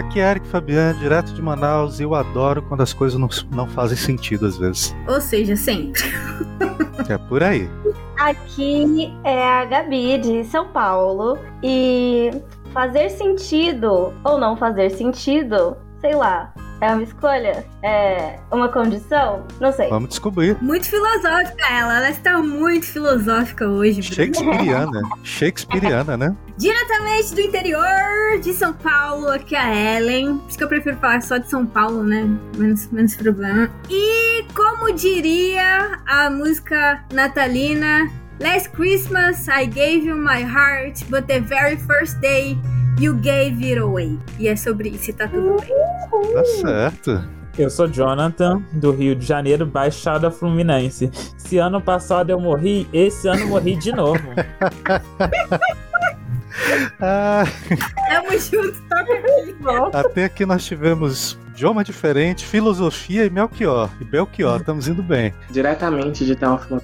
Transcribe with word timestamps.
Aqui 0.00 0.18
é 0.18 0.30
Eric 0.30 0.48
Fabiano, 0.48 0.98
direto 0.98 1.34
de 1.34 1.42
Manaus, 1.42 2.00
e 2.00 2.04
eu 2.04 2.14
adoro 2.14 2.62
quando 2.62 2.80
as 2.80 2.90
coisas 2.90 3.20
não, 3.20 3.28
não 3.54 3.68
fazem 3.68 3.98
sentido 3.98 4.46
às 4.46 4.56
vezes. 4.56 4.96
Ou 5.06 5.20
seja, 5.20 5.54
sempre. 5.54 6.00
É 7.06 7.18
por 7.18 7.42
aí. 7.42 7.68
Aqui 8.18 9.12
é 9.24 9.46
a 9.46 9.64
Gabi 9.66 10.16
de 10.16 10.44
São 10.44 10.68
Paulo 10.68 11.38
e 11.62 12.30
fazer 12.72 13.10
sentido 13.10 14.14
ou 14.24 14.38
não 14.38 14.56
fazer 14.56 14.88
sentido, 14.88 15.76
sei 16.00 16.14
lá, 16.14 16.50
é 16.80 16.94
uma 16.94 17.02
escolha? 17.02 17.66
É 17.82 18.38
uma 18.50 18.68
condição? 18.68 19.44
Não 19.60 19.70
sei. 19.70 19.90
Vamos 19.90 20.08
descobrir. 20.08 20.56
Muito 20.62 20.86
filosófica 20.86 21.66
ela, 21.70 21.98
ela 21.98 22.10
está 22.10 22.38
muito 22.38 22.86
filosófica 22.86 23.68
hoje. 23.68 24.00
Bruno. 24.00 24.14
Shakespeareana. 24.14 25.02
Shakespeareana, 25.22 26.16
né? 26.16 26.34
Diretamente 26.60 27.34
do 27.34 27.40
interior 27.40 28.38
de 28.42 28.52
São 28.52 28.74
Paulo, 28.74 29.30
aqui 29.30 29.56
é 29.56 29.58
a 29.58 29.96
Ellen. 29.96 30.36
Por 30.36 30.48
isso 30.50 30.58
que 30.58 30.64
eu 30.64 30.68
prefiro 30.68 30.94
falar 30.98 31.22
só 31.22 31.38
de 31.38 31.48
São 31.48 31.64
Paulo, 31.64 32.02
né? 32.02 32.28
Menos, 32.58 32.86
menos 32.88 33.16
problema. 33.16 33.70
E 33.88 34.44
como 34.54 34.92
diria 34.92 35.98
a 36.06 36.28
música 36.28 37.02
natalina, 37.14 38.10
Last 38.38 38.68
Christmas 38.72 39.48
I 39.48 39.64
gave 39.64 40.06
you 40.06 40.14
my 40.14 40.42
heart, 40.42 41.02
but 41.08 41.26
the 41.28 41.40
very 41.40 41.78
first 41.78 42.20
day 42.20 42.58
you 42.98 43.14
gave 43.14 43.64
it 43.64 43.78
away. 43.78 44.18
E 44.38 44.46
é 44.46 44.54
sobre 44.54 44.90
isso, 44.90 45.08
e 45.08 45.12
tá 45.14 45.26
tudo 45.28 45.56
bem. 45.62 46.34
Tá 46.34 46.44
certo. 46.44 47.24
Eu 47.58 47.70
sou 47.70 47.88
Jonathan, 47.88 48.62
do 48.72 48.92
Rio 48.92 49.16
de 49.16 49.24
Janeiro, 49.24 49.64
Baixada 49.64 50.30
Fluminense. 50.30 51.10
Se 51.38 51.56
ano 51.56 51.80
passado 51.80 52.28
eu 52.28 52.38
morri, 52.38 52.86
esse 52.92 53.26
ano 53.28 53.40
eu 53.40 53.48
morri 53.48 53.76
de 53.76 53.92
novo. 53.92 54.20
Ah, 57.00 57.44
Tamo 58.08 58.38
junto, 58.38 58.72
toca 58.88 59.44
de 59.44 59.52
volta. 59.60 60.00
até 60.00 60.24
aqui 60.24 60.44
nós 60.46 60.64
tivemos 60.64 61.38
idioma 61.60 61.84
diferente, 61.84 62.46
filosofia 62.46 63.26
e 63.26 63.28
Melchior. 63.28 63.90
E 64.00 64.04
Belchior, 64.04 64.60
estamos 64.60 64.88
indo 64.88 65.02
bem. 65.02 65.34
Diretamente 65.50 66.24
de 66.24 66.34
Teófilo 66.34 66.80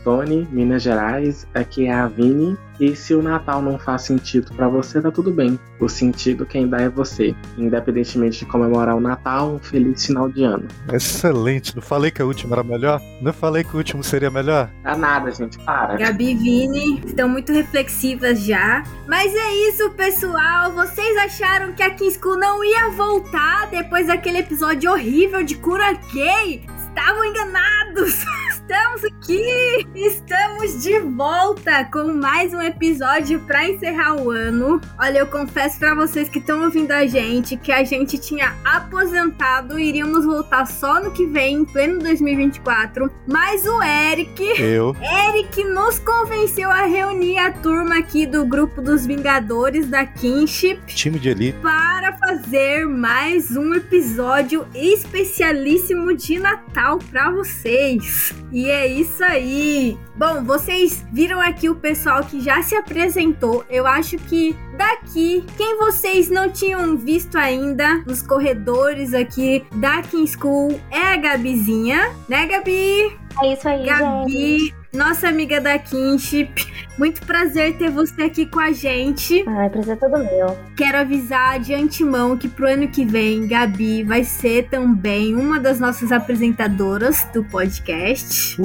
Minas 0.51 0.83
Gerais, 0.83 1.47
aqui 1.55 1.87
é 1.87 1.95
a 1.95 2.07
Vini. 2.07 2.59
E 2.79 2.95
se 2.95 3.15
o 3.15 3.23
Natal 3.23 3.63
não 3.63 3.79
faz 3.79 4.03
sentido 4.03 4.53
pra 4.55 4.69
você, 4.69 5.01
tá 5.01 5.11
tudo 5.11 5.33
bem. 5.33 5.59
O 5.81 5.89
sentido 5.89 6.45
quem 6.45 6.69
dá 6.69 6.77
é 6.77 6.91
você. 6.91 7.35
Independentemente 7.57 8.41
de 8.41 8.45
comemorar 8.45 8.95
o 8.95 9.01
Natal, 9.01 9.55
um 9.55 9.59
feliz 9.59 10.05
final 10.05 10.29
de 10.29 10.45
ano. 10.45 10.69
Excelente. 10.93 11.75
Não 11.75 11.81
falei 11.81 12.11
que 12.11 12.21
a 12.21 12.27
última 12.27 12.55
era 12.55 12.63
melhor? 12.63 13.01
Não 13.23 13.33
falei 13.33 13.65
que 13.65 13.75
o 13.75 13.79
último 13.79 14.05
seria 14.05 14.31
melhor? 14.31 14.69
Dá 14.83 14.95
nada, 14.95 15.31
gente, 15.31 15.59
para. 15.61 15.97
Gabi 15.97 16.33
e 16.33 16.35
Vini 16.35 17.03
estão 17.07 17.31
muito 17.31 17.51
reflexivas 17.51 18.45
já. 18.45 18.83
Mas 19.09 19.35
é 19.35 19.71
isso, 19.71 19.89
pessoal. 19.93 20.73
Vocês 20.73 21.17
acharam 21.17 21.73
que 21.73 21.83
a 21.83 21.89
King 21.89 22.13
School 22.13 22.37
não 22.37 22.63
ia 22.63 22.91
voltar 22.91 23.71
depois 23.71 24.09
daquele 24.09 24.39
episódio 24.39 24.66
horrível 24.89 25.45
de 25.45 25.55
cura 25.57 25.93
gay? 26.13 26.63
Estavam 26.97 27.25
enganados! 27.27 28.25
Estamos 28.57 29.05
aqui! 29.05 29.87
Estamos 29.95 30.83
de 30.83 30.99
volta 31.01 31.85
com 31.85 32.15
mais 32.15 32.53
um 32.55 32.61
episódio 32.61 33.39
para 33.41 33.69
encerrar 33.69 34.17
o 34.17 34.31
ano. 34.31 34.81
Olha, 34.99 35.19
eu 35.19 35.27
confesso 35.27 35.79
para 35.79 35.95
vocês 35.95 36.29
que 36.29 36.39
estão 36.39 36.65
ouvindo 36.65 36.91
a 36.91 37.07
gente 37.07 37.57
que 37.59 37.71
a 37.71 37.85
gente 37.85 38.19
tinha 38.19 38.55
aposentado 38.65 39.79
e 39.79 39.89
iríamos 39.89 40.25
voltar 40.25 40.67
só 40.67 41.01
no 41.01 41.13
que 41.13 41.27
vem, 41.27 41.59
em 41.59 41.65
pleno 41.67 42.01
2024. 42.01 43.11
Mas 43.29 43.67
o 43.67 43.83
Eric 43.83 44.43
Eu. 44.59 44.97
Eric 45.29 45.63
nos 45.65 45.99
convenceu 45.99 46.71
a 46.71 46.87
reunir 46.87 47.39
a 47.39 47.53
turma 47.53 47.99
aqui 47.99 48.27
do 48.27 48.45
grupo 48.47 48.81
dos 48.81 49.07
Vingadores 49.07 49.87
da 49.87 50.07
Kinship 50.07 50.81
Time 50.87 51.19
de 51.19 51.29
elite. 51.29 51.59
para 51.61 52.17
fazer 52.17 52.87
mais 52.87 53.55
um 53.55 53.75
episódio 53.75 54.67
especialíssimo 54.75 56.17
de 56.17 56.39
Natal 56.39 56.86
para 56.95 57.31
vocês. 57.31 58.33
E 58.53 58.71
é 58.71 58.87
isso 58.87 59.23
aí. 59.25 59.99
Bom, 60.17 60.45
vocês 60.45 61.05
viram 61.13 61.41
aqui 61.41 61.69
o 61.69 61.75
pessoal 61.75 62.23
que 62.23 62.41
já 62.41 62.63
se 62.63 62.75
apresentou. 62.77 63.65
Eu 63.69 63.87
acho 63.87 64.17
que 64.17 64.57
daqui, 64.79 65.45
quem 65.57 65.77
vocês 65.79 66.31
não 66.31 66.51
tinham 66.51 66.97
visto 66.97 67.37
ainda 67.37 67.99
nos 68.07 68.23
corredores 68.23 69.13
aqui 69.13 69.65
da 69.75 70.03
King 70.03 70.31
School 70.31 70.81
é 70.91 71.15
a 71.15 71.17
Gabizinha, 71.17 72.15
né, 72.29 72.47
Gabi? 72.47 73.17
É 73.43 73.53
isso 73.53 73.69
aí, 73.69 73.85
gente. 73.85 74.86
Nossa 74.97 75.29
amiga 75.29 75.61
da 75.61 75.79
Kinship. 75.79 76.73
Muito 76.97 77.21
prazer 77.27 77.77
ter 77.77 77.91
você 77.91 78.23
aqui 78.23 78.47
com 78.47 78.59
a 78.59 78.73
gente. 78.73 79.45
Ai, 79.47 79.69
prazer 79.69 79.93
é 79.93 79.97
todo 79.97 80.17
meu. 80.17 80.57
Quero 80.75 80.97
avisar 80.97 81.61
de 81.61 81.75
antemão 81.75 82.35
que 82.35 82.49
pro 82.49 82.67
ano 82.67 82.89
que 82.89 83.05
vem, 83.05 83.47
Gabi 83.47 84.03
vai 84.03 84.25
ser 84.25 84.71
também 84.71 85.37
uma 85.37 85.61
das 85.61 85.79
nossas 85.79 86.11
apresentadoras 86.11 87.29
do 87.35 87.45
podcast. 87.45 88.59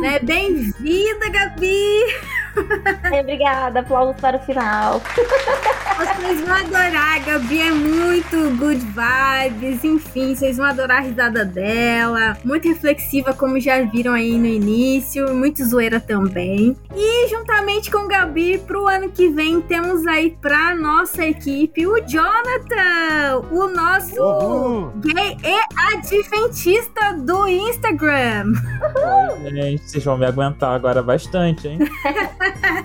Né? 0.00 0.18
Bem-vinda, 0.18 1.28
Gabi! 1.30 2.06
Obrigada, 3.20 3.80
aplausos 3.80 4.20
para 4.20 4.38
o 4.38 4.40
final. 4.40 5.00
Vocês 6.02 6.40
vão 6.40 6.52
adorar, 6.52 7.16
a 7.16 7.18
Gabi 7.20 7.60
é 7.60 7.70
muito 7.70 8.56
good 8.56 8.80
vibes, 8.84 9.84
enfim, 9.84 10.34
vocês 10.34 10.56
vão 10.56 10.66
adorar 10.66 10.98
a 10.98 11.00
risada 11.00 11.44
dela. 11.44 12.36
Muito 12.44 12.66
reflexiva, 12.66 13.32
como 13.32 13.60
já 13.60 13.80
viram 13.82 14.12
aí 14.12 14.36
no 14.36 14.46
início, 14.46 15.32
muito 15.32 15.64
zoeira 15.64 16.00
também. 16.00 16.76
E 16.94 17.28
juntamente 17.28 17.88
com 17.90 18.08
Gabi, 18.08 18.58
pro 18.58 18.88
ano 18.88 19.10
que 19.10 19.28
vem, 19.28 19.60
temos 19.60 20.04
aí 20.06 20.36
pra 20.40 20.74
nossa 20.74 21.24
equipe 21.24 21.86
o 21.86 22.00
Jonathan, 22.00 23.46
o 23.50 23.68
nosso 23.68 24.20
Uhul. 24.20 24.92
gay 24.96 25.36
e 25.44 25.94
adventista 25.94 27.12
do 27.14 27.46
Instagram. 27.46 28.52
Oi, 29.44 29.50
gente, 29.50 29.88
vocês 29.88 30.04
vão 30.04 30.18
me 30.18 30.26
aguentar 30.26 30.74
agora 30.74 31.00
bastante, 31.02 31.68
hein? 31.68 31.78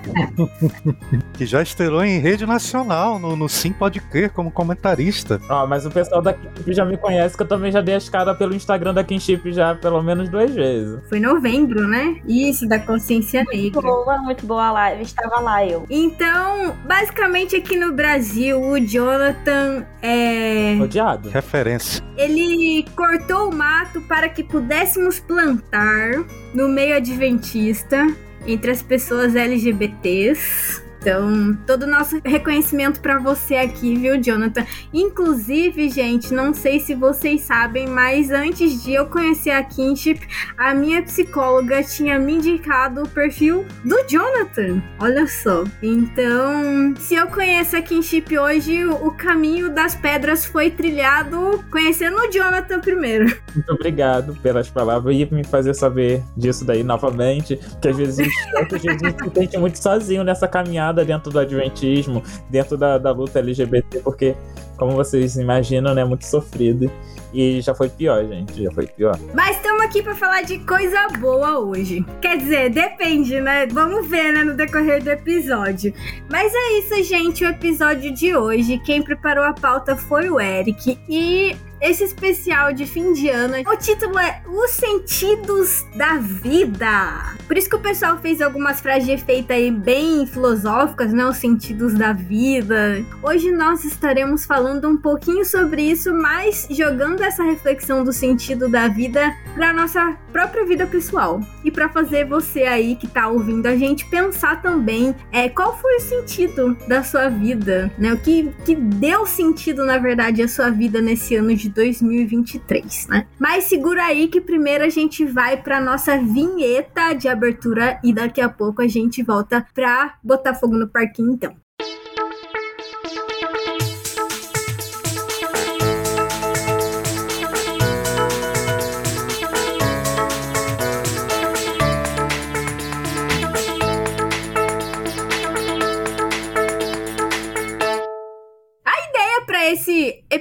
Que 1.34 1.46
já 1.46 1.62
estrelou 1.62 2.04
em 2.04 2.18
rede 2.18 2.44
nacional, 2.46 3.07
no, 3.16 3.36
no 3.36 3.48
Sim 3.48 3.72
Pode 3.72 4.00
Crer, 4.00 4.32
como 4.32 4.50
comentarista. 4.50 5.40
Ó, 5.48 5.68
mas 5.68 5.86
o 5.86 5.90
pessoal 5.90 6.20
da 6.20 6.32
Kinship 6.32 6.72
já 6.72 6.84
me 6.84 6.96
conhece, 6.96 7.36
que 7.36 7.44
eu 7.44 7.46
também 7.46 7.70
já 7.70 7.80
dei 7.80 7.94
as 7.94 8.08
caras 8.08 8.36
pelo 8.36 8.54
Instagram 8.54 8.92
da 8.92 9.04
Kinship 9.04 9.52
já 9.52 9.76
pelo 9.76 10.02
menos 10.02 10.28
duas 10.28 10.52
vezes. 10.52 10.98
Foi 11.08 11.20
novembro, 11.20 11.86
né? 11.86 12.16
Isso, 12.26 12.66
da 12.68 12.80
consciência 12.80 13.44
Muito 13.44 13.56
negra. 13.56 13.82
boa, 13.82 14.18
muito 14.18 14.44
boa 14.44 14.66
a 14.66 14.72
live. 14.72 15.02
Estava 15.04 15.38
lá 15.38 15.64
eu. 15.64 15.86
Então, 15.88 16.74
basicamente 16.84 17.54
aqui 17.54 17.76
no 17.76 17.92
Brasil, 17.92 18.60
o 18.60 18.80
Jonathan 18.80 19.86
é. 20.02 20.76
Odiado. 20.82 21.28
Referência. 21.28 22.02
Ele 22.16 22.84
cortou 22.96 23.50
o 23.50 23.54
mato 23.54 24.00
para 24.02 24.28
que 24.28 24.42
pudéssemos 24.42 25.20
plantar 25.20 26.24
no 26.52 26.68
meio 26.68 26.96
adventista 26.96 28.06
entre 28.46 28.70
as 28.70 28.82
pessoas 28.82 29.36
LGBTs. 29.36 30.82
Então, 31.00 31.56
todo 31.66 31.84
o 31.84 31.86
nosso 31.86 32.20
reconhecimento 32.24 33.00
pra 33.00 33.18
você 33.18 33.54
aqui, 33.54 33.94
viu, 33.94 34.20
Jonathan? 34.20 34.66
Inclusive, 34.92 35.88
gente, 35.88 36.34
não 36.34 36.52
sei 36.52 36.80
se 36.80 36.94
vocês 36.94 37.42
sabem, 37.42 37.86
mas 37.86 38.30
antes 38.30 38.82
de 38.82 38.94
eu 38.94 39.06
conhecer 39.06 39.50
a 39.50 39.62
Kinship, 39.62 40.20
a 40.56 40.74
minha 40.74 41.02
psicóloga 41.02 41.82
tinha 41.82 42.18
me 42.18 42.34
indicado 42.34 43.02
o 43.02 43.08
perfil 43.08 43.64
do 43.84 43.96
Jonathan. 44.08 44.82
Olha 44.98 45.26
só. 45.26 45.64
Então, 45.82 46.94
se 46.98 47.14
eu 47.14 47.28
conheço 47.28 47.76
a 47.76 47.82
Kinship 47.82 48.36
hoje, 48.36 48.84
o 48.84 49.12
caminho 49.12 49.70
das 49.70 49.94
pedras 49.94 50.44
foi 50.44 50.70
trilhado 50.70 51.64
conhecendo 51.70 52.16
o 52.16 52.30
Jonathan 52.30 52.80
primeiro. 52.80 53.26
Muito 53.54 53.72
obrigado 53.72 54.34
pelas 54.42 54.68
palavras 54.68 55.14
e 55.14 55.28
me 55.32 55.44
fazer 55.44 55.74
saber 55.74 56.22
disso 56.36 56.64
daí 56.64 56.82
novamente. 56.82 57.58
Que 57.80 57.88
às 57.88 57.96
vezes, 57.96 58.28
às 58.56 58.68
vezes 58.82 59.02
a 59.02 59.08
gente 59.08 59.24
se 59.24 59.30
sente 59.34 59.58
muito 59.58 59.78
sozinho 59.78 60.24
nessa 60.24 60.48
caminhada 60.48 60.97
dentro 61.04 61.30
do 61.30 61.38
adventismo, 61.38 62.22
dentro 62.48 62.76
da, 62.76 62.98
da 62.98 63.10
luta 63.12 63.38
LGBT, 63.38 64.00
porque, 64.00 64.34
como 64.76 64.92
vocês 64.92 65.36
imaginam, 65.36 65.94
né, 65.94 66.02
é 66.02 66.04
muito 66.04 66.26
sofrido. 66.26 66.90
E 67.32 67.60
já 67.60 67.74
foi 67.74 67.88
pior, 67.90 68.24
gente. 68.24 68.62
Já 68.62 68.70
foi 68.70 68.86
pior. 68.86 69.18
Mas 69.34 69.56
estamos 69.56 69.82
aqui 69.82 70.02
para 70.02 70.14
falar 70.14 70.42
de 70.42 70.58
coisa 70.60 71.08
boa 71.18 71.58
hoje. 71.58 72.04
Quer 72.22 72.38
dizer, 72.38 72.70
depende, 72.70 73.38
né? 73.40 73.66
Vamos 73.66 74.06
ver, 74.08 74.32
né, 74.32 74.42
no 74.42 74.54
decorrer 74.54 75.02
do 75.02 75.10
episódio. 75.10 75.92
Mas 76.30 76.52
é 76.54 76.78
isso, 76.78 77.02
gente, 77.04 77.44
o 77.44 77.48
episódio 77.48 78.12
de 78.14 78.34
hoje. 78.34 78.78
Quem 78.78 79.02
preparou 79.02 79.44
a 79.44 79.52
pauta 79.52 79.94
foi 79.94 80.30
o 80.30 80.40
Eric. 80.40 80.98
E 81.08 81.54
esse 81.80 82.04
especial 82.04 82.72
de 82.72 82.86
fim 82.86 83.12
de 83.12 83.28
ano. 83.28 83.54
O 83.70 83.76
título 83.76 84.18
é 84.18 84.42
Os 84.46 84.72
Sentidos 84.72 85.84
da 85.96 86.16
Vida. 86.18 87.36
Por 87.46 87.56
isso 87.56 87.68
que 87.68 87.76
o 87.76 87.80
pessoal 87.80 88.18
fez 88.18 88.42
algumas 88.42 88.80
frases 88.80 89.06
de 89.06 89.12
efeito 89.12 89.52
aí 89.52 89.70
bem 89.70 90.26
filosóficas, 90.26 91.12
né? 91.12 91.24
Os 91.26 91.36
sentidos 91.36 91.94
da 91.94 92.12
vida. 92.12 93.02
Hoje 93.22 93.50
nós 93.50 93.84
estaremos 93.84 94.44
falando 94.44 94.88
um 94.88 94.96
pouquinho 94.96 95.44
sobre 95.44 95.82
isso, 95.82 96.12
mas 96.12 96.66
jogando 96.70 97.22
essa 97.22 97.42
reflexão 97.42 98.04
do 98.04 98.12
sentido 98.12 98.68
da 98.68 98.88
vida 98.88 99.34
para 99.54 99.72
nossa 99.72 100.16
própria 100.32 100.64
vida 100.64 100.86
pessoal 100.86 101.40
e 101.64 101.70
para 101.70 101.88
fazer 101.88 102.24
você 102.26 102.64
aí 102.64 102.96
que 102.96 103.06
tá 103.06 103.28
ouvindo 103.28 103.66
a 103.66 103.76
gente 103.76 104.04
pensar 104.06 104.60
também 104.62 105.14
é 105.32 105.48
qual 105.48 105.76
foi 105.78 105.96
o 105.96 106.00
sentido 106.00 106.76
da 106.86 107.02
sua 107.02 107.28
vida, 107.28 107.90
né? 107.98 108.12
O 108.12 108.18
que, 108.18 108.52
que 108.64 108.74
deu 108.74 109.26
sentido 109.26 109.84
na 109.84 109.98
verdade 109.98 110.42
a 110.42 110.48
sua 110.48 110.70
vida 110.70 111.00
nesse 111.00 111.34
ano 111.36 111.54
de 111.54 111.67
2023, 111.68 113.08
né? 113.08 113.26
Mas 113.38 113.64
segura 113.64 114.04
aí 114.04 114.28
que 114.28 114.40
primeiro 114.40 114.84
a 114.84 114.88
gente 114.88 115.24
vai 115.24 115.56
para 115.56 115.80
nossa 115.80 116.18
vinheta 116.18 117.12
de 117.12 117.28
abertura 117.28 118.00
e 118.02 118.12
daqui 118.12 118.40
a 118.40 118.48
pouco 118.48 118.82
a 118.82 118.88
gente 118.88 119.22
volta 119.22 119.66
pra 119.74 120.14
botar 120.22 120.54
fogo 120.54 120.76
no 120.76 120.88
parquinho 120.88 121.32
então. 121.32 121.56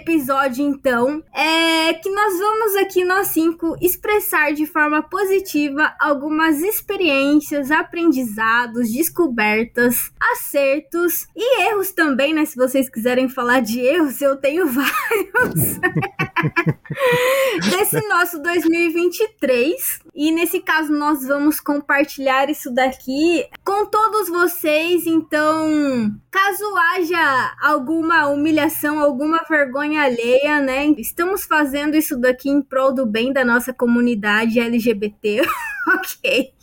Episódio, 0.07 0.65
então, 0.65 1.21
é 1.33 1.93
que 1.93 2.09
nós 2.09 2.39
vamos 2.39 2.75
aqui, 2.77 3.03
nós 3.03 3.27
cinco, 3.27 3.75
expressar 3.81 4.53
de 4.53 4.65
forma 4.65 5.03
positiva 5.03 5.93
algumas 5.99 6.61
experiências, 6.61 7.71
aprendizados, 7.71 8.89
descobertas, 8.89 10.09
acertos 10.31 11.27
e 11.35 11.61
erros 11.63 11.91
também, 11.91 12.33
né? 12.33 12.45
Se 12.45 12.55
vocês 12.55 12.89
quiserem 12.89 13.27
falar 13.27 13.59
de 13.59 13.81
erros, 13.81 14.21
eu 14.21 14.37
tenho 14.37 14.65
vários. 14.71 15.77
Desse 17.69 17.99
nosso 18.07 18.41
2023. 18.41 20.06
E 20.17 20.31
nesse 20.31 20.59
caso, 20.59 20.91
nós 20.91 21.27
vamos 21.27 21.59
compartilhar 21.59 22.49
isso 22.49 22.73
daqui 22.73 23.45
com 23.63 23.85
todos 23.85 24.27
vocês. 24.27 25.05
Então, 25.05 26.11
caso 26.31 26.65
haja 26.75 27.55
alguma 27.61 28.27
humilhação, 28.27 28.99
alguma 28.99 29.43
vergonha 29.47 30.01
alheia, 30.01 30.59
né? 30.59 30.87
Estamos 30.97 31.43
fazendo 31.43 31.95
isso 31.95 32.19
daqui 32.19 32.49
em 32.49 32.63
prol 32.63 32.91
do 32.91 33.05
bem 33.05 33.31
da 33.31 33.45
nossa 33.45 33.71
comunidade 33.71 34.59
LGBT. 34.59 35.43
ok. 35.87 36.53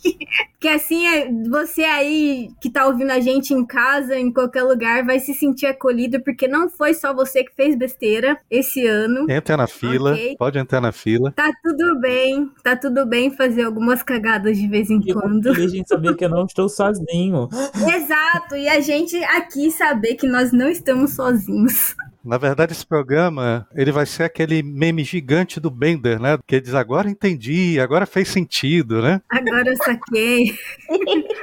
Que 0.59 0.67
assim, 0.67 1.07
é, 1.07 1.31
você 1.49 1.83
aí 1.83 2.49
que 2.59 2.69
tá 2.69 2.85
ouvindo 2.85 3.11
a 3.11 3.19
gente 3.21 3.53
em 3.53 3.65
casa, 3.65 4.17
em 4.17 4.33
qualquer 4.33 4.63
lugar, 4.63 5.05
vai 5.05 5.19
se 5.19 5.33
sentir 5.33 5.67
acolhido, 5.67 6.21
porque 6.21 6.47
não 6.47 6.69
foi 6.69 6.93
só 6.93 7.13
você 7.13 7.43
que 7.43 7.55
fez 7.55 7.75
besteira 7.75 8.37
esse 8.51 8.85
ano. 8.85 9.29
Entra 9.29 9.55
na 9.55 9.67
fila, 9.67 10.11
okay? 10.13 10.35
pode 10.37 10.59
entrar 10.59 10.81
na 10.81 10.91
fila. 10.91 11.31
Tá 11.31 11.51
tudo 11.63 11.99
bem, 11.99 12.51
tá 12.61 12.75
tudo 12.75 13.05
bem 13.05 13.31
fazer 13.31 13.44
algumas 13.63 14.03
cagadas 14.03 14.57
de 14.57 14.67
vez 14.67 14.89
em 14.89 14.99
e 15.05 15.13
quando. 15.13 15.57
E 15.57 15.65
a 15.65 15.67
gente 15.67 15.87
saber 15.87 16.15
que 16.15 16.25
eu 16.25 16.29
não 16.29 16.45
estou 16.45 16.67
sozinho. 16.69 17.49
Exato, 17.95 18.55
e 18.55 18.67
a 18.67 18.79
gente 18.79 19.15
aqui 19.25 19.71
saber 19.71 20.15
que 20.15 20.27
nós 20.27 20.51
não 20.51 20.69
estamos 20.69 21.13
sozinhos. 21.13 21.95
Na 22.23 22.39
verdade, 22.39 22.73
esse 22.73 22.85
programa 22.85 23.67
ele 23.75 23.91
vai 23.91 24.05
ser 24.07 24.23
aquele 24.23 24.63
meme 24.63 25.03
gigante 25.03 25.59
do 25.59 25.69
Bender, 25.69 26.19
né? 26.19 26.39
Que 26.47 26.59
diz 26.59 26.73
agora 26.73 27.07
entendi, 27.07 27.79
agora 27.79 28.07
fez 28.07 28.29
sentido, 28.29 28.99
né? 28.99 29.21
Agora 29.29 29.69
eu 29.69 29.77
saquei. 29.77 30.55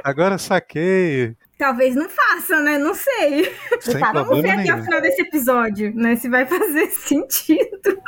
agora 0.02 0.38
saquei. 0.38 1.36
Talvez 1.62 1.94
não 1.94 2.08
faça, 2.08 2.60
né? 2.60 2.76
Não 2.76 2.92
sei. 2.92 3.54
Sem 3.80 3.96
Vamos 4.00 4.42
ver 4.42 4.50
aqui 4.50 4.68
ao 4.68 4.82
final 4.82 5.00
desse 5.00 5.22
episódio, 5.22 5.94
né? 5.94 6.16
Se 6.16 6.28
vai 6.28 6.44
fazer 6.50 6.88
sentido. 6.88 8.02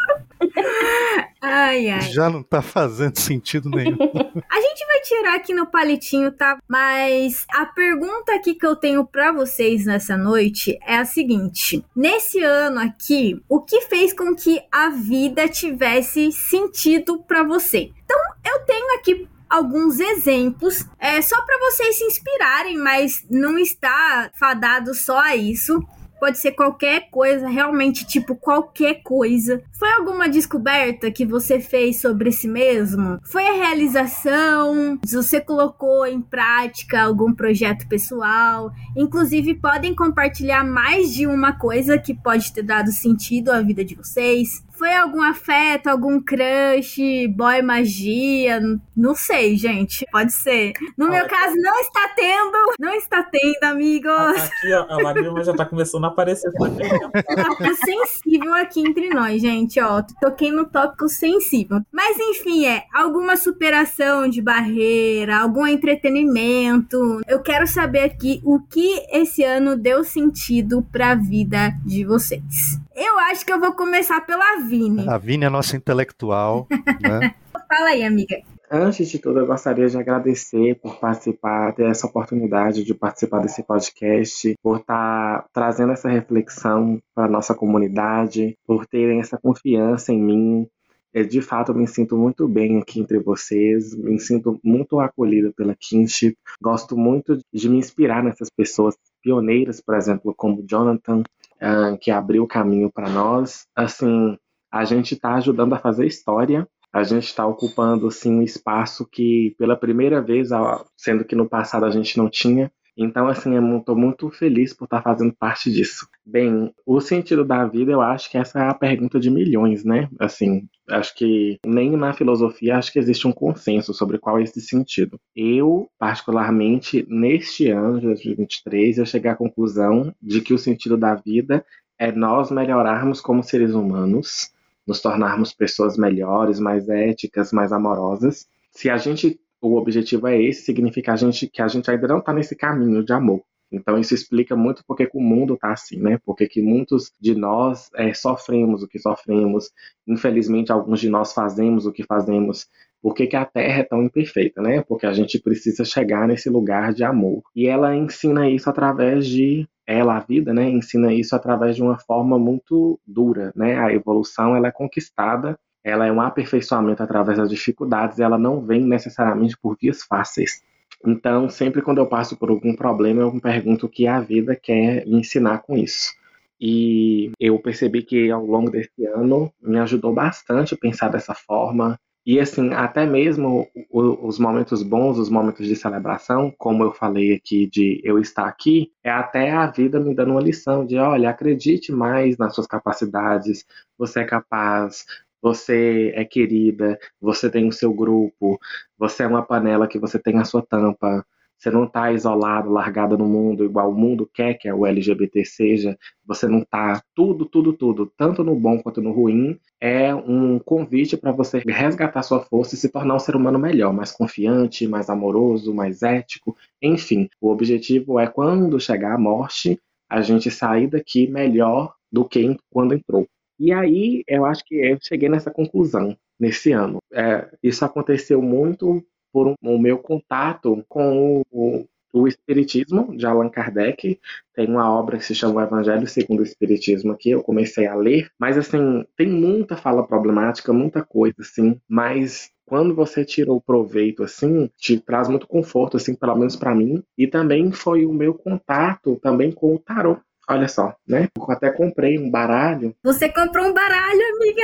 ai, 1.41 1.89
ai. 1.89 2.01
Já 2.01 2.29
não 2.29 2.43
tá 2.43 2.61
fazendo 2.61 3.17
sentido 3.17 3.71
nenhum. 3.71 3.95
A 4.51 4.61
gente 4.61 4.87
vai 4.87 5.01
tirar 5.03 5.35
aqui 5.37 5.55
no 5.55 5.67
palitinho, 5.67 6.33
tá? 6.33 6.59
Mas 6.67 7.47
a 7.55 7.65
pergunta 7.65 8.35
aqui 8.35 8.57
que 8.57 8.67
eu 8.67 8.75
tenho 8.75 9.07
para 9.07 9.31
vocês 9.31 9.87
nessa 9.87 10.17
noite 10.17 10.77
é 10.85 10.97
a 10.97 11.05
seguinte: 11.05 11.85
nesse 11.95 12.43
ano 12.43 12.81
aqui, 12.81 13.41
o 13.49 13.61
que 13.61 13.83
fez 13.83 14.13
com 14.13 14.35
que 14.35 14.61
a 14.73 14.89
vida 14.91 15.49
tivesse 15.49 16.33
sentido 16.33 17.23
para 17.23 17.45
você? 17.45 17.93
Então, 18.05 18.19
eu 18.45 18.65
tenho 18.65 18.99
aqui 18.99 19.29
alguns 19.49 20.01
exemplos, 20.01 20.87
é 20.99 21.21
só 21.23 21.41
para 21.43 21.59
vocês 21.59 21.97
se 21.97 22.05
inspirarem, 22.05 22.77
mas 22.77 23.25
não 23.31 23.59
está 23.59 24.31
fadado 24.35 24.95
só 24.95 25.19
a 25.19 25.37
isso 25.37 25.83
pode 26.25 26.39
ser 26.39 26.53
qualquer 26.53 27.11
coisa, 27.11 27.47
realmente, 27.49 28.07
tipo, 28.07 28.35
qualquer 28.35 29.03
coisa. 29.03 29.63
Foi 29.79 29.91
alguma 29.93 30.27
descoberta 30.27 31.11
que 31.11 31.27
você 31.27 31.61
fez 31.61 32.01
sobre 32.01 32.33
si 32.33 32.49
mesmo? 32.49 33.19
Foi 33.23 33.47
a 33.47 33.53
realização? 33.53 34.99
Você 35.05 35.39
colocou 35.39 36.07
em 36.07 36.23
prática 36.23 37.03
algum 37.03 37.35
projeto 37.35 37.87
pessoal? 37.87 38.73
Inclusive, 38.97 39.55
podem 39.57 39.95
compartilhar 39.95 40.65
mais 40.65 41.13
de 41.13 41.27
uma 41.27 41.53
coisa 41.59 41.99
que 41.99 42.15
pode 42.15 42.55
ter 42.55 42.63
dado 42.63 42.91
sentido 42.91 43.51
à 43.51 43.61
vida 43.61 43.85
de 43.85 43.95
vocês. 43.95 44.65
Foi 44.85 44.95
algum 44.95 45.23
afeto, 45.23 45.87
algum 45.87 46.21
crush, 46.21 46.99
boy 47.35 47.63
magia? 47.63 48.61
Não 48.95 49.15
sei, 49.15 49.57
gente. 49.57 50.05
Pode 50.13 50.31
ser. 50.35 50.75
No 50.95 51.09
meu 51.09 51.27
caso, 51.27 51.55
não 51.57 51.81
está 51.81 52.09
tendo. 52.15 52.75
Não 52.79 52.93
está 52.93 53.23
tendo, 53.23 53.65
amigos. 53.65 54.13
Aqui, 54.13 54.75
ó, 54.75 54.85
a 54.91 55.03
lágrima 55.03 55.43
já 55.43 55.55
tá 55.55 55.65
começando 55.65 56.05
a 56.05 56.09
aparecer. 56.09 56.53
Tópico 56.53 57.75
sensível 57.83 58.53
aqui 58.53 58.81
entre 58.81 59.09
nós, 59.09 59.41
gente, 59.41 59.81
ó. 59.81 60.03
Toquei 60.21 60.53
no 60.53 60.67
tópico 60.67 61.09
sensível. 61.09 61.81
Mas 61.91 62.19
enfim, 62.19 62.67
é 62.67 62.85
alguma 62.93 63.39
superação 63.39 64.29
de 64.29 64.43
barreira, 64.43 65.39
algum 65.39 65.67
entretenimento. 65.67 67.23
Eu 67.27 67.41
quero 67.41 67.67
saber 67.67 68.01
aqui 68.01 68.43
o 68.45 68.61
que 68.61 69.03
esse 69.11 69.43
ano 69.43 69.79
deu 69.79 70.05
sentido 70.05 70.87
pra 70.93 71.15
vida 71.15 71.73
de 71.87 72.05
vocês. 72.05 72.85
Eu 72.97 73.19
acho 73.19 73.45
que 73.45 73.53
eu 73.53 73.59
vou 73.59 73.73
começar 73.73 74.21
pela 74.21 74.61
Vini. 74.79 75.09
A 75.09 75.19
Vini 75.19 75.45
é 75.45 75.49
nossa 75.49 75.77
intelectual, 75.77 76.67
né? 77.01 77.35
Fala 77.69 77.91
aí, 77.91 78.03
amiga. 78.03 78.37
Antes 78.71 79.09
de 79.09 79.19
tudo, 79.19 79.39
eu 79.41 79.47
gostaria 79.47 79.87
de 79.87 79.97
agradecer 79.97 80.75
por 80.81 80.97
participar, 80.99 81.73
ter 81.75 81.85
essa 81.85 82.07
oportunidade 82.07 82.83
de 82.83 82.95
participar 82.95 83.41
desse 83.41 83.63
podcast, 83.63 84.55
por 84.63 84.81
estar 84.81 85.43
tá 85.43 85.49
trazendo 85.53 85.93
essa 85.93 86.09
reflexão 86.09 86.99
para 87.15 87.27
a 87.27 87.29
nossa 87.29 87.55
comunidade, 87.55 88.57
por 88.67 88.87
terem 88.87 89.21
essa 89.21 89.39
confiança 89.39 90.13
em 90.13 90.21
mim. 90.21 90.69
É, 91.13 91.23
de 91.23 91.41
fato, 91.41 91.71
eu 91.71 91.77
me 91.77 91.87
sinto 91.87 92.17
muito 92.17 92.49
bem 92.49 92.79
aqui 92.81 92.99
entre 92.99 93.21
vocês, 93.21 93.95
me 93.95 94.19
sinto 94.19 94.59
muito 94.65 94.99
acolhida 94.99 95.53
pela 95.57 95.77
Kinship. 95.79 96.37
Gosto 96.61 96.97
muito 96.97 97.39
de 97.53 97.69
me 97.69 97.79
inspirar 97.79 98.25
nessas 98.25 98.49
pessoas 98.51 98.97
pioneiras, 99.23 99.81
por 99.81 99.95
exemplo, 99.95 100.35
como 100.37 100.67
Jonathan, 100.67 101.21
uh, 101.21 101.97
que 102.01 102.11
abriu 102.11 102.43
o 102.43 102.49
caminho 102.49 102.91
para 102.93 103.09
nós. 103.09 103.67
Assim, 103.77 104.37
a 104.75 104.85
gente 104.85 105.15
está 105.15 105.35
ajudando 105.37 105.73
a 105.73 105.79
fazer 105.79 106.05
história. 106.05 106.67
A 106.93 107.05
gente 107.05 107.27
está 107.27 107.47
ocupando 107.47 108.09
assim 108.09 108.35
um 108.39 108.43
espaço 108.43 109.07
que 109.07 109.55
pela 109.57 109.77
primeira 109.77 110.21
vez, 110.21 110.49
sendo 110.97 111.25
que 111.25 111.37
no 111.37 111.49
passado 111.49 111.87
a 111.87 111.91
gente 111.91 112.19
não 112.19 112.29
tinha. 112.29 112.73
Então, 112.97 113.29
assim, 113.29 113.55
eu 113.55 113.79
estou 113.79 113.97
muito 113.97 114.29
feliz 114.31 114.73
por 114.73 114.87
estar 114.87 114.99
tá 114.99 115.03
fazendo 115.03 115.33
parte 115.33 115.71
disso. 115.71 116.09
Bem, 116.27 116.73
o 116.85 117.01
sentido 117.01 117.45
da 117.45 117.65
vida, 117.67 117.93
eu 117.93 118.01
acho 118.01 118.29
que 118.29 118.37
essa 118.37 118.59
é 118.59 118.69
a 118.69 118.75
pergunta 118.75 119.21
de 119.21 119.31
milhões, 119.31 119.85
né? 119.85 120.09
Assim, 120.19 120.69
acho 120.89 121.15
que 121.15 121.59
nem 121.65 121.97
na 121.97 122.13
filosofia 122.13 122.77
acho 122.77 122.93
que 122.93 122.99
existe 122.99 123.29
um 123.29 123.33
consenso 123.33 123.95
sobre 123.95 124.19
qual 124.19 124.39
é 124.39 124.43
esse 124.43 124.61
sentido. 124.61 125.21
Eu, 125.37 125.89
particularmente, 125.99 127.07
neste 127.09 127.69
ano 127.71 128.01
de 128.01 128.07
2023, 128.07 128.99
eu 128.99 129.07
cheguei 129.07 129.31
à 129.31 129.37
conclusão 129.37 130.13
de 130.21 130.41
que 130.41 130.55
o 130.55 130.59
sentido 130.59 130.97
da 130.97 131.15
vida 131.15 131.65
é 131.99 132.11
nós 132.11 132.51
melhorarmos 132.51 133.21
como 133.21 133.43
seres 133.43 133.73
humanos, 133.73 134.54
nos 134.87 135.01
tornarmos 135.01 135.53
pessoas 135.53 135.97
melhores, 135.97 136.61
mais 136.61 136.89
éticas, 136.89 137.53
mais 137.53 137.73
amorosas. 137.73 138.47
Se 138.71 138.91
a 138.91 138.97
gente, 138.97 139.41
o 139.61 139.77
objetivo 139.77 140.27
é 140.27 140.41
esse, 140.41 140.63
significa 140.63 141.13
a 141.13 141.17
gente, 141.17 141.49
que 141.49 141.63
a 141.63 141.69
gente 141.69 141.91
ainda 141.91 142.09
não 142.09 142.19
está 142.19 142.33
nesse 142.33 142.57
caminho 142.57 143.05
de 143.05 143.13
amor. 143.13 143.43
Então 143.73 143.99
isso 143.99 144.15
explica 144.15 144.55
muito 144.55 144.85
porque 144.87 145.07
que 145.07 145.17
o 145.17 145.21
mundo 145.21 145.55
está 145.55 145.73
assim, 145.73 145.99
né? 145.99 146.19
Porque 146.25 146.47
que 146.47 146.63
muitos 146.63 147.13
de 147.21 147.35
nós 147.35 147.91
é, 147.95 148.15
sofremos 148.15 148.83
o 148.83 148.89
que 148.89 148.99
sofremos, 148.99 149.71
infelizmente 150.07 150.71
alguns 150.71 151.01
de 151.01 151.09
nós 151.09 151.33
fazemos 151.33 151.87
o 151.87 151.93
que 151.93 152.05
fazemos. 152.05 152.67
Por 153.03 153.15
que, 153.15 153.27
que 153.27 153.37
a 153.37 153.45
Terra 153.45 153.81
é 153.81 153.83
tão 153.83 154.03
imperfeita, 154.03 154.63
né? 154.63 154.83
Porque 154.83 155.07
a 155.07 155.13
gente 155.13 155.39
precisa 155.39 155.85
chegar 155.85 156.27
nesse 156.27 156.49
lugar 156.49 156.95
de 156.95 157.05
amor. 157.05 157.43
E 157.55 157.67
ela 157.67 157.95
ensina 157.95 158.49
isso 158.49 158.71
através 158.71 159.27
de 159.27 159.69
ela, 159.87 160.17
a 160.17 160.21
vida, 160.21 160.53
né, 160.55 160.69
ensina 160.69 161.13
isso 161.13 161.37
através 161.37 161.77
de 161.77 161.83
uma 161.83 161.99
forma 161.99 162.39
muito 162.39 162.99
dura, 163.07 163.53
né? 163.55 163.79
A 163.79 163.93
evolução 163.93 164.57
ela 164.57 164.69
é 164.69 164.73
conquistada, 164.73 165.59
ela 165.83 166.07
é 166.07 166.13
um 166.13 166.21
aperfeiçoamento 166.21 167.03
através 167.03 167.39
das 167.39 167.51
dificuldades, 167.51 168.19
ela 168.19 168.39
não 168.39 168.61
vem 168.61 168.83
necessariamente 168.83 169.57
por 169.59 169.77
vias 169.81 170.03
fáceis. 170.03 170.63
Então, 171.07 171.49
sempre 171.51 171.83
quando 171.83 171.99
eu 171.99 172.07
passo 172.07 172.37
por 172.37 172.49
algum 172.49 172.75
problema, 172.75 173.21
eu 173.21 173.33
me 173.33 173.41
pergunto 173.41 173.87
o 173.87 173.89
que 173.89 174.07
a 174.07 174.21
vida 174.21 174.57
quer 174.57 175.07
me 175.07 175.21
ensinar 175.21 175.59
com 175.59 175.77
isso. 175.77 176.13
E 176.59 177.31
eu 177.39 177.59
percebi 177.59 178.03
que 178.03 178.31
ao 178.31 178.45
longo 178.47 178.71
desse 178.71 179.05
ano 179.07 179.53
me 179.61 179.79
ajudou 179.79 180.15
bastante 180.15 180.75
pensar 180.75 181.09
dessa 181.09 181.35
forma, 181.35 181.99
e 182.27 182.41
assim, 182.41 182.73
até 182.73 183.05
mesmo 183.05 183.69
os 183.91 184.39
momentos 184.39 184.83
bons, 184.83 185.19
os 185.19 185.29
momentos 185.29 185.67
de 185.67 185.77
celebração, 185.77 186.51
como 186.57 186.83
eu 186.83 186.93
falei 186.93 187.35
aqui 187.35 187.67
de 187.67 188.01
eu 188.03 188.19
estar 188.19 188.47
aqui, 188.47 188.91
é 189.03 189.11
até 189.11 189.51
a 189.53 189.67
vida 189.67 190.01
me 190.01 190.15
dando 190.15 190.33
uma 190.33 190.41
lição 190.41 190.87
de, 190.87 190.97
olha, 190.97 191.29
acredite 191.29 191.93
mais 191.93 192.39
nas 192.39 192.55
suas 192.55 192.67
capacidades, 192.67 193.67
você 193.99 194.21
é 194.21 194.25
capaz, 194.25 195.05
você 195.43 196.13
é 196.15 196.25
querida, 196.25 196.99
você 197.21 197.51
tem 197.51 197.69
o 197.69 197.73
seu 197.73 197.93
grupo, 197.93 198.59
você 198.97 199.25
é 199.25 199.27
uma 199.27 199.45
panela 199.45 199.87
que 199.87 199.99
você 199.99 200.19
tem 200.19 200.39
a 200.39 200.45
sua 200.45 200.63
tampa, 200.63 201.27
você 201.65 201.71
não 201.71 201.85
está 201.85 202.13
isolado, 202.13 202.71
largado 202.71 203.17
no 203.17 203.27
mundo, 203.27 203.65
igual 203.65 203.91
o 203.91 203.95
mundo 203.95 204.29
quer 204.33 204.53
que 204.55 204.71
o 204.71 204.85
LGBT 204.85 205.45
seja. 205.47 205.97
Você 206.27 206.47
não 206.47 206.59
está 206.59 207.03
tudo, 207.15 207.47
tudo, 207.47 207.73
tudo, 207.73 208.13
tanto 208.19 208.45
no 208.45 208.55
bom 208.55 208.79
quanto 208.83 209.01
no 209.01 209.13
ruim. 209.13 209.59
É 209.81 210.15
um 210.15 210.59
convite 210.59 211.17
para 211.17 211.33
você 211.33 211.63
resgatar 211.67 212.23
sua 212.23 212.41
força 212.41 212.75
e 212.75 212.79
se 212.79 212.91
tornar 212.91 213.15
um 213.15 213.19
ser 213.19 213.35
humano 213.35 213.59
melhor, 213.59 213.95
mais 213.95 214.13
confiante, 214.13 214.87
mais 214.87 215.09
amoroso, 215.09 215.73
mais 215.73 216.03
ético. 216.03 216.55
Enfim, 216.83 217.31
o 217.41 217.51
objetivo 217.51 218.21
é 218.21 218.27
quando 218.27 218.79
chegar 218.79 219.15
a 219.15 219.19
morte, 219.19 219.81
a 220.09 220.21
gente 220.21 220.51
sair 220.51 220.87
daqui 220.87 221.27
melhor 221.27 221.95
do 222.13 222.27
que 222.27 222.59
quando 222.71 222.93
entrou. 222.93 223.27
E 223.59 223.73
aí, 223.73 224.23
eu 224.29 224.45
acho 224.45 224.63
que 224.67 224.75
eu 224.75 224.99
cheguei 225.01 225.31
nessa 225.31 225.51
conclusão 225.51 226.15
nesse 226.39 226.73
ano. 226.73 226.99
É, 227.11 227.49
isso 227.63 227.85
aconteceu 227.85 228.43
muito 228.43 229.03
por 229.35 229.49
um, 229.49 229.55
o 229.61 229.77
meu 229.77 229.99
contato 229.99 230.85
com 230.89 231.43
o, 231.51 231.85
o 232.13 232.29
Espiritismo 232.29 233.17
de 233.17 233.27
Allan 233.27 233.49
Kardec. 233.49 234.21
Tem 234.55 234.69
uma 234.69 234.89
obra 234.89 235.19
que 235.19 235.25
se 235.25 235.35
chama 235.35 235.61
O 235.61 235.65
Evangelho 235.65 236.07
segundo 236.07 236.39
o 236.39 236.45
Espiritismo 236.45 237.11
aqui, 237.11 237.31
eu 237.31 237.43
comecei 237.43 237.89
a 237.89 237.97
ler, 237.97 238.31
mas 238.39 238.57
assim, 238.57 239.05
tem 239.17 239.27
muita 239.27 239.77
fala 239.77 240.07
problemática, 240.07 240.73
muita 240.73 241.03
coisa 241.03 241.35
assim, 241.41 241.81
mas 241.89 242.49
quando 242.65 242.95
você 242.95 243.25
tira 243.25 243.53
o 243.53 243.61
proveito 243.61 244.23
assim, 244.23 244.71
te 244.79 245.01
traz 245.01 245.29
muito 245.29 245.49
conforto 245.49 245.97
assim, 245.97 246.15
pelo 246.15 246.37
menos 246.37 246.55
para 246.55 246.73
mim, 246.73 247.03
e 247.19 247.27
também 247.27 247.73
foi 247.73 248.07
o 248.07 248.13
meu 248.13 248.35
contato 248.35 249.19
também 249.21 249.51
com 249.51 249.75
o 249.75 249.79
tarot. 249.81 250.21
Olha 250.49 250.69
só, 250.69 250.95
né? 251.09 251.29
Eu 251.37 251.51
até 251.51 251.71
comprei 251.71 252.19
um 252.19 252.31
baralho. 252.31 252.95
Você 253.03 253.31
comprou 253.31 253.67
um 253.67 253.73
baralho, 253.73 254.21
amiga? 254.37 254.63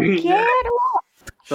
Eu 0.00 0.22
quero! 0.22 0.70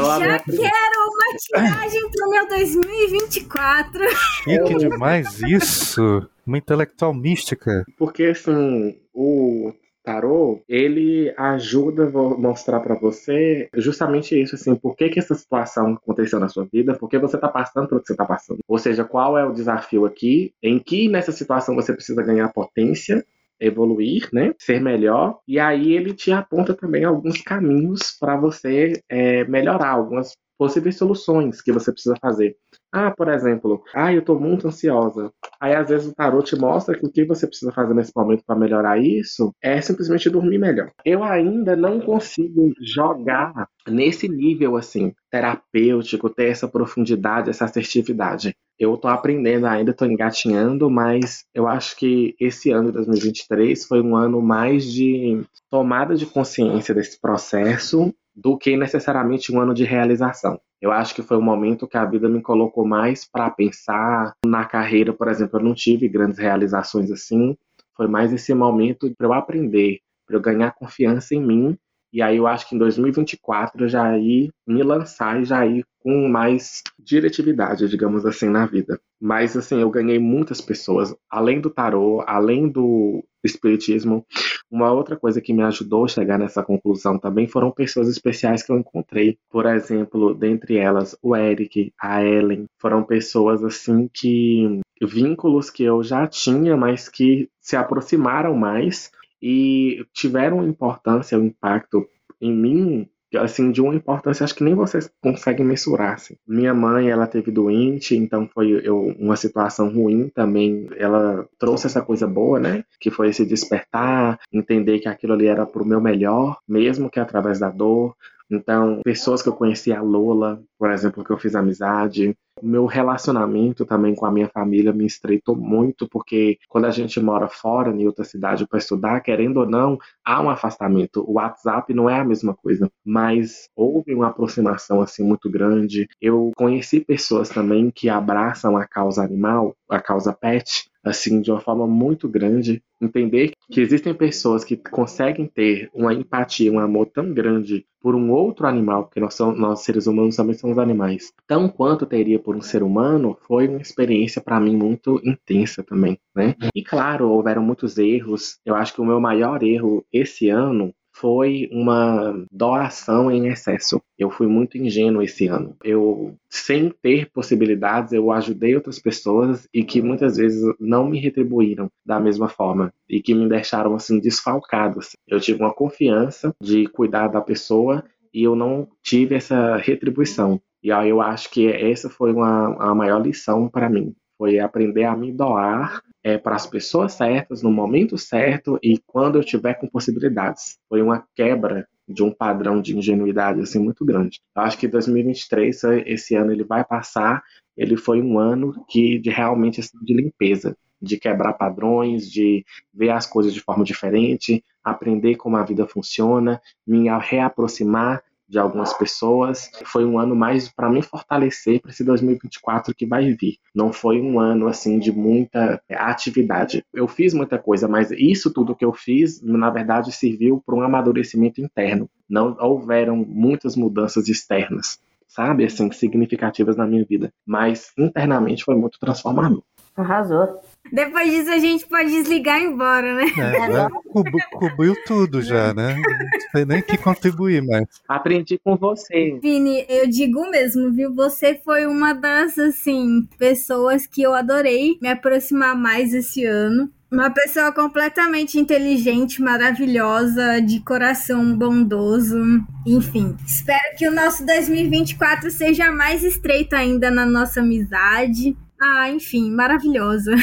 Já 0.04 0.40
quero 0.40 1.00
uma 1.08 1.38
tiragem 1.38 2.10
pro 2.12 2.30
meu 2.30 2.48
2024. 2.50 4.06
Que 4.44 4.76
demais 4.76 5.42
isso! 5.48 6.28
Uma 6.46 6.58
intelectual 6.58 7.14
mística. 7.14 7.86
Porque, 7.98 8.26
assim, 8.26 9.00
o 9.14 9.74
tarô, 10.04 10.62
ele 10.70 11.34
ajuda 11.36 12.04
a 12.04 12.10
mostrar 12.10 12.80
para 12.80 12.94
você 12.94 13.68
justamente 13.74 14.40
isso, 14.40 14.54
assim, 14.54 14.76
por 14.76 14.96
que, 14.96 15.10
que 15.10 15.20
essa 15.20 15.34
situação 15.34 15.94
aconteceu 15.94 16.40
na 16.40 16.48
sua 16.48 16.68
vida, 16.72 16.94
por 16.94 17.10
que 17.10 17.18
você 17.18 17.38
tá 17.38 17.48
passando 17.48 17.88
pelo 17.88 18.02
que 18.02 18.08
você 18.08 18.16
tá 18.16 18.26
passando. 18.26 18.60
Ou 18.68 18.78
seja, 18.78 19.04
qual 19.04 19.36
é 19.38 19.44
o 19.44 19.52
desafio 19.52 20.06
aqui, 20.06 20.54
em 20.62 20.78
que 20.78 21.10
nessa 21.10 21.32
situação 21.32 21.74
você 21.74 21.92
precisa 21.92 22.22
ganhar 22.22 22.54
potência 22.54 23.26
evoluir, 23.60 24.30
né? 24.34 24.54
Ser 24.60 24.82
melhor. 24.82 25.40
E 25.48 25.60
aí 25.60 25.94
ele 25.94 26.14
te 26.14 26.32
aponta 26.32 26.74
também 26.74 27.04
alguns 27.04 27.42
caminhos 27.42 28.16
para 28.20 28.38
você 28.38 29.02
é, 29.10 29.44
melhorar, 29.46 29.92
algumas 29.92 30.36
possíveis 30.58 30.98
soluções 30.98 31.62
que 31.62 31.72
você 31.72 31.92
precisa 31.92 32.16
fazer. 32.22 32.56
Ah, 32.92 33.12
por 33.12 33.28
exemplo, 33.28 33.84
ah, 33.94 34.14
eu 34.14 34.20
estou 34.20 34.40
muito 34.40 34.68
ansiosa. 34.68 35.30
Aí 35.60 35.76
às 35.76 35.90
vezes 35.90 36.08
o 36.08 36.16
tarot 36.16 36.48
te 36.48 36.56
mostra 36.56 36.98
que 36.98 37.06
o 37.06 37.12
que 37.12 37.26
você 37.26 37.46
precisa 37.46 37.72
fazer 37.72 37.94
nesse 37.94 38.12
momento 38.16 38.44
para 38.46 38.58
melhorar 38.58 38.98
isso 38.98 39.54
é 39.62 39.82
simplesmente 39.82 40.30
dormir 40.30 40.58
melhor. 40.58 40.92
Eu 41.04 41.24
ainda 41.24 41.76
não 41.76 42.00
consigo 42.00 42.72
jogar 42.82 43.68
nesse 43.88 44.30
nível 44.30 44.78
assim 44.78 45.14
terapêutico, 45.30 46.30
ter 46.30 46.50
essa 46.50 46.68
profundidade, 46.70 47.50
essa 47.50 47.66
assertividade. 47.66 48.56
Eu 48.80 48.96
estou 48.96 49.12
aprendendo 49.12 49.66
ainda, 49.68 49.92
estou 49.92 50.08
engatinhando, 50.08 50.90
mas 50.90 51.44
eu 51.54 51.68
acho 51.68 51.98
que 51.98 52.34
esse 52.40 52.72
ano 52.72 52.88
de 52.88 52.94
2023 52.94 53.86
foi 53.86 54.02
um 54.02 54.16
ano 54.16 54.42
mais 54.42 54.86
de 54.86 55.42
tomada 55.70 56.16
de 56.16 56.26
consciência 56.26 56.94
desse 56.94 57.20
processo 57.20 58.14
do 58.36 58.58
que 58.58 58.76
necessariamente 58.76 59.54
um 59.54 59.60
ano 59.60 59.74
de 59.74 59.84
realização. 59.86 60.60
Eu 60.86 60.92
acho 60.92 61.16
que 61.16 61.24
foi 61.24 61.36
um 61.36 61.42
momento 61.42 61.88
que 61.88 61.98
a 61.98 62.06
vida 62.06 62.30
me 62.30 62.44
colocou 62.44 62.86
mais 62.86 63.26
para 63.26 63.50
pensar 63.50 64.36
na 64.46 64.64
carreira, 64.66 65.12
por 65.12 65.28
exemplo, 65.28 65.60
eu 65.60 65.64
não 65.64 65.74
tive 65.74 66.08
grandes 66.08 66.38
realizações 66.38 67.10
assim. 67.10 67.58
Foi 67.98 68.08
mais 68.08 68.32
esse 68.32 68.54
momento 68.54 69.12
para 69.18 69.26
eu 69.26 69.34
aprender, 69.34 69.98
para 70.28 70.36
eu 70.36 70.40
ganhar 70.40 70.76
confiança 70.76 71.34
em 71.34 71.42
mim. 71.44 71.76
E 72.14 72.22
aí 72.22 72.38
eu 72.38 72.46
acho 72.46 72.70
que 72.70 72.76
em 72.76 72.78
2024 72.78 73.86
eu 73.86 73.90
já 73.90 74.16
ir 74.16 74.52
me 74.68 74.84
lançar 74.84 75.42
e 75.42 75.46
já 75.46 75.66
ir 75.66 75.84
com 75.98 76.28
mais 76.30 76.84
diretividade, 77.00 77.90
digamos 77.90 78.24
assim, 78.24 78.48
na 78.48 78.68
vida. 78.68 79.02
Mas 79.20 79.58
assim, 79.58 79.82
eu 79.82 79.90
ganhei 79.90 80.20
muitas 80.20 80.62
pessoas, 80.62 81.16
além 81.28 81.60
do 81.60 81.72
tarô, 81.72 82.24
além 82.28 82.70
do 82.70 83.26
espiritismo. 83.46 84.26
Uma 84.70 84.92
outra 84.92 85.16
coisa 85.16 85.42
que 85.42 85.54
me 85.54 85.64
ajudou 85.64 86.06
a 86.06 86.08
chegar 86.08 86.38
nessa 86.38 86.64
conclusão 86.64 87.18
também 87.18 87.48
foram 87.48 87.72
pessoas 87.72 88.08
especiais 88.08 88.64
que 88.64 88.72
eu 88.72 88.78
encontrei. 88.78 89.38
Por 89.50 89.66
exemplo, 89.66 90.34
dentre 90.34 90.78
elas, 90.78 91.18
o 91.22 91.36
Eric, 91.36 91.94
a 92.00 92.24
Ellen, 92.24 92.66
foram 92.78 93.04
pessoas 93.04 93.64
assim 93.64 94.10
que 94.14 94.82
vínculos 95.02 95.70
que 95.70 95.84
eu 95.84 96.04
já 96.04 96.26
tinha, 96.28 96.76
mas 96.76 97.10
que 97.10 97.50
se 97.60 97.76
aproximaram 97.76 98.56
mais 98.56 99.12
e 99.42 100.06
tiveram 100.14 100.68
importância, 100.68 101.38
um 101.38 101.46
impacto 101.46 102.08
em 102.42 102.52
mim 102.52 103.10
assim, 103.36 103.72
de 103.72 103.82
uma 103.82 103.96
importância, 103.96 104.44
acho 104.44 104.56
que 104.56 104.64
nem 104.64 104.76
vocês 104.76 105.10
conseguem 105.22 105.66
mensurar, 105.66 106.14
assim. 106.14 106.36
Minha 106.48 106.74
mãe, 106.74 107.10
ela 107.10 107.28
teve 107.28 107.52
doente, 107.52 108.16
então 108.16 108.50
foi 108.54 108.82
eu, 108.84 109.16
uma 109.20 109.36
situação 109.36 109.90
ruim 109.90 110.30
também, 110.30 110.88
ela 110.98 111.48
trouxe 111.60 111.88
essa 111.88 112.02
coisa 112.02 112.28
boa, 112.28 112.60
né, 112.60 112.84
que 113.00 113.12
foi 113.12 113.30
esse 113.30 113.46
despertar, 113.46 114.40
entender 114.52 115.00
que 115.00 115.08
aquilo 115.08 115.34
ali 115.34 115.48
era 115.48 115.66
pro 115.66 115.86
meu 115.86 116.00
melhor, 116.02 116.58
mesmo 116.68 117.10
que 117.10 117.20
através 117.20 117.60
da 117.60 117.70
dor, 117.70 118.16
então, 118.50 119.02
pessoas 119.04 119.42
que 119.42 119.50
eu 119.50 119.54
conheci, 119.54 119.92
a 119.92 120.02
Lola, 120.02 120.62
por 120.78 120.92
exemplo, 120.92 121.24
que 121.24 121.32
eu 121.32 121.38
fiz 121.38 121.56
amizade. 121.56 122.38
Meu 122.64 122.86
relacionamento 122.86 123.86
também 123.86 124.16
com 124.16 124.26
a 124.26 124.32
minha 124.32 124.48
família 124.48 124.94
me 124.94 125.06
estreitou 125.06 125.56
muito, 125.56 126.08
porque 126.08 126.58
quando 126.70 126.86
a 126.86 126.92
gente 126.92 127.20
mora 127.20 127.50
fora, 127.50 127.92
em 127.92 128.08
outra 128.08 128.24
cidade, 128.24 128.66
para 128.66 128.80
estudar, 128.80 129.20
querendo 129.20 129.58
ou 129.58 129.66
não, 129.66 129.98
há 130.24 130.42
um 130.42 130.50
afastamento. 130.50 131.24
O 131.30 131.34
WhatsApp 131.34 131.94
não 131.94 132.10
é 132.10 132.20
a 132.20 132.24
mesma 132.24 132.56
coisa, 132.56 132.90
mas 133.04 133.70
houve 133.76 134.14
uma 134.14 134.28
aproximação 134.28 135.02
assim 135.02 135.24
muito 135.24 135.50
grande. 135.50 136.08
Eu 136.22 136.52
conheci 136.56 137.02
pessoas 137.02 137.50
também 137.50 137.92
que 137.92 138.08
abraçam 138.08 138.78
a 138.78 138.88
causa 138.88 139.22
animal, 139.22 139.76
a 139.90 140.00
causa 140.00 140.32
pet, 140.32 140.90
assim, 141.06 141.40
de 141.40 141.52
uma 141.52 141.60
forma 141.60 141.86
muito 141.86 142.28
grande. 142.28 142.82
Entender 143.00 143.52
que 143.70 143.80
existem 143.80 144.14
pessoas 144.14 144.64
que 144.64 144.76
conseguem 144.76 145.46
ter 145.46 145.90
uma 145.94 146.14
empatia, 146.14 146.72
um 146.72 146.80
amor 146.80 147.06
tão 147.08 147.32
grande 147.34 147.86
por 148.02 148.16
um 148.16 148.32
outro 148.32 148.68
animal, 148.68 149.06
porque 149.06 149.20
nós, 149.20 149.34
somos, 149.34 149.60
nós 149.60 149.82
seres 149.82 150.08
humanos 150.08 150.36
também 150.36 150.56
somos 150.56 150.78
animais, 150.78 151.34
tão 151.48 151.68
quanto 151.68 152.06
teria 152.06 152.40
por 152.40 152.56
um 152.56 152.62
ser 152.62 152.84
humano, 152.84 153.36
foi 153.48 153.68
uma 153.68 153.82
experiência 153.82 154.42
para 154.42 154.60
mim 154.60 154.76
muito 154.76 155.20
intensa 155.24 155.84
também, 155.84 156.18
né? 156.36 156.56
E 156.76 156.84
claro, 156.84 157.30
houveram 157.30 157.64
muitos 157.64 157.98
erros. 157.98 158.60
Eu 158.64 158.76
acho 158.76 158.94
que 158.94 159.02
o 159.02 159.06
meu 159.06 159.20
maior 159.20 159.64
erro 159.64 160.06
esse 160.14 160.50
ano 160.50 160.94
foi 161.16 161.70
uma 161.72 162.46
doação 162.52 163.32
em 163.32 163.48
excesso. 163.48 164.02
Eu 164.20 164.30
fui 164.30 164.48
muito 164.48 164.78
ingênuo 164.78 165.22
esse 165.22 165.48
ano. 165.48 165.76
Eu, 165.84 166.36
sem 166.50 166.90
ter 166.90 167.32
possibilidades, 167.32 168.12
eu 168.12 168.32
ajudei 168.32 168.76
outras 168.76 169.00
pessoas 169.00 169.68
e 169.74 169.84
que 169.84 170.02
muitas 170.02 170.36
vezes 170.36 170.62
não 170.80 171.08
me 171.08 171.18
retribuíram 171.18 171.90
da 172.06 172.20
mesma 172.20 172.50
forma 172.50 172.94
e 173.10 173.22
que 173.22 173.34
me 173.34 173.48
deixaram 173.48 173.96
assim 173.96 174.20
desfalcados. 174.20 175.16
Eu 175.26 175.40
tive 175.40 175.62
uma 175.62 175.74
confiança 175.74 176.54
de 176.62 176.86
cuidar 176.88 177.30
da 177.30 177.40
pessoa 177.40 178.04
e 178.34 178.44
eu 178.44 178.56
não 178.56 178.88
tive 179.02 179.36
essa 179.36 179.78
retribuição. 179.78 180.62
E 180.84 180.92
aí 180.92 181.10
eu 181.10 181.22
acho 181.22 181.50
que 181.50 181.68
essa 181.68 182.10
foi 182.10 182.34
uma, 182.34 182.76
a 182.78 182.94
maior 182.94 183.22
lição 183.22 183.70
para 183.70 183.90
mim. 183.90 184.14
Foi 184.38 184.60
aprender 184.60 185.06
a 185.06 185.16
me 185.16 185.32
doar 185.32 186.02
é, 186.26 186.40
para 186.40 186.56
as 186.56 186.66
pessoas 186.66 187.14
certas, 187.14 187.62
no 187.62 187.72
momento 187.72 188.18
certo 188.18 188.80
e 188.82 188.98
quando 189.06 189.38
eu 189.38 189.44
tiver 189.44 189.76
com 189.76 189.88
possibilidades. 189.88 190.80
Foi 190.90 191.00
uma 191.00 191.24
quebra 191.36 191.88
de 192.10 192.24
um 192.24 192.32
padrão 192.32 192.82
de 192.82 192.98
ingenuidade 192.98 193.62
assim 193.62 193.78
muito 193.78 194.04
grande. 194.04 194.42
Eu 194.56 194.64
acho 194.64 194.76
que 194.76 194.88
2023 194.88 195.84
esse 196.08 196.34
ano 196.36 196.52
ele 196.52 196.64
vai 196.64 196.84
passar, 196.84 197.44
ele 197.78 197.96
foi 197.96 198.24
um 198.24 198.40
ano 198.40 198.74
que 198.90 199.20
de 199.20 199.30
realmente 199.30 199.80
assim, 199.80 200.00
de 200.02 200.16
limpeza. 200.16 200.76
de 201.00 201.20
quebrar 201.20 201.54
padrões, 201.54 202.32
de 202.32 202.66
ver 202.92 203.12
as 203.12 203.28
coisas 203.28 203.54
de 203.54 203.62
forma 203.62 203.84
diferente, 203.84 204.64
aprender 204.84 205.36
como 205.36 205.58
a 205.58 205.64
vida 205.64 205.86
funciona, 205.86 206.60
me 206.88 207.08
reaproximar 207.20 208.24
de 208.48 208.60
algumas 208.60 208.94
pessoas. 208.94 209.70
Foi 209.86 210.06
um 210.06 210.20
ano 210.20 210.36
mais 210.36 210.70
para 210.70 210.90
me 210.90 211.02
fortalecer 211.02 211.82
para 211.82 211.92
esse 211.92 212.04
2024 212.04 212.94
que 212.96 213.06
vai 213.06 213.32
vir. 213.34 213.58
Não 213.74 213.92
foi 213.92 214.22
um 214.22 214.40
ano 214.40 214.68
assim 214.68 215.00
de 215.00 215.12
muita 215.12 215.82
atividade. 215.90 216.84
Eu 216.94 217.08
fiz 217.08 217.34
muita 217.34 217.58
coisa, 217.58 217.88
mas 217.88 218.12
isso 218.12 218.54
tudo 218.54 218.76
que 218.76 218.86
eu 218.86 218.94
fiz, 218.94 219.42
na 219.42 219.70
verdade, 219.70 220.12
serviu 220.12 220.62
para 220.66 220.76
um 220.76 220.82
amadurecimento 220.82 221.62
interno. 221.62 222.10
Não 222.30 222.56
houveram 222.60 223.16
muitas 223.18 223.76
mudanças 223.76 224.28
externas, 224.28 225.00
sabe, 225.28 225.66
assim, 225.66 225.92
significativas 225.92 226.76
na 226.76 226.88
minha 226.88 227.06
vida, 227.06 227.32
mas 227.46 227.92
internamente 227.98 228.64
foi 228.64 228.76
muito 228.76 229.00
transformador. 229.00 229.64
Arrasou. 229.96 230.62
Depois 230.92 231.32
disso 231.32 231.52
a 231.52 231.58
gente 231.58 231.86
pode 231.88 232.10
desligar 232.10 232.60
e 232.60 232.64
ir 232.64 232.68
embora, 232.68 233.16
né? 233.16 233.26
É, 233.38 233.72
já 233.72 233.90
cobriu, 233.90 234.40
cobriu 234.52 234.96
tudo 235.06 235.42
já, 235.42 235.74
né? 235.74 235.96
Não 235.96 236.52
tem 236.54 236.66
nem 236.66 236.82
que 236.82 236.98
contribuir 236.98 237.62
mais. 237.64 237.86
Aprendi 238.08 238.60
com 238.64 238.76
você. 238.76 239.40
Vini, 239.42 239.86
eu 239.90 240.08
digo 240.08 240.50
mesmo, 240.50 240.92
viu? 240.92 241.14
Você 241.14 241.60
foi 241.64 241.86
uma 241.86 242.14
das, 242.14 242.58
assim, 242.58 243.28
pessoas 243.38 244.06
que 244.06 244.22
eu 244.22 244.34
adorei 244.34 244.98
me 245.02 245.10
aproximar 245.10 245.76
mais 245.76 246.14
esse 246.14 246.46
ano. 246.46 246.90
Uma 247.12 247.30
pessoa 247.30 247.72
completamente 247.72 248.60
inteligente, 248.60 249.42
maravilhosa, 249.42 250.60
de 250.60 250.80
coração 250.82 251.56
bondoso. 251.56 252.38
Enfim, 252.86 253.36
espero 253.46 253.96
que 253.98 254.08
o 254.08 254.12
nosso 254.12 254.46
2024 254.46 255.50
seja 255.52 255.92
mais 255.92 256.24
estreito 256.24 256.76
ainda 256.76 257.10
na 257.10 257.26
nossa 257.26 257.62
amizade. 257.62 258.56
Ah, 258.82 259.10
enfim, 259.10 259.52
maravilhosa. 259.52 260.36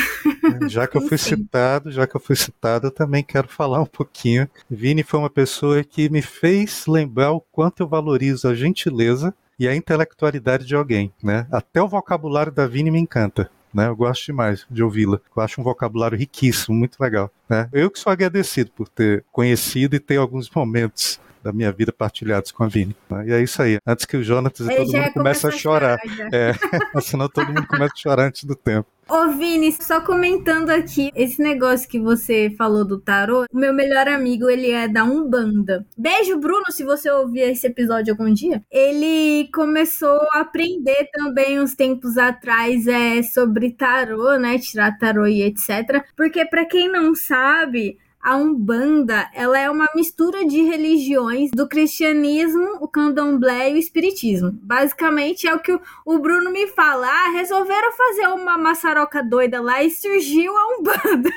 Já 0.68 0.86
que 0.86 0.96
eu 0.96 1.02
fui 1.08 1.16
Enfim. 1.16 1.36
citado, 1.36 1.90
já 1.90 2.06
que 2.06 2.16
eu 2.16 2.20
fui 2.20 2.34
citado, 2.34 2.86
eu 2.86 2.90
também 2.90 3.22
quero 3.22 3.48
falar 3.48 3.80
um 3.80 3.86
pouquinho. 3.86 4.48
Vini 4.70 5.02
foi 5.02 5.20
uma 5.20 5.30
pessoa 5.30 5.82
que 5.84 6.08
me 6.08 6.22
fez 6.22 6.86
lembrar 6.86 7.32
o 7.32 7.40
quanto 7.40 7.82
eu 7.82 7.88
valorizo 7.88 8.48
a 8.48 8.54
gentileza 8.54 9.34
e 9.58 9.68
a 9.68 9.76
intelectualidade 9.76 10.66
de 10.66 10.74
alguém, 10.74 11.12
né? 11.22 11.46
Até 11.52 11.82
o 11.82 11.88
vocabulário 11.88 12.50
da 12.50 12.66
Vini 12.66 12.90
me 12.90 12.98
encanta. 12.98 13.50
Né, 13.72 13.88
eu 13.88 13.96
gosto 13.96 14.26
demais 14.26 14.66
de 14.70 14.82
ouvi-la. 14.82 15.18
Eu 15.34 15.42
acho 15.42 15.58
um 15.58 15.64
vocabulário 15.64 16.18
riquíssimo, 16.18 16.76
muito 16.76 17.00
legal. 17.00 17.30
Né? 17.48 17.70
Eu 17.72 17.90
que 17.90 17.98
sou 17.98 18.12
agradecido 18.12 18.70
por 18.70 18.86
ter 18.86 19.24
conhecido 19.32 19.96
e 19.96 19.98
ter 19.98 20.18
alguns 20.18 20.50
momentos 20.50 21.18
da 21.42 21.52
minha 21.52 21.72
vida 21.72 21.92
partilhados 21.92 22.52
com 22.52 22.64
a 22.64 22.68
Vini. 22.68 22.94
né? 23.10 23.24
E 23.28 23.32
é 23.32 23.42
isso 23.42 23.60
aí. 23.62 23.78
Antes 23.86 24.04
que 24.04 24.16
o 24.16 24.22
Jonatas 24.22 24.66
e 24.66 24.76
todo 24.76 24.92
mundo 24.92 25.12
comece 25.12 25.12
começou 25.12 25.50
a 25.50 25.52
chorar. 25.52 25.98
já. 26.16 26.28
É, 26.32 26.52
senão 27.02 27.28
todo 27.28 27.48
mundo 27.48 27.66
começa 27.66 27.92
a 27.94 28.00
chorar 28.00 28.26
antes 28.26 28.44
do 28.44 28.54
tempo. 28.54 28.88
Ô, 29.08 29.28
Vini, 29.32 29.72
só 29.72 30.00
comentando 30.00 30.70
aqui, 30.70 31.10
esse 31.14 31.42
negócio 31.42 31.88
que 31.88 32.00
você 32.00 32.54
falou 32.56 32.84
do 32.84 32.98
tarô, 32.98 33.44
o 33.52 33.58
meu 33.58 33.74
melhor 33.74 34.08
amigo, 34.08 34.48
ele 34.48 34.70
é 34.70 34.88
da 34.88 35.04
Umbanda. 35.04 35.84
Beijo, 35.98 36.38
Bruno, 36.38 36.64
se 36.70 36.82
você 36.84 37.10
ouvir 37.10 37.40
esse 37.40 37.66
episódio 37.66 38.14
algum 38.14 38.32
dia. 38.32 38.62
Ele 38.70 39.50
começou 39.52 40.18
a 40.32 40.40
aprender 40.40 41.10
também 41.12 41.60
uns 41.60 41.74
tempos 41.74 42.16
atrás 42.16 42.86
é, 42.86 43.22
sobre 43.22 43.72
tarô, 43.72 44.38
né? 44.38 44.58
Tirar 44.58 44.96
tarô 44.96 45.26
e 45.26 45.42
etc. 45.42 46.04
Porque, 46.16 46.46
pra 46.46 46.64
quem 46.64 46.90
não 46.90 47.14
sabe, 47.14 47.98
a 48.22 48.36
Umbanda, 48.36 49.28
ela 49.34 49.58
é 49.58 49.68
uma 49.68 49.88
mistura 49.96 50.46
de 50.46 50.62
religiões 50.62 51.50
do 51.50 51.68
cristianismo, 51.68 52.78
o 52.80 52.86
candomblé 52.86 53.70
e 53.70 53.74
o 53.74 53.76
espiritismo. 53.76 54.52
Basicamente 54.62 55.48
é 55.48 55.54
o 55.54 55.58
que 55.58 55.76
o, 56.06 56.18
Bruno 56.20 56.52
me 56.52 56.68
fala. 56.68 57.08
Ah, 57.08 57.30
resolveram 57.30 57.90
fazer 57.90 58.28
uma 58.28 58.56
maçaroca 58.56 59.24
doida 59.24 59.60
lá 59.60 59.82
e 59.82 59.90
surgiu 59.90 60.56
a 60.56 60.78
Umbanda. 60.78 61.30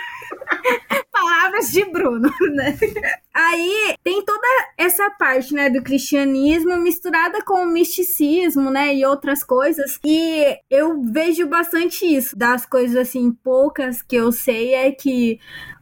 Palavras 1.12 1.72
de 1.72 1.86
Bruno, 1.86 2.30
né? 2.54 2.78
Aí 3.34 3.96
tem 4.04 4.24
toda 4.24 4.48
essa 4.78 5.10
parte, 5.10 5.54
né, 5.54 5.70
do 5.70 5.82
cristianismo 5.82 6.78
misturada 6.78 7.42
com 7.44 7.64
o 7.64 7.68
misticismo, 7.68 8.70
né, 8.70 8.94
e 8.94 9.06
outras 9.06 9.44
coisas. 9.44 10.00
E 10.06 10.56
eu 10.70 11.02
vejo 11.02 11.48
bastante 11.48 12.06
isso. 12.06 12.38
Das 12.38 12.66
coisas 12.66 12.96
assim 12.96 13.32
poucas 13.32 14.04
que 14.04 14.16
eu 14.16 14.32
sei 14.32 14.76
é 14.76 14.92
que 14.92 15.40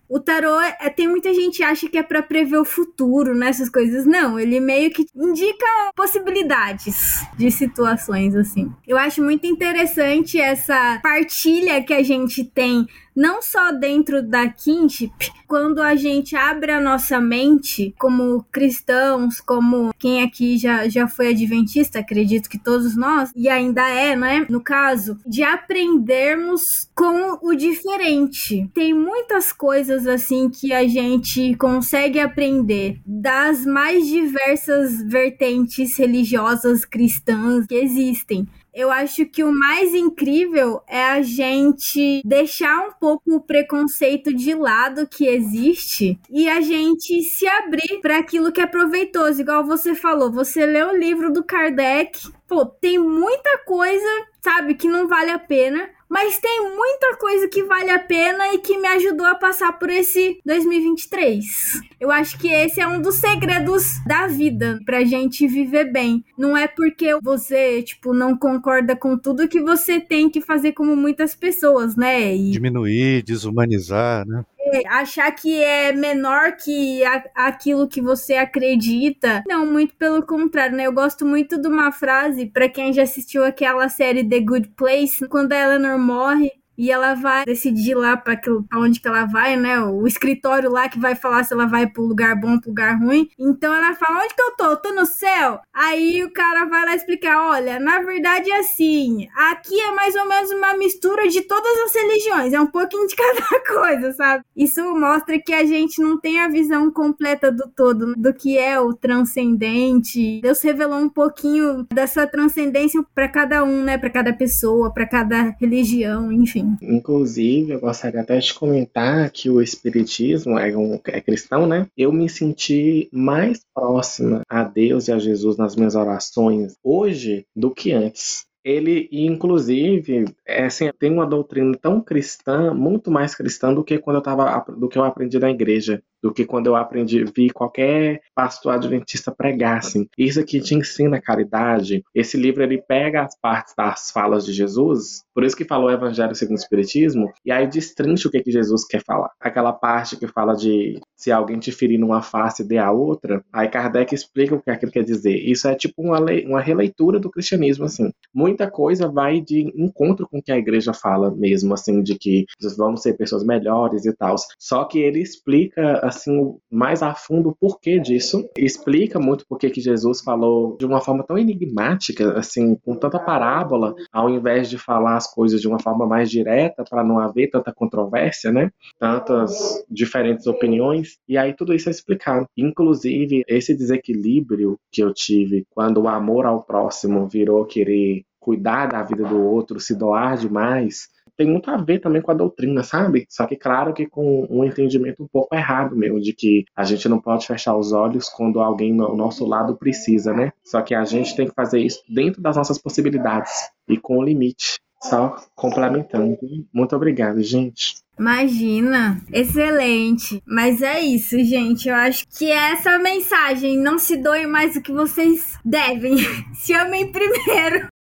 o 0.09 0.19
tarô 0.19 0.59
é, 0.59 0.89
tem 0.89 1.07
muita 1.07 1.33
gente 1.33 1.57
que 1.57 1.63
acha 1.63 1.89
que 1.89 1.97
é 1.97 2.03
para 2.03 2.21
prever 2.21 2.57
o 2.57 2.65
futuro, 2.65 3.33
né, 3.33 3.49
essas 3.49 3.69
coisas. 3.69 4.05
Não, 4.05 4.39
ele 4.39 4.59
meio 4.59 4.91
que 4.91 5.05
indica 5.15 5.65
possibilidades 5.95 7.25
de 7.37 7.49
situações 7.49 8.35
assim. 8.35 8.71
Eu 8.87 8.97
acho 8.97 9.23
muito 9.23 9.47
interessante 9.47 10.39
essa 10.39 10.99
partilha 11.01 11.81
que 11.83 11.93
a 11.93 12.03
gente 12.03 12.43
tem 12.43 12.85
não 13.15 13.41
só 13.41 13.71
dentro 13.71 14.21
da 14.21 14.47
kinship, 14.49 15.31
quando 15.47 15.81
a 15.81 15.95
gente 15.95 16.35
abre 16.35 16.71
a 16.71 16.81
nossa 16.81 17.19
mente 17.19 17.93
como 17.99 18.43
cristãos, 18.51 19.39
como 19.39 19.93
quem 19.99 20.23
aqui 20.23 20.57
já, 20.57 20.87
já 20.87 21.07
foi 21.07 21.27
adventista, 21.29 21.99
acredito 21.99 22.49
que 22.49 22.57
todos 22.57 22.95
nós, 22.95 23.31
e 23.35 23.47
ainda 23.47 23.87
é, 23.89 24.15
né? 24.15 24.45
No 24.49 24.61
caso, 24.61 25.19
de 25.25 25.43
aprendermos 25.43 26.89
com 26.95 27.37
o 27.41 27.53
diferente. 27.53 28.69
Tem 28.73 28.93
muitas 28.93 29.51
coisas 29.51 30.07
assim 30.07 30.49
que 30.49 30.73
a 30.73 30.87
gente 30.87 31.55
consegue 31.55 32.19
aprender 32.19 32.99
das 33.05 33.65
mais 33.65 34.07
diversas 34.07 35.03
vertentes 35.03 35.97
religiosas 35.97 36.85
cristãs 36.85 37.67
que 37.67 37.75
existem. 37.75 38.47
Eu 38.73 38.89
acho 38.89 39.25
que 39.27 39.43
o 39.43 39.51
mais 39.51 39.93
incrível 39.93 40.81
é 40.87 41.03
a 41.03 41.21
gente 41.21 42.21
deixar 42.25 42.87
um 42.87 42.91
pouco 42.99 43.35
o 43.35 43.41
preconceito 43.41 44.33
de 44.33 44.55
lado 44.55 45.07
que 45.07 45.27
existe 45.27 46.19
e 46.29 46.49
a 46.49 46.59
gente 46.59 47.21
se 47.21 47.47
abrir 47.47 48.01
para 48.01 48.17
aquilo 48.17 48.51
que 48.51 48.61
é 48.61 48.65
proveitoso. 48.65 49.41
Igual 49.41 49.63
você 49.63 49.93
falou, 49.93 50.31
você 50.31 50.65
lê 50.65 50.83
o 50.83 50.97
livro 50.97 51.31
do 51.31 51.43
Kardec, 51.43 52.19
pô, 52.47 52.65
tem 52.65 52.97
muita 52.97 53.59
coisa, 53.59 54.25
sabe, 54.41 54.73
que 54.73 54.87
não 54.87 55.07
vale 55.07 55.29
a 55.29 55.39
pena. 55.39 55.89
Mas 56.13 56.37
tem 56.37 56.61
muita 56.75 57.17
coisa 57.17 57.47
que 57.47 57.63
vale 57.63 57.89
a 57.89 57.97
pena 57.97 58.53
e 58.53 58.59
que 58.59 58.77
me 58.77 58.87
ajudou 58.87 59.25
a 59.25 59.33
passar 59.33 59.79
por 59.79 59.89
esse 59.89 60.39
2023. 60.45 61.81
Eu 61.99 62.11
acho 62.11 62.37
que 62.37 62.49
esse 62.49 62.79
é 62.79 62.87
um 62.87 63.01
dos 63.01 63.15
segredos 63.15 63.95
da 64.05 64.27
vida 64.27 64.79
pra 64.85 65.03
gente 65.03 65.47
viver 65.47 65.91
bem. 65.91 66.23
Não 66.37 66.55
é 66.55 66.67
porque 66.67 67.17
você, 67.19 67.81
tipo, 67.81 68.13
não 68.13 68.37
concorda 68.37 68.95
com 68.95 69.17
tudo 69.17 69.47
que 69.47 69.59
você 69.59 69.99
tem 69.99 70.29
que 70.29 70.39
fazer 70.39 70.73
como 70.73 70.95
muitas 70.95 71.33
pessoas, 71.33 71.95
né? 71.95 72.35
E 72.35 72.51
Diminuir, 72.51 73.23
desumanizar, 73.23 74.23
né? 74.27 74.45
Achar 74.87 75.31
que 75.31 75.61
é 75.63 75.91
menor 75.93 76.55
que 76.57 77.03
a- 77.03 77.23
aquilo 77.35 77.87
que 77.87 78.01
você 78.01 78.35
acredita. 78.35 79.43
Não, 79.47 79.65
muito 79.65 79.95
pelo 79.95 80.25
contrário, 80.25 80.75
né? 80.75 80.85
Eu 80.87 80.93
gosto 80.93 81.25
muito 81.25 81.59
de 81.61 81.67
uma 81.67 81.91
frase, 81.91 82.45
pra 82.47 82.69
quem 82.69 82.93
já 82.93 83.03
assistiu 83.03 83.43
aquela 83.43 83.89
série 83.89 84.27
The 84.27 84.39
Good 84.39 84.69
Place, 84.75 85.27
quando 85.27 85.53
a 85.53 85.57
Eleanor 85.57 85.97
morre. 85.99 86.51
E 86.77 86.91
ela 86.91 87.13
vai 87.13 87.45
decidir 87.45 87.95
lá 87.95 88.17
pra 88.17 88.39
onde 88.75 88.99
que 88.99 89.07
ela 89.07 89.25
vai, 89.25 89.55
né? 89.55 89.79
O 89.81 90.07
escritório 90.07 90.71
lá 90.71 90.89
que 90.89 90.99
vai 90.99 91.15
falar 91.15 91.43
se 91.43 91.53
ela 91.53 91.65
vai 91.65 91.87
pro 91.87 92.03
lugar 92.03 92.35
bom, 92.35 92.59
pro 92.59 92.69
lugar 92.69 92.99
ruim. 92.99 93.29
Então 93.37 93.73
ela 93.73 93.93
fala: 93.93 94.23
Onde 94.23 94.33
que 94.33 94.41
eu 94.41 94.51
tô? 94.55 94.65
Eu 94.65 94.77
tô 94.77 94.93
no 94.93 95.05
céu. 95.05 95.59
Aí 95.73 96.23
o 96.23 96.31
cara 96.31 96.65
vai 96.65 96.85
lá 96.85 96.95
explicar: 96.95 97.49
Olha, 97.49 97.79
na 97.79 98.01
verdade 98.01 98.49
é 98.49 98.59
assim. 98.59 99.27
Aqui 99.51 99.79
é 99.79 99.91
mais 99.91 100.15
ou 100.15 100.27
menos 100.27 100.51
uma 100.51 100.75
mistura 100.75 101.27
de 101.27 101.41
todas 101.41 101.77
as 101.81 101.93
religiões. 101.95 102.53
É 102.53 102.59
um 102.59 102.67
pouquinho 102.67 103.07
de 103.07 103.15
cada 103.17 103.63
coisa, 103.65 104.13
sabe? 104.13 104.43
Isso 104.55 104.81
mostra 104.95 105.39
que 105.39 105.53
a 105.53 105.65
gente 105.65 106.01
não 106.01 106.19
tem 106.19 106.39
a 106.39 106.47
visão 106.47 106.91
completa 106.91 107.51
do 107.51 107.69
todo, 107.75 108.15
do 108.15 108.33
que 108.33 108.57
é 108.57 108.79
o 108.79 108.93
transcendente. 108.93 110.41
Deus 110.41 110.61
revelou 110.61 110.99
um 110.99 111.09
pouquinho 111.09 111.85
da 111.93 112.07
sua 112.07 112.25
transcendência 112.25 113.03
pra 113.13 113.27
cada 113.27 113.63
um, 113.63 113.83
né? 113.83 113.97
Pra 113.97 114.09
cada 114.09 114.33
pessoa, 114.33 114.93
pra 114.93 115.05
cada 115.05 115.55
religião, 115.59 116.31
enfim. 116.31 116.62
Inclusive, 116.81 117.71
eu 117.71 117.79
gostaria 117.79 118.21
até 118.21 118.37
de 118.37 118.53
comentar 118.53 119.29
que 119.31 119.49
o 119.49 119.61
Espiritismo 119.61 120.57
é, 120.57 120.75
um, 120.75 120.99
é 121.05 121.21
cristão, 121.21 121.67
né? 121.67 121.87
Eu 121.97 122.11
me 122.11 122.29
senti 122.29 123.09
mais 123.11 123.61
próxima 123.73 124.41
a 124.49 124.63
Deus 124.63 125.07
e 125.07 125.11
a 125.11 125.19
Jesus 125.19 125.57
nas 125.57 125.75
minhas 125.75 125.95
orações 125.95 126.75
hoje 126.83 127.45
do 127.55 127.71
que 127.71 127.91
antes. 127.91 128.45
Ele, 128.63 129.09
inclusive, 129.11 130.25
é, 130.45 130.65
assim, 130.65 130.89
tem 130.99 131.11
uma 131.11 131.25
doutrina 131.25 131.77
tão 131.81 132.01
cristã, 132.01 132.73
muito 132.73 133.09
mais 133.11 133.35
cristã 133.35 133.73
do 133.73 133.83
que 133.83 133.97
quando 133.97 134.17
eu 134.17 134.21
tava, 134.21 134.65
do 134.77 134.89
que 134.89 134.97
eu 134.97 135.03
aprendi 135.03 135.39
na 135.39 135.49
igreja. 135.49 136.01
do 136.23 136.33
que 136.33 136.45
quando 136.45 136.67
eu 136.67 136.75
aprendi, 136.77 137.25
vi 137.35 137.49
qualquer 137.49 138.21
pastor 138.33 138.73
adventista 138.73 139.29
pregar, 139.29 139.79
assim. 139.79 140.07
Isso 140.17 140.39
aqui 140.39 140.61
te 140.61 140.73
ensina 140.73 141.19
caridade. 141.19 142.01
Esse 142.15 142.37
livro, 142.37 142.63
ele 142.63 142.81
pega 142.81 143.23
as 143.23 143.37
partes 143.37 143.73
das 143.75 144.09
falas 144.09 144.45
de 144.45 144.53
Jesus, 144.53 145.23
por 145.35 145.43
isso 145.43 145.55
que 145.55 145.65
falou 145.65 145.91
Evangelho 145.91 146.33
segundo 146.33 146.55
o 146.55 146.61
Espiritismo, 146.61 147.29
e 147.45 147.51
aí 147.51 147.67
destrincha 147.67 148.29
o 148.29 148.31
que, 148.31 148.41
que 148.41 148.51
Jesus 148.51 148.85
quer 148.85 149.03
falar. 149.03 149.31
Aquela 149.37 149.73
parte 149.73 150.15
que 150.15 150.25
fala 150.25 150.55
de 150.55 151.01
se 151.13 151.29
alguém 151.29 151.59
te 151.59 151.73
ferir 151.73 151.99
numa 151.99 152.21
face, 152.21 152.65
dê 152.65 152.77
a 152.77 152.91
outra, 152.91 153.43
aí 153.51 153.67
Kardec 153.67 154.15
explica 154.15 154.55
o 154.55 154.61
que 154.61 154.71
aquilo 154.71 154.91
quer 154.93 155.03
dizer. 155.03 155.35
Isso 155.35 155.67
é 155.67 155.75
tipo 155.75 156.01
uma, 156.01 156.19
uma 156.47 156.61
releitura 156.61 157.19
do 157.19 157.29
cristianismo, 157.29 157.83
assim. 157.83 158.11
Muita 158.33 158.71
coisa 158.71 159.09
vai 159.09 159.41
de 159.41 159.71
encontro 159.75 160.27
com 160.33 160.41
que 160.41 160.51
a 160.51 160.57
igreja 160.57 160.93
fala 160.93 161.29
mesmo, 161.29 161.75
assim, 161.75 162.01
de 162.01 162.17
que 162.17 162.45
vamos 162.75 163.03
ser 163.03 163.13
pessoas 163.13 163.45
melhores 163.45 164.03
e 164.05 164.13
tal. 164.15 164.35
Só 164.57 164.83
que 164.85 164.97
ele 164.97 165.21
explica, 165.21 165.99
assim, 165.99 166.55
mais 166.71 167.03
a 167.03 167.13
fundo 167.13 167.49
o 167.49 167.55
porquê 167.55 167.99
disso. 167.99 168.49
Explica 168.57 169.19
muito 169.19 169.45
porque 169.47 169.69
que 169.69 169.79
Jesus 169.79 170.21
falou 170.21 170.75
de 170.77 170.85
uma 170.85 170.99
forma 170.99 171.23
tão 171.23 171.37
enigmática, 171.37 172.33
assim, 172.33 172.75
com 172.83 172.95
tanta 172.95 173.19
parábola, 173.19 173.93
ao 174.11 174.27
invés 174.27 174.69
de 174.69 174.77
falar 174.79 175.17
as 175.17 175.31
coisas 175.31 175.61
de 175.61 175.67
uma 175.67 175.79
forma 175.79 176.07
mais 176.07 176.31
direta, 176.31 176.83
para 176.89 177.03
não 177.03 177.19
haver 177.19 177.51
tanta 177.51 177.71
controvérsia, 177.71 178.51
né? 178.51 178.71
Tantas 178.97 179.83
diferentes 179.89 180.47
opiniões. 180.47 181.17
E 181.27 181.37
aí 181.37 181.53
tudo 181.53 181.75
isso 181.75 181.89
é 181.89 181.91
explicado. 181.91 182.47
Inclusive, 182.57 183.43
esse 183.47 183.75
desequilíbrio 183.75 184.79
que 184.91 185.03
eu 185.03 185.13
tive 185.13 185.65
quando 185.69 186.01
o 186.01 186.07
amor 186.07 186.45
ao 186.47 186.63
próximo 186.63 187.27
virou 187.27 187.65
querer 187.65 188.23
cuidar 188.43 188.87
da 188.87 189.01
vida 189.01 189.23
do 189.23 189.41
outro, 189.41 189.79
se 189.79 189.95
doar 189.95 190.37
demais, 190.37 191.07
tem 191.35 191.47
muito 191.47 191.69
a 191.69 191.77
ver 191.77 191.99
também 191.99 192.21
com 192.21 192.31
a 192.31 192.35
doutrina, 192.35 192.83
sabe? 192.83 193.25
Só 193.29 193.47
que, 193.47 193.55
claro, 193.55 193.93
que 193.93 194.05
com 194.05 194.45
um 194.49 194.63
entendimento 194.63 195.23
um 195.23 195.27
pouco 195.27 195.55
errado 195.55 195.95
mesmo, 195.95 196.19
de 196.19 196.33
que 196.33 196.65
a 196.75 196.83
gente 196.83 197.09
não 197.09 197.19
pode 197.19 197.47
fechar 197.47 197.75
os 197.75 197.91
olhos 197.91 198.29
quando 198.29 198.61
alguém 198.61 198.99
ao 198.99 199.15
nosso 199.15 199.45
lado 199.45 199.75
precisa, 199.75 200.33
né? 200.33 200.51
Só 200.63 200.81
que 200.81 200.93
a 200.93 201.03
gente 201.05 201.35
tem 201.35 201.47
que 201.47 201.53
fazer 201.55 201.79
isso 201.79 202.03
dentro 202.07 202.41
das 202.41 202.55
nossas 202.55 202.77
possibilidades 202.77 203.51
e 203.87 203.97
com 203.97 204.23
limite. 204.23 204.79
Só 205.01 205.35
complementando. 205.53 206.37
Muito 206.73 206.95
obrigado, 206.95 207.41
gente. 207.43 207.95
Imagina, 208.17 209.19
excelente. 209.33 210.41
Mas 210.47 210.81
é 210.81 211.01
isso, 211.01 211.37
gente. 211.43 211.89
Eu 211.89 211.95
acho 211.95 212.25
que 212.37 212.49
essa 212.49 212.97
mensagem 212.99 213.77
não 213.77 213.99
se 213.99 214.15
doe 214.15 214.47
mais 214.47 214.75
do 214.75 214.81
que 214.81 214.93
vocês 214.93 215.59
devem. 215.65 216.15
Se 216.53 216.73
amem 216.73 217.11
primeiro. 217.11 217.92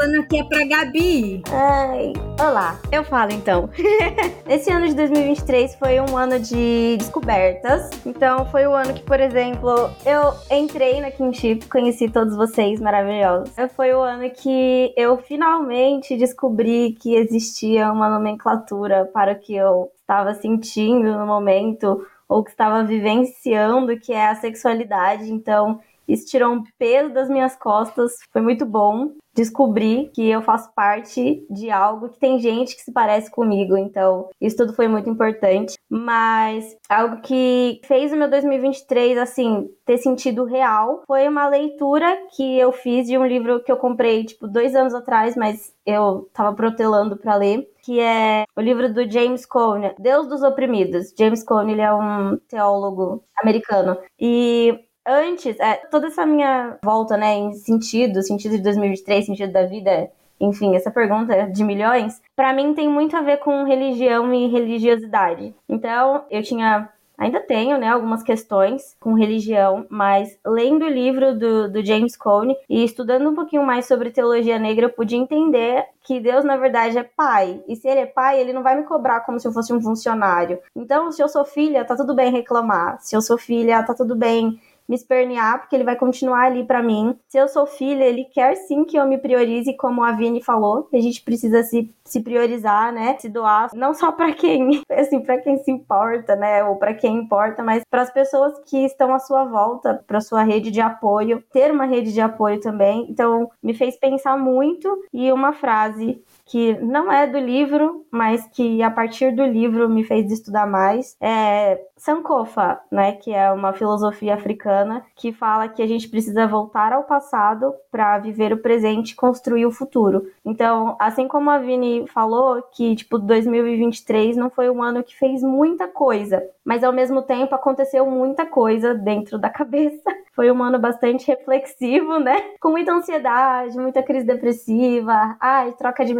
Falando 0.00 0.26
que 0.26 0.38
é 0.38 0.44
pra 0.44 0.64
Gabi. 0.64 1.42
Ai, 1.52 2.14
olá, 2.40 2.78
eu 2.90 3.04
falo 3.04 3.32
então. 3.32 3.68
Esse 4.48 4.72
ano 4.72 4.88
de 4.88 4.94
2023 4.94 5.74
foi 5.74 6.00
um 6.00 6.16
ano 6.16 6.40
de 6.40 6.96
descobertas. 6.96 7.90
Então, 8.06 8.46
foi 8.46 8.66
o 8.66 8.72
ano 8.72 8.94
que, 8.94 9.02
por 9.02 9.20
exemplo, 9.20 9.90
eu 10.06 10.32
entrei 10.50 11.02
na 11.02 11.10
Kinship, 11.10 11.66
conheci 11.68 12.08
todos 12.08 12.34
vocês 12.34 12.80
maravilhosos. 12.80 13.50
Foi 13.76 13.92
o 13.92 14.00
ano 14.00 14.30
que 14.30 14.94
eu 14.96 15.18
finalmente 15.18 16.16
descobri 16.16 16.96
que 16.98 17.14
existia 17.14 17.92
uma 17.92 18.08
nomenclatura 18.08 19.04
para 19.12 19.32
o 19.32 19.38
que 19.38 19.54
eu 19.54 19.90
estava 20.00 20.32
sentindo 20.32 21.12
no 21.12 21.26
momento 21.26 22.06
ou 22.26 22.42
que 22.42 22.50
estava 22.50 22.82
vivenciando, 22.84 23.98
que 23.98 24.14
é 24.14 24.28
a 24.28 24.36
sexualidade. 24.36 25.30
Então, 25.30 25.78
isso 26.12 26.26
tirou 26.26 26.52
um 26.52 26.64
peso 26.78 27.12
das 27.12 27.28
minhas 27.28 27.56
costas, 27.56 28.12
foi 28.32 28.42
muito 28.42 28.64
bom 28.66 29.12
descobrir 29.34 30.10
que 30.12 30.28
eu 30.28 30.42
faço 30.42 30.72
parte 30.74 31.46
de 31.48 31.70
algo 31.70 32.08
que 32.08 32.18
tem 32.18 32.38
gente 32.38 32.74
que 32.74 32.82
se 32.82 32.92
parece 32.92 33.30
comigo, 33.30 33.76
então 33.76 34.28
isso 34.40 34.56
tudo 34.56 34.74
foi 34.74 34.88
muito 34.88 35.08
importante. 35.08 35.78
Mas 35.88 36.76
algo 36.88 37.20
que 37.22 37.80
fez 37.84 38.12
o 38.12 38.16
meu 38.16 38.28
2023 38.28 39.18
assim 39.18 39.68
ter 39.84 39.98
sentido 39.98 40.44
real 40.44 41.02
foi 41.06 41.28
uma 41.28 41.48
leitura 41.48 42.06
que 42.36 42.58
eu 42.58 42.72
fiz 42.72 43.06
de 43.06 43.16
um 43.16 43.26
livro 43.26 43.62
que 43.62 43.70
eu 43.70 43.76
comprei 43.76 44.24
tipo 44.24 44.46
dois 44.46 44.74
anos 44.74 44.94
atrás, 44.94 45.36
mas 45.36 45.72
eu 45.86 46.28
tava 46.32 46.54
protelando 46.54 47.16
para 47.16 47.36
ler, 47.36 47.68
que 47.82 47.98
é 48.00 48.44
o 48.56 48.60
livro 48.60 48.92
do 48.92 49.10
James 49.10 49.46
Cone, 49.46 49.94
Deus 49.98 50.28
dos 50.28 50.42
Oprimidos. 50.42 51.12
James 51.18 51.42
Cone 51.42 51.72
ele 51.72 51.82
é 51.82 51.92
um 51.92 52.36
teólogo 52.48 53.24
americano 53.42 53.96
e 54.18 54.78
antes, 55.10 55.58
é, 55.58 55.74
toda 55.90 56.06
essa 56.06 56.24
minha 56.24 56.78
volta, 56.82 57.16
né, 57.16 57.34
em 57.34 57.52
sentido, 57.54 58.22
sentido 58.22 58.56
de 58.56 58.62
2023, 58.62 59.26
sentido 59.26 59.52
da 59.52 59.66
vida, 59.66 60.10
enfim, 60.40 60.74
essa 60.74 60.90
pergunta 60.90 61.48
de 61.48 61.64
milhões, 61.64 62.22
para 62.36 62.52
mim 62.52 62.72
tem 62.72 62.88
muito 62.88 63.16
a 63.16 63.20
ver 63.20 63.38
com 63.38 63.64
religião 63.64 64.32
e 64.32 64.46
religiosidade. 64.46 65.54
Então, 65.68 66.24
eu 66.30 66.42
tinha 66.42 66.88
Ainda 67.20 67.38
tenho, 67.38 67.76
né, 67.76 67.88
algumas 67.88 68.22
questões 68.22 68.96
com 68.98 69.12
religião, 69.12 69.84
mas 69.90 70.38
lendo 70.42 70.86
o 70.86 70.88
livro 70.88 71.38
do, 71.38 71.70
do 71.70 71.84
James 71.84 72.16
Cone 72.16 72.56
e 72.66 72.82
estudando 72.82 73.28
um 73.28 73.34
pouquinho 73.34 73.62
mais 73.62 73.84
sobre 73.84 74.10
teologia 74.10 74.58
negra, 74.58 74.86
eu 74.86 74.90
pude 74.90 75.14
entender 75.14 75.84
que 76.02 76.18
Deus, 76.18 76.46
na 76.46 76.56
verdade, 76.56 76.96
é 76.96 77.02
pai. 77.02 77.62
E 77.68 77.76
se 77.76 77.86
ele 77.86 78.00
é 78.00 78.06
pai, 78.06 78.40
ele 78.40 78.54
não 78.54 78.62
vai 78.62 78.74
me 78.74 78.84
cobrar 78.84 79.20
como 79.20 79.38
se 79.38 79.46
eu 79.46 79.52
fosse 79.52 79.70
um 79.70 79.82
funcionário. 79.82 80.60
Então, 80.74 81.12
se 81.12 81.22
eu 81.22 81.28
sou 81.28 81.44
filha, 81.44 81.84
tá 81.84 81.94
tudo 81.94 82.14
bem 82.14 82.32
reclamar. 82.32 82.96
Se 83.02 83.14
eu 83.14 83.20
sou 83.20 83.36
filha, 83.36 83.82
tá 83.82 83.92
tudo 83.92 84.16
bem 84.16 84.58
me 84.90 84.96
espernear, 84.96 85.60
porque 85.60 85.76
ele 85.76 85.84
vai 85.84 85.94
continuar 85.94 86.46
ali 86.46 86.64
para 86.64 86.82
mim. 86.82 87.16
Se 87.28 87.38
eu 87.38 87.46
sou 87.46 87.64
filha, 87.64 88.02
ele 88.02 88.24
quer 88.24 88.56
sim 88.56 88.84
que 88.84 88.96
eu 88.96 89.06
me 89.06 89.16
priorize, 89.16 89.76
como 89.76 90.02
a 90.02 90.10
Vini 90.10 90.42
falou. 90.42 90.88
A 90.92 90.98
gente 90.98 91.22
precisa 91.22 91.62
se, 91.62 91.94
se 92.04 92.20
priorizar, 92.20 92.92
né? 92.92 93.16
Se 93.20 93.28
doar, 93.28 93.70
não 93.72 93.94
só 93.94 94.10
para 94.10 94.32
quem, 94.32 94.82
assim, 94.90 95.20
para 95.20 95.38
quem 95.38 95.58
se 95.58 95.70
importa, 95.70 96.34
né? 96.34 96.64
Ou 96.64 96.74
para 96.74 96.92
quem 96.92 97.18
importa, 97.18 97.62
mas 97.62 97.84
para 97.88 98.02
as 98.02 98.12
pessoas 98.12 98.58
que 98.66 98.84
estão 98.84 99.14
à 99.14 99.20
sua 99.20 99.44
volta, 99.44 100.02
para 100.08 100.20
sua 100.20 100.42
rede 100.42 100.72
de 100.72 100.80
apoio, 100.80 101.40
ter 101.52 101.70
uma 101.70 101.84
rede 101.84 102.12
de 102.12 102.20
apoio 102.20 102.58
também. 102.60 103.06
Então, 103.08 103.48
me 103.62 103.72
fez 103.72 103.96
pensar 103.96 104.36
muito 104.36 105.04
e 105.12 105.30
uma 105.30 105.52
frase 105.52 106.20
que 106.50 106.74
não 106.80 107.12
é 107.12 107.28
do 107.28 107.38
livro, 107.38 108.04
mas 108.10 108.44
que 108.48 108.82
a 108.82 108.90
partir 108.90 109.30
do 109.30 109.44
livro 109.44 109.88
me 109.88 110.02
fez 110.02 110.32
estudar 110.32 110.66
mais, 110.66 111.16
é 111.20 111.80
Sankofa, 111.96 112.80
né, 112.90 113.12
que 113.12 113.32
é 113.32 113.52
uma 113.52 113.72
filosofia 113.72 114.34
africana 114.34 115.04
que 115.14 115.32
fala 115.32 115.68
que 115.68 115.80
a 115.80 115.86
gente 115.86 116.08
precisa 116.08 116.48
voltar 116.48 116.92
ao 116.92 117.04
passado 117.04 117.72
para 117.92 118.18
viver 118.18 118.52
o 118.52 118.58
presente 118.58 119.10
e 119.10 119.14
construir 119.14 119.64
o 119.64 119.70
futuro. 119.70 120.26
Então, 120.44 120.96
assim 120.98 121.28
como 121.28 121.50
a 121.50 121.58
Vini 121.58 122.06
falou 122.08 122.60
que 122.72 122.96
tipo 122.96 123.16
2023 123.16 124.36
não 124.36 124.50
foi 124.50 124.68
um 124.68 124.82
ano 124.82 125.04
que 125.04 125.16
fez 125.16 125.42
muita 125.42 125.86
coisa, 125.86 126.42
mas 126.64 126.82
ao 126.82 126.92
mesmo 126.92 127.22
tempo 127.22 127.54
aconteceu 127.54 128.06
muita 128.06 128.44
coisa 128.44 128.94
dentro 128.94 129.38
da 129.38 129.48
cabeça. 129.50 130.10
Foi 130.32 130.50
um 130.50 130.62
ano 130.62 130.78
bastante 130.78 131.26
reflexivo, 131.26 132.18
né? 132.18 132.36
Com 132.60 132.70
muita 132.70 132.92
ansiedade, 132.92 133.76
muita 133.76 134.02
crise 134.02 134.24
depressiva, 134.24 135.36
ai, 135.38 135.72
troca 135.72 136.04
de 136.04 136.14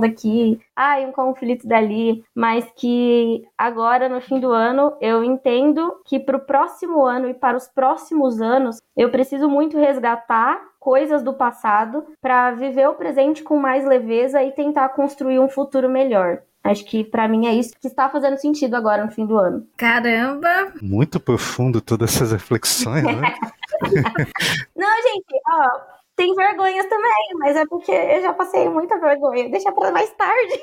daqui, 0.00 0.60
ai, 0.74 1.06
um 1.06 1.12
conflito 1.12 1.66
dali, 1.66 2.24
mas 2.34 2.66
que 2.76 3.44
agora 3.56 4.08
no 4.08 4.20
fim 4.20 4.40
do 4.40 4.50
ano 4.50 4.94
eu 5.00 5.22
entendo 5.22 6.00
que 6.04 6.18
para 6.18 6.36
o 6.36 6.44
próximo 6.44 7.04
ano 7.04 7.28
e 7.28 7.34
para 7.34 7.56
os 7.56 7.68
próximos 7.68 8.40
anos 8.40 8.80
eu 8.96 9.10
preciso 9.10 9.48
muito 9.48 9.78
resgatar 9.78 10.60
coisas 10.78 11.22
do 11.22 11.32
passado 11.32 12.04
para 12.20 12.50
viver 12.52 12.88
o 12.88 12.94
presente 12.94 13.42
com 13.42 13.56
mais 13.58 13.86
leveza 13.86 14.42
e 14.42 14.50
tentar 14.50 14.88
construir 14.90 15.38
um 15.38 15.48
futuro 15.48 15.88
melhor. 15.88 16.42
Acho 16.64 16.84
que 16.84 17.02
para 17.02 17.26
mim 17.26 17.46
é 17.46 17.54
isso 17.54 17.74
que 17.80 17.88
está 17.88 18.08
fazendo 18.08 18.36
sentido 18.36 18.74
agora 18.76 19.04
no 19.04 19.10
fim 19.10 19.26
do 19.26 19.36
ano. 19.36 19.66
Caramba! 19.76 20.72
Muito 20.80 21.18
profundo 21.18 21.80
todas 21.80 22.14
essas 22.14 22.32
reflexões, 22.32 23.02
né? 23.02 23.34
Não, 24.76 25.02
gente, 25.02 25.40
ó, 25.50 26.01
tem 26.16 26.34
vergonhas 26.34 26.86
também, 26.86 27.28
mas 27.38 27.56
é 27.56 27.66
porque 27.66 27.92
eu 27.92 28.22
já 28.22 28.32
passei 28.32 28.68
muita 28.68 28.98
vergonha. 28.98 29.48
Deixa 29.48 29.72
para 29.72 29.90
mais 29.90 30.10
tarde. 30.14 30.60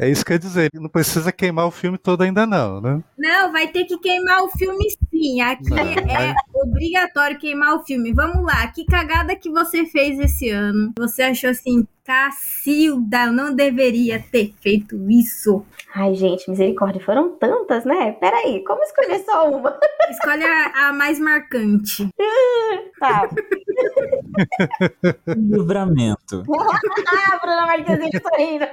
É 0.00 0.08
isso 0.08 0.24
que 0.24 0.30
eu 0.30 0.36
ia 0.36 0.38
dizer, 0.38 0.70
não 0.74 0.88
precisa 0.88 1.32
queimar 1.32 1.66
o 1.66 1.72
filme 1.72 1.98
todo 1.98 2.22
ainda 2.22 2.46
não, 2.46 2.80
né? 2.80 3.02
Não, 3.18 3.50
vai 3.50 3.66
ter 3.66 3.84
que 3.84 3.98
queimar 3.98 4.44
o 4.44 4.48
filme 4.48 4.86
sim. 5.18 5.40
Aqui 5.40 5.70
não, 5.70 5.78
é 5.78 6.34
obrigatório 6.54 7.38
queimar 7.38 7.76
o 7.76 7.84
filme. 7.84 8.12
Vamos 8.12 8.44
lá, 8.44 8.66
que 8.68 8.84
cagada 8.84 9.36
que 9.36 9.50
você 9.50 9.86
fez 9.86 10.18
esse 10.18 10.50
ano? 10.50 10.92
Você 10.98 11.22
achou 11.22 11.50
assim, 11.50 11.86
Cacilda, 12.04 13.26
eu 13.26 13.32
não 13.32 13.54
deveria 13.54 14.18
ter 14.18 14.54
feito 14.60 14.96
isso. 15.10 15.64
Ai, 15.94 16.14
gente, 16.14 16.48
misericórdia, 16.48 17.04
foram 17.04 17.36
tantas, 17.36 17.84
né? 17.84 18.12
Peraí, 18.12 18.64
como 18.64 18.82
escolher 18.82 19.18
só 19.20 19.50
uma? 19.50 19.78
Escolhe 20.08 20.42
a, 20.42 20.88
a 20.88 20.92
mais 20.92 21.18
marcante. 21.18 22.08
tá. 22.98 23.28
Livramento. 25.36 26.44
ah, 26.48 27.38
Bruna 27.42 27.66
Marquezine 27.66 28.10
sorrindo. 28.22 28.66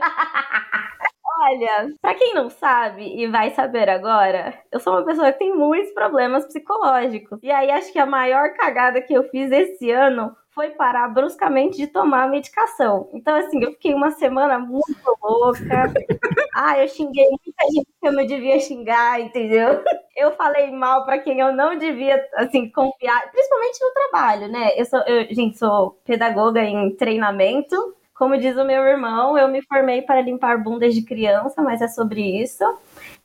Olha, 1.38 1.94
pra 2.02 2.14
quem 2.16 2.34
não 2.34 2.50
sabe 2.50 3.04
e 3.04 3.28
vai 3.28 3.52
saber 3.52 3.90
agora, 3.90 4.58
eu 4.72 4.80
sou 4.80 4.94
uma 4.94 5.06
pessoa 5.06 5.32
que 5.34 5.40
tem 5.40 5.54
muitos 5.54 5.92
problemas 5.94 6.46
psicológicos. 6.46 7.40
E 7.44 7.52
aí 7.52 7.70
acho 7.72 7.92
que 7.92 8.00
a 8.00 8.06
maior 8.06 8.54
cagada 8.54 9.02
que 9.02 9.14
eu 9.14 9.24
fiz 9.30 9.52
esse 9.52 9.92
ano 9.92 10.36
foi 10.52 10.70
parar 10.70 11.10
bruscamente 11.10 11.76
de 11.76 11.88
tomar 11.88 12.24
a 12.24 12.28
medicação. 12.30 13.10
Então, 13.14 13.36
assim, 13.36 13.62
eu 13.62 13.72
fiquei 13.74 13.94
uma 13.94 14.12
semana 14.12 14.58
muito 14.58 14.96
louca. 15.22 15.60
ah, 16.56 16.80
eu 16.82 16.88
xinguei 16.88 17.26
muita 17.26 17.66
gente 17.74 17.88
que 18.02 18.08
eu 18.08 18.14
não 18.14 18.26
devia 18.26 18.58
xingar, 18.62 19.20
entendeu? 19.20 19.84
Eu 20.16 20.32
falei 20.32 20.72
mal 20.72 21.04
para 21.04 21.20
quem 21.20 21.42
eu 21.42 21.52
não 21.52 21.78
devia, 21.78 22.26
assim, 22.36 22.72
confiar, 22.72 23.30
principalmente 23.32 23.84
no 23.84 23.92
trabalho, 23.94 24.48
né? 24.48 24.70
Eu 24.78 24.86
sou, 24.86 25.02
eu, 25.02 25.28
gente, 25.36 25.58
sou 25.58 26.00
pedagoga 26.06 26.64
em 26.64 26.96
treinamento. 26.96 27.76
Como 28.16 28.38
diz 28.38 28.56
o 28.56 28.64
meu 28.64 28.82
irmão, 28.84 29.38
eu 29.38 29.50
me 29.50 29.62
formei 29.62 30.02
para 30.02 30.22
limpar 30.22 30.64
bundas 30.64 30.96
de 30.96 31.02
criança, 31.02 31.62
mas 31.62 31.82
é 31.82 31.88
sobre 31.90 32.22
isso. 32.42 32.64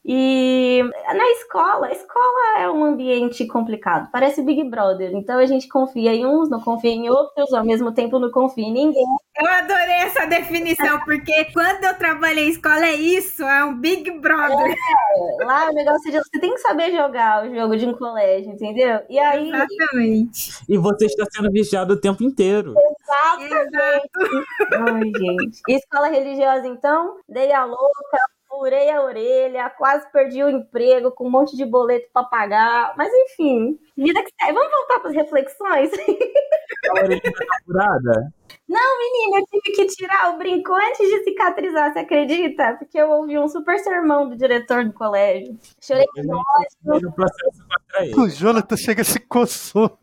E 0.03 0.83
na 0.83 1.31
escola, 1.33 1.89
a 1.89 1.93
escola 1.93 2.59
é 2.59 2.71
um 2.71 2.85
ambiente 2.85 3.47
complicado, 3.47 4.09
parece 4.11 4.43
Big 4.43 4.65
Brother. 4.65 5.13
Então 5.15 5.39
a 5.39 5.45
gente 5.45 5.69
confia 5.69 6.15
em 6.15 6.25
uns, 6.25 6.49
não 6.49 6.61
confia 6.61 6.91
em 6.91 7.11
outros, 7.11 7.53
ao 7.53 7.65
mesmo 7.65 7.93
tempo 7.93 8.19
não 8.19 8.31
confia 8.31 8.65
em 8.65 8.73
ninguém. 8.73 9.05
Eu 9.37 9.47
adorei 9.47 9.97
essa 10.03 10.27
definição, 10.27 11.01
porque 11.05 11.45
quando 11.53 11.85
eu 11.85 11.99
trabalhei 11.99 12.47
em 12.47 12.51
escola 12.51 12.87
é 12.87 12.95
isso, 12.95 13.43
é 13.43 13.63
um 13.65 13.79
Big 13.79 14.11
Brother. 14.21 14.73
É, 14.73 15.45
lá 15.45 15.69
o 15.69 15.75
negócio 15.75 16.11
de 16.11 16.19
você 16.19 16.41
tem 16.41 16.55
que 16.55 16.61
saber 16.61 16.93
jogar 16.93 17.47
o 17.47 17.55
jogo 17.55 17.77
de 17.77 17.87
um 17.87 17.93
colégio, 17.93 18.53
entendeu? 18.53 19.01
E 19.09 19.19
aí. 19.19 19.51
Exatamente. 19.51 20.65
E 20.67 20.79
você 20.79 21.07
está 21.07 21.27
sendo 21.31 21.51
vigiado 21.53 21.93
o 21.93 22.01
tempo 22.01 22.25
inteiro. 22.25 22.75
Exatamente. 22.75 24.11
Ai, 24.73 25.03
gente. 25.05 25.61
E 25.69 25.75
escola 25.75 26.09
religiosa, 26.09 26.67
então, 26.67 27.19
dei 27.29 27.53
a 27.53 27.65
louca, 27.65 28.19
furei 28.61 28.91
a 28.91 29.03
orelha, 29.03 29.71
quase 29.71 30.07
perdi 30.13 30.45
o 30.45 30.51
emprego 30.51 31.11
com 31.13 31.27
um 31.27 31.31
monte 31.31 31.57
de 31.57 31.65
boleto 31.65 32.11
para 32.13 32.27
pagar. 32.27 32.95
Mas 32.95 33.11
enfim, 33.11 33.79
vida 33.97 34.23
que 34.23 34.31
segue. 34.39 34.53
Vamos 34.53 34.71
voltar 34.71 35.01
para 35.01 35.09
as 35.09 35.17
reflexões? 35.17 35.91
A 36.89 36.93
orelha 36.95 37.21
tá 37.21 37.31
furada? 37.65 38.33
Não, 38.69 38.99
menina, 38.99 39.41
eu 39.41 39.47
tive 39.47 39.77
que 39.77 39.87
tirar 39.87 40.33
o 40.33 40.39
brinco 40.39 40.73
antes 40.73 41.07
de 41.09 41.25
cicatrizar, 41.25 41.93
você 41.93 41.99
acredita? 41.99 42.77
Porque 42.79 42.99
eu 42.99 43.11
ouvi 43.11 43.39
um 43.39 43.49
super 43.49 43.79
sermão 43.81 44.29
do 44.29 44.37
diretor 44.37 44.85
do 44.85 44.93
colégio. 44.93 45.59
Chorei 45.81 46.07
ele. 46.17 46.31
O 48.17 48.29
Jonathan 48.29 48.77
chega 48.77 49.03
e 49.03 49.05
se 49.05 49.19
coçou. 49.21 49.99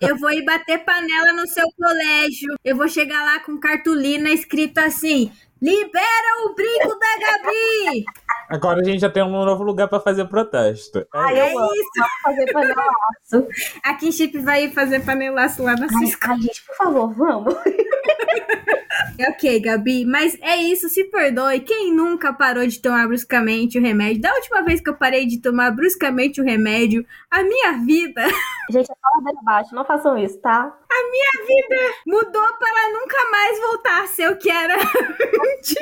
Eu 0.00 0.16
vou 0.16 0.30
ir 0.30 0.44
bater 0.44 0.84
panela 0.84 1.32
no 1.32 1.46
seu 1.48 1.66
colégio. 1.76 2.56
Eu 2.64 2.76
vou 2.76 2.88
chegar 2.88 3.22
lá 3.24 3.40
com 3.40 3.58
cartolina 3.58 4.30
escrito 4.30 4.78
assim: 4.78 5.30
Libera 5.62 6.44
o 6.44 6.54
brinco 6.56 6.98
da 6.98 7.18
Gabi! 7.20 8.04
Agora 8.50 8.80
a 8.80 8.84
gente 8.84 8.98
já 8.98 9.08
tem 9.08 9.22
um 9.22 9.30
novo 9.30 9.62
lugar 9.62 9.86
para 9.86 10.00
fazer 10.00 10.24
protesto. 10.24 10.98
É 10.98 11.06
Ai, 11.14 11.38
É 11.38 11.52
isso. 11.52 11.90
Vamos 11.96 12.12
fazer 12.22 12.52
panelaço. 12.52 13.48
A 13.84 13.94
Kinship 13.94 14.38
vai 14.40 14.72
fazer 14.72 15.04
panelaço 15.04 15.62
lá 15.62 15.76
na 15.76 15.86
Ai, 15.86 16.12
ai, 16.30 16.40
gente, 16.40 16.64
por 16.66 16.76
favor, 16.76 17.14
vamos. 17.14 17.54
Ok, 19.28 19.60
Gabi, 19.60 20.04
mas 20.04 20.38
é 20.40 20.56
isso, 20.56 20.88
se 20.88 21.04
perdoe. 21.04 21.60
Quem 21.60 21.94
nunca 21.94 22.32
parou 22.32 22.66
de 22.66 22.80
tomar 22.80 23.06
bruscamente 23.06 23.78
o 23.78 23.82
remédio? 23.82 24.22
Da 24.22 24.34
última 24.34 24.62
vez 24.62 24.80
que 24.80 24.90
eu 24.90 24.96
parei 24.96 25.26
de 25.26 25.38
tomar 25.38 25.70
bruscamente 25.70 26.40
o 26.40 26.44
remédio, 26.44 27.04
a 27.30 27.42
minha 27.42 27.72
vida 27.84 28.22
Gente, 28.70 28.90
é 28.90 28.94
fala 29.00 29.38
abaixo, 29.40 29.74
não 29.74 29.84
façam 29.84 30.16
isso, 30.16 30.38
tá? 30.38 30.74
mudou 32.06 32.58
para 32.58 32.92
nunca 32.92 33.30
mais 33.30 33.60
voltar 33.60 34.02
a 34.02 34.06
ser 34.06 34.30
o 34.30 34.36
que 34.36 34.50
era. 34.50 34.76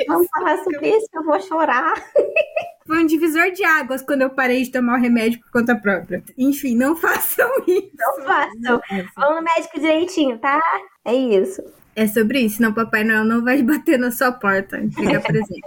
Vamos 0.07 0.27
falar 0.29 0.57
sobre 0.63 0.89
isso 0.89 1.07
que 1.09 1.17
eu 1.17 1.23
vou 1.23 1.39
chorar. 1.39 1.93
Foi 2.85 3.03
um 3.03 3.05
divisor 3.05 3.51
de 3.51 3.63
águas 3.63 4.01
quando 4.01 4.23
eu 4.23 4.29
parei 4.29 4.63
de 4.63 4.71
tomar 4.71 4.97
o 4.97 5.01
remédio 5.01 5.39
por 5.41 5.51
conta 5.51 5.75
própria. 5.75 6.23
Enfim, 6.37 6.75
não 6.75 6.95
façam 6.97 7.49
isso. 7.67 7.91
Não 7.97 8.25
façam. 8.25 8.81
Vamos 9.15 9.35
no 9.35 9.41
médico 9.43 9.79
direitinho, 9.79 10.37
tá? 10.39 10.59
É 11.05 11.13
isso. 11.13 11.63
É 11.95 12.07
sobre 12.07 12.39
isso, 12.41 12.57
senão 12.57 12.73
Papai 12.73 13.03
Noel 13.03 13.25
não 13.25 13.43
vai 13.43 13.61
bater 13.63 13.99
na 13.99 14.11
sua 14.11 14.31
porta, 14.31 14.79
entregar 14.79 15.21
presente. 15.21 15.61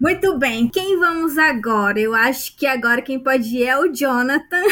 Muito 0.00 0.36
bem, 0.36 0.68
quem 0.68 0.98
vamos 0.98 1.38
agora? 1.38 1.98
Eu 1.98 2.12
acho 2.14 2.56
que 2.56 2.66
agora 2.66 3.00
quem 3.00 3.22
pode 3.22 3.56
ir 3.56 3.64
é 3.64 3.78
o 3.78 3.92
Jonathan. 3.92 4.62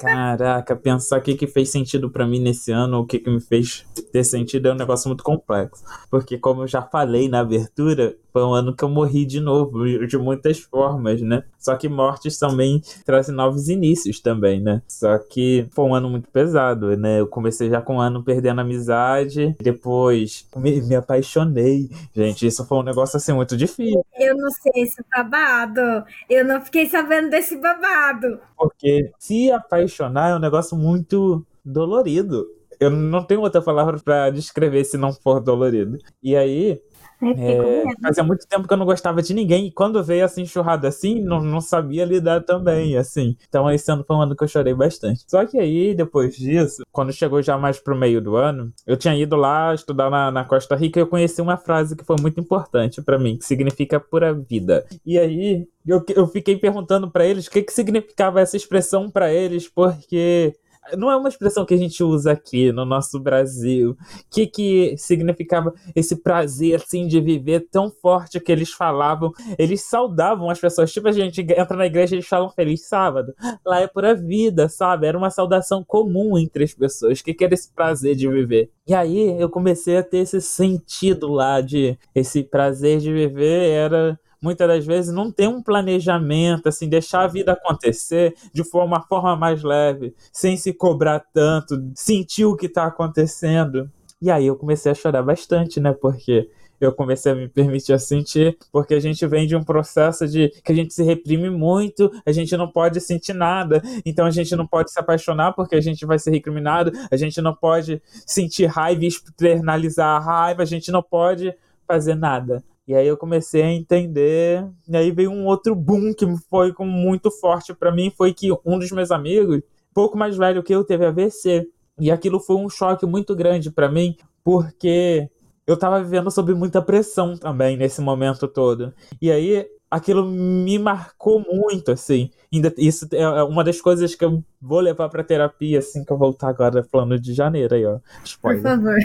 Caraca, 0.00 0.74
pensar 0.74 1.18
o 1.18 1.22
que, 1.22 1.34
que 1.34 1.46
fez 1.46 1.70
sentido 1.70 2.10
pra 2.10 2.26
mim 2.26 2.40
nesse 2.40 2.72
ano, 2.72 3.00
o 3.00 3.06
que, 3.06 3.18
que 3.18 3.30
me 3.30 3.40
fez 3.40 3.86
ter 4.12 4.24
sentido 4.24 4.68
é 4.68 4.72
um 4.72 4.76
negócio 4.76 5.08
muito 5.08 5.22
complexo. 5.22 5.84
Porque, 6.10 6.38
como 6.38 6.62
eu 6.62 6.66
já 6.66 6.82
falei 6.82 7.28
na 7.28 7.40
abertura, 7.40 8.16
foi 8.32 8.42
um 8.42 8.52
ano 8.52 8.74
que 8.74 8.84
eu 8.84 8.88
morri 8.88 9.24
de 9.24 9.40
novo, 9.40 9.84
de 10.06 10.18
muitas 10.18 10.58
formas, 10.58 11.20
né? 11.20 11.42
Só 11.58 11.76
que 11.76 11.88
mortes 11.88 12.38
também 12.38 12.80
trazem 13.04 13.34
novos 13.34 13.68
inícios 13.68 14.20
também, 14.20 14.60
né? 14.60 14.82
Só 14.88 15.18
que 15.18 15.66
foi 15.70 15.84
um 15.84 15.94
ano 15.94 16.08
muito 16.08 16.28
pesado, 16.30 16.96
né? 16.96 17.20
Eu 17.20 17.26
comecei 17.26 17.68
já 17.68 17.80
com 17.80 17.96
um 17.96 18.00
ano 18.00 18.22
perdendo 18.22 18.60
amizade, 18.60 19.54
depois 19.60 20.46
me, 20.56 20.80
me 20.82 20.94
apaixonei. 20.94 21.90
Gente, 22.14 22.46
isso 22.46 22.64
foi 22.66 22.78
um 22.78 22.82
negócio 22.82 23.16
assim 23.16 23.32
muito 23.32 23.56
difícil. 23.56 24.04
Eu 24.18 24.36
não 24.36 24.50
sei 24.50 24.82
esse 24.82 25.02
babado. 25.14 25.80
Eu 26.28 26.44
não 26.44 26.60
fiquei 26.60 26.86
sabendo 26.88 27.30
desse 27.30 27.56
babado. 27.56 28.40
Porque 28.56 29.10
se 29.18 29.50
apaixonar 29.50 30.30
é 30.30 30.36
um 30.36 30.40
negócio 30.40 30.76
muito 30.76 31.44
dolorido. 31.64 32.46
Eu 32.78 32.90
não 32.90 33.22
tenho 33.22 33.42
outra 33.42 33.60
palavra 33.60 33.98
pra 34.02 34.30
descrever 34.30 34.84
se 34.84 34.96
não 34.96 35.12
for 35.12 35.38
dolorido. 35.38 35.98
E 36.22 36.34
aí, 36.34 36.80
é, 37.22 37.84
medo. 37.84 38.00
fazia 38.02 38.22
muito 38.24 38.46
tempo 38.46 38.66
que 38.66 38.72
eu 38.72 38.76
não 38.76 38.86
gostava 38.86 39.22
de 39.22 39.34
ninguém. 39.34 39.66
E 39.66 39.72
quando 39.72 40.02
veio 40.02 40.24
essa 40.24 40.40
enxurrada 40.40 40.88
assim, 40.88 41.20
não, 41.20 41.40
não 41.40 41.60
sabia 41.60 42.04
lidar 42.04 42.42
também, 42.42 42.96
assim. 42.96 43.36
Então 43.48 43.70
esse 43.70 43.90
ano 43.90 44.04
foi 44.06 44.16
um 44.16 44.22
ano 44.22 44.36
que 44.36 44.42
eu 44.42 44.48
chorei 44.48 44.74
bastante. 44.74 45.24
Só 45.26 45.44
que 45.44 45.58
aí, 45.58 45.94
depois 45.94 46.34
disso, 46.36 46.82
quando 46.90 47.12
chegou 47.12 47.42
já 47.42 47.58
mais 47.58 47.78
pro 47.78 47.96
meio 47.96 48.20
do 48.20 48.36
ano, 48.36 48.72
eu 48.86 48.96
tinha 48.96 49.14
ido 49.14 49.36
lá 49.36 49.74
estudar 49.74 50.10
na, 50.10 50.30
na 50.30 50.44
Costa 50.44 50.74
Rica 50.76 50.98
e 50.98 51.02
eu 51.02 51.06
conheci 51.06 51.40
uma 51.40 51.56
frase 51.56 51.96
que 51.96 52.04
foi 52.04 52.16
muito 52.20 52.40
importante 52.40 53.02
pra 53.02 53.18
mim, 53.18 53.36
que 53.36 53.44
significa 53.44 54.00
pura 54.00 54.32
vida. 54.32 54.84
E 55.04 55.18
aí, 55.18 55.66
eu, 55.86 56.04
eu 56.14 56.26
fiquei 56.26 56.56
perguntando 56.56 57.10
pra 57.10 57.26
eles 57.26 57.46
o 57.46 57.50
que, 57.50 57.62
que 57.62 57.72
significava 57.72 58.40
essa 58.40 58.56
expressão 58.56 59.10
pra 59.10 59.32
eles, 59.32 59.68
porque 59.68 60.54
não 60.96 61.10
é 61.10 61.16
uma 61.16 61.28
expressão 61.28 61.64
que 61.64 61.74
a 61.74 61.76
gente 61.76 62.02
usa 62.02 62.32
aqui 62.32 62.72
no 62.72 62.84
nosso 62.84 63.20
Brasil. 63.20 63.90
O 63.90 63.96
que, 64.30 64.46
que 64.46 64.94
significava 64.96 65.72
esse 65.94 66.16
prazer 66.16 66.76
assim 66.76 67.06
de 67.06 67.20
viver 67.20 67.68
tão 67.70 67.90
forte 67.90 68.40
que 68.40 68.50
eles 68.50 68.72
falavam? 68.72 69.32
Eles 69.58 69.82
saudavam 69.82 70.50
as 70.50 70.58
pessoas. 70.58 70.92
Tipo, 70.92 71.08
a 71.08 71.12
gente 71.12 71.40
entra 71.40 71.76
na 71.76 71.86
igreja 71.86 72.14
e 72.14 72.18
eles 72.18 72.26
falam 72.26 72.50
feliz 72.50 72.88
sábado. 72.88 73.34
Lá 73.64 73.80
é 73.80 73.86
pura 73.86 74.14
vida, 74.14 74.68
sabe? 74.68 75.06
Era 75.06 75.18
uma 75.18 75.30
saudação 75.30 75.84
comum 75.84 76.38
entre 76.38 76.64
as 76.64 76.74
pessoas. 76.74 77.20
O 77.20 77.24
que, 77.24 77.34
que 77.34 77.44
era 77.44 77.54
esse 77.54 77.72
prazer 77.72 78.16
de 78.16 78.28
viver? 78.28 78.70
E 78.86 78.94
aí 78.94 79.40
eu 79.40 79.48
comecei 79.48 79.96
a 79.98 80.02
ter 80.02 80.18
esse 80.18 80.40
sentido 80.40 81.28
lá 81.28 81.60
de 81.60 81.98
esse 82.14 82.42
prazer 82.42 82.98
de 82.98 83.12
viver 83.12 83.70
era 83.70 84.18
muitas 84.40 84.66
das 84.66 84.86
vezes 84.86 85.12
não 85.12 85.30
ter 85.30 85.48
um 85.48 85.62
planejamento, 85.62 86.68
assim, 86.68 86.88
deixar 86.88 87.22
a 87.22 87.26
vida 87.26 87.52
acontecer 87.52 88.34
de 88.52 88.62
uma 88.74 89.02
forma 89.02 89.36
mais 89.36 89.62
leve, 89.62 90.14
sem 90.32 90.56
se 90.56 90.72
cobrar 90.72 91.20
tanto, 91.32 91.90
sentir 91.94 92.44
o 92.44 92.56
que 92.56 92.66
está 92.66 92.86
acontecendo. 92.86 93.90
E 94.20 94.30
aí 94.30 94.46
eu 94.46 94.56
comecei 94.56 94.92
a 94.92 94.94
chorar 94.94 95.22
bastante, 95.22 95.80
né? 95.80 95.92
Porque 95.92 96.48
eu 96.80 96.92
comecei 96.92 97.32
a 97.32 97.34
me 97.34 97.46
permitir 97.46 97.92
a 97.92 97.98
sentir, 97.98 98.56
porque 98.72 98.94
a 98.94 99.00
gente 99.00 99.26
vem 99.26 99.46
de 99.46 99.54
um 99.54 99.62
processo 99.62 100.26
de 100.26 100.48
que 100.64 100.72
a 100.72 100.74
gente 100.74 100.94
se 100.94 101.02
reprime 101.02 101.50
muito, 101.50 102.10
a 102.24 102.32
gente 102.32 102.56
não 102.56 102.70
pode 102.70 103.00
sentir 103.00 103.34
nada, 103.34 103.82
então 104.04 104.24
a 104.24 104.30
gente 104.30 104.56
não 104.56 104.66
pode 104.66 104.90
se 104.90 104.98
apaixonar 104.98 105.52
porque 105.52 105.76
a 105.76 105.80
gente 105.80 106.06
vai 106.06 106.18
ser 106.18 106.30
recriminado, 106.30 106.90
a 107.10 107.16
gente 107.16 107.40
não 107.42 107.54
pode 107.54 108.00
sentir 108.26 108.64
raiva 108.64 109.04
e 109.04 109.08
externalizar 109.08 110.16
a 110.16 110.18
raiva, 110.18 110.62
a 110.62 110.66
gente 110.66 110.90
não 110.90 111.02
pode 111.02 111.54
fazer 111.86 112.14
nada. 112.14 112.64
E 112.86 112.94
aí 112.94 113.06
eu 113.06 113.16
comecei 113.16 113.62
a 113.62 113.72
entender, 113.72 114.66
e 114.88 114.96
aí 114.96 115.10
veio 115.10 115.30
um 115.30 115.46
outro 115.46 115.74
boom 115.74 116.12
que 116.12 116.26
foi 116.48 116.72
muito 116.80 117.30
forte 117.30 117.72
pra 117.72 117.92
mim, 117.92 118.12
foi 118.16 118.34
que 118.34 118.50
um 118.64 118.78
dos 118.78 118.90
meus 118.90 119.10
amigos, 119.10 119.62
pouco 119.94 120.18
mais 120.18 120.36
velho 120.36 120.62
que 120.62 120.74
eu, 120.74 120.84
teve 120.84 121.06
AVC. 121.06 121.68
E 121.98 122.10
aquilo 122.10 122.40
foi 122.40 122.56
um 122.56 122.68
choque 122.68 123.06
muito 123.06 123.36
grande 123.36 123.70
pra 123.70 123.90
mim, 123.90 124.16
porque 124.42 125.28
eu 125.66 125.76
tava 125.76 126.02
vivendo 126.02 126.30
sob 126.30 126.52
muita 126.54 126.82
pressão 126.82 127.36
também 127.36 127.76
nesse 127.76 128.00
momento 128.00 128.48
todo. 128.48 128.92
E 129.20 129.30
aí 129.30 129.66
aquilo 129.90 130.24
me 130.24 130.78
marcou 130.78 131.40
muito, 131.40 131.90
assim. 131.90 132.30
Ainda, 132.52 132.72
isso 132.78 133.08
é 133.12 133.42
uma 133.42 133.64
das 133.64 133.80
coisas 133.80 134.14
que 134.14 134.24
eu 134.24 134.42
vou 134.60 134.80
levar 134.80 135.08
pra 135.08 135.24
terapia, 135.24 135.78
assim, 135.78 136.04
que 136.04 136.12
eu 136.12 136.18
voltar 136.18 136.48
agora 136.48 136.82
falando 136.84 137.18
de 137.18 137.32
janeiro 137.32 137.74
aí, 137.74 137.84
ó. 137.84 137.98
Por 137.98 138.24
Spoiler 138.24 138.62
favor. 138.62 138.96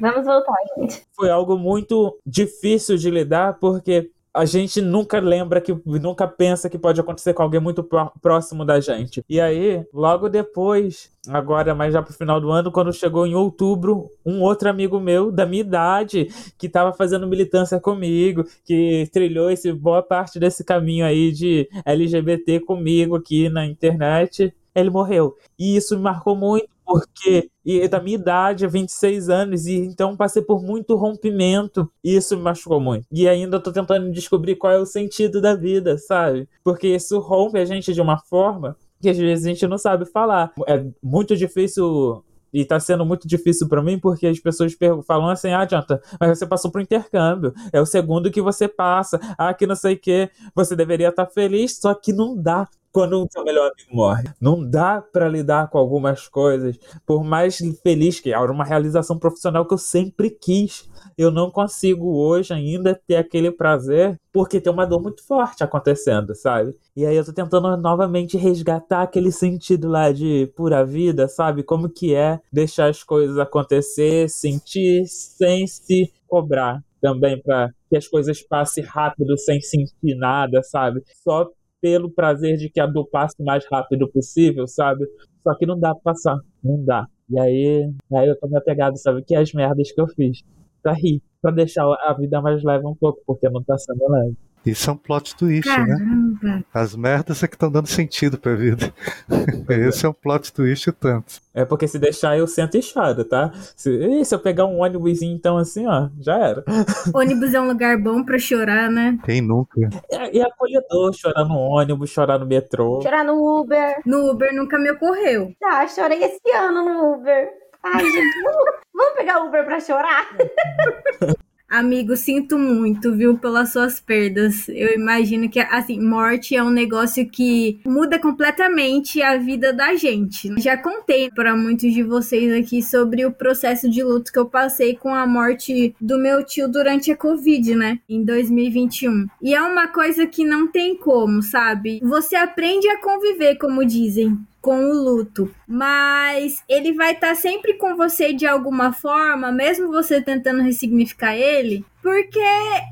Vamos 0.00 0.24
voltar, 0.24 0.54
gente. 0.78 1.02
foi 1.14 1.30
algo 1.30 1.56
muito 1.56 2.18
difícil 2.26 2.96
de 2.96 3.10
lidar, 3.10 3.58
porque 3.58 4.10
a 4.34 4.44
gente 4.44 4.80
nunca 4.80 5.20
lembra 5.20 5.60
que 5.60 5.72
nunca 5.86 6.26
pensa 6.26 6.68
que 6.68 6.76
pode 6.76 7.00
acontecer 7.00 7.32
com 7.32 7.42
alguém 7.44 7.60
muito 7.60 7.88
próximo 8.20 8.64
da 8.64 8.80
gente. 8.80 9.24
E 9.28 9.40
aí, 9.40 9.86
logo 9.94 10.28
depois, 10.28 11.08
agora 11.28 11.72
mais 11.72 11.92
já 11.92 12.02
pro 12.02 12.12
final 12.12 12.40
do 12.40 12.50
ano, 12.50 12.72
quando 12.72 12.92
chegou 12.92 13.28
em 13.28 13.36
outubro, 13.36 14.10
um 14.26 14.42
outro 14.42 14.68
amigo 14.68 14.98
meu 14.98 15.30
da 15.30 15.46
minha 15.46 15.60
idade 15.60 16.28
que 16.58 16.66
estava 16.66 16.92
fazendo 16.92 17.28
militância 17.28 17.78
comigo, 17.78 18.44
que 18.64 19.08
trilhou 19.12 19.50
esse 19.50 19.72
boa 19.72 20.02
parte 20.02 20.40
desse 20.40 20.64
caminho 20.64 21.06
aí 21.06 21.30
de 21.30 21.68
LGBT 21.86 22.58
comigo 22.58 23.14
aqui 23.14 23.48
na 23.48 23.64
internet, 23.64 24.52
ele 24.74 24.90
morreu. 24.90 25.36
E 25.56 25.76
isso 25.76 25.96
me 25.96 26.02
marcou 26.02 26.34
muito, 26.34 26.68
porque 26.84 27.50
e 27.64 27.86
da 27.88 28.00
minha 28.00 28.16
idade, 28.16 28.66
26 28.66 29.28
anos, 29.30 29.66
e 29.66 29.76
então 29.76 30.16
passei 30.16 30.42
por 30.42 30.62
muito 30.62 30.94
rompimento, 30.96 31.90
e 32.02 32.14
isso 32.14 32.36
me 32.36 32.42
machucou 32.42 32.78
muito. 32.78 33.06
E 33.10 33.26
ainda 33.28 33.58
tô 33.58 33.72
tentando 33.72 34.10
descobrir 34.10 34.56
qual 34.56 34.72
é 34.72 34.78
o 34.78 34.86
sentido 34.86 35.40
da 35.40 35.54
vida, 35.54 35.96
sabe? 35.96 36.48
Porque 36.62 36.88
isso 36.88 37.18
rompe 37.20 37.58
a 37.58 37.64
gente 37.64 37.92
de 37.94 38.00
uma 38.00 38.18
forma 38.18 38.76
que 39.00 39.08
às 39.08 39.18
vezes 39.18 39.44
a 39.44 39.48
gente 39.48 39.66
não 39.66 39.78
sabe 39.78 40.04
falar. 40.06 40.52
É 40.66 40.84
muito 41.02 41.36
difícil 41.36 42.22
e 42.54 42.64
tá 42.64 42.78
sendo 42.78 43.04
muito 43.04 43.26
difícil 43.26 43.68
para 43.68 43.82
mim 43.82 43.98
porque 43.98 44.28
as 44.28 44.38
pessoas 44.38 44.74
falam 45.06 45.28
assim: 45.28 45.50
ah, 45.50 45.60
adianta, 45.60 46.00
mas 46.20 46.38
você 46.38 46.46
passou 46.46 46.70
pro 46.70 46.80
intercâmbio, 46.80 47.52
é 47.72 47.80
o 47.80 47.86
segundo 47.86 48.30
que 48.30 48.40
você 48.40 48.68
passa, 48.68 49.18
ah, 49.36 49.52
que 49.52 49.66
não 49.66 49.74
sei 49.74 49.94
o 49.94 49.98
que, 49.98 50.30
você 50.54 50.76
deveria 50.76 51.08
estar 51.08 51.26
tá 51.26 51.32
feliz, 51.32 51.78
só 51.80 51.92
que 51.94 52.12
não 52.12 52.36
dá 52.36 52.68
quando 52.94 53.24
o 53.24 53.28
seu 53.28 53.42
melhor 53.42 53.72
amigo 53.72 53.92
morre. 53.92 54.22
Não 54.40 54.64
dá 54.64 55.02
para 55.02 55.28
lidar 55.28 55.68
com 55.68 55.76
algumas 55.78 56.28
coisas, 56.28 56.78
por 57.04 57.24
mais 57.24 57.58
feliz 57.82 58.20
que 58.20 58.32
era 58.32 58.52
uma 58.52 58.64
realização 58.64 59.18
profissional 59.18 59.66
que 59.66 59.74
eu 59.74 59.78
sempre 59.78 60.30
quis. 60.30 60.88
Eu 61.18 61.32
não 61.32 61.50
consigo 61.50 62.16
hoje 62.16 62.54
ainda 62.54 62.94
ter 62.94 63.16
aquele 63.16 63.50
prazer 63.50 64.16
porque 64.32 64.60
tem 64.60 64.72
uma 64.72 64.86
dor 64.86 65.02
muito 65.02 65.26
forte 65.26 65.64
acontecendo, 65.64 66.36
sabe? 66.36 66.72
E 66.94 67.04
aí 67.04 67.16
eu 67.16 67.24
tô 67.24 67.32
tentando 67.32 67.76
novamente 67.76 68.36
resgatar 68.36 69.02
aquele 69.02 69.32
sentido 69.32 69.88
lá 69.88 70.12
de 70.12 70.46
pura 70.56 70.84
vida, 70.84 71.26
sabe? 71.26 71.64
Como 71.64 71.88
que 71.88 72.14
é 72.14 72.38
deixar 72.52 72.88
as 72.88 73.02
coisas 73.02 73.38
acontecer, 73.38 74.30
sentir 74.30 75.04
sem 75.08 75.66
se 75.66 76.12
cobrar 76.28 76.80
também 77.00 77.42
para 77.42 77.70
que 77.90 77.96
as 77.96 78.06
coisas 78.06 78.40
passem 78.40 78.84
rápido 78.84 79.36
sem 79.36 79.60
sentir 79.60 80.14
nada, 80.16 80.62
sabe? 80.62 81.02
Só 81.22 81.50
pelo 81.84 82.10
prazer 82.10 82.56
de 82.56 82.70
que 82.70 82.80
a 82.80 82.86
dor 82.86 83.06
passe 83.10 83.34
o 83.38 83.44
mais 83.44 83.62
rápido 83.70 84.10
possível, 84.10 84.66
sabe? 84.66 85.04
Só 85.42 85.54
que 85.54 85.66
não 85.66 85.78
dá 85.78 85.94
pra 85.94 86.14
passar, 86.14 86.38
não 86.62 86.82
dá. 86.82 87.06
E 87.28 87.38
aí, 87.38 87.92
aí 88.10 88.26
eu 88.26 88.40
tô 88.40 88.48
me 88.48 88.56
apegado, 88.56 88.96
sabe? 88.96 89.22
Que 89.22 89.34
é 89.34 89.38
as 89.40 89.52
merdas 89.52 89.92
que 89.92 90.00
eu 90.00 90.08
fiz. 90.08 90.40
Pra 90.82 90.94
rir, 90.94 91.22
pra 91.42 91.50
deixar 91.50 91.84
a 91.84 92.14
vida 92.14 92.40
mais 92.40 92.64
leve 92.64 92.86
um 92.86 92.94
pouco, 92.94 93.20
porque 93.26 93.50
não 93.50 93.62
tá 93.62 93.76
sendo 93.76 94.02
leve. 94.08 94.34
Isso 94.64 94.88
é 94.88 94.92
um 94.92 94.96
plot 94.96 95.36
twist, 95.36 95.68
né? 95.68 95.76
Caramba. 95.76 96.38
né? 96.42 96.64
As 96.72 96.96
merdas 96.96 97.42
é 97.42 97.46
que 97.48 97.54
estão 97.54 97.70
dando 97.70 97.86
sentido 97.86 98.38
pra 98.38 98.54
vida. 98.54 98.92
Esse 99.68 100.06
é 100.06 100.08
um 100.08 100.12
plot 100.12 100.52
twist 100.52 100.90
tanto. 100.92 101.42
É 101.52 101.64
porque 101.64 101.86
se 101.86 101.98
deixar 101.98 102.36
eu 102.36 102.46
sento 102.46 102.76
e 102.76 102.82
choro, 102.82 103.24
tá? 103.24 103.52
Se, 103.76 104.24
se 104.24 104.34
eu 104.34 104.38
pegar 104.38 104.64
um 104.64 104.80
ônibus 104.80 105.22
então 105.22 105.56
assim, 105.58 105.86
ó, 105.86 106.08
já 106.20 106.36
era. 106.36 106.64
Ônibus 107.14 107.52
é 107.54 107.60
um 107.60 107.68
lugar 107.68 107.96
bom 107.98 108.24
pra 108.24 108.38
chorar, 108.38 108.90
né? 108.90 109.18
Quem 109.24 109.40
nunca? 109.40 109.80
É, 110.10 110.38
é 110.38 110.42
acolhedor 110.42 111.12
chorar 111.14 111.44
no 111.44 111.56
ônibus, 111.58 112.10
chorar 112.10 112.38
no 112.38 112.46
metrô. 112.46 113.00
Chorar 113.02 113.24
no 113.24 113.60
Uber. 113.60 114.00
No 114.04 114.30
Uber 114.30 114.54
nunca 114.54 114.78
me 114.78 114.90
ocorreu. 114.90 115.52
Tá, 115.60 115.86
chorei 115.86 116.24
esse 116.24 116.50
ano 116.56 116.82
no 116.84 117.14
Uber. 117.14 117.48
Ai, 117.82 118.02
gente, 118.02 118.42
vamos, 118.42 118.64
vamos 118.94 119.14
pegar 119.14 119.44
Uber 119.44 119.64
pra 119.64 119.78
chorar? 119.78 120.26
Amigo, 121.68 122.16
sinto 122.16 122.58
muito, 122.58 123.14
viu, 123.16 123.38
pelas 123.38 123.72
suas 123.72 123.98
perdas. 123.98 124.68
Eu 124.68 124.94
imagino 124.94 125.48
que, 125.48 125.58
assim, 125.58 126.00
morte 126.00 126.54
é 126.54 126.62
um 126.62 126.70
negócio 126.70 127.28
que 127.28 127.80
muda 127.86 128.18
completamente 128.18 129.22
a 129.22 129.36
vida 129.38 129.72
da 129.72 129.94
gente. 129.96 130.52
Já 130.60 130.76
contei 130.76 131.30
para 131.30 131.56
muitos 131.56 131.92
de 131.92 132.02
vocês 132.02 132.52
aqui 132.52 132.82
sobre 132.82 133.24
o 133.24 133.32
processo 133.32 133.90
de 133.90 134.02
luto 134.02 134.32
que 134.32 134.38
eu 134.38 134.46
passei 134.46 134.94
com 134.94 135.14
a 135.14 135.26
morte 135.26 135.96
do 136.00 136.18
meu 136.18 136.44
tio 136.44 136.70
durante 136.70 137.10
a 137.10 137.16
Covid, 137.16 137.74
né, 137.74 137.98
em 138.08 138.22
2021. 138.22 139.26
E 139.42 139.54
é 139.54 139.62
uma 139.62 139.88
coisa 139.88 140.26
que 140.26 140.44
não 140.44 140.70
tem 140.70 140.96
como, 140.96 141.42
sabe? 141.42 141.98
Você 142.02 142.36
aprende 142.36 142.86
a 142.88 143.00
conviver, 143.00 143.56
como 143.56 143.84
dizem 143.84 144.38
com 144.64 144.82
o 144.82 144.94
luto, 144.94 145.54
mas 145.66 146.62
ele 146.68 146.92
vai 146.92 147.12
estar 147.12 147.28
tá 147.28 147.34
sempre 147.34 147.74
com 147.74 147.96
você 147.96 148.32
de 148.32 148.46
alguma 148.46 148.92
forma, 148.92 149.50
mesmo 149.52 149.88
você 149.88 150.20
tentando 150.20 150.62
ressignificar 150.62 151.36
ele, 151.36 151.84
porque 152.04 152.38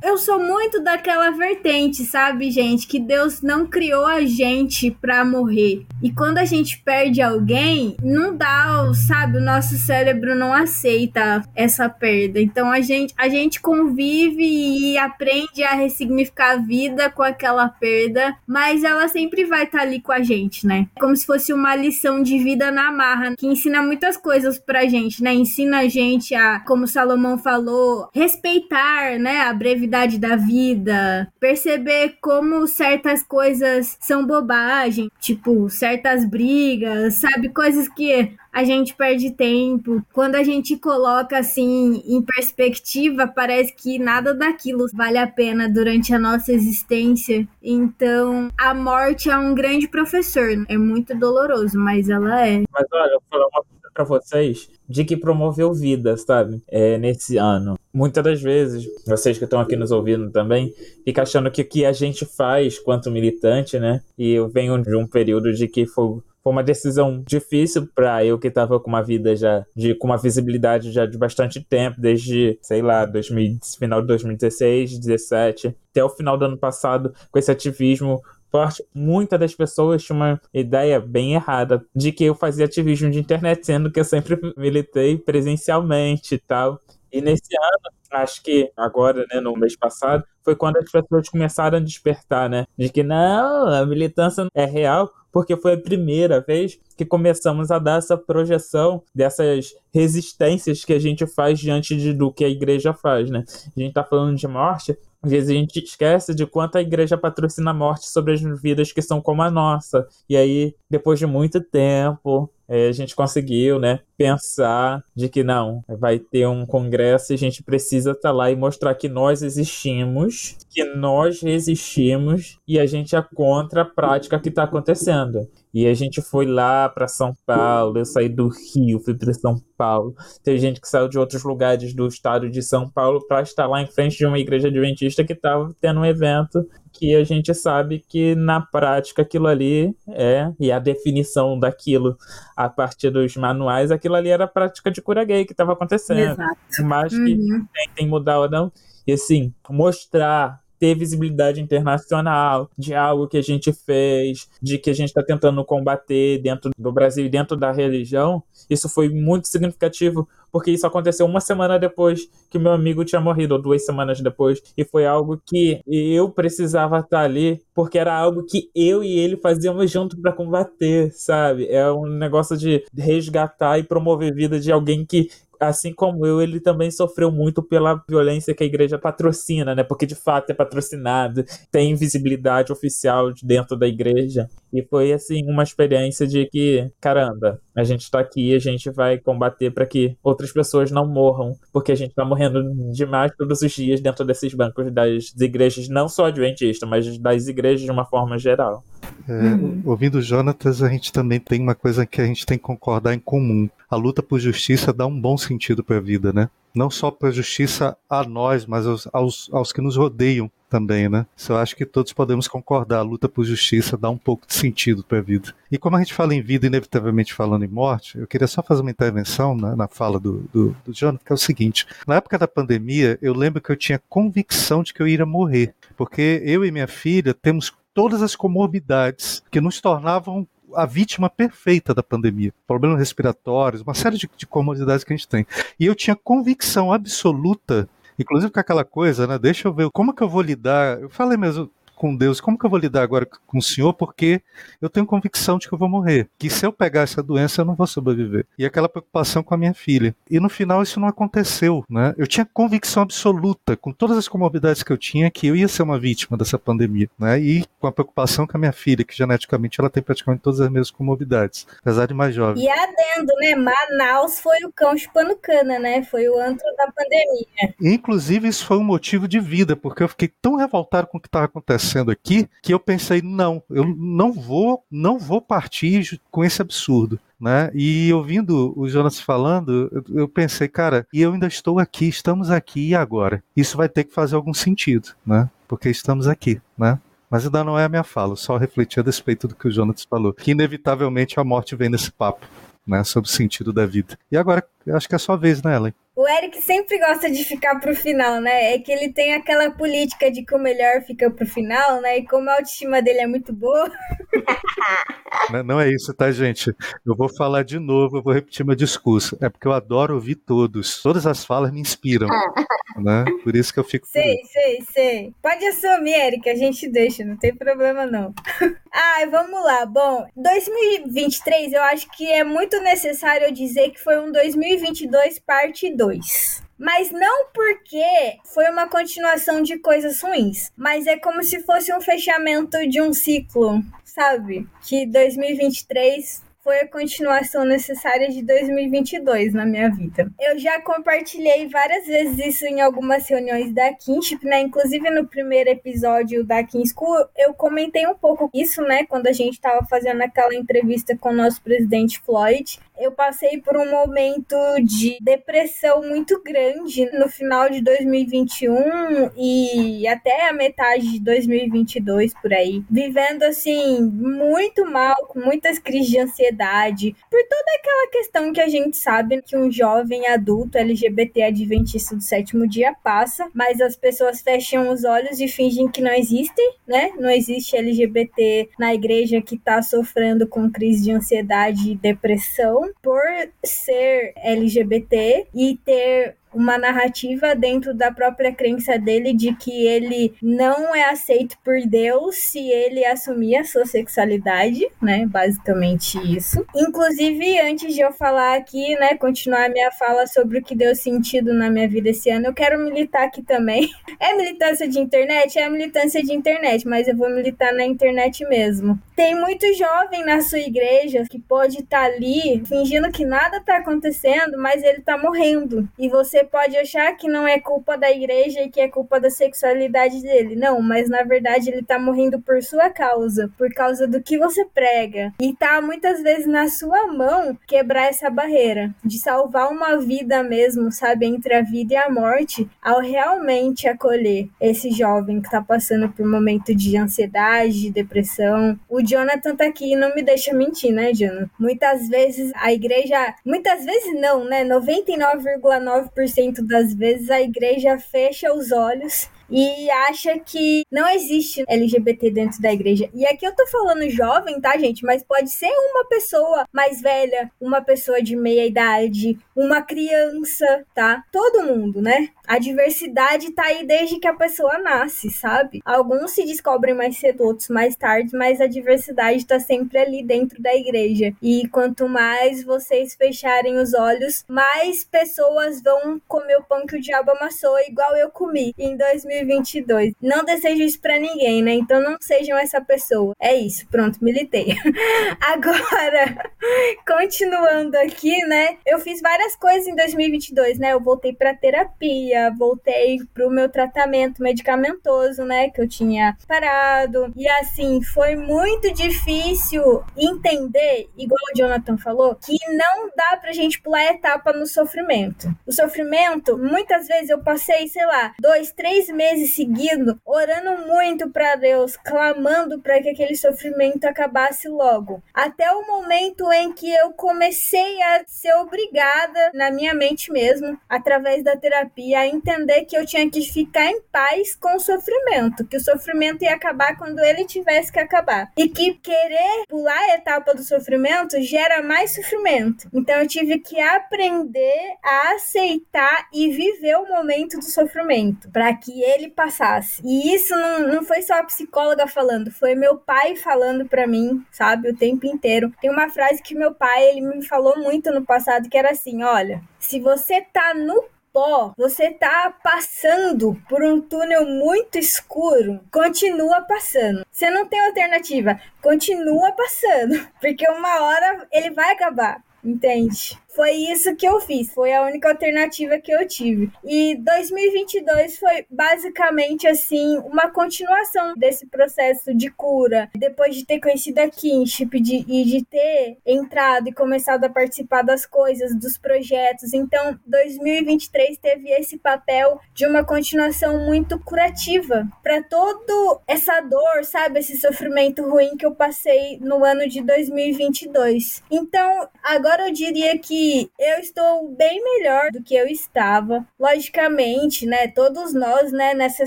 eu 0.03 0.17
sou 0.17 0.43
muito 0.43 0.83
daquela 0.83 1.31
vertente, 1.33 2.03
sabe, 2.03 2.51
gente? 2.51 2.87
Que 2.87 2.99
Deus 2.99 3.43
não 3.43 3.67
criou 3.67 4.07
a 4.07 4.23
gente 4.23 4.91
pra 4.91 5.23
morrer. 5.23 5.85
E 6.03 6.11
quando 6.11 6.39
a 6.39 6.47
gente 6.47 6.79
perde 6.79 7.21
alguém, 7.21 7.95
não 8.03 8.35
dá, 8.35 8.91
sabe? 9.07 9.37
O 9.37 9.45
nosso 9.45 9.77
cérebro 9.77 10.35
não 10.35 10.55
aceita 10.55 11.43
essa 11.55 11.91
perda. 11.91 12.41
Então 12.41 12.71
a 12.71 12.81
gente, 12.81 13.13
a 13.19 13.29
gente 13.29 13.61
convive 13.61 14.43
e 14.43 14.97
aprende 14.97 15.63
a 15.63 15.75
ressignificar 15.75 16.53
a 16.53 16.57
vida 16.57 17.11
com 17.11 17.23
aquela 17.23 17.69
perda, 17.69 18.35
mas 18.47 18.83
ela 18.83 19.07
sempre 19.09 19.45
vai 19.45 19.65
estar 19.65 19.79
tá 19.79 19.85
ali 19.85 20.01
com 20.01 20.13
a 20.13 20.23
gente, 20.23 20.67
né? 20.67 20.87
Como 20.99 21.15
se 21.15 21.27
fosse 21.27 21.53
uma 21.53 21.77
lição 21.77 22.23
de 22.23 22.39
vida 22.39 22.62
na 22.71 22.91
marra, 22.93 23.35
que 23.37 23.47
ensina 23.47 23.83
muitas 23.83 24.17
coisas 24.17 24.59
pra 24.59 24.87
gente, 24.87 25.23
né? 25.23 25.33
Ensina 25.33 25.81
a 25.81 25.89
gente 25.89 26.35
a, 26.35 26.61
como 26.61 26.87
Salomão 26.87 27.39
falou, 27.39 28.09
respeitar 28.13 29.19
né, 29.19 29.41
a 29.41 29.53
brevidade 29.53 30.19
da 30.19 30.37
vida, 30.37 31.31
perceber 31.41 32.17
como 32.21 32.67
certas 32.67 33.23
coisas 33.23 33.97
são 34.01 34.27
bobagem, 34.27 35.11
tipo, 35.21 35.69
certas 35.69 36.25
brigas, 36.25 37.15
sabe? 37.15 37.49
Coisas 37.49 37.89
que 37.89 38.33
a 38.53 38.65
gente 38.65 38.95
perde 38.95 39.31
tempo. 39.31 40.05
Quando 40.13 40.35
a 40.35 40.43
gente 40.43 40.77
coloca 40.77 41.39
assim 41.39 42.03
em 42.07 42.21
perspectiva, 42.23 43.27
parece 43.27 43.75
que 43.75 43.99
nada 43.99 44.35
daquilo 44.35 44.87
vale 44.93 45.19
a 45.19 45.27
pena 45.27 45.69
durante 45.69 46.15
a 46.15 46.19
nossa 46.19 46.53
existência. 46.53 47.49
Então, 47.63 48.51
a 48.59 48.75
morte 48.75 49.31
é 49.31 49.39
um 49.39 49.55
grande 49.55 49.89
professor. 49.89 50.65
É 50.69 50.77
muito 50.77 51.19
doloroso, 51.19 51.79
mas 51.79 52.09
ela 52.09 52.47
é. 52.47 52.63
Mas 52.71 52.87
olha, 52.93 53.13
eu 53.13 53.21
vou 53.21 53.23
falar 53.31 53.47
uma 53.47 53.65
coisa 53.65 53.91
pra 53.95 54.05
vocês 54.05 54.71
de 54.89 55.05
que 55.05 55.17
promoveu 55.17 55.73
vida, 55.73 56.17
sabe? 56.17 56.63
É, 56.69 56.99
nesse 56.99 57.39
ano. 57.39 57.79
Muitas 57.93 58.23
das 58.23 58.43
vezes, 58.43 58.87
vocês 59.07 59.39
que 59.39 59.45
estão 59.45 59.61
aqui 59.61 59.77
nos 59.77 59.91
ouvindo 59.91 60.31
também, 60.31 60.75
ficam 61.05 61.23
achando 61.23 61.51
que 61.51 61.63
o 61.63 61.69
que 61.69 61.85
a 61.85 61.93
gente 61.93 62.27
faz 62.27 62.79
quanto 62.79 63.11
militante, 63.11 63.79
né? 63.79 64.03
E 64.19 64.33
eu 64.33 64.49
venho 64.49 64.81
de 64.83 64.95
um 64.97 65.07
período 65.07 65.53
de 65.53 65.69
que 65.69 65.87
foi 65.87 66.21
foi 66.43 66.53
uma 66.53 66.63
decisão 66.63 67.23
difícil 67.27 67.89
para 67.95 68.25
eu 68.25 68.39
que 68.39 68.49
estava 68.49 68.79
com 68.81 68.89
uma 68.89 69.03
vida 69.03 69.35
já 69.37 69.65
de 69.77 69.95
com 69.95 70.09
uma 70.09 70.19
visibilidade 70.19 70.91
já 70.91 71.07
de 71.07 71.17
bastante 71.17 71.61
tempo, 71.61 72.01
desde, 72.01 72.59
sei 72.61 72.83
lá, 72.83 73.05
2000, 73.05 73.59
final 73.79 74.01
de 74.01 74.09
2016, 74.09 74.99
17, 74.99 75.77
até 75.91 76.05
o 76.05 76.09
final 76.09 76.37
do 76.37 76.45
ano 76.45 76.57
passado, 76.57 77.15
com 77.31 77.39
esse 77.39 77.51
ativismo 77.51 78.21
forte. 78.51 78.85
Muitas 78.95 79.41
das 79.41 79.55
pessoas 79.55 80.03
tinham 80.03 80.19
uma 80.19 80.41
ideia 80.53 81.01
bem 81.01 81.35
errada 81.35 81.85
de 81.95 82.13
que 82.13 82.25
eu 82.25 82.35
fazia 82.35 82.67
ativismo 82.67 83.11
de 83.11 83.19
internet, 83.19 83.65
sendo 83.65 83.91
que 83.91 84.01
eu 84.01 84.05
sempre 84.05 84.39
militei 84.57 85.17
presencialmente 85.17 86.35
e 86.35 86.39
tal. 86.39 86.79
E 87.11 87.21
nesse 87.21 87.55
ano, 87.55 88.23
acho 88.23 88.43
que 88.43 88.71
agora, 88.77 89.27
né, 89.33 89.41
no 89.41 89.55
mês 89.55 89.77
passado, 89.77 90.25
foi 90.43 90.57
quando 90.57 90.79
as 90.79 90.91
pessoas 90.91 91.29
começaram 91.29 91.79
a 91.79 91.81
despertar, 91.81 92.49
né? 92.49 92.65
De 92.77 92.89
que 92.89 93.03
não, 93.03 93.67
a 93.69 93.85
militância 93.87 94.47
é 94.55 94.65
real, 94.65 95.11
porque 95.33 95.57
foi 95.57 95.73
a 95.73 95.81
primeira 95.81 96.41
vez 96.41 96.79
que 96.97 97.05
começamos 97.05 97.71
a 97.71 97.79
dar 97.79 97.99
essa 97.99 98.17
projeção 98.17 99.03
dessas 99.15 99.75
resistências 99.93 100.85
que 100.85 100.93
a 100.93 100.99
gente 100.99 101.27
faz 101.27 101.59
diante 101.59 101.97
de, 101.97 102.13
do 102.13 102.31
que 102.31 102.45
a 102.45 102.49
igreja 102.49 102.93
faz, 102.93 103.31
né? 103.31 103.45
A 103.77 103.81
gente 103.81 103.95
tá 103.95 104.05
falando 104.05 104.37
de 104.37 104.47
morte, 104.47 104.97
às 105.23 105.31
vezes 105.31 105.51
a 105.51 105.53
gente 105.53 105.79
esquece 105.79 106.35
de 106.35 106.45
quanto 106.45 106.77
a 106.77 106.83
igreja 106.83 107.17
patrocina 107.17 107.71
a 107.71 107.75
morte 107.75 108.09
sobre 108.09 108.33
as 108.35 108.41
vidas 108.61 108.93
que 108.93 109.01
são 109.01 109.21
como 109.21 109.41
a 109.41 109.51
nossa. 109.51 110.07
E 110.29 110.37
aí, 110.37 110.75
depois 110.91 111.19
de 111.19 111.27
muito 111.27 111.61
tempo, 111.61 112.51
é, 112.67 112.89
a 112.89 112.93
gente 112.93 113.15
conseguiu, 113.15 113.79
né, 113.79 114.01
pensar 114.17 115.05
de 115.15 115.29
que 115.29 115.45
não, 115.45 115.85
vai 115.87 116.19
ter 116.19 116.47
um 116.49 116.67
congresso 116.67 117.33
e 117.33 117.35
a 117.35 117.39
gente 117.39 117.63
precisa 117.63 118.13
estar 118.13 118.31
tá 118.31 118.33
lá 118.33 118.51
e 118.51 118.57
mostrar 118.57 118.95
que 118.95 119.09
nós 119.09 119.43
existimos, 119.43 120.57
que 120.71 120.85
nós 120.85 121.41
resistimos 121.41 122.59
e 122.67 122.81
a 122.81 122.87
gente 122.87 123.15
é 123.15 123.23
contra 123.35 123.83
a 123.83 123.85
prática 123.85 124.41
que 124.41 124.49
está 124.49 124.65
acontecendo. 124.65 125.49
E 125.73 125.87
a 125.87 125.95
gente 125.95 126.21
foi 126.21 126.45
lá 126.45 126.89
para 126.89 127.09
São 127.09 127.35
Paulo, 127.47 127.99
eu 127.99 128.05
saí 128.05 128.29
do 128.29 128.49
Rio, 128.49 129.01
fui 129.01 129.15
para 129.15 129.33
São 129.33 129.57
Paulo. 129.77 130.15
Tem 130.45 130.59
gente 130.59 130.81
que 130.81 130.89
saiu 130.89 131.09
de 131.09 131.19
outros 131.19 131.43
lugares 131.45 131.95
do 131.95 132.07
estado 132.07 132.51
de 132.51 132.63
São 132.63 132.89
Paulo 132.91 133.27
para 133.27 133.41
estar 133.43 133.67
lá 133.67 133.81
em 133.81 133.87
frente 133.87 134.19
de 134.19 134.27
uma 134.27 134.39
igreja 134.39 134.69
adventista 134.69 135.25
que 135.25 135.33
estava 135.33 135.75
tendo 135.81 136.01
um 136.01 136.05
evento 136.05 136.67
que 136.93 137.17
a 137.17 137.25
gente 137.25 137.55
sabe 137.55 138.05
que 138.07 138.35
na 138.35 138.61
prática 138.61 139.23
aquilo 139.23 139.47
ali 139.47 139.97
é, 140.09 140.53
e 140.61 140.71
a 140.71 140.79
definição 140.79 141.59
daquilo 141.59 142.17
a 142.55 142.69
partir 142.69 143.11
dos 143.11 143.35
manuais, 143.37 143.91
aquilo 143.91 144.15
ali 144.15 144.29
era 144.29 144.45
a 144.45 144.49
prática 144.49 144.91
de 144.91 145.01
cura 145.01 145.25
gay 145.25 145.45
que 145.47 145.53
estava 145.53 145.73
acontecendo. 145.73 146.19
Exato. 146.19 146.85
Mas 146.85 147.13
que 147.13 147.33
uhum. 147.33 147.67
tem, 147.73 147.89
tem 147.97 148.07
mudar 148.07 148.41
ou 148.41 148.51
não. 148.51 148.71
E 149.07 149.13
assim, 149.13 149.53
mostrar 149.69 150.62
ter 150.83 150.97
visibilidade 150.97 151.61
internacional 151.61 152.69
de 152.77 152.93
algo 152.93 153.29
que 153.29 153.37
a 153.37 153.41
gente 153.41 153.73
fez, 153.73 154.49
de 154.61 154.79
que 154.79 154.91
a 154.91 154.93
gente 154.93 155.11
está 155.11 155.23
tentando 155.23 155.65
combater 155.65 156.43
dentro 156.43 156.73
do 156.77 156.91
Brasil, 156.91 157.31
dentro 157.31 157.57
da 157.57 157.71
religião, 157.71 158.43
isso 158.69 158.89
foi 158.89 159.09
muito 159.09 159.47
significativo 159.47 160.29
porque 160.51 160.73
isso 160.73 160.85
aconteceu 160.85 161.25
uma 161.25 161.41
semana 161.41 161.79
depois 161.79 162.29
que 162.51 162.59
meu 162.59 162.73
amigo 162.73 163.05
tinha 163.05 163.21
morrido, 163.21 163.55
ou 163.55 163.63
duas 163.63 163.87
semanas 163.87 164.21
depois, 164.21 164.61
e 164.77 164.85
foi 164.85 165.07
algo 165.07 165.41
que 165.47 165.81
eu 165.87 166.29
precisava 166.31 166.99
estar 166.99 167.21
ali, 167.21 167.63
porque 167.73 167.97
era 167.97 168.15
algo 168.15 168.45
que 168.45 168.69
eu 168.75 169.05
e 169.05 169.19
ele 169.19 169.37
fazíamos 169.37 169.89
junto 169.89 170.21
para 170.21 170.33
combater, 170.33 171.13
sabe? 171.13 171.69
É 171.69 171.91
um 171.93 172.07
negócio 172.07 172.57
de 172.57 172.85
resgatar 172.95 173.79
e 173.79 173.85
promover 173.85 174.35
vida 174.35 174.59
de 174.59 174.73
alguém 174.73 175.07
que 175.07 175.29
assim 175.69 175.93
como 175.93 176.27
eu, 176.27 176.43
ele 176.43 176.61
também 176.61 176.91
sofreu 176.91 177.31
muito 177.31 177.63
pela 177.63 178.03
violência 178.09 178.55
que 178.55 178.63
a 178.63 178.67
igreja 178.67 178.99
patrocina, 178.99 179.75
né? 179.75 179.83
Porque 179.83 180.05
de 180.05 180.15
fato 180.15 180.51
é 180.51 180.55
patrocinado, 180.55 181.45
tem 181.71 181.95
visibilidade 181.95 182.73
oficial 182.73 183.33
dentro 183.43 183.77
da 183.77 183.87
igreja. 183.87 184.49
E 184.73 184.83
foi 184.83 185.13
assim 185.13 185.45
uma 185.49 185.63
experiência 185.63 186.27
de 186.27 186.47
que, 186.47 186.91
caramba, 187.01 187.61
a 187.77 187.85
gente 187.85 188.11
tá 188.11 188.21
aqui, 188.21 188.55
a 188.55 188.59
gente 188.59 188.91
vai 188.91 189.19
combater 189.19 189.71
para 189.71 189.87
que 189.87 190.17
outras 190.23 190.51
pessoas 190.51 190.91
não 190.91 191.07
morram, 191.07 191.55
porque 191.73 191.93
a 191.93 191.97
gente 191.97 192.15
tá 192.15 192.25
morrendo 192.25 192.63
demais 192.93 193.33
todos 193.37 193.63
os 193.63 193.73
dias 193.73 194.01
dentro 194.01 194.25
desses 194.25 194.53
bancos 194.55 194.91
das 194.93 195.33
igrejas, 195.41 195.89
não 195.89 196.09
só 196.09 196.27
adventistas, 196.27 196.89
mas 196.89 197.19
das 197.19 197.47
igrejas 197.47 197.83
de 197.83 197.91
uma 197.91 198.05
forma 198.05 198.39
geral. 198.39 198.83
É, 199.29 199.33
uhum. 199.33 199.83
Ouvindo 199.85 200.17
o 200.17 200.23
Jonatas, 200.23 200.83
a 200.83 200.89
gente 200.89 201.13
também 201.13 201.39
tem 201.39 201.61
uma 201.61 201.75
coisa 201.75 202.05
que 202.05 202.21
a 202.21 202.27
gente 202.27 202.45
tem 202.45 202.59
que 202.59 202.65
concordar 202.65 203.15
em 203.15 203.19
comum. 203.19 203.69
A 203.91 203.97
luta 203.97 204.23
por 204.23 204.39
justiça 204.39 204.93
dá 204.93 205.07
um 205.07 205.21
bom 205.21 205.37
sentido 205.37 205.85
para 205.85 205.97
a 205.97 206.01
vida, 206.01 206.33
né? 206.33 206.49
Não 206.75 206.91
só 206.91 207.11
para 207.11 207.29
a 207.29 207.33
justiça 207.33 207.97
a 208.09 208.25
nós, 208.25 208.65
mas 208.65 208.87
aos, 208.87 209.09
aos, 209.13 209.51
aos, 209.53 209.73
que 209.73 209.83
nos 209.83 209.97
rodeiam 209.97 210.51
também, 210.71 211.07
né? 211.07 211.27
Isso 211.37 211.53
eu 211.53 211.59
acho 211.59 211.77
que 211.77 211.85
todos 211.85 212.15
podemos 212.15 212.49
concordar. 212.49 213.01
A 213.01 213.03
luta 213.03 213.29
por 213.29 213.45
justiça 213.45 213.95
dá 213.95 214.09
um 214.09 214.17
pouco 214.17 214.47
de 214.47 214.55
sentido 214.55 215.05
para 215.05 215.19
a 215.19 215.23
vida. 215.23 215.55
E 215.71 215.77
como 215.77 215.97
a 215.97 215.99
gente 215.99 216.15
fala 216.15 216.35
em 216.35 216.41
vida, 216.41 216.67
inevitavelmente 216.67 217.35
falando 217.35 217.65
em 217.67 217.69
morte, 217.69 218.17
eu 218.17 218.27
queria 218.27 218.47
só 218.47 218.63
fazer 218.63 218.81
uma 218.81 218.91
intervenção 218.91 219.55
na, 219.55 219.77
na 219.77 219.87
fala 219.87 220.19
do, 220.19 220.49
do, 220.51 220.75
do 220.87 220.93
Jonathan, 220.95 221.23
que 221.27 221.33
é 221.33 221.35
o 221.35 221.39
seguinte: 221.39 221.87
na 222.07 222.15
época 222.17 222.39
da 222.39 222.49
pandemia, 222.49 223.19
eu 223.21 223.35
lembro 223.35 223.61
que 223.61 223.71
eu 223.71 223.77
tinha 223.77 224.01
convicção 224.09 224.83
de 224.83 224.95
que 224.95 225.03
eu 225.03 225.07
iria 225.07 225.27
morrer, 225.27 225.75
porque 225.95 226.43
eu 226.43 226.65
e 226.65 226.71
minha 226.71 226.89
filha 226.89 227.35
temos 227.35 227.71
todas 227.95 228.23
as 228.23 228.35
comorbidades 228.35 229.43
que 229.51 229.61
nos 229.61 229.81
tornavam 229.81 230.47
a 230.75 230.87
vítima 230.87 231.29
perfeita 231.29 231.95
da 231.95 232.03
pandemia. 232.03 232.53
Problemas 232.67 232.99
respiratórios, 232.99 233.83
uma 233.83 233.95
série 233.95 234.17
de, 234.17 234.29
de 234.37 234.47
comorbidades 234.47 235.05
que 235.05 235.13
a 235.13 235.17
gente 235.17 235.29
tem. 235.29 235.47
E 235.79 235.87
eu 235.87 235.95
tinha 235.95 236.17
convicção 236.17 236.93
absoluta, 236.93 237.89
inclusive 238.19 238.51
com 238.51 238.61
aquela 238.61 238.85
coisa, 238.85 239.27
né? 239.27 239.39
Deixa 239.39 239.69
eu 239.69 239.73
ver 239.73 239.91
como 239.91 240.15
que 240.15 240.23
eu 240.23 240.29
vou 240.29 240.43
lidar. 240.43 241.01
Eu 241.01 241.11
falei 241.11 241.37
mesmo, 241.37 241.71
com 242.03 242.17
Deus, 242.17 242.41
como 242.41 242.59
que 242.59 242.67
eu 242.67 242.71
vou 242.71 242.81
lidar 242.81 243.01
agora 243.05 243.25
com 243.47 243.59
o 243.59 243.63
Senhor? 243.63 243.95
Porque 243.95 244.43
eu 244.81 244.91
tenho 244.91 245.07
convicção 245.07 245.57
de 245.57 245.69
que 245.69 245.73
eu 245.73 245.79
vou 245.79 245.89
morrer, 245.89 246.29
que 246.37 246.51
se 246.51 246.67
eu 246.67 246.73
pegar 246.73 247.03
essa 247.03 247.23
doença 247.23 247.61
eu 247.61 247.65
não 247.65 247.77
vou 247.77 247.87
sobreviver. 247.87 248.45
E 248.59 248.67
aquela 248.67 248.89
preocupação 248.89 249.41
com 249.41 249.55
a 249.55 249.57
minha 249.57 249.73
filha. 249.73 250.13
E 250.29 250.41
no 250.41 250.49
final 250.49 250.83
isso 250.83 250.99
não 250.99 251.07
aconteceu, 251.07 251.85
né? 251.89 252.13
Eu 252.19 252.27
tinha 252.27 252.45
convicção 252.45 253.05
absoluta, 253.05 253.77
com 253.77 253.93
todas 253.93 254.17
as 254.17 254.27
comorbidades 254.27 254.83
que 254.83 254.93
eu 254.93 254.99
tinha, 254.99 255.31
que 255.31 255.47
eu 255.47 255.55
ia 255.55 255.69
ser 255.69 255.85
uma 255.85 255.97
vítima 255.97 256.37
dessa 256.37 256.59
pandemia, 256.59 257.09
né? 257.17 257.39
E 257.39 257.65
com 257.79 257.87
a 257.87 257.93
preocupação 257.93 258.49
com 258.49 258.57
a 258.57 258.61
minha 258.61 258.73
filha, 258.73 259.05
que 259.05 259.17
geneticamente 259.17 259.81
ela 259.81 259.89
tem 259.89 260.03
praticamente 260.03 260.43
todas 260.43 260.61
as 260.61 260.69
mesmas 260.69 260.91
comorbidades, 260.91 261.69
apesar 261.79 262.07
de 262.07 262.15
mais 262.15 262.35
jovem. 262.35 262.65
E 262.65 262.69
adendo, 262.69 263.33
né? 263.39 263.55
Manaus 263.55 264.41
foi 264.41 264.59
o 264.65 264.73
cão 264.73 264.99
chupando 264.99 265.37
cana, 265.37 265.79
né? 265.79 266.03
Foi 266.03 266.29
o 266.29 266.37
antro 266.41 266.67
da 266.77 266.91
pandemia. 266.91 267.77
Inclusive 267.81 268.49
isso 268.49 268.67
foi 268.67 268.77
um 268.77 268.85
motivo 268.85 269.29
de 269.29 269.39
vida, 269.39 269.77
porque 269.77 270.03
eu 270.03 270.09
fiquei 270.09 270.33
tão 270.43 270.57
revoltado 270.57 271.07
com 271.07 271.19
o 271.19 271.21
que 271.21 271.29
estava 271.29 271.45
acontecendo 271.45 271.92
acontecendo 271.93 272.11
aqui 272.11 272.49
que 272.63 272.73
eu 272.73 272.81
pensei, 272.81 273.21
não, 273.23 273.63
eu 273.69 273.85
não 273.85 274.33
vou, 274.33 274.85
não 274.91 275.19
vou 275.19 275.41
partir 275.41 276.21
com 276.31 276.45
esse 276.45 276.63
absurdo. 276.63 277.19
Né? 277.39 277.71
E 277.75 278.13
ouvindo 278.13 278.73
o 278.77 278.89
Jonas 278.89 279.21
falando, 279.21 280.05
eu 280.11 280.29
pensei, 280.29 280.69
cara, 280.69 281.07
e 281.13 281.21
eu 281.21 281.33
ainda 281.33 281.49
estou 281.49 281.79
aqui, 281.79 282.09
estamos 282.09 282.51
aqui 282.51 282.91
e 282.91 282.95
agora. 282.95 283.43
Isso 283.57 283.77
vai 283.77 283.89
ter 283.89 284.05
que 284.05 284.15
fazer 284.15 284.37
algum 284.37 284.55
sentido, 284.55 285.09
né? 285.27 285.51
Porque 285.67 285.89
estamos 285.89 286.29
aqui, 286.29 286.61
né? 286.79 287.01
Mas 287.29 287.45
ainda 287.45 287.65
não 287.65 287.77
é 287.77 287.85
a 287.85 287.89
minha 287.89 288.05
fala, 288.05 288.37
só 288.37 288.57
refletir 288.57 289.01
a 289.01 289.03
respeito 289.03 289.49
do 289.49 289.57
que 289.57 289.67
o 289.67 289.71
Jonas 289.73 290.05
falou, 290.05 290.33
que 290.33 290.53
inevitavelmente 290.53 291.41
a 291.41 291.45
morte 291.45 291.75
vem 291.75 291.89
nesse 291.89 292.13
papo, 292.13 292.47
né, 292.87 293.03
sobre 293.05 293.29
o 293.29 293.33
sentido 293.33 293.73
da 293.73 293.87
vida. 293.87 294.19
E 294.31 294.37
agora, 294.37 294.63
acho 294.89 295.09
que 295.09 295.15
é 295.15 295.17
a 295.17 295.19
sua 295.19 295.37
vez, 295.37 295.63
né, 295.63 295.75
Ellen? 295.75 295.95
O 296.15 296.29
Eric 296.29 296.61
sempre 296.61 296.99
gosta 296.99 297.31
de 297.31 297.43
ficar 297.43 297.81
pro 297.81 297.97
final, 297.97 298.39
né? 298.39 298.75
É 298.75 298.79
que 298.79 298.93
ele 298.93 299.11
tem 299.11 299.33
aquela 299.33 299.71
política 299.71 300.31
de 300.31 300.45
que 300.45 300.55
o 300.55 300.59
melhor 300.59 301.01
fica 301.07 301.31
pro 301.31 301.47
final, 301.47 302.03
né? 302.03 302.19
E 302.19 302.27
como 302.27 302.51
a 302.51 302.57
autoestima 302.57 303.01
dele 303.01 303.21
é 303.21 303.27
muito 303.27 303.53
boa. 303.53 303.91
Não, 305.51 305.63
não, 305.63 305.81
é 305.81 305.89
isso, 305.89 306.13
tá, 306.15 306.31
gente? 306.31 306.75
Eu 307.05 307.17
vou 307.17 307.29
falar 307.29 307.65
de 307.65 307.79
novo, 307.79 308.19
eu 308.19 308.23
vou 308.23 308.33
repetir 308.33 308.65
meu 308.65 308.77
discurso. 308.77 309.37
É 309.41 309.49
porque 309.49 309.67
eu 309.67 309.73
adoro 309.73 310.15
ouvir 310.15 310.35
todos. 310.35 311.03
Todas 311.03 311.27
as 311.27 311.45
falas 311.45 311.73
me 311.73 311.81
inspiram. 311.81 312.29
né? 313.03 313.25
Por 313.43 313.57
isso 313.57 313.73
que 313.73 313.81
eu 313.81 313.85
fico. 313.85 314.07
Sei, 314.07 314.37
sei, 314.45 314.83
sei. 314.93 315.35
Pode 315.43 315.65
assumir, 315.67 316.15
Eric, 316.15 316.49
a 316.49 316.55
gente 316.55 316.89
deixa, 316.89 317.25
não 317.25 317.37
tem 317.37 317.55
problema 317.55 318.07
não. 318.07 318.35
Ai, 318.93 319.27
vamos 319.29 319.65
lá. 319.65 319.87
Bom, 319.87 320.27
2023 320.37 321.73
eu 321.73 321.83
acho 321.83 322.11
que 322.11 322.31
é 322.31 322.45
muito 322.45 322.79
necessário 322.83 323.47
eu 323.47 323.53
dizer 323.53 323.91
que 323.91 324.01
foi 324.01 324.19
um 324.21 324.31
2022 324.31 325.39
parte 325.39 325.95
2. 325.95 326.02
2. 326.03 326.63
Mas 326.77 327.13
não 327.13 327.47
porque 327.55 328.39
foi 328.53 328.69
uma 328.69 328.89
continuação 328.89 329.63
de 329.63 329.79
coisas 329.79 330.21
ruins, 330.21 330.73
mas 330.77 331.07
é 331.07 331.17
como 331.17 331.45
se 331.45 331.61
fosse 331.61 331.95
um 331.95 332.01
fechamento 332.01 332.77
de 332.89 333.01
um 333.01 333.13
ciclo, 333.13 333.81
sabe? 334.05 334.67
Que 334.83 335.07
2023 335.07 336.43
foi 336.63 336.81
a 336.81 336.89
continuação 336.89 337.65
necessária 337.65 338.29
de 338.29 338.43
2022 338.43 339.53
na 339.53 339.67
minha 339.67 339.91
vida. 339.91 340.31
Eu 340.41 340.59
já 340.59 340.81
compartilhei 340.81 341.69
várias 341.69 342.07
vezes 342.07 342.39
isso 342.47 342.67
em 342.67 342.81
algumas 342.81 343.29
reuniões 343.29 343.73
da 343.73 343.93
Kinship, 343.95 344.45
né? 344.45 344.61
Inclusive 344.61 345.11
no 345.11 345.27
primeiro 345.27 345.71
episódio 345.71 346.45
da 346.45 346.63
Kin 346.63 346.85
School, 346.87 347.27
eu 347.37 347.53
comentei 347.53 348.07
um 348.07 348.15
pouco 348.15 348.49
isso, 348.55 348.81
né? 348.83 349.05
Quando 349.07 349.27
a 349.27 349.33
gente 349.33 349.55
estava 349.55 349.85
fazendo 349.87 350.23
aquela 350.23 350.55
entrevista 350.55 351.17
com 351.17 351.31
o 351.31 351.35
nosso 351.35 351.61
presidente 351.63 352.21
Floyd 352.21 352.79
eu 352.99 353.11
passei 353.13 353.61
por 353.61 353.77
um 353.77 353.91
momento 353.91 354.57
de 354.83 355.17
depressão 355.21 356.03
muito 356.03 356.43
grande 356.43 357.07
no 357.19 357.29
final 357.29 357.69
de 357.69 357.81
2021 357.81 359.31
e 359.37 360.07
até 360.07 360.49
a 360.49 360.53
metade 360.53 361.13
de 361.13 361.21
2022 361.21 362.35
por 362.41 362.53
aí, 362.53 362.85
vivendo 362.91 363.43
assim 363.43 364.03
muito 364.03 364.85
mal, 364.85 365.17
com 365.29 365.41
muitas 365.41 365.79
crises 365.79 366.11
de 366.11 366.19
ansiedade, 366.19 367.17
por 367.31 367.41
toda 367.49 367.65
aquela 367.79 368.11
questão 368.11 368.53
que 368.53 368.61
a 368.61 368.69
gente 368.69 368.97
sabe 368.97 369.43
que 369.43 369.57
um 369.57 369.71
jovem 369.71 370.27
adulto 370.29 370.79
LGBT 370.79 371.45
adventista 371.45 372.15
do 372.15 372.23
sétimo 372.23 372.69
dia 372.69 372.95
passa, 373.03 373.49
mas 373.55 373.81
as 373.81 373.97
pessoas 373.97 374.41
fecham 374.41 374.91
os 374.91 375.05
olhos 375.05 375.41
e 375.41 375.49
fingem 375.49 375.89
que 375.89 376.03
não 376.03 376.13
existem, 376.13 376.75
né? 376.87 377.13
Não 377.19 377.31
existe 377.31 377.77
LGBT 377.77 378.69
na 378.79 378.95
igreja 378.95 379.41
que 379.41 379.59
tá 379.59 379.83
sofrendo 379.83 380.47
com 380.47 380.71
crise 380.71 381.05
de 381.05 381.13
ansiedade 381.13 381.91
e 381.91 381.97
depressão 381.97 382.82
por 383.03 383.23
ser 383.65 384.33
LGBT 384.37 385.49
e 385.55 385.77
ter 385.85 386.37
uma 386.55 386.79
narrativa 386.79 387.55
dentro 387.55 387.95
da 387.95 388.11
própria 388.11 388.53
crença 388.53 388.99
dele 388.99 389.33
de 389.33 389.55
que 389.55 389.87
ele 389.87 390.35
não 390.43 390.95
é 390.95 391.05
aceito 391.05 391.57
por 391.65 391.81
Deus 391.87 392.37
se 392.37 392.59
ele 392.59 393.05
assumir 393.05 393.57
a 393.57 393.65
sua 393.65 393.85
sexualidade, 393.85 394.87
né? 395.01 395.27
Basicamente 395.27 396.19
isso. 396.19 396.65
Inclusive, 396.75 397.61
antes 397.61 397.95
de 397.95 398.01
eu 398.01 398.13
falar 398.13 398.57
aqui, 398.57 398.95
né, 398.97 399.15
continuar 399.17 399.69
minha 399.69 399.91
fala 399.91 400.27
sobre 400.27 400.59
o 400.59 400.63
que 400.63 400.75
deu 400.75 400.95
sentido 400.95 401.53
na 401.53 401.71
minha 401.71 401.89
vida 401.89 402.11
esse 402.11 402.31
ano, 402.31 402.47
eu 402.47 402.55
quero 402.55 402.79
militar 402.79 403.25
aqui 403.25 403.43
também. 403.43 403.91
É 404.21 404.35
militância 404.35 404.87
de 404.87 405.01
internet? 405.01 405.59
É 405.59 405.69
militância 405.69 406.23
de 406.23 406.33
internet, 406.33 406.87
mas 406.87 407.09
eu 407.09 407.17
vou 407.17 407.29
militar 407.29 407.73
na 407.73 407.85
internet 407.85 408.45
mesmo. 408.47 408.99
Tem 409.17 409.35
muito 409.35 409.67
jovem 409.75 410.25
na 410.25 410.41
sua 410.43 410.61
igreja 410.61 411.25
que 411.29 411.41
pode 411.41 411.81
estar 411.81 412.01
tá 412.01 412.05
ali 412.05 412.63
fingindo 412.67 413.11
que 413.11 413.25
nada 413.25 413.61
tá 413.61 413.79
acontecendo, 413.79 414.57
mas 414.59 414.83
ele 414.83 415.01
tá 415.01 415.19
morrendo. 415.19 415.89
E 415.99 416.09
você 416.09 416.42
pode 416.45 416.77
achar 416.77 417.17
que 417.17 417.29
não 417.29 417.47
é 417.47 417.59
culpa 417.59 417.97
da 417.97 418.11
igreja 418.11 418.63
e 418.63 418.71
que 418.71 418.81
é 418.81 418.89
culpa 418.89 419.21
da 419.21 419.31
sexualidade 419.31 420.23
dele. 420.23 420.57
Não, 420.57 420.81
mas 420.81 421.09
na 421.09 421.23
verdade 421.23 421.71
ele 421.71 421.83
tá 421.83 421.99
morrendo 421.99 422.41
por 422.41 422.63
sua 422.63 422.91
causa, 422.91 423.51
por 423.57 423.73
causa 423.73 424.07
do 424.07 424.23
que 424.23 424.39
você 424.39 424.65
prega. 424.65 425.33
E 425.41 425.55
tá 425.55 425.81
muitas 425.81 426.23
vezes 426.23 426.47
na 426.47 426.69
sua 426.69 427.07
mão 427.07 427.57
quebrar 427.67 428.07
essa 428.07 428.31
barreira, 428.31 428.95
de 429.05 429.19
salvar 429.19 429.71
uma 429.71 429.99
vida 429.99 430.43
mesmo, 430.43 430.91
sabe, 430.91 431.27
entre 431.27 431.55
a 431.55 431.63
vida 431.63 431.95
e 431.95 431.97
a 431.97 432.11
morte, 432.11 432.69
ao 432.81 433.01
realmente 433.01 433.89
acolher 433.89 434.49
esse 434.61 434.91
jovem 434.91 435.41
que 435.41 435.51
tá 435.51 435.63
passando 435.63 436.09
por 436.09 436.27
um 436.27 436.31
momento 436.31 436.75
de 436.75 436.97
ansiedade, 436.97 437.83
de 437.83 437.91
depressão. 437.91 438.79
O 438.89 439.03
Jonathan 439.03 439.55
tá 439.55 439.67
aqui 439.67 439.93
e 439.93 439.97
não 439.97 440.15
me 440.15 440.23
deixa 440.23 440.53
mentir, 440.55 440.93
né, 440.93 441.13
Jonathan? 441.13 441.51
Muitas 441.59 442.09
vezes 442.09 442.53
a 442.55 442.73
igreja, 442.73 443.35
muitas 443.45 443.85
vezes 443.85 444.15
não, 444.21 444.45
né? 444.45 444.65
99,9% 444.65 446.32
das 446.67 446.95
vezes 446.95 447.31
a 447.31 447.41
igreja 447.41 447.99
fecha 447.99 448.53
os 448.53 448.73
olhos 448.73 449.29
e 449.51 449.91
acha 449.91 450.39
que 450.39 450.85
não 450.91 451.09
existe 451.09 451.65
LGBT 451.69 452.31
dentro 452.31 452.61
da 452.61 452.73
igreja. 452.73 453.09
E 453.15 453.27
aqui 453.27 453.47
eu 453.47 453.55
tô 453.55 453.67
falando 453.67 454.09
jovem, 454.11 454.61
tá, 454.61 454.77
gente? 454.79 455.05
Mas 455.05 455.23
pode 455.23 455.51
ser 455.51 455.71
uma 455.91 456.05
pessoa 456.07 456.67
mais 456.73 457.01
velha, 457.01 457.51
uma 457.61 457.81
pessoa 457.81 458.23
de 458.23 458.37
meia 458.37 458.67
idade, 458.67 459.39
uma 459.55 459.83
criança, 459.83 460.85
tá? 460.95 461.23
Todo 461.31 461.65
mundo, 461.65 462.01
né? 462.01 462.29
A 462.47 462.59
diversidade 462.59 463.53
tá 463.53 463.65
aí 463.65 463.87
desde 463.87 464.19
que 464.19 464.27
a 464.27 464.35
pessoa 464.35 464.79
nasce, 464.79 465.31
sabe? 465.31 465.81
Alguns 465.85 466.33
se 466.33 466.45
descobrem 466.45 466.95
mais 466.95 467.19
cedo, 467.19 467.45
outros 467.45 467.69
mais 467.69 467.97
tarde, 467.97 468.37
mas 468.37 468.61
a 468.61 468.67
diversidade 468.67 469.47
tá 469.47 469.61
sempre 469.61 469.99
ali 469.99 470.23
dentro 470.23 470.61
da 470.61 470.75
igreja. 470.75 471.33
E 471.41 471.69
quanto 471.69 472.09
mais 472.09 472.63
vocês 472.65 473.15
fecharem 473.15 473.79
os 473.79 473.95
olhos, 473.95 474.45
mais 474.49 475.05
pessoas 475.05 475.83
vão 475.83 476.21
comer 476.27 476.57
o 476.57 476.65
pão 476.65 476.87
que 476.87 476.97
o 476.97 477.01
diabo 477.01 477.31
amassou, 477.31 477.79
igual 477.81 478.17
eu 478.17 478.31
comi 478.31 478.75
em 478.79 478.97
2022. 479.45 480.15
Não 480.21 480.45
desejo 480.45 480.83
isso 480.83 481.01
pra 481.01 481.19
ninguém, 481.19 481.63
né? 481.63 481.75
Então 481.75 482.01
não 482.01 482.17
sejam 482.21 482.59
essa 482.59 482.81
pessoa. 482.81 483.35
É 483.41 483.55
isso, 483.55 483.87
pronto, 483.89 484.23
militei. 484.23 484.77
Agora, 485.41 486.51
continuando 487.07 487.97
aqui, 487.99 488.37
né? 488.47 488.77
Eu 488.87 488.99
fiz 488.99 489.21
várias 489.21 489.57
coisas 489.57 489.87
em 489.87 489.95
2022, 489.95 490.79
né? 490.79 490.93
Eu 490.93 491.01
voltei 491.01 491.33
pra 491.33 491.55
terapia, 491.55 492.53
voltei 492.57 493.19
pro 493.35 493.51
meu 493.51 493.69
tratamento 493.69 494.43
medicamentoso, 494.43 495.45
né? 495.45 495.71
Que 495.71 495.81
eu 495.81 495.89
tinha 495.89 496.37
parado. 496.47 497.33
E 497.37 497.49
assim, 497.49 498.03
foi 498.03 498.37
muito 498.37 498.93
difícil 498.93 500.03
entender, 500.17 501.09
igual 501.17 501.41
o 501.53 501.57
Jonathan 501.57 501.97
falou, 501.99 502.35
que 502.35 502.57
não 502.71 503.09
dá 503.17 503.37
pra 503.41 503.53
gente 503.53 503.81
pular 503.81 504.05
etapa 504.05 504.53
no 504.53 504.67
sofrimento. 504.67 505.53
O 505.67 505.73
sofrimento, 505.73 506.57
muitas 506.59 507.07
vezes 507.07 507.31
eu 507.31 507.41
passei, 507.43 507.89
sei 507.89 508.05
lá, 508.07 508.35
dois, 508.41 508.73
três 508.73 509.09
meses 509.09 509.22
seguindo, 509.47 510.21
orando 510.25 510.87
muito 510.87 511.31
para 511.31 511.57
Deus, 511.57 511.97
clamando 511.97 512.81
para 512.81 513.01
que 513.03 513.11
aquele 513.11 513.37
sofrimento 513.37 514.05
acabasse 514.05 514.69
logo. 514.69 515.23
Até 515.33 515.71
o 515.73 515.87
momento 515.87 516.51
em 516.53 516.73
que 516.73 516.91
eu 516.91 517.13
comecei 517.13 518.03
a 518.03 518.23
ser 518.27 518.55
obrigada, 518.55 519.51
na 519.55 519.71
minha 519.71 519.95
mente 519.95 520.31
mesmo, 520.31 520.79
através 520.89 521.43
da 521.43 521.57
terapia, 521.57 522.21
a 522.21 522.27
entender 522.27 522.85
que 522.85 522.97
eu 522.97 523.07
tinha 523.07 523.29
que 523.31 523.43
ficar 523.43 523.87
em 523.87 524.01
paz 524.13 524.55
com 524.57 524.77
o 524.77 524.81
sofrimento, 524.81 525.67
que 525.67 525.77
o 525.77 525.81
sofrimento 525.81 526.43
ia 526.43 526.55
acabar 526.55 526.97
quando 526.97 527.21
ele 527.21 527.45
tivesse 527.45 527.93
que 527.93 527.99
acabar. 527.99 528.51
E 528.57 528.69
que 528.69 528.95
querer 528.95 529.65
pular 529.69 529.99
a 529.99 530.15
etapa 530.15 530.55
do 530.55 530.63
sofrimento 530.63 531.41
gera 531.43 531.83
mais 531.83 532.15
sofrimento. 532.15 532.89
Então 532.93 533.17
eu 533.17 533.27
tive 533.27 533.59
que 533.59 533.81
aprender 533.81 534.97
a 535.03 535.33
aceitar 535.33 536.29
e 536.33 536.51
viver 536.51 536.97
o 536.97 537.09
momento 537.09 537.59
do 537.59 537.65
sofrimento 537.65 538.51
para 538.51 538.75
que 538.75 539.03
ele 539.13 539.29
passasse. 539.31 540.03
E 540.05 540.35
isso 540.35 540.55
não, 540.55 540.81
não 540.81 541.05
foi 541.05 541.23
só 541.23 541.35
a 541.35 541.45
psicóloga 541.45 542.07
falando, 542.07 542.51
foi 542.51 542.75
meu 542.75 542.97
pai 542.97 543.37
falando 543.37 543.87
para 543.87 544.07
mim, 544.07 544.45
sabe, 544.51 544.91
o 544.91 544.97
tempo 544.97 545.27
inteiro. 545.27 545.73
Tem 545.81 545.91
uma 545.91 546.09
frase 546.11 546.43
que 546.43 546.55
meu 546.55 546.75
pai 546.75 547.05
ele 547.05 547.21
me 547.21 547.45
falou 547.45 547.79
muito 547.79 548.11
no 548.11 548.25
passado 548.25 548.69
que 548.69 548.77
era 548.77 548.91
assim, 548.91 549.23
olha, 549.23 549.63
se 549.79 550.01
você 550.01 550.41
tá 550.41 550.75
no 550.75 551.05
pó, 551.33 551.73
você 551.77 552.11
tá 552.11 552.55
passando 552.63 553.57
por 553.69 553.83
um 553.83 554.01
túnel 554.01 554.45
muito 554.47 554.99
escuro, 554.99 555.81
continua 555.91 556.61
passando. 556.61 557.25
Você 557.31 557.51
não 557.51 557.67
tem 557.67 557.81
alternativa, 557.81 558.61
continua 558.83 559.53
passando, 559.53 560.29
porque 560.41 560.69
uma 560.69 561.03
hora 561.03 561.49
ele 561.51 561.71
vai 561.71 561.93
acabar, 561.93 562.43
entende? 562.63 563.41
Foi 563.55 563.71
isso 563.73 564.17
que 564.17 564.27
eu 564.27 564.41
fiz, 564.41 564.73
foi 564.73 564.95
a 564.95 565.03
única 565.03 565.29
alternativa 565.29 565.99
que 565.99 566.11
eu 566.11 566.27
tive. 566.27 566.71
E 566.85 567.17
2022 567.17 568.39
foi 568.39 568.65
basicamente 568.71 569.67
assim 569.67 570.17
uma 570.19 570.51
continuação 570.51 571.35
desse 571.37 571.67
processo 571.67 572.35
de 572.35 572.51
cura. 572.51 573.11
Depois 573.15 573.55
de 573.55 573.67
ter 573.67 573.79
conhecido 573.79 574.21
a 574.21 574.29
Kinship 574.29 574.99
de, 575.01 575.25
e 575.29 575.45
de 575.45 575.65
ter 575.65 576.17
entrado 576.25 576.89
e 576.89 576.95
começado 576.95 577.45
a 577.45 577.51
participar 577.51 578.03
das 578.03 578.25
coisas, 578.25 578.75
dos 578.75 578.97
projetos. 578.97 579.75
Então, 579.75 580.19
2023 580.27 581.37
teve 581.39 581.71
esse 581.73 581.99
papel 581.99 582.59
de 582.73 582.87
uma 582.87 583.05
continuação 583.05 583.85
muito 583.85 584.19
curativa 584.19 585.07
para 585.23 585.43
todo 585.43 586.21
essa 586.27 586.61
dor, 586.61 587.05
sabe, 587.05 587.41
esse 587.41 587.59
sofrimento 587.59 588.23
ruim 588.23 588.57
que 588.57 588.65
eu 588.65 588.75
passei 588.75 589.39
no 589.41 589.63
ano 589.63 589.87
de 589.87 590.01
2022. 590.01 591.43
Então, 591.51 592.09
agora 592.23 592.69
eu 592.69 592.73
diria 592.73 593.19
que 593.19 593.42
eu 593.79 593.99
estou 593.99 594.49
bem 594.49 594.83
melhor 594.83 595.31
do 595.31 595.43
que 595.43 595.55
eu 595.55 595.67
estava. 595.67 596.47
Logicamente, 596.59 597.67
né, 597.67 597.89
todos 597.89 598.33
nós, 598.35 598.73
né, 598.73 598.95
nessa 598.95 599.27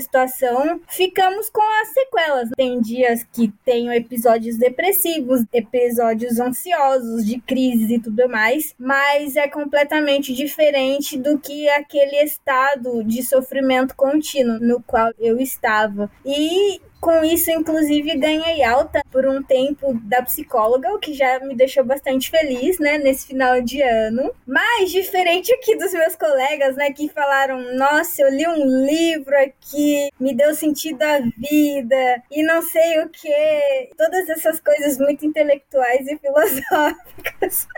situação, 0.00 0.80
ficamos 0.88 1.50
com 1.50 1.62
as 1.82 1.88
sequelas. 1.88 2.50
Tem 2.56 2.80
dias 2.80 3.24
que 3.32 3.52
tenho 3.64 3.92
episódios 3.92 4.56
depressivos, 4.56 5.44
episódios 5.52 6.38
ansiosos, 6.38 7.24
de 7.24 7.40
crise 7.40 7.94
e 7.94 8.00
tudo 8.00 8.28
mais, 8.28 8.74
mas 8.78 9.36
é 9.36 9.48
completamente 9.48 10.34
diferente 10.34 11.16
do 11.18 11.38
que 11.38 11.68
aquele 11.68 12.22
estado 12.22 13.02
de 13.04 13.22
sofrimento 13.22 13.94
contínuo 13.94 14.58
no 14.60 14.82
qual 14.82 15.12
eu 15.18 15.38
estava. 15.40 16.10
E 16.24 16.80
com 17.00 17.24
isso, 17.24 17.50
inclusive, 17.50 18.16
ganhei 18.16 18.62
alta 18.62 19.02
por 19.10 19.26
um 19.26 19.42
tempo 19.42 19.94
da 20.04 20.22
psicóloga, 20.22 20.92
o 20.92 20.98
que 20.98 21.14
já 21.14 21.38
me 21.40 21.54
deixou 21.54 21.84
bastante 21.84 22.30
feliz, 22.30 22.78
né, 22.78 22.98
nesse 22.98 23.26
final 23.26 23.60
de 23.60 23.80
ano. 23.82 24.34
Mas, 24.46 24.90
diferente 24.90 25.52
aqui 25.52 25.76
dos 25.76 25.92
meus 25.92 26.16
colegas, 26.16 26.76
né, 26.76 26.90
que 26.92 27.08
falaram: 27.08 27.76
nossa, 27.76 28.22
eu 28.22 28.30
li 28.30 28.46
um 28.46 28.84
livro 28.84 29.36
aqui, 29.38 30.10
me 30.18 30.34
deu 30.34 30.54
sentido 30.54 31.02
à 31.02 31.18
vida, 31.18 32.22
e 32.30 32.42
não 32.42 32.62
sei 32.62 33.00
o 33.00 33.08
que. 33.08 33.90
Todas 33.96 34.28
essas 34.28 34.60
coisas 34.60 34.98
muito 34.98 35.24
intelectuais 35.24 36.06
e 36.08 36.16
filosóficas. 36.18 37.68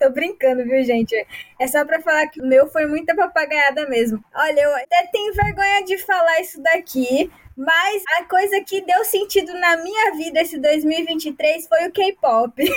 Tô 0.00 0.10
brincando, 0.10 0.64
viu, 0.64 0.82
gente? 0.84 1.14
É 1.60 1.66
só 1.66 1.84
pra 1.84 2.00
falar 2.00 2.26
que 2.28 2.40
o 2.40 2.46
meu 2.46 2.66
foi 2.68 2.86
muita 2.86 3.14
papagaiada 3.14 3.86
mesmo. 3.88 4.22
Olha, 4.34 4.60
eu 4.60 4.74
até 4.76 5.08
tenho 5.12 5.34
vergonha 5.34 5.84
de 5.84 5.98
falar 5.98 6.40
isso 6.40 6.62
daqui, 6.62 7.30
mas 7.58 8.04
a 8.20 8.24
coisa 8.24 8.60
que 8.60 8.80
deu 8.82 9.04
sentido 9.04 9.52
na 9.54 9.76
minha 9.78 10.12
vida 10.12 10.40
esse 10.40 10.60
2023 10.60 11.66
foi 11.66 11.88
o 11.88 11.92
K-pop. 11.92 12.52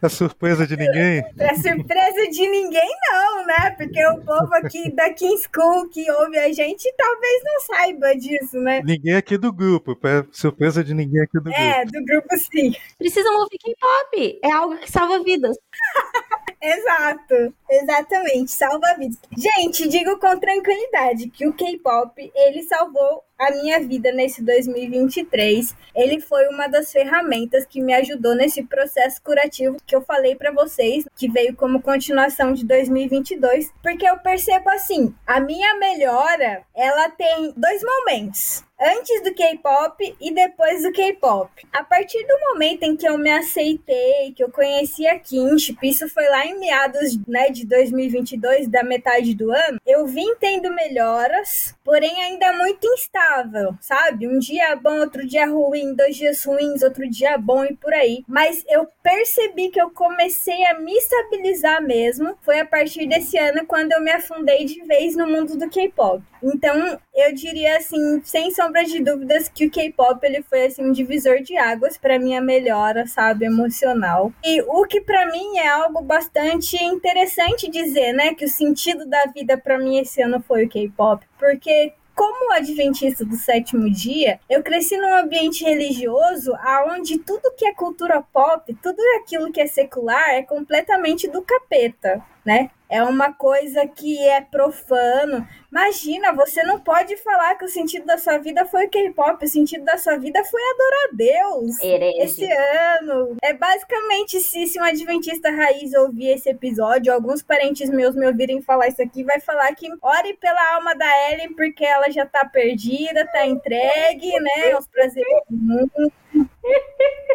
É 0.00 0.08
surpresa 0.08 0.64
de 0.64 0.76
ninguém? 0.76 1.24
É 1.40 1.54
surpresa 1.56 2.30
de 2.30 2.48
ninguém, 2.48 2.88
não, 3.10 3.44
né? 3.44 3.70
Porque 3.76 4.06
o 4.06 4.24
povo 4.24 4.54
aqui 4.54 4.94
da 4.94 5.12
King's 5.12 5.48
School 5.52 5.88
que 5.88 6.08
ouve 6.08 6.38
a 6.38 6.52
gente 6.52 6.88
talvez 6.96 7.42
não 7.44 7.60
saiba 7.62 8.14
disso, 8.14 8.58
né? 8.58 8.80
Ninguém 8.84 9.16
aqui 9.16 9.36
do 9.36 9.52
grupo. 9.52 9.98
É 10.06 10.24
surpresa 10.30 10.84
de 10.84 10.94
ninguém 10.94 11.22
aqui 11.22 11.40
do 11.40 11.52
é, 11.52 11.52
grupo. 11.52 11.96
É, 11.96 11.98
do 12.00 12.04
grupo 12.04 12.28
sim. 12.38 12.76
Precisam 12.96 13.40
ouvir 13.40 13.58
K-pop. 13.58 14.38
É 14.44 14.52
algo 14.52 14.78
que 14.78 14.88
salva 14.88 15.20
vidas. 15.24 15.56
Exato, 16.60 17.54
exatamente, 17.70 18.50
salva 18.50 18.94
vidas. 18.98 19.18
Gente, 19.36 19.88
digo 19.88 20.18
com 20.18 20.38
tranquilidade 20.38 21.30
que 21.30 21.46
o 21.46 21.52
K-pop 21.52 22.32
ele 22.34 22.62
salvou 22.64 23.22
a 23.38 23.52
minha 23.52 23.78
vida 23.78 24.10
nesse 24.10 24.42
2023. 24.42 25.74
Ele 25.94 26.20
foi 26.20 26.48
uma 26.48 26.66
das 26.66 26.90
ferramentas 26.90 27.64
que 27.64 27.80
me 27.80 27.94
ajudou 27.94 28.34
nesse 28.34 28.64
processo 28.64 29.22
curativo 29.22 29.76
que 29.86 29.94
eu 29.94 30.02
falei 30.02 30.34
para 30.34 30.50
vocês, 30.50 31.04
que 31.16 31.30
veio 31.30 31.54
como 31.54 31.80
continuação 31.80 32.52
de 32.52 32.64
2022, 32.64 33.72
porque 33.80 34.08
eu 34.08 34.18
percebo 34.18 34.68
assim, 34.70 35.14
a 35.24 35.38
minha 35.38 35.74
melhora, 35.76 36.64
ela 36.74 37.08
tem 37.10 37.52
dois 37.56 37.82
momentos 37.82 38.67
antes 38.80 39.22
do 39.22 39.34
K-pop 39.34 40.16
e 40.20 40.32
depois 40.32 40.82
do 40.82 40.92
K-pop. 40.92 41.50
A 41.72 41.82
partir 41.82 42.24
do 42.26 42.38
momento 42.40 42.84
em 42.84 42.96
que 42.96 43.08
eu 43.08 43.18
me 43.18 43.30
aceitei, 43.30 44.32
que 44.34 44.42
eu 44.42 44.50
conheci 44.50 45.06
a 45.06 45.18
Kinship, 45.18 45.78
isso 45.82 46.08
foi 46.08 46.28
lá 46.28 46.46
em 46.46 46.58
meados 46.58 47.18
né, 47.26 47.50
de 47.50 47.66
2022, 47.66 48.68
da 48.68 48.82
metade 48.82 49.34
do 49.34 49.50
ano, 49.50 49.80
eu 49.86 50.06
vim 50.06 50.34
tendo 50.36 50.72
melhoras, 50.72 51.74
porém 51.84 52.20
ainda 52.22 52.52
muito 52.52 52.86
instável, 52.86 53.74
sabe? 53.80 54.28
Um 54.28 54.38
dia 54.38 54.76
bom, 54.76 55.00
outro 55.00 55.26
dia 55.26 55.46
ruim, 55.46 55.94
dois 55.94 56.16
dias 56.16 56.44
ruins, 56.44 56.82
outro 56.82 57.08
dia 57.08 57.36
bom 57.36 57.64
e 57.64 57.74
por 57.74 57.92
aí. 57.92 58.24
Mas 58.28 58.64
eu 58.68 58.86
percebi 59.02 59.70
que 59.70 59.80
eu 59.80 59.90
comecei 59.90 60.64
a 60.66 60.78
me 60.78 60.92
estabilizar 60.92 61.82
mesmo, 61.82 62.36
foi 62.42 62.60
a 62.60 62.66
partir 62.66 63.06
desse 63.06 63.36
ano 63.38 63.66
quando 63.66 63.92
eu 63.92 64.00
me 64.00 64.10
afundei 64.10 64.64
de 64.64 64.82
vez 64.84 65.16
no 65.16 65.26
mundo 65.26 65.56
do 65.56 65.68
K-pop. 65.68 66.22
Então, 66.42 66.98
eu 67.14 67.34
diria 67.34 67.76
assim, 67.76 68.20
sem 68.24 68.50
sombra 68.50 68.84
de 68.84 69.02
dúvidas, 69.02 69.48
que 69.48 69.66
o 69.66 69.70
K-pop 69.70 70.24
ele 70.24 70.42
foi 70.42 70.66
assim 70.66 70.84
um 70.84 70.92
divisor 70.92 71.40
de 71.40 71.56
águas 71.56 71.96
para 71.96 72.18
minha 72.18 72.40
melhora, 72.40 73.06
sabe, 73.06 73.46
emocional. 73.46 74.32
E 74.44 74.62
o 74.62 74.84
que 74.84 75.00
para 75.00 75.26
mim 75.26 75.58
é 75.58 75.68
algo 75.68 76.02
bastante 76.02 76.82
interessante 76.82 77.70
dizer, 77.70 78.12
né, 78.12 78.34
que 78.34 78.44
o 78.44 78.48
sentido 78.48 79.06
da 79.06 79.24
vida 79.26 79.58
para 79.58 79.78
mim 79.78 79.98
esse 79.98 80.22
ano 80.22 80.42
foi 80.46 80.64
o 80.64 80.68
K-pop, 80.68 81.24
porque 81.38 81.92
como 82.18 82.52
adventista 82.52 83.24
do 83.24 83.36
sétimo 83.36 83.88
dia, 83.88 84.40
eu 84.50 84.60
cresci 84.60 84.96
num 84.96 85.16
ambiente 85.16 85.62
religioso 85.62 86.52
aonde 86.56 87.16
tudo 87.18 87.54
que 87.56 87.64
é 87.64 87.72
cultura 87.72 88.20
pop, 88.20 88.76
tudo 88.82 89.00
aquilo 89.20 89.52
que 89.52 89.60
é 89.60 89.68
secular 89.68 90.30
é 90.30 90.42
completamente 90.42 91.28
do 91.28 91.42
capeta, 91.42 92.20
né? 92.44 92.70
É 92.88 93.02
uma 93.02 93.32
coisa 93.32 93.86
que 93.86 94.18
é 94.26 94.40
profano. 94.40 95.46
Imagina, 95.70 96.32
você 96.32 96.62
não 96.62 96.80
pode 96.80 97.16
falar 97.18 97.54
que 97.56 97.64
o 97.64 97.68
sentido 97.68 98.06
da 98.06 98.16
sua 98.16 98.38
vida 98.38 98.64
foi 98.64 98.86
o 98.86 98.90
K-pop, 98.90 99.44
o 99.44 99.48
sentido 99.48 99.84
da 99.84 99.98
sua 99.98 100.16
vida 100.16 100.42
foi 100.44 100.60
adorar 100.62 101.04
a 101.04 101.16
Deus. 101.16 101.80
Herege. 101.80 102.20
Esse 102.20 102.50
ano. 102.50 103.36
É 103.42 103.52
basicamente, 103.52 104.40
se, 104.40 104.66
se 104.66 104.80
um 104.80 104.84
adventista 104.84 105.50
raiz 105.50 105.92
ouvir 105.94 106.30
esse 106.30 106.48
episódio, 106.48 107.12
alguns 107.12 107.42
parentes 107.42 107.90
meus 107.90 108.14
me 108.14 108.26
ouvirem 108.26 108.62
falar 108.62 108.88
isso 108.88 109.02
aqui, 109.02 109.22
vai 109.22 109.40
falar 109.40 109.74
que 109.74 109.88
ore 110.00 110.34
pela 110.34 110.74
alma 110.74 110.94
da 110.94 111.30
Ellen, 111.30 111.54
porque 111.54 111.84
ela 111.84 112.10
já 112.10 112.24
tá 112.24 112.46
perdida, 112.46 113.26
tá 113.26 113.46
entregue, 113.46 114.40
né, 114.40 114.72
aos 114.72 114.86
prazeres 114.86 115.42
do 115.50 115.56
mundo. 115.56 116.47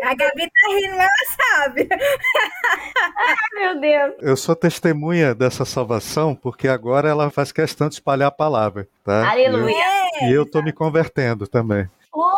A 0.03 0.13
Gabi 0.15 0.41
tá 0.41 0.69
rindo, 0.69 0.97
mas 0.97 1.07
ela 1.07 1.59
sabe. 1.61 1.87
Ai, 3.17 3.35
meu 3.55 3.79
Deus. 3.79 4.13
Eu 4.19 4.35
sou 4.35 4.53
testemunha 4.55 5.33
dessa 5.33 5.63
salvação 5.63 6.35
porque 6.35 6.67
agora 6.67 7.09
ela 7.09 7.29
faz 7.29 7.53
questão 7.53 7.87
de 7.87 7.95
espalhar 7.95 8.27
a 8.27 8.31
palavra, 8.31 8.87
tá? 9.03 9.31
Aleluia. 9.31 9.73
E 10.21 10.25
eu, 10.25 10.29
e 10.29 10.33
eu 10.33 10.45
tô 10.45 10.61
me 10.61 10.73
convertendo 10.73 11.47
também. 11.47 11.89
Oh, 12.13 12.35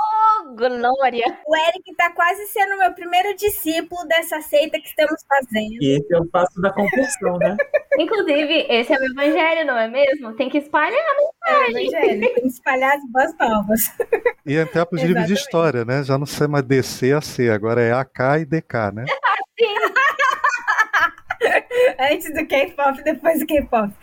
glória. 0.56 1.26
O 1.48 1.56
Eric 1.56 1.96
tá 1.96 2.12
quase 2.12 2.46
sendo 2.48 2.78
meu 2.78 2.93
primeiro 2.93 3.36
discípulo 3.36 4.06
dessa 4.08 4.41
seita 4.41 4.80
que 4.80 4.88
estamos 4.88 5.24
fazendo. 5.28 5.82
E 5.82 5.98
esse 5.98 6.14
é 6.14 6.18
o 6.20 6.26
passo 6.26 6.62
da 6.62 6.72
conversão, 6.72 7.38
né? 7.38 7.56
Inclusive, 7.98 8.68
esse 8.70 8.93
é 8.93 9.00
o 9.00 9.06
evangelho, 9.06 9.66
não 9.66 9.78
é 9.78 9.88
mesmo? 9.88 10.36
Tem 10.36 10.50
que 10.50 10.58
espalhar. 10.58 11.00
É 11.48 11.58
o 11.58 11.64
evangelho, 11.70 12.20
tem 12.20 12.34
que 12.34 12.48
espalhar 12.48 12.98
as 12.98 13.12
boas 13.12 13.38
novas. 13.39 13.82
E 14.46 14.56
entrar 14.56 14.86
pros 14.86 15.02
livros 15.02 15.28
de 15.28 15.34
história, 15.34 15.86
né? 15.86 16.04
Já 16.04 16.18
não 16.18 16.26
sei 16.26 16.48
mais 16.48 16.66
DC 16.66 17.14
a 17.14 17.22
C, 17.22 17.50
agora 17.50 17.82
é 17.82 17.91
AK 17.93 18.41
e 18.41 18.46
DK, 18.46 18.91
né? 18.93 19.06
Antes 22.00 22.34
do 22.34 22.46
K-pop, 22.48 23.04
depois 23.04 23.39
do 23.39 23.46
K-pop. 23.46 23.93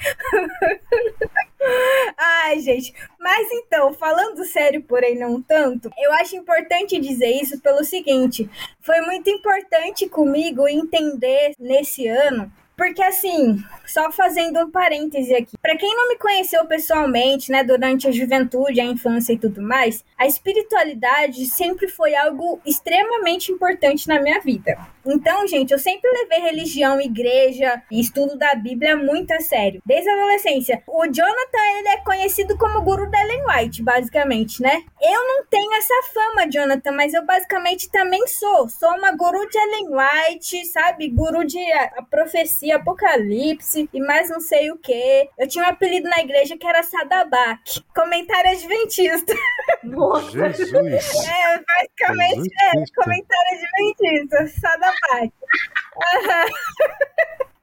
Ai, 2.19 2.59
gente. 2.61 2.93
Mas 3.19 3.49
então, 3.53 3.93
falando 3.95 4.45
sério, 4.45 4.83
porém 4.83 5.19
não 5.19 5.41
tanto, 5.41 5.91
eu 5.99 6.13
acho 6.15 6.37
importante 6.37 6.99
dizer 6.99 7.31
isso 7.31 7.61
pelo 7.61 7.85
seguinte: 7.85 8.49
foi 8.81 9.01
muito 9.03 9.31
importante 9.31 10.09
comigo 10.09 10.69
entender 10.69 11.55
nesse 11.59 12.07
ano. 12.09 12.53
Porque 12.77 13.03
assim, 13.03 13.63
só 13.93 14.11
fazendo 14.11 14.59
um 14.61 14.71
parêntese 14.71 15.35
aqui. 15.35 15.57
Pra 15.61 15.77
quem 15.77 15.95
não 15.95 16.09
me 16.09 16.17
conheceu 16.17 16.65
pessoalmente, 16.67 17.51
né, 17.51 17.63
durante 17.63 18.09
a 18.09 18.13
juventude, 18.13 18.81
a 18.81 18.85
infância 18.85 19.35
e 19.35 19.39
tudo 19.39 19.61
mais, 19.61 20.03
a 20.17 20.27
espiritualidade 20.27 21.45
sempre 21.47 21.89
foi 21.89 22.15
algo 22.15 22.61
extremamente 22.65 23.53
importante 23.53 24.09
na 24.09 24.21
minha 24.21 24.41
vida. 24.41 24.79
Então, 25.05 25.47
gente, 25.47 25.73
eu 25.73 25.79
sempre 25.79 26.09
levei 26.11 26.41
religião, 26.41 27.01
igreja 27.01 27.83
e 27.91 28.01
estudo 28.01 28.39
da 28.39 28.55
Bíblia 28.55 28.97
muito 28.97 29.33
a 29.33 29.41
sério, 29.41 29.83
desde 29.85 30.09
a 30.09 30.15
adolescência. 30.15 30.83
O 30.87 31.05
Jonathan, 31.07 31.79
ele 31.79 31.89
é 31.89 31.97
conhecido 31.99 32.57
como 32.57 32.83
guru 32.83 33.11
da 33.11 33.21
Ellen 33.21 33.43
White, 33.47 33.83
basicamente, 33.83 34.63
né? 34.63 34.83
Eu 35.01 35.27
não 35.27 35.45
tenho 35.47 35.73
essa 35.75 35.95
fama, 36.15 36.49
Jonathan, 36.49 36.93
mas 36.93 37.13
eu 37.13 37.27
basicamente 37.27 37.91
também 37.91 38.27
sou. 38.29 38.69
Sou 38.69 38.91
uma 38.91 39.13
guru 39.13 39.47
de 39.49 39.59
Ellen 39.59 39.89
White, 39.89 40.67
sabe? 40.67 41.09
Guru 41.09 41.45
de 41.45 41.61
a, 41.73 41.85
a 41.99 42.03
profecia, 42.03 42.77
apocalipse 42.77 43.82
e 43.93 44.01
mais 44.01 44.29
não 44.29 44.41
sei 44.41 44.71
o 44.71 44.77
que. 44.79 45.29
Eu 45.39 45.49
tinha 45.49 45.65
um 45.65 45.69
apelido 45.69 46.09
na 46.09 46.19
igreja 46.21 46.57
que 46.57 46.67
era 46.67 46.83
Sadabac. 46.83 47.83
Comentário 47.95 48.51
adventista. 48.51 49.35
Nossa. 49.83 50.53
Jesus! 50.53 50.73
É, 51.33 51.59
basicamente, 51.59 52.35
Jesus 52.35 52.53
é, 52.63 52.71
Cristo. 52.73 52.95
comentário 52.95 53.49
adventista, 53.53 54.61
Sadabac. 54.61 55.33
Aham. 56.15 56.47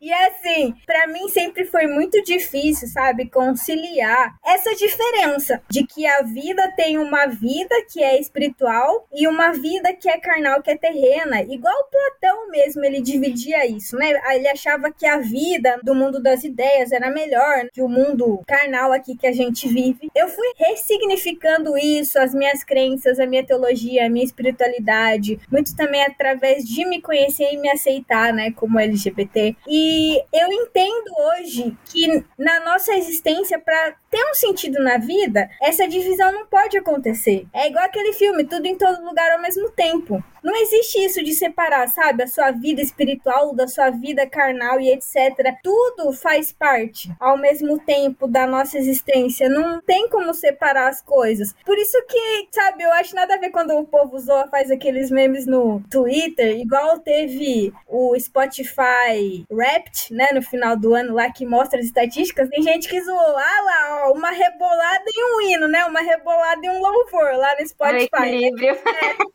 E 0.02 0.14
assim, 0.14 0.74
pra 0.86 1.08
mim 1.08 1.28
sempre 1.28 1.66
foi 1.66 1.86
muito 1.86 2.24
difícil, 2.24 2.88
sabe, 2.88 3.30
conciliar 3.30 4.34
essa 4.46 4.74
diferença 4.74 5.62
de 5.70 5.86
que 5.86 6.08
a 6.08 6.22
vida 6.22 6.72
tem 6.78 6.98
uma 6.98 7.26
vida 7.26 7.76
que 7.92 8.02
é 8.02 8.18
espiritual 8.18 9.06
e 9.14 9.28
uma 9.28 9.52
vida 9.52 9.94
que 9.94 10.10
é 10.10 10.18
carnal, 10.18 10.62
que 10.62 10.72
é 10.72 10.78
terrena. 10.78 11.42
Igual 11.42 11.90
Platão 11.92 12.50
mesmo, 12.50 12.86
ele 12.86 13.02
dividia 13.02 13.66
isso, 13.66 13.98
né? 13.98 14.14
Ele 14.34 14.48
achava 14.48 14.90
que 14.90 15.06
a 15.06 15.18
vida 15.18 15.80
do 15.84 15.94
mundo 15.94 16.22
das 16.22 16.46
ideias 16.46 16.94
era 16.94 17.10
melhor 17.10 17.68
que 17.74 17.82
o 17.82 17.90
mundo 17.90 18.42
carnal 18.48 18.94
aqui 18.94 19.18
que 19.18 19.28
a 19.28 19.34
gente 19.34 19.68
vive. 19.68 20.10
Eu 20.16 20.30
fui 20.30 20.48
ressignificando 20.56 21.78
isso, 21.78 22.18
as 22.18 22.34
minhas 22.34 22.64
crenças, 22.64 23.20
a 23.20 23.26
minha 23.26 23.46
teologia, 23.46 24.06
a 24.06 24.10
minha 24.10 24.26
espiritualidade, 24.26 25.40
muito 25.52 25.76
também 25.76 26.04
através 26.04 26.64
de 26.64 26.86
me 26.86 27.02
conhecer 27.02 27.52
e 27.52 27.58
me 27.58 27.70
aceitar, 27.70 28.32
né, 28.32 28.52
como 28.52 28.80
LGBT. 28.80 29.58
E 29.68 29.89
eu 30.34 30.52
entendo 30.52 31.12
hoje 31.18 31.78
que 31.86 32.24
na 32.38 32.60
nossa 32.62 32.94
existência, 32.94 33.60
para 33.60 33.96
ter 34.10 34.24
um 34.30 34.34
sentido 34.34 34.82
na 34.84 34.98
vida, 34.98 35.50
essa 35.62 35.88
divisão 35.88 36.32
não 36.32 36.46
pode 36.46 36.78
acontecer. 36.78 37.46
É 37.54 37.68
igual 37.68 37.86
aquele 37.86 38.14
filme, 38.14 38.44
tudo 38.44 38.66
em 38.66 38.76
todo 38.76 39.04
lugar 39.06 39.32
ao 39.32 39.42
mesmo 39.42 39.70
tempo. 39.72 40.24
Não 40.44 40.56
existe 40.56 41.04
isso 41.04 41.24
de 41.24 41.34
separar, 41.34 41.88
sabe, 41.90 42.24
a 42.24 42.28
sua 42.28 42.52
vida 42.52 42.82
espiritual 42.82 43.54
da 43.54 43.68
sua 43.68 43.90
vida 43.90 44.26
carnal 44.26 44.80
e 44.80 44.92
etc. 44.92 45.54
Tudo 45.62 46.14
faz 46.14 46.52
parte 46.52 47.12
ao 47.20 47.38
mesmo 47.38 47.78
tempo 47.80 48.28
da 48.28 48.48
nossa 48.48 48.78
existência. 48.78 49.50
Não 49.50 49.82
tem 49.82 50.08
como 50.10 50.34
separar 50.34 50.88
as 50.88 51.02
coisas. 51.02 51.54
Por 51.66 51.78
isso 51.78 51.98
que, 52.08 52.48
sabe, 52.52 52.84
eu 52.84 52.92
acho 52.94 53.16
nada 53.16 53.36
a 53.36 53.38
ver 53.38 53.50
quando 53.50 53.78
o 53.78 53.86
povo 53.86 54.18
zoa, 54.18 54.48
faz 54.48 54.72
aqueles 54.72 55.12
memes 55.12 55.46
no 55.46 55.82
Twitter, 55.90 56.58
igual 56.58 57.00
teve 57.00 57.74
o 57.88 58.18
Spotify 58.18 59.46
Wrapped, 59.52 60.14
né, 60.14 60.30
no 60.34 60.42
final 60.42 60.78
do 60.78 60.94
ano 60.94 61.14
lá 61.16 61.32
que 61.32 61.46
mostra 61.46 61.80
as 61.80 61.86
estatísticas. 61.86 62.50
Tem 62.50 62.64
gente 62.64 62.88
que 62.88 63.02
zoou, 63.02 63.38
ah 63.38 63.62
lá, 63.64 63.99
ó, 64.04 64.12
uma 64.14 64.32
rebolada 64.32 65.04
e 65.08 65.24
um 65.36 65.42
hino, 65.42 65.68
né? 65.68 65.86
Uma 65.86 66.02
rebolada 66.02 66.60
e 66.66 66.70
um 66.70 66.82
louvor 66.82 67.36
lá 67.36 67.56
no 67.58 67.64
O 67.64 67.68
Spotify. 67.68 68.08
equilíbrio. 68.14 68.78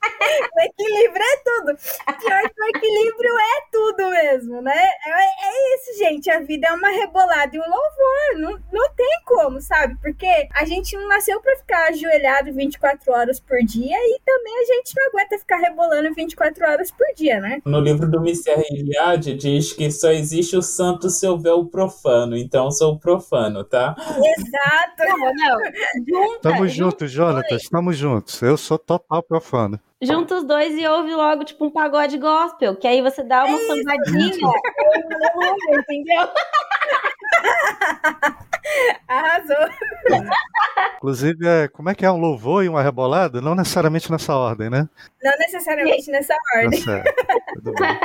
O 0.56 0.60
equilíbrio 0.60 1.22
é 1.22 1.36
tudo. 1.44 1.76
Pior 2.18 2.42
que 2.42 2.62
o 2.62 2.68
equilíbrio 2.76 3.34
é 3.38 3.60
tudo 3.70 4.10
mesmo, 4.10 4.62
né? 4.62 4.72
É, 4.74 5.10
é 5.10 5.74
isso, 5.76 5.98
gente. 5.98 6.30
A 6.30 6.40
vida 6.40 6.66
é 6.68 6.72
uma 6.72 6.88
rebolada 6.88 7.54
e 7.54 7.58
um 7.60 7.62
louvor. 7.62 8.38
Não, 8.38 8.58
não 8.72 8.94
tem 8.94 9.20
como, 9.26 9.60
sabe? 9.60 9.96
Porque 10.00 10.48
a 10.54 10.64
gente 10.64 10.96
não 10.96 11.08
nasceu 11.08 11.40
pra 11.40 11.56
ficar 11.56 11.88
ajoelhado 11.88 12.52
24 12.52 13.12
horas 13.12 13.38
por 13.38 13.58
dia 13.64 13.96
e 13.96 14.20
também 14.24 14.58
a 14.60 14.64
gente 14.64 14.92
não 14.96 15.06
aguenta 15.08 15.38
ficar 15.38 15.58
rebolando 15.58 16.14
24 16.14 16.66
horas 16.68 16.90
por 16.90 17.06
dia, 17.14 17.38
né? 17.40 17.60
No 17.64 17.80
livro 17.80 18.10
do 18.10 18.20
Mister 18.20 18.58
Iliade 18.70 19.34
diz 19.34 19.72
que 19.72 19.90
só 19.90 20.10
existe 20.10 20.56
o 20.56 20.62
santo 20.62 21.10
se 21.10 21.26
houver 21.26 21.52
o 21.52 21.66
profano. 21.66 22.36
Então 22.36 22.64
eu 22.66 22.70
sou 22.72 22.94
o 22.94 22.98
profano, 22.98 23.62
tá? 23.62 23.94
Exato. 23.98 24.53
Não, 24.98 25.32
não. 25.34 25.58
Junta, 26.06 26.40
Tamo 26.40 26.68
juntos, 26.68 27.10
Jonatas, 27.10 27.62
tamo 27.64 27.92
juntos. 27.92 28.40
Eu 28.42 28.56
sou 28.56 28.78
total 28.78 29.22
profano. 29.22 29.80
junta 30.02 30.36
os 30.36 30.44
dois 30.44 30.78
e 30.78 30.86
ouve 30.86 31.14
logo, 31.14 31.44
tipo, 31.44 31.64
um 31.64 31.70
pagode 31.70 32.18
gospel, 32.18 32.76
que 32.76 32.86
aí 32.86 33.02
você 33.02 33.22
dá 33.22 33.44
uma 33.44 33.58
sambadinha. 33.58 34.30
entendeu? 35.80 36.28
Arrasou. 39.08 39.68
Inclusive, 40.96 41.46
é, 41.46 41.68
como 41.68 41.90
é 41.90 41.94
que 41.94 42.04
é 42.04 42.10
um 42.10 42.16
louvor 42.16 42.64
e 42.64 42.68
uma 42.68 42.82
rebolada? 42.82 43.40
Não 43.40 43.54
necessariamente 43.54 44.10
nessa 44.10 44.34
ordem, 44.34 44.70
né? 44.70 44.88
Não 45.22 45.32
necessariamente 45.38 46.10
nessa 46.10 46.34
Tá 46.34 46.60
ordem. 46.60 46.82
Tudo 47.54 47.72
bem. 47.74 48.00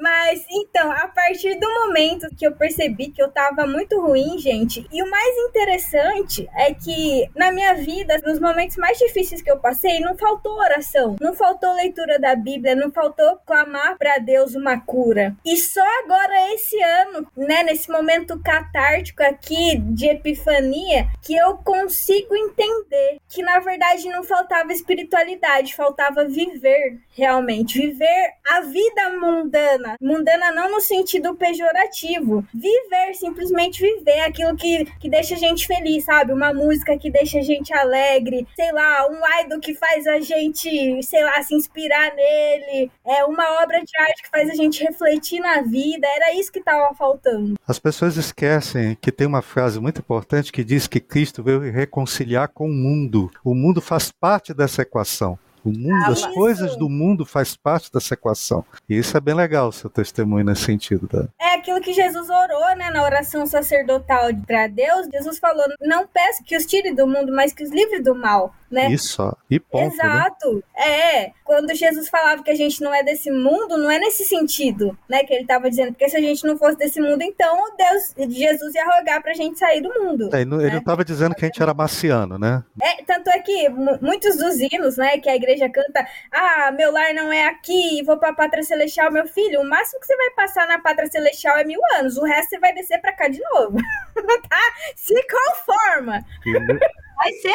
Mas 0.00 0.44
então, 0.50 0.90
a 0.92 1.08
partir 1.08 1.58
do 1.58 1.68
momento 1.68 2.28
que 2.36 2.46
eu 2.46 2.52
percebi 2.52 3.10
que 3.10 3.22
eu 3.22 3.30
tava 3.30 3.66
muito 3.66 4.00
ruim, 4.00 4.38
gente, 4.38 4.86
e 4.92 5.02
o 5.02 5.10
mais 5.10 5.36
interessante 5.48 6.48
é 6.54 6.72
que 6.72 7.28
na 7.34 7.50
minha 7.50 7.74
vida, 7.74 8.20
nos 8.24 8.38
momentos 8.38 8.76
mais 8.76 8.98
difíceis 8.98 9.42
que 9.42 9.50
eu 9.50 9.58
passei, 9.58 10.00
não 10.00 10.16
faltou 10.16 10.58
oração, 10.58 11.16
não 11.20 11.34
faltou 11.34 11.74
leitura 11.74 12.18
da 12.18 12.34
Bíblia, 12.36 12.74
não 12.74 12.90
faltou 12.90 13.38
clamar 13.46 13.96
pra 13.98 14.18
Deus 14.18 14.54
uma 14.54 14.78
cura. 14.80 15.34
E 15.44 15.56
só 15.56 15.84
agora 16.04 16.52
esse 16.54 16.80
ano, 16.82 17.26
né, 17.36 17.62
nesse 17.62 17.90
momento 17.90 18.38
catártico 18.42 19.22
aqui 19.22 19.76
de 19.94 20.06
epifania, 20.06 21.08
que 21.22 21.34
eu 21.34 21.56
consigo 21.58 22.34
entender 22.34 23.18
que 23.28 23.42
na 23.42 23.60
verdade 23.60 24.08
não 24.08 24.24
faltava 24.24 24.72
espiritualidade, 24.72 25.74
faltava 25.74 26.24
viver 26.24 26.98
realmente, 27.10 27.78
viver 27.78 28.32
a 28.48 28.60
vida 28.60 29.10
mundana. 29.18 29.96
Mundana 30.00 30.52
não 30.52 30.70
no 30.70 30.80
sentido 30.80 31.34
pejorativo. 31.34 32.44
Viver, 32.52 33.14
simplesmente 33.14 33.80
viver 33.80 34.20
aquilo 34.20 34.56
que, 34.56 34.84
que 34.98 35.08
deixa 35.08 35.34
a 35.34 35.38
gente 35.38 35.66
feliz, 35.66 36.04
sabe? 36.04 36.32
Uma 36.32 36.52
música 36.52 36.98
que 36.98 37.10
deixa 37.10 37.38
a 37.38 37.42
gente 37.42 37.72
alegre, 37.72 38.46
sei 38.56 38.72
lá, 38.72 39.06
um 39.08 39.20
idol 39.40 39.60
que 39.60 39.74
faz 39.74 40.06
a 40.06 40.20
gente, 40.20 41.02
sei 41.02 41.22
lá, 41.22 41.42
se 41.42 41.54
inspirar 41.54 42.14
nele, 42.14 42.90
é 43.06 43.24
uma 43.24 43.62
obra 43.62 43.80
de 43.82 43.96
arte 43.98 44.22
que 44.22 44.30
faz 44.30 44.50
a 44.50 44.54
gente 44.54 44.82
refletir 44.82 45.40
na 45.40 45.62
vida. 45.62 46.06
Era 46.06 46.34
isso 46.34 46.50
que 46.50 46.62
tava 46.62 46.94
faltando. 46.94 47.54
As 47.66 47.78
pessoas 47.78 48.16
esquecem 48.16 48.96
que 49.00 49.12
tem 49.12 49.26
uma 49.26 49.42
frase 49.42 49.78
muito 49.84 50.00
importante 50.00 50.50
que 50.50 50.64
diz 50.64 50.86
que 50.86 50.98
Cristo 50.98 51.42
veio 51.42 51.60
reconciliar 51.70 52.48
com 52.48 52.70
o 52.70 52.72
mundo. 52.72 53.30
O 53.44 53.54
mundo 53.54 53.82
faz 53.82 54.10
parte 54.10 54.54
dessa 54.54 54.80
equação. 54.80 55.38
O 55.64 55.70
mundo, 55.70 56.04
Ah, 56.04 56.08
as 56.08 56.26
coisas 56.26 56.76
do 56.76 56.88
mundo 56.88 57.24
faz 57.24 57.56
parte 57.56 57.90
dessa 57.92 58.14
equação. 58.14 58.64
E 58.88 58.98
isso 58.98 59.16
é 59.16 59.20
bem 59.20 59.34
legal, 59.34 59.72
seu 59.72 59.88
testemunho 59.88 60.44
nesse 60.44 60.62
sentido. 60.62 61.08
Tá? 61.08 61.24
É 61.40 61.54
aquilo 61.54 61.80
que 61.80 61.92
Jesus 61.92 62.28
orou, 62.28 62.76
né, 62.76 62.90
na 62.90 63.02
oração 63.02 63.46
sacerdotal 63.46 64.28
para 64.46 64.66
Deus. 64.66 65.06
Jesus 65.12 65.38
falou: 65.38 65.64
"Não 65.80 66.06
peço 66.06 66.42
que 66.44 66.56
os 66.56 66.66
tire 66.66 66.94
do 66.94 67.06
mundo, 67.06 67.32
mas 67.32 67.52
que 67.52 67.62
os 67.64 67.70
livre 67.70 68.00
do 68.00 68.14
mal", 68.14 68.54
né? 68.70 68.90
Isso, 68.90 69.22
ó. 69.22 69.32
E 69.50 69.58
ponto, 69.58 69.96
né? 69.96 70.04
Exato. 70.04 70.64
É, 70.76 71.30
quando 71.44 71.74
Jesus 71.74 72.08
falava 72.08 72.42
que 72.42 72.50
a 72.50 72.54
gente 72.54 72.82
não 72.82 72.92
é 72.92 73.02
desse 73.02 73.30
mundo, 73.30 73.76
não 73.78 73.90
é 73.90 73.98
nesse 73.98 74.24
sentido, 74.24 74.96
né, 75.08 75.22
que 75.24 75.32
ele 75.32 75.42
estava 75.42 75.70
dizendo, 75.70 75.92
porque 75.92 76.08
se 76.08 76.16
a 76.16 76.20
gente 76.20 76.44
não 76.46 76.56
fosse 76.58 76.76
desse 76.76 77.00
mundo, 77.00 77.22
então 77.22 77.64
Deus, 77.76 78.32
Jesus 78.34 78.74
ia 78.74 78.84
rogar 78.84 79.22
pra 79.22 79.32
gente 79.34 79.58
sair 79.58 79.80
do 79.80 79.88
mundo. 80.00 80.28
É, 80.34 80.40
ele 80.40 80.50
não- 80.50 80.60
ele 80.60 80.68
É. 80.70 80.72
não 80.72 80.78
estava 80.80 81.04
dizendo 81.04 81.34
que 81.34 81.44
a 81.44 81.48
gente 81.48 81.62
era 81.62 81.72
marciano, 81.72 82.38
né? 82.38 82.62
É, 82.82 83.02
tanto 83.04 83.30
é 83.30 83.38
que 83.38 83.68
mu- 83.68 83.98
muitos 84.02 84.36
dos 84.36 84.58
hinos, 84.60 84.96
né, 84.96 85.18
que 85.18 85.28
a 85.28 85.36
igreja 85.36 85.53
canta, 85.70 86.06
ah, 86.32 86.70
meu 86.72 86.90
lar 86.92 87.12
não 87.14 87.32
é 87.32 87.46
aqui, 87.46 88.02
vou 88.04 88.18
pra 88.18 88.32
pátria 88.34 88.62
celestial, 88.62 89.10
meu 89.12 89.26
filho, 89.26 89.60
o 89.60 89.68
máximo 89.68 90.00
que 90.00 90.06
você 90.06 90.16
vai 90.16 90.30
passar 90.30 90.66
na 90.66 90.78
pátria 90.80 91.08
celestial 91.10 91.56
é 91.58 91.64
mil 91.64 91.80
anos, 91.98 92.16
o 92.16 92.24
resto 92.24 92.50
você 92.50 92.58
vai 92.58 92.72
descer 92.74 93.00
pra 93.00 93.12
cá 93.12 93.28
de 93.28 93.40
novo, 93.52 93.76
tá? 94.48 94.60
Se 94.96 95.14
conforma, 95.26 96.20
E- 96.46 97.04
Vai 97.16 97.32
ser 97.34 97.54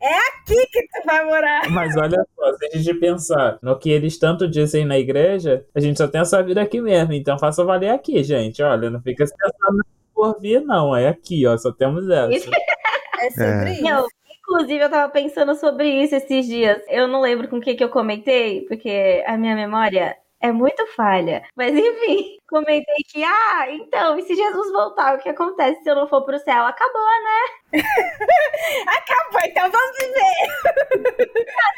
aqui 0.00 0.66
que 0.72 0.82
tu 0.82 1.04
vai 1.04 1.22
morar. 1.26 1.68
Mas 1.70 1.94
olha 1.94 2.16
só, 2.34 2.52
se 2.54 2.66
a 2.66 2.78
gente 2.78 2.94
pensar 2.98 3.58
no 3.60 3.78
que 3.78 3.90
eles 3.90 4.18
tanto 4.18 4.48
dizem 4.48 4.86
na 4.86 4.98
igreja, 4.98 5.62
a 5.74 5.78
gente 5.80 5.98
só 5.98 6.08
tem 6.08 6.22
essa 6.22 6.42
vida 6.42 6.62
aqui 6.62 6.80
mesmo. 6.80 7.12
Então 7.12 7.38
faça 7.38 7.62
valer 7.62 7.90
aqui, 7.90 8.24
gente. 8.24 8.62
Olha, 8.62 8.88
não 8.88 9.02
fica 9.02 9.26
se 9.26 9.34
pensando 9.36 9.84
por 10.14 10.40
vir, 10.40 10.62
não. 10.62 10.96
É 10.96 11.06
aqui, 11.08 11.46
ó. 11.46 11.54
Só 11.58 11.70
temos 11.70 12.08
essa. 12.08 12.50
É 13.20 13.30
sobre 13.30 13.72
isso. 13.74 13.82
Não, 13.84 14.06
inclusive 14.54 14.84
eu 14.84 14.90
tava 14.90 15.10
pensando 15.10 15.54
sobre 15.56 15.88
isso 16.02 16.14
esses 16.14 16.46
dias. 16.46 16.80
Eu 16.88 17.08
não 17.08 17.20
lembro 17.20 17.48
com 17.48 17.56
o 17.56 17.60
que 17.60 17.74
que 17.74 17.82
eu 17.82 17.88
comentei, 17.88 18.62
porque 18.66 19.24
a 19.26 19.36
minha 19.36 19.56
memória 19.56 20.16
é 20.40 20.52
muito 20.52 20.86
falha. 20.94 21.42
Mas 21.56 21.74
enfim, 21.74 22.38
comentei 22.48 23.02
que, 23.08 23.24
ah, 23.24 23.66
então, 23.70 24.16
e 24.16 24.22
se 24.22 24.34
Jesus 24.36 24.72
voltar, 24.72 25.16
o 25.16 25.18
que 25.18 25.28
acontece 25.28 25.82
se 25.82 25.90
eu 25.90 25.96
não 25.96 26.06
for 26.06 26.24
pro 26.24 26.38
céu? 26.38 26.64
Acabou, 26.64 27.02
né? 27.02 27.80
Acabou, 28.86 29.40
então 29.44 29.70
vamos 29.70 29.98
viver. 29.98 31.24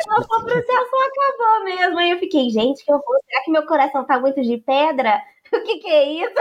Se 0.03 0.11
eu 0.11 0.17
não 0.17 0.27
for 0.27 0.45
pro 0.45 0.67
céu, 0.67 0.87
só 0.91 0.97
acabou 1.07 1.65
mesmo. 1.65 1.99
Aí 1.99 2.11
eu 2.11 2.19
fiquei, 2.19 2.51
gente, 2.51 2.85
que 2.85 2.93
horror. 2.93 3.19
Será 3.27 3.43
que 3.45 3.51
meu 3.51 3.67
coração 3.67 4.05
tá 4.05 4.21
muito 4.21 4.43
de 4.43 4.59
pedra? 4.59 5.23
O 5.57 5.63
que 5.67 5.79
que 5.79 5.89
é 5.89 6.05
isso? 6.13 6.35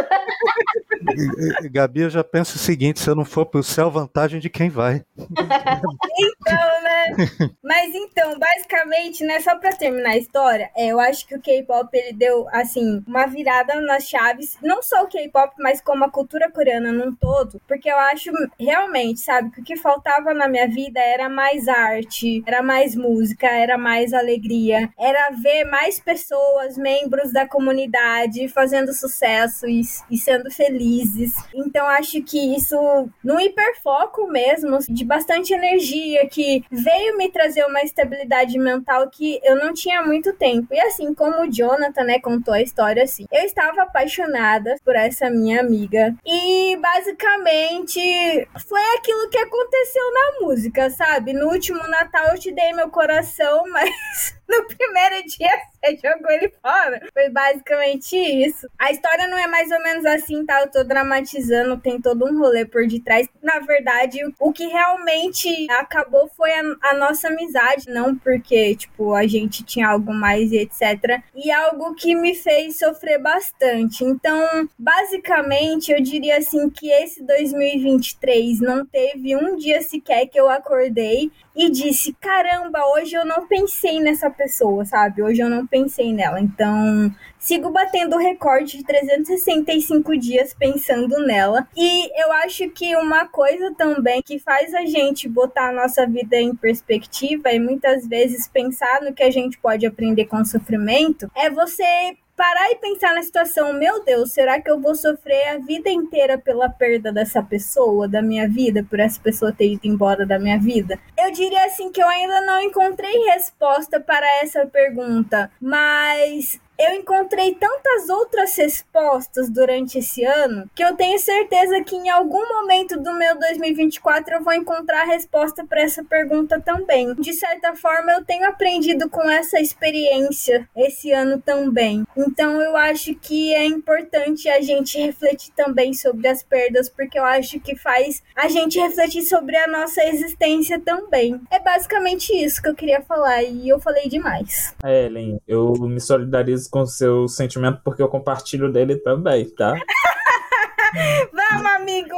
Gabi, 1.72 2.01
eu 2.01 2.10
já 2.10 2.24
penso 2.24 2.56
o 2.56 2.60
seguinte: 2.60 2.99
se 2.99 3.10
eu 3.10 3.16
não 3.16 3.26
for 3.26 3.45
pro 3.45 3.64
céu, 3.64 3.89
vantagem 3.89 4.39
de 4.39 4.49
quem 4.49 4.70
vai. 4.70 5.03
Então, 6.18 6.82
né? 6.82 7.56
Mas 7.62 7.93
então, 7.93 8.39
basicamente, 8.39 9.24
né, 9.26 9.39
só 9.41 9.58
pra 9.58 9.74
terminar 9.74 10.12
a 10.12 10.18
história, 10.18 10.72
é, 10.76 10.88
eu 10.88 10.99
acho 10.99 11.28
que 11.28 11.36
o 11.36 11.41
K-pop 11.41 11.89
ele 11.93 12.14
deu 12.14 12.47
assim 12.51 13.03
uma 13.06 13.26
virada 13.26 13.82
nas 13.82 14.08
chaves, 14.08 14.58
não 14.62 14.82
só 14.82 15.03
o 15.03 15.08
K-pop, 15.08 15.53
mas 15.60 15.82
como 15.82 16.06
a 16.06 16.10
cultura 16.10 16.49
coreana 16.49 16.91
num 16.91 17.14
todo, 17.14 17.62
porque 17.68 17.89
eu 17.89 17.97
acho 17.97 18.32
realmente, 18.60 19.20
sabe, 19.20 19.51
que 19.51 19.62
o 19.62 19.64
que 19.64 19.76
faltava 19.76 20.34
na 20.34 20.47
minha 20.47 20.68
vida 20.68 20.99
era 20.99 21.28
mais 21.28 21.68
arte, 21.68 22.43
era 22.45 22.62
mais 22.64 22.95
música, 22.95 23.47
era 23.47 23.78
mais 23.78 24.14
alegria, 24.14 24.89
era 24.97 25.32
ver 25.32 25.66
mais 25.66 25.99
pessoas, 25.99 26.78
membros 26.78 27.34
da 27.34 27.45
comunidade 27.47 28.47
fazendo 28.47 28.93
sucesso 28.96 29.68
e, 29.68 29.82
e 30.10 30.18
sendo 30.18 30.50
felizes. 30.52 31.36
Então 31.54 31.86
acho 31.88 32.22
que 32.24 32.56
isso 32.56 32.76
no 33.24 33.39
hiperfoco 33.39 34.28
mesmo, 34.28 34.80
de 34.89 35.06
bastante 35.06 35.54
energia, 35.54 36.28
que 36.28 36.64
veio 36.72 37.18
me 37.18 37.30
trazer 37.30 37.66
uma 37.66 37.82
estabilidade 37.82 38.58
mental 38.58 39.10
que 39.10 39.39
eu 39.43 39.56
não 39.56 39.74
tinha 39.74 40.02
muito 40.02 40.34
tempo. 40.34 40.74
E 40.74 40.80
assim 40.80 41.14
como 41.14 41.41
o 41.41 41.52
Jonathan, 41.52 42.04
né, 42.04 42.20
contou 42.20 42.54
a 42.54 42.62
história 42.62 43.04
assim, 43.04 43.26
eu 43.32 43.43
estava 43.43 43.84
apaixonada 43.84 44.76
por 44.84 44.96
essa 44.96 45.30
minha 45.30 45.60
amiga 45.60 46.16
e 46.26 46.78
basicamente 46.78 48.48
foi 48.68 48.82
aquilo 48.98 49.30
que 49.30 49.38
aconteceu 49.38 50.04
na 50.14 50.48
música, 50.48 50.89
sabe? 50.89 51.34
No 51.34 51.50
último 51.50 51.80
Natal 51.88 52.32
eu 52.32 52.39
te 52.39 52.52
dei 52.52 52.74
meu 52.74 52.89
coração, 52.89 53.64
mas 53.70 54.35
no 54.48 54.68
primeiro 54.68 55.26
dia 55.28 55.50
você 55.86 55.98
jogou 55.98 56.32
ele 56.32 56.52
fora. 56.62 57.02
Foi 57.14 57.30
basicamente 57.30 58.16
isso. 58.16 58.68
A 58.78 58.91
história 58.91 59.28
não 59.28 59.38
é 59.38 59.48
mais 59.48 59.70
ou 59.72 59.82
menos 59.82 60.06
assim, 60.06 60.46
tá? 60.46 60.62
Eu 60.62 60.72
tô 60.72 60.84
dramatizando, 60.84 61.78
tem 61.78 62.02
todo 62.02 62.26
um 62.26 62.39
rolê 62.39 62.66
por 62.66 62.88
detrás. 62.88 63.28
Na 63.41 63.60
verdade, 63.60 64.20
o 64.39 64.52
que 64.52 64.66
realmente 64.66 65.68
acabou 65.72 66.30
foi 66.36 66.52
a, 66.52 66.62
a 66.82 66.93
nossa 66.96 67.28
amizade, 67.28 67.89
não 67.89 68.16
porque, 68.16 68.76
tipo, 68.76 69.14
a 69.14 69.28
gente 69.28 69.64
tinha 69.64 69.89
algo 69.89 70.14
mais 70.14 70.52
e 70.52 70.58
etc. 70.58 71.22
E 71.36 71.52
algo 71.52 71.93
que 71.96 72.16
me 72.16 72.34
fez 72.36 72.80
sofrer 72.80 73.20
bastante. 73.20 74.04
Então, 74.04 74.68
basicamente, 74.78 75.91
eu 75.91 76.02
diria 76.02 76.38
assim 76.38 76.70
que 76.70 76.89
esse 76.89 77.24
2023 77.24 78.60
não 78.62 78.86
teve 78.86 79.36
um 79.36 79.56
dia 79.56 79.82
sequer 79.82 80.28
que 80.28 80.39
eu 80.39 80.50
acordei 80.50 81.32
e 81.56 81.70
disse: 81.70 82.14
caramba, 82.14 82.80
hoje 82.93 83.16
eu 83.16 83.26
não 83.26 83.48
pensei 83.48 84.00
nessa 84.00 84.30
pessoa, 84.36 84.86
sabe? 84.86 85.22
Hoje 85.22 85.42
eu 85.42 85.50
não 85.50 85.66
pensei 85.66 86.14
nela. 86.14 86.40
Então, 86.40 87.12
sigo 87.40 87.70
batendo 87.72 88.16
o 88.16 88.20
recorde 88.20 88.78
de 88.78 88.84
365 88.84 90.18
dias 90.18 90.54
pensando 90.54 91.20
nela. 91.26 91.68
E 91.76 92.22
eu 92.22 92.32
acho 92.34 92.70
que 92.70 92.96
uma 92.96 93.28
coisa 93.28 93.74
também 93.76 94.22
que 94.22 94.40
faz 94.40 94.74
a 94.74 94.86
gente 94.86 95.28
botar 95.28 95.70
a 95.70 95.74
nossa 95.74 96.06
vida 96.06 96.38
em 96.38 96.56
perspectiva 96.56 97.52
e 97.52 97.60
muitas 97.60 98.08
vezes 98.08 98.48
pensar 98.48 99.02
no 99.02 99.14
que 99.14 99.24
a 99.24 99.32
gente 99.32 99.58
pode 99.58 99.86
aprender 99.86 100.26
com 100.26 100.38
o 100.38 100.46
sofrimento 100.46 101.30
é 101.36 101.50
você 101.50 102.18
parar 102.36 102.70
e 102.72 102.76
pensar 102.76 103.14
na 103.14 103.24
situação, 103.24 103.74
meu 103.74 104.04
Deus, 104.04 104.32
será 104.32 104.60
que 104.62 104.70
eu 104.70 104.80
vou 104.80 104.96
sofrer 104.96 105.50
a 105.50 105.58
vida 105.58 105.90
inteira 105.90 106.38
pela 106.38 106.70
perda 106.70 107.12
dessa 107.12 107.42
pessoa, 107.42 108.08
da 108.08 108.22
minha 108.22 108.48
vida, 108.48 108.86
por 108.88 109.00
essa 109.00 109.20
pessoa 109.20 109.54
ter 109.54 109.72
ido 109.72 109.86
embora 109.86 110.26
da 110.26 110.38
minha 110.38 110.60
vida? 110.60 111.00
Eu 111.18 111.32
diria 111.32 111.66
assim 111.66 111.92
que 111.92 112.02
eu 112.02 112.08
ainda 112.08 112.42
não 112.42 112.60
encontrei 112.62 113.14
resposta 113.32 114.00
para 114.00 114.28
essa 114.42 114.66
pergunta, 114.66 115.50
mas 115.62 116.60
eu 116.78 116.95
encontrei 116.95 117.55
tantas 117.55 118.09
outras 118.09 118.55
respostas 118.55 119.49
durante 119.49 119.99
esse 119.99 120.23
ano 120.23 120.69
que 120.76 120.84
eu 120.84 120.95
tenho 120.95 121.17
certeza 121.19 121.84
que 121.84 121.95
em 121.95 122.09
algum 122.09 122.47
momento 122.47 122.99
do 122.99 123.13
meu 123.13 123.38
2024 123.39 124.36
eu 124.36 124.43
vou 124.43 124.53
encontrar 124.53 125.03
a 125.03 125.05
resposta 125.05 125.65
para 125.65 125.82
essa 125.82 126.03
pergunta 126.03 126.59
também. 126.59 127.13
De 127.15 127.34
certa 127.34 127.76
forma, 127.76 128.11
eu 128.11 128.23
tenho 128.23 128.47
aprendido 128.47 129.09
com 129.09 129.30
essa 129.30 129.59
experiência 129.59 130.67
esse 130.76 131.11
ano 131.11 131.41
também. 131.41 132.05
Então, 132.15 132.61
eu 132.61 132.76
acho 132.76 133.15
que 133.15 133.53
é 133.53 133.65
importante 133.65 134.49
a 134.49 134.61
gente 134.61 134.97
refletir 134.99 135.51
também 135.55 135.93
sobre 135.93 136.28
as 136.28 136.43
perdas, 136.43 136.89
porque 136.89 137.17
eu 137.17 137.23
acho 137.23 137.59
que 137.59 137.76
faz 137.76 138.21
a 138.36 138.47
gente 138.47 138.80
refletir 138.80 139.23
sobre 139.23 139.55
a 139.55 139.67
nossa 139.67 140.03
existência 140.03 140.80
também. 140.80 141.39
É 141.51 141.59
basicamente 141.59 142.34
isso 142.34 142.61
que 142.61 142.69
eu 142.69 142.76
queria 142.76 143.01
falar 143.01 143.43
e 143.43 143.69
eu 143.69 143.80
falei 143.80 144.07
demais. 144.07 144.73
É, 144.84 145.05
Ellen, 145.05 145.39
eu 145.47 145.73
me 145.73 145.99
solidarizo 145.99 146.64
com 146.68 146.82
o 146.82 146.88
seu 146.88 147.28
sentimento 147.28 147.82
porque 147.84 148.01
eu 148.01 148.07
compartilho 148.07 148.72
dele 148.72 148.97
também, 148.97 149.49
tá? 149.49 149.74
Vamos, 151.34 151.72
amigo! 151.72 152.16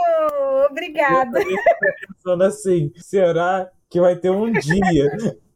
Obrigada. 0.69 1.41
Eu 1.41 1.57
pensando 2.07 2.43
assim, 2.43 2.91
será 2.97 3.69
que 3.89 3.99
vai 3.99 4.15
ter 4.15 4.29
um 4.29 4.51
dia 4.51 5.09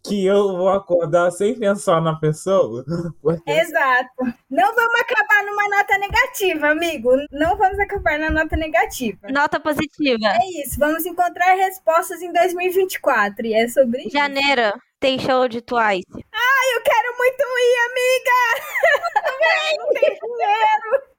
que 0.03 0.25
eu 0.25 0.57
vou 0.57 0.69
acordar 0.69 1.31
sem 1.31 1.57
pensar 1.57 2.01
na 2.01 2.15
pessoa? 2.15 2.83
Porque 3.21 3.51
Exato. 3.51 4.09
Não 4.49 4.75
vamos 4.75 5.01
acabar 5.01 5.45
numa 5.45 5.77
nota 5.77 5.97
negativa, 5.97 6.69
amigo. 6.69 7.11
Não 7.31 7.57
vamos 7.57 7.79
acabar 7.79 8.17
na 8.17 8.29
nota 8.29 8.55
negativa. 8.55 9.19
Nota 9.29 9.59
positiva. 9.59 10.25
É 10.25 10.61
isso. 10.63 10.79
Vamos 10.79 11.05
encontrar 11.05 11.55
respostas 11.55 12.21
em 12.21 12.31
2024. 12.33 13.45
E 13.45 13.53
é 13.53 13.67
sobre 13.67 14.01
isso. 14.01 14.11
Janeiro 14.11 14.73
tem 15.01 15.19
show 15.19 15.47
de 15.47 15.61
Twice. 15.61 16.05
Ai, 16.13 16.67
eu 16.75 16.81
quero 16.83 17.17
muito 17.17 17.41
ir, 17.41 17.77
amiga! 17.89 18.39
não 19.79 19.93
tem 19.93 20.13
dinheiro. 20.13 21.11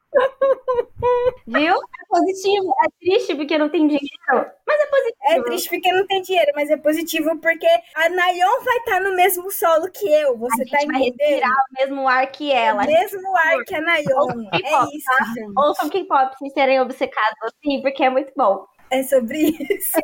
Viu? 1.48 1.74
É 1.74 2.06
positivo. 2.08 2.74
É 2.84 2.88
triste 3.00 3.34
porque 3.34 3.58
não 3.58 3.68
tem 3.68 3.88
dinheiro. 3.88 4.52
Mas 4.66 4.80
é 4.80 4.86
positivo. 4.86 5.16
É 5.24 5.42
triste 5.42 5.68
porque 5.70 5.92
não 5.92 6.06
tem 6.06 6.22
dinheiro, 6.22 6.52
mas 6.54 6.70
é 6.70 6.76
positivo 6.76 7.38
porque 7.40 7.66
a 7.96 8.08
Nayon 8.08 8.62
vai 8.62 8.76
estar 8.78 9.00
no 9.00 9.16
mesmo 9.16 9.50
solo 9.50 9.90
que 9.90 10.06
eu. 10.06 10.38
Você 10.38 10.62
a 10.62 10.66
tá 10.66 10.78
gente 10.78 10.92
vai 10.92 11.00
entendendo? 11.00 11.18
respirar 11.18 11.50
o 11.50 11.80
mesmo 11.80 12.08
ar 12.08 12.26
que 12.30 12.52
ela. 12.52 12.82
O 12.82 12.86
mesmo 12.86 13.36
ar 13.36 13.64
que 13.64 13.74
a 13.74 13.80
Nayon. 13.80 14.48
É 14.52 14.58
K-pop, 14.60 14.96
isso, 14.96 15.06
tá? 15.06 15.24
gente. 15.34 15.52
Ouçam 15.56 15.88
K-pop 15.88 16.36
sem 16.38 16.50
serem 16.50 16.80
obcecados 16.80 17.38
assim, 17.42 17.82
porque 17.82 18.04
é 18.04 18.10
muito 18.10 18.32
bom. 18.36 18.64
É 18.92 19.02
sobre 19.02 19.38
isso. 19.70 19.98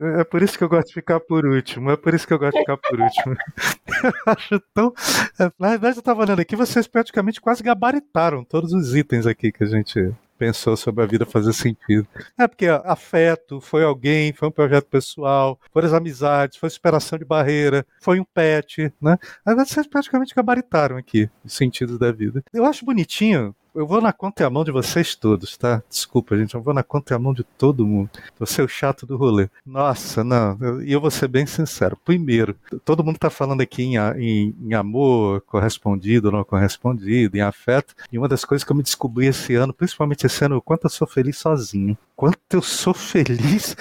É 0.00 0.24
por 0.24 0.42
isso 0.42 0.56
que 0.56 0.64
eu 0.64 0.68
gosto 0.70 0.88
de 0.88 0.94
ficar 0.94 1.20
por 1.20 1.44
último. 1.44 1.90
É 1.90 1.96
por 1.96 2.14
isso 2.14 2.26
que 2.26 2.32
eu 2.32 2.38
gosto 2.38 2.54
de 2.54 2.60
ficar 2.60 2.78
por 2.78 2.98
último. 2.98 3.36
eu 4.02 4.12
acho 4.32 4.60
tão. 4.72 4.94
é, 5.38 5.52
Na 5.58 5.68
verdade, 5.70 5.98
eu 5.98 6.02
tava 6.02 6.22
olhando 6.22 6.40
aqui, 6.40 6.56
vocês 6.56 6.86
praticamente 6.86 7.40
quase 7.40 7.62
gabaritaram 7.62 8.42
todos 8.42 8.72
os 8.72 8.94
itens 8.94 9.26
aqui 9.26 9.52
que 9.52 9.62
a 9.62 9.66
gente 9.66 10.14
pensou 10.38 10.74
sobre 10.74 11.04
a 11.04 11.06
vida 11.06 11.26
fazer 11.26 11.52
sentido. 11.52 12.08
É 12.38 12.48
porque 12.48 12.66
afeto, 12.66 13.60
foi 13.60 13.84
alguém, 13.84 14.32
foi 14.32 14.48
um 14.48 14.52
projeto 14.52 14.86
pessoal, 14.86 15.60
foram 15.70 15.86
as 15.86 15.92
amizades, 15.92 16.56
foi 16.56 16.70
superação 16.70 17.18
de 17.18 17.26
barreira, 17.26 17.86
foi 18.00 18.18
um 18.18 18.24
pet, 18.24 18.90
né? 19.02 19.18
Agora 19.44 19.66
vocês 19.66 19.86
praticamente 19.86 20.34
gabaritaram 20.34 20.96
aqui 20.96 21.28
os 21.44 21.52
sentidos 21.52 21.98
da 21.98 22.10
vida. 22.10 22.42
Eu 22.54 22.64
acho 22.64 22.86
bonitinho 22.86 23.54
eu 23.74 23.86
vou 23.86 24.00
na 24.00 24.12
contramão 24.12 24.64
de 24.64 24.70
vocês 24.70 25.14
todos, 25.14 25.56
tá? 25.56 25.82
Desculpa, 25.88 26.36
gente, 26.36 26.54
eu 26.54 26.62
vou 26.62 26.74
na 26.74 26.82
contramão 26.82 27.32
de 27.32 27.44
todo 27.44 27.86
mundo. 27.86 28.10
Você 28.38 28.60
é 28.60 28.64
o 28.64 28.68
chato 28.68 29.06
do 29.06 29.16
rolê. 29.16 29.48
Nossa, 29.64 30.24
não, 30.24 30.82
e 30.82 30.92
eu, 30.92 31.00
vou 31.00 31.10
ser 31.10 31.28
bem 31.28 31.46
sincero. 31.46 31.96
Primeiro, 32.04 32.56
todo 32.84 33.04
mundo 33.04 33.18
tá 33.18 33.30
falando 33.30 33.60
aqui 33.60 33.82
em, 33.82 33.96
em, 33.96 34.54
em 34.60 34.74
amor, 34.74 35.40
correspondido, 35.42 36.30
não 36.30 36.44
correspondido, 36.44 37.36
em 37.36 37.40
afeto. 37.40 37.94
E 38.10 38.18
uma 38.18 38.28
das 38.28 38.44
coisas 38.44 38.64
que 38.64 38.72
eu 38.72 38.76
me 38.76 38.82
descobri 38.82 39.26
esse 39.26 39.54
ano, 39.54 39.72
principalmente 39.72 40.26
esse 40.26 40.44
ano, 40.44 40.56
o 40.56 40.62
quanto 40.62 40.84
eu 40.84 40.90
sou 40.90 41.06
feliz 41.06 41.38
sozinho. 41.38 41.96
Quanto 42.16 42.38
eu 42.52 42.62
sou 42.62 42.94
feliz. 42.94 43.76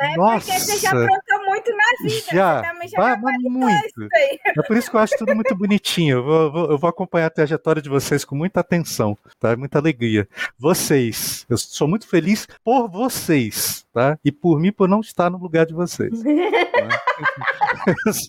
É 0.00 0.16
Nossa. 0.16 0.46
porque 0.46 0.60
você 0.60 0.78
já 0.78 0.90
aprontou 0.90 1.33
muito 1.72 1.76
na 1.76 2.08
vida. 2.08 2.26
Já, 2.32 2.62
também 2.62 2.88
já 2.88 2.96
gabaritou 2.96 3.50
mas 3.50 3.72
muito. 3.82 3.86
isso 3.86 4.08
aí. 4.14 4.38
É 4.56 4.62
por 4.62 4.76
isso 4.76 4.90
que 4.90 4.96
eu 4.96 5.00
acho 5.00 5.16
tudo 5.18 5.34
muito 5.34 5.54
bonitinho. 5.56 6.18
Eu 6.18 6.24
vou, 6.24 6.52
vou- 6.52 6.70
eu 6.72 6.78
vou 6.78 6.88
acompanhar 6.90 7.26
a 7.26 7.30
trajetória 7.30 7.80
de 7.82 7.88
vocês 7.88 8.24
com 8.24 8.34
muita 8.36 8.60
atenção, 8.60 9.16
tá? 9.40 9.56
Muita 9.56 9.78
alegria. 9.78 10.28
Vocês, 10.58 11.44
eu 11.48 11.56
sou 11.58 11.86
muito 11.88 12.06
feliz 12.08 12.46
por 12.64 12.88
vocês, 12.88 13.84
tá? 13.92 14.18
E 14.24 14.30
por 14.32 14.58
mim 14.60 14.72
por 14.72 14.88
não 14.88 15.00
estar 15.00 15.28
no 15.30 15.38
lugar 15.38 15.66
de 15.66 15.74
vocês. 15.74 16.12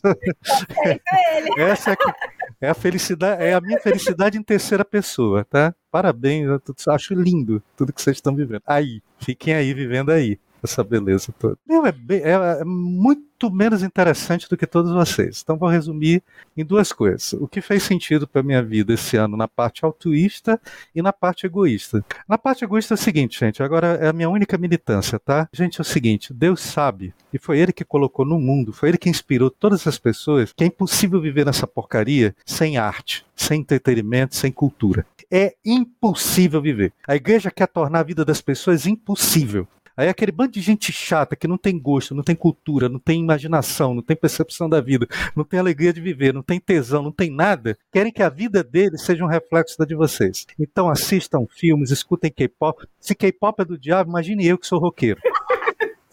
Essa 1.57 1.91
é, 1.91 1.95
que- 1.95 2.13
é 2.61 2.69
a 2.69 2.73
felicidade, 2.73 3.43
é 3.43 3.53
a 3.53 3.61
minha 3.61 3.79
felicidade 3.79 4.37
em 4.37 4.43
terceira 4.43 4.83
pessoa, 4.85 5.45
tá? 5.45 5.73
Parabéns, 5.91 6.47
eu 6.47 6.61
acho 6.93 7.13
lindo 7.13 7.61
tudo 7.75 7.93
que 7.93 8.01
vocês 8.01 8.17
estão 8.17 8.35
vivendo. 8.35 8.61
Aí, 8.65 9.01
fiquem 9.19 9.53
aí 9.53 9.73
vivendo 9.73 10.11
aí 10.11 10.39
essa 10.65 10.83
beleza 10.83 11.33
toda. 11.39 11.57
Meu, 11.65 11.85
é, 11.85 11.91
bem- 11.91 12.21
é- 12.21 12.59
é 12.61 12.63
muito 12.65 13.49
menos 13.51 13.83
interessante 13.83 14.49
do 14.49 14.57
que 14.57 14.65
todos 14.67 14.91
vocês. 14.91 15.41
Então 15.43 15.57
vou 15.57 15.69
resumir 15.69 16.21
em 16.57 16.63
duas 16.65 16.91
coisas. 16.91 17.33
O 17.33 17.47
que 17.47 17.61
fez 17.61 17.83
sentido 17.83 18.27
para 18.27 18.43
minha 18.43 18.61
vida 18.63 18.93
esse 18.93 19.15
ano 19.17 19.35
na 19.37 19.47
parte 19.47 19.83
altruísta 19.85 20.59
e 20.93 21.01
na 21.01 21.11
parte 21.13 21.45
egoísta. 21.45 22.03
Na 22.27 22.37
parte 22.37 22.63
egoísta 22.63 22.93
é 22.93 22.95
o 22.95 22.97
seguinte, 22.97 23.39
gente, 23.39 23.61
agora 23.63 23.87
é 24.01 24.07
a 24.07 24.13
minha 24.13 24.29
única 24.29 24.57
militância, 24.57 25.17
tá? 25.19 25.47
Gente, 25.53 25.79
é 25.79 25.81
o 25.81 25.85
seguinte, 25.85 26.33
Deus 26.33 26.61
sabe, 26.61 27.13
e 27.33 27.37
foi 27.37 27.59
Ele 27.59 27.73
que 27.73 27.83
colocou 27.85 28.25
no 28.25 28.39
mundo, 28.39 28.71
foi 28.73 28.89
Ele 28.89 28.97
que 28.97 29.09
inspirou 29.09 29.49
todas 29.49 29.85
as 29.87 29.97
pessoas, 29.97 30.51
que 30.55 30.63
é 30.63 30.67
impossível 30.67 31.19
viver 31.21 31.45
nessa 31.45 31.67
porcaria 31.67 32.35
sem 32.45 32.77
arte, 32.77 33.25
sem 33.35 33.59
entretenimento, 33.61 34.35
sem 34.35 34.51
cultura. 34.51 35.05
É 35.29 35.55
impossível 35.65 36.61
viver. 36.61 36.93
A 37.07 37.15
igreja 37.15 37.51
quer 37.51 37.67
tornar 37.67 37.99
a 37.99 38.03
vida 38.03 38.23
das 38.23 38.41
pessoas 38.41 38.85
impossível. 38.85 39.67
Aí 39.97 40.09
aquele 40.09 40.31
bando 40.31 40.51
de 40.51 40.61
gente 40.61 40.91
chata 40.91 41.35
que 41.35 41.47
não 41.47 41.57
tem 41.57 41.79
gosto, 41.79 42.13
não 42.13 42.23
tem 42.23 42.35
cultura, 42.35 42.89
não 42.89 42.99
tem 42.99 43.21
imaginação, 43.21 43.93
não 43.93 44.01
tem 44.01 44.15
percepção 44.15 44.67
da 44.67 44.81
vida, 44.81 45.07
não 45.35 45.43
tem 45.43 45.59
alegria 45.59 45.93
de 45.93 46.01
viver, 46.01 46.33
não 46.33 46.43
tem 46.43 46.59
tesão, 46.59 47.01
não 47.01 47.11
tem 47.11 47.31
nada, 47.31 47.77
querem 47.91 48.11
que 48.11 48.21
a 48.21 48.29
vida 48.29 48.63
deles 48.63 49.01
seja 49.01 49.23
um 49.23 49.27
reflexo 49.27 49.77
da 49.77 49.85
de 49.85 49.95
vocês. 49.95 50.45
Então 50.59 50.89
assistam 50.89 51.45
filmes, 51.47 51.91
escutem 51.91 52.31
K-pop. 52.31 52.85
Se 52.99 53.15
K-pop 53.15 53.61
é 53.61 53.65
do 53.65 53.77
diabo, 53.77 54.09
imagine 54.09 54.45
eu 54.45 54.57
que 54.57 54.67
sou 54.67 54.79
roqueiro. 54.79 55.21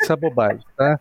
Isso 0.02 0.12
é 0.12 0.16
bobagem, 0.16 0.64
tá? 0.76 0.98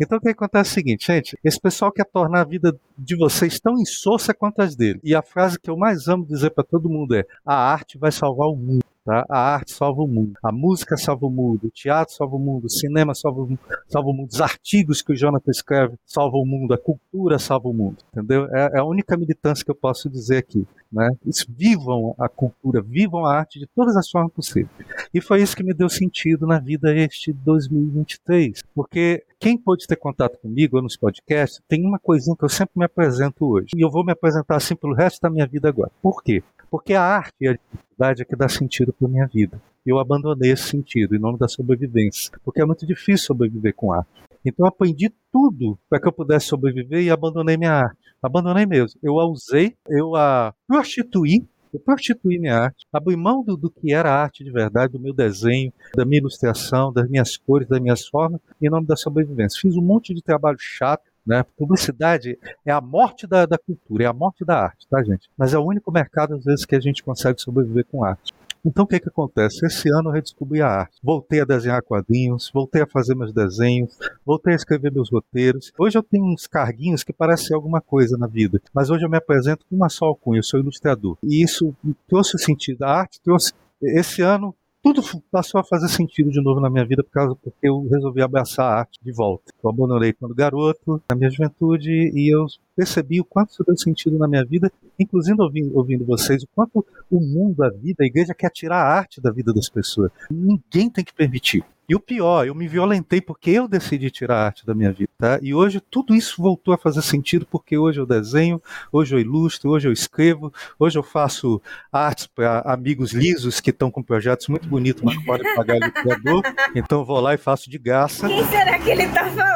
Então 0.00 0.18
o 0.18 0.20
que 0.20 0.28
acontece 0.28 0.70
é 0.70 0.72
o 0.72 0.74
seguinte, 0.74 1.06
gente, 1.06 1.36
esse 1.42 1.60
pessoal 1.60 1.90
quer 1.90 2.04
tornar 2.04 2.42
a 2.42 2.44
vida 2.44 2.76
de 2.96 3.16
vocês 3.16 3.58
tão 3.58 3.74
insossa 3.74 4.32
quanto 4.32 4.60
as 4.60 4.76
dele. 4.76 5.00
E 5.02 5.12
a 5.12 5.22
frase 5.22 5.58
que 5.58 5.68
eu 5.68 5.76
mais 5.76 6.06
amo 6.06 6.24
dizer 6.24 6.50
para 6.50 6.62
todo 6.62 6.88
mundo 6.88 7.16
é: 7.16 7.24
a 7.44 7.54
arte 7.54 7.98
vai 7.98 8.12
salvar 8.12 8.46
o 8.46 8.56
mundo. 8.56 8.83
Tá? 9.04 9.26
A 9.28 9.38
arte 9.38 9.72
salva 9.72 10.00
o 10.02 10.08
mundo, 10.08 10.32
a 10.42 10.50
música 10.50 10.96
salva 10.96 11.26
o 11.26 11.30
mundo, 11.30 11.66
o 11.66 11.70
teatro 11.70 12.14
salva 12.14 12.36
o 12.36 12.38
mundo, 12.38 12.64
o 12.64 12.70
cinema 12.70 13.14
salva 13.14 13.42
o 13.42 13.46
mundo, 13.46 13.58
salva 13.86 14.08
o 14.08 14.12
mundo, 14.14 14.30
os 14.30 14.40
artigos 14.40 15.02
que 15.02 15.12
o 15.12 15.16
Jonathan 15.16 15.50
escreve 15.50 15.94
salvam 16.06 16.40
o 16.40 16.46
mundo, 16.46 16.72
a 16.72 16.78
cultura 16.78 17.38
salva 17.38 17.68
o 17.68 17.74
mundo, 17.74 17.98
entendeu? 18.10 18.46
É, 18.54 18.70
é 18.76 18.78
a 18.78 18.84
única 18.84 19.14
militância 19.14 19.62
que 19.62 19.70
eu 19.70 19.74
posso 19.74 20.08
dizer 20.08 20.38
aqui. 20.38 20.66
Né? 20.90 21.10
Vivam 21.48 22.14
a 22.18 22.28
cultura, 22.28 22.80
vivam 22.80 23.26
a 23.26 23.36
arte 23.36 23.58
de 23.58 23.66
todas 23.66 23.96
as 23.96 24.08
formas 24.08 24.32
possíveis. 24.32 24.70
E 25.12 25.20
foi 25.20 25.42
isso 25.42 25.56
que 25.56 25.64
me 25.64 25.74
deu 25.74 25.90
sentido 25.90 26.46
na 26.46 26.58
vida 26.58 26.94
este 26.94 27.32
2023. 27.32 28.62
Porque 28.74 29.24
quem 29.40 29.58
pôde 29.58 29.86
ter 29.86 29.96
contato 29.96 30.38
comigo 30.38 30.80
nos 30.80 30.96
podcasts, 30.96 31.60
tem 31.68 31.84
uma 31.84 31.98
coisinha 31.98 32.36
que 32.36 32.44
eu 32.44 32.48
sempre 32.48 32.74
me 32.76 32.84
apresento 32.84 33.44
hoje. 33.44 33.68
E 33.76 33.84
eu 33.84 33.90
vou 33.90 34.04
me 34.04 34.12
apresentar 34.12 34.56
assim 34.56 34.76
pelo 34.76 34.94
resto 34.94 35.20
da 35.20 35.28
minha 35.28 35.46
vida 35.46 35.68
agora. 35.68 35.90
Por 36.00 36.22
quê? 36.22 36.42
Porque 36.74 36.92
a 36.92 37.02
arte 37.02 37.36
e 37.40 37.46
a 37.46 37.52
dificuldade 37.52 38.22
é 38.22 38.24
que 38.24 38.34
dá 38.34 38.48
sentido 38.48 38.92
para 38.92 39.06
minha 39.06 39.28
vida. 39.28 39.62
Eu 39.86 40.00
abandonei 40.00 40.50
esse 40.50 40.70
sentido 40.70 41.14
em 41.14 41.20
nome 41.20 41.38
da 41.38 41.46
sobrevivência. 41.46 42.36
Porque 42.44 42.60
é 42.60 42.64
muito 42.64 42.84
difícil 42.84 43.26
sobreviver 43.26 43.72
com 43.76 43.92
arte. 43.92 44.10
Então 44.44 44.66
eu 44.66 44.70
aprendi 44.70 45.08
tudo 45.30 45.78
para 45.88 46.00
que 46.00 46.08
eu 46.08 46.12
pudesse 46.12 46.46
sobreviver 46.46 47.00
e 47.00 47.12
abandonei 47.12 47.56
minha 47.56 47.74
arte. 47.74 47.96
Abandonei 48.20 48.66
mesmo. 48.66 48.98
Eu 49.00 49.20
a 49.20 49.24
usei, 49.24 49.76
eu 49.88 50.16
a 50.16 50.52
prostituí, 50.66 51.46
eu 51.72 51.78
prostituí 51.78 52.40
minha 52.40 52.56
arte, 52.56 52.84
abri 52.92 53.14
mão 53.14 53.44
do, 53.44 53.56
do 53.56 53.70
que 53.70 53.94
era 53.94 54.12
arte 54.12 54.42
de 54.42 54.50
verdade, 54.50 54.94
do 54.94 54.98
meu 54.98 55.14
desenho, 55.14 55.72
da 55.94 56.04
minha 56.04 56.18
ilustração, 56.18 56.92
das 56.92 57.08
minhas 57.08 57.36
cores, 57.36 57.68
das 57.68 57.80
minhas 57.80 58.04
formas, 58.04 58.40
em 58.60 58.68
nome 58.68 58.84
da 58.84 58.96
sobrevivência. 58.96 59.60
Fiz 59.60 59.76
um 59.76 59.80
monte 59.80 60.12
de 60.12 60.20
trabalho 60.20 60.58
chato, 60.58 61.04
né? 61.26 61.44
Publicidade 61.56 62.38
é 62.64 62.72
a 62.72 62.80
morte 62.80 63.26
da, 63.26 63.46
da 63.46 63.58
cultura, 63.58 64.04
é 64.04 64.06
a 64.06 64.12
morte 64.12 64.44
da 64.44 64.64
arte, 64.64 64.86
tá, 64.88 65.02
gente? 65.02 65.28
Mas 65.36 65.54
é 65.54 65.58
o 65.58 65.64
único 65.64 65.90
mercado, 65.90 66.34
às 66.34 66.44
vezes, 66.44 66.64
que 66.64 66.74
a 66.74 66.80
gente 66.80 67.02
consegue 67.02 67.40
sobreviver 67.40 67.86
com 67.86 68.04
arte. 68.04 68.32
Então 68.64 68.84
o 68.84 68.86
que, 68.86 68.98
que 68.98 69.08
acontece? 69.08 69.66
Esse 69.66 69.90
ano 69.90 70.08
eu 70.08 70.14
redescobri 70.14 70.62
a 70.62 70.68
arte. 70.68 70.98
Voltei 71.02 71.40
a 71.40 71.44
desenhar 71.44 71.82
quadrinhos, 71.82 72.50
voltei 72.52 72.80
a 72.80 72.86
fazer 72.86 73.14
meus 73.14 73.30
desenhos, 73.30 73.94
voltei 74.24 74.54
a 74.54 74.56
escrever 74.56 74.90
meus 74.90 75.10
roteiros. 75.10 75.70
Hoje 75.78 75.98
eu 75.98 76.02
tenho 76.02 76.24
uns 76.24 76.46
carguinhos 76.46 77.04
que 77.04 77.12
parecem 77.12 77.54
alguma 77.54 77.82
coisa 77.82 78.16
na 78.16 78.26
vida, 78.26 78.58
mas 78.72 78.88
hoje 78.88 79.04
eu 79.04 79.10
me 79.10 79.18
apresento 79.18 79.66
com 79.68 79.76
uma 79.76 79.90
só 79.90 80.06
alcunha, 80.06 80.38
eu 80.38 80.42
sou 80.42 80.58
ilustrador. 80.58 81.18
E 81.22 81.42
isso 81.42 81.76
trouxe 82.08 82.38
sentido. 82.38 82.84
A 82.84 82.88
arte 82.88 83.20
trouxe. 83.20 83.52
Esse 83.82 84.22
ano 84.22 84.54
tudo 84.84 85.02
passou 85.30 85.58
a 85.58 85.64
fazer 85.64 85.88
sentido 85.88 86.30
de 86.30 86.42
novo 86.42 86.60
na 86.60 86.68
minha 86.68 86.84
vida 86.84 87.02
por 87.02 87.10
causa 87.10 87.34
porque 87.34 87.56
eu 87.62 87.88
resolvi 87.88 88.20
abraçar 88.20 88.66
a 88.66 88.80
arte 88.80 89.00
de 89.02 89.10
volta. 89.10 89.50
Eu 89.62 89.70
abandonei 89.70 90.12
quando 90.12 90.34
garoto, 90.34 91.02
na 91.08 91.16
minha 91.16 91.30
juventude, 91.30 91.90
e 91.90 92.30
eu 92.30 92.44
percebi 92.76 93.18
o 93.18 93.24
quanto 93.24 93.52
isso 93.52 93.64
deu 93.64 93.78
sentido 93.78 94.18
na 94.18 94.28
minha 94.28 94.44
vida, 94.44 94.70
inclusive 94.98 95.40
ouvindo, 95.40 95.74
ouvindo 95.74 96.04
vocês, 96.04 96.42
o 96.42 96.48
quanto 96.54 96.84
o 97.10 97.18
mundo, 97.18 97.64
a 97.64 97.70
vida, 97.70 98.04
a 98.04 98.06
igreja 98.06 98.34
quer 98.34 98.50
tirar 98.50 98.76
a 98.76 98.94
arte 98.94 99.22
da 99.22 99.30
vida 99.30 99.54
das 99.54 99.70
pessoas. 99.70 100.10
Ninguém 100.30 100.90
tem 100.90 101.02
que 101.02 101.14
permitir. 101.14 101.64
E 101.86 101.94
o 101.94 102.00
pior, 102.00 102.46
eu 102.46 102.54
me 102.54 102.66
violentei 102.66 103.20
porque 103.20 103.50
eu 103.50 103.68
decidi 103.68 104.10
tirar 104.10 104.36
a 104.36 104.46
arte 104.46 104.64
da 104.64 104.74
minha 104.74 104.90
vida, 104.90 105.10
tá? 105.18 105.38
E 105.42 105.52
hoje 105.52 105.80
tudo 105.80 106.14
isso 106.14 106.40
voltou 106.40 106.72
a 106.72 106.78
fazer 106.78 107.02
sentido 107.02 107.46
porque 107.50 107.76
hoje 107.76 108.00
eu 108.00 108.06
desenho, 108.06 108.60
hoje 108.90 109.14
eu 109.14 109.18
ilustro, 109.20 109.70
hoje 109.70 109.86
eu 109.86 109.92
escrevo, 109.92 110.50
hoje 110.78 110.98
eu 110.98 111.02
faço 111.02 111.60
artes 111.92 112.26
para 112.26 112.60
amigos 112.60 113.12
lisos 113.12 113.60
que 113.60 113.68
estão 113.68 113.90
com 113.90 114.02
projetos 114.02 114.48
muito 114.48 114.66
bonitos, 114.66 115.02
mas 115.02 115.22
podem 115.24 115.54
pagar 115.54 115.76
ilustrador. 115.76 116.42
Então 116.74 117.00
eu 117.00 117.04
vou 117.04 117.20
lá 117.20 117.34
e 117.34 117.38
faço 117.38 117.68
de 117.68 117.76
graça. 117.76 118.28
Quem 118.28 118.44
será 118.48 118.78
que 118.78 118.90
ele 118.90 119.06
tá 119.08 119.26
falando? 119.26 119.54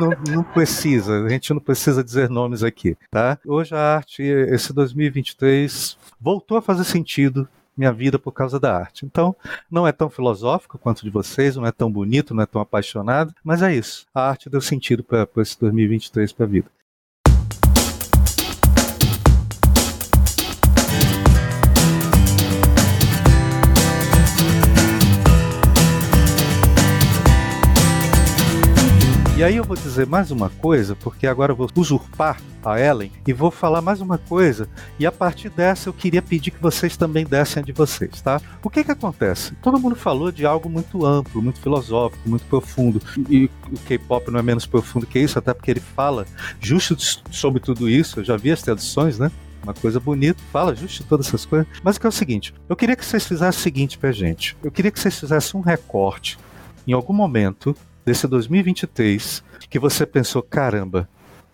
Não, 0.00 0.34
não 0.36 0.42
precisa, 0.42 1.24
a 1.24 1.28
gente 1.28 1.52
não 1.52 1.60
precisa 1.60 2.02
dizer 2.02 2.30
nomes 2.30 2.62
aqui, 2.62 2.96
tá? 3.10 3.38
Hoje 3.44 3.74
a 3.74 3.96
arte, 3.96 4.22
esse 4.22 4.72
2023, 4.72 5.98
voltou 6.18 6.56
a 6.56 6.62
fazer 6.62 6.84
sentido 6.84 7.46
minha 7.78 7.92
vida 7.92 8.18
por 8.18 8.32
causa 8.32 8.58
da 8.58 8.76
arte. 8.76 9.06
Então, 9.06 9.34
não 9.70 9.86
é 9.86 9.92
tão 9.92 10.10
filosófico 10.10 10.78
quanto 10.78 11.02
de 11.02 11.10
vocês, 11.10 11.56
não 11.56 11.66
é 11.66 11.72
tão 11.72 11.90
bonito, 11.90 12.34
não 12.34 12.42
é 12.42 12.46
tão 12.46 12.60
apaixonado, 12.60 13.34
mas 13.42 13.62
é 13.62 13.74
isso. 13.74 14.06
A 14.14 14.28
arte 14.28 14.50
deu 14.50 14.60
sentido 14.60 15.04
para 15.04 15.26
esse 15.38 15.58
2023 15.60 16.32
para 16.32 16.44
a 16.44 16.48
vida. 16.48 16.77
E 29.38 29.44
aí 29.44 29.54
eu 29.54 29.62
vou 29.62 29.76
dizer 29.76 30.04
mais 30.04 30.32
uma 30.32 30.50
coisa, 30.50 30.96
porque 30.96 31.24
agora 31.24 31.52
eu 31.52 31.56
vou 31.56 31.70
usurpar 31.76 32.40
a 32.60 32.80
Ellen 32.80 33.12
e 33.24 33.32
vou 33.32 33.52
falar 33.52 33.80
mais 33.80 34.00
uma 34.00 34.18
coisa. 34.18 34.68
E 34.98 35.06
a 35.06 35.12
partir 35.12 35.48
dessa 35.48 35.88
eu 35.88 35.92
queria 35.92 36.20
pedir 36.20 36.50
que 36.50 36.60
vocês 36.60 36.96
também 36.96 37.24
dessem 37.24 37.62
a 37.62 37.64
de 37.64 37.70
vocês, 37.70 38.20
tá? 38.20 38.40
O 38.64 38.68
que 38.68 38.82
que 38.82 38.90
acontece? 38.90 39.54
Todo 39.62 39.78
mundo 39.78 39.94
falou 39.94 40.32
de 40.32 40.44
algo 40.44 40.68
muito 40.68 41.06
amplo, 41.06 41.40
muito 41.40 41.60
filosófico, 41.60 42.28
muito 42.28 42.46
profundo. 42.46 43.00
E 43.30 43.48
o 43.70 43.78
K-pop 43.86 44.28
não 44.28 44.40
é 44.40 44.42
menos 44.42 44.66
profundo 44.66 45.06
que 45.06 45.20
isso, 45.20 45.38
até 45.38 45.54
porque 45.54 45.70
ele 45.70 45.78
fala 45.78 46.26
justo 46.60 46.96
sobre 47.30 47.60
tudo 47.60 47.88
isso. 47.88 48.18
Eu 48.18 48.24
já 48.24 48.36
vi 48.36 48.50
as 48.50 48.60
traduções, 48.60 49.20
né? 49.20 49.30
uma 49.62 49.72
coisa 49.72 50.00
bonita, 50.00 50.42
fala 50.52 50.74
justo 50.74 51.04
todas 51.04 51.28
essas 51.28 51.46
coisas. 51.46 51.68
Mas 51.84 51.94
o 51.94 52.00
que 52.00 52.06
é 52.06 52.08
o 52.08 52.12
seguinte: 52.12 52.52
eu 52.68 52.74
queria 52.74 52.96
que 52.96 53.06
vocês 53.06 53.24
fizessem 53.24 53.60
o 53.60 53.62
seguinte 53.62 53.98
pra 53.98 54.10
gente. 54.10 54.56
Eu 54.64 54.72
queria 54.72 54.90
que 54.90 54.98
vocês 54.98 55.16
fizessem 55.16 55.60
um 55.60 55.62
recorte 55.62 56.36
em 56.88 56.92
algum 56.92 57.12
momento 57.12 57.76
desse 58.08 58.26
2023 58.26 59.44
que 59.68 59.78
você 59.78 60.06
pensou, 60.06 60.42
caramba, 60.42 61.06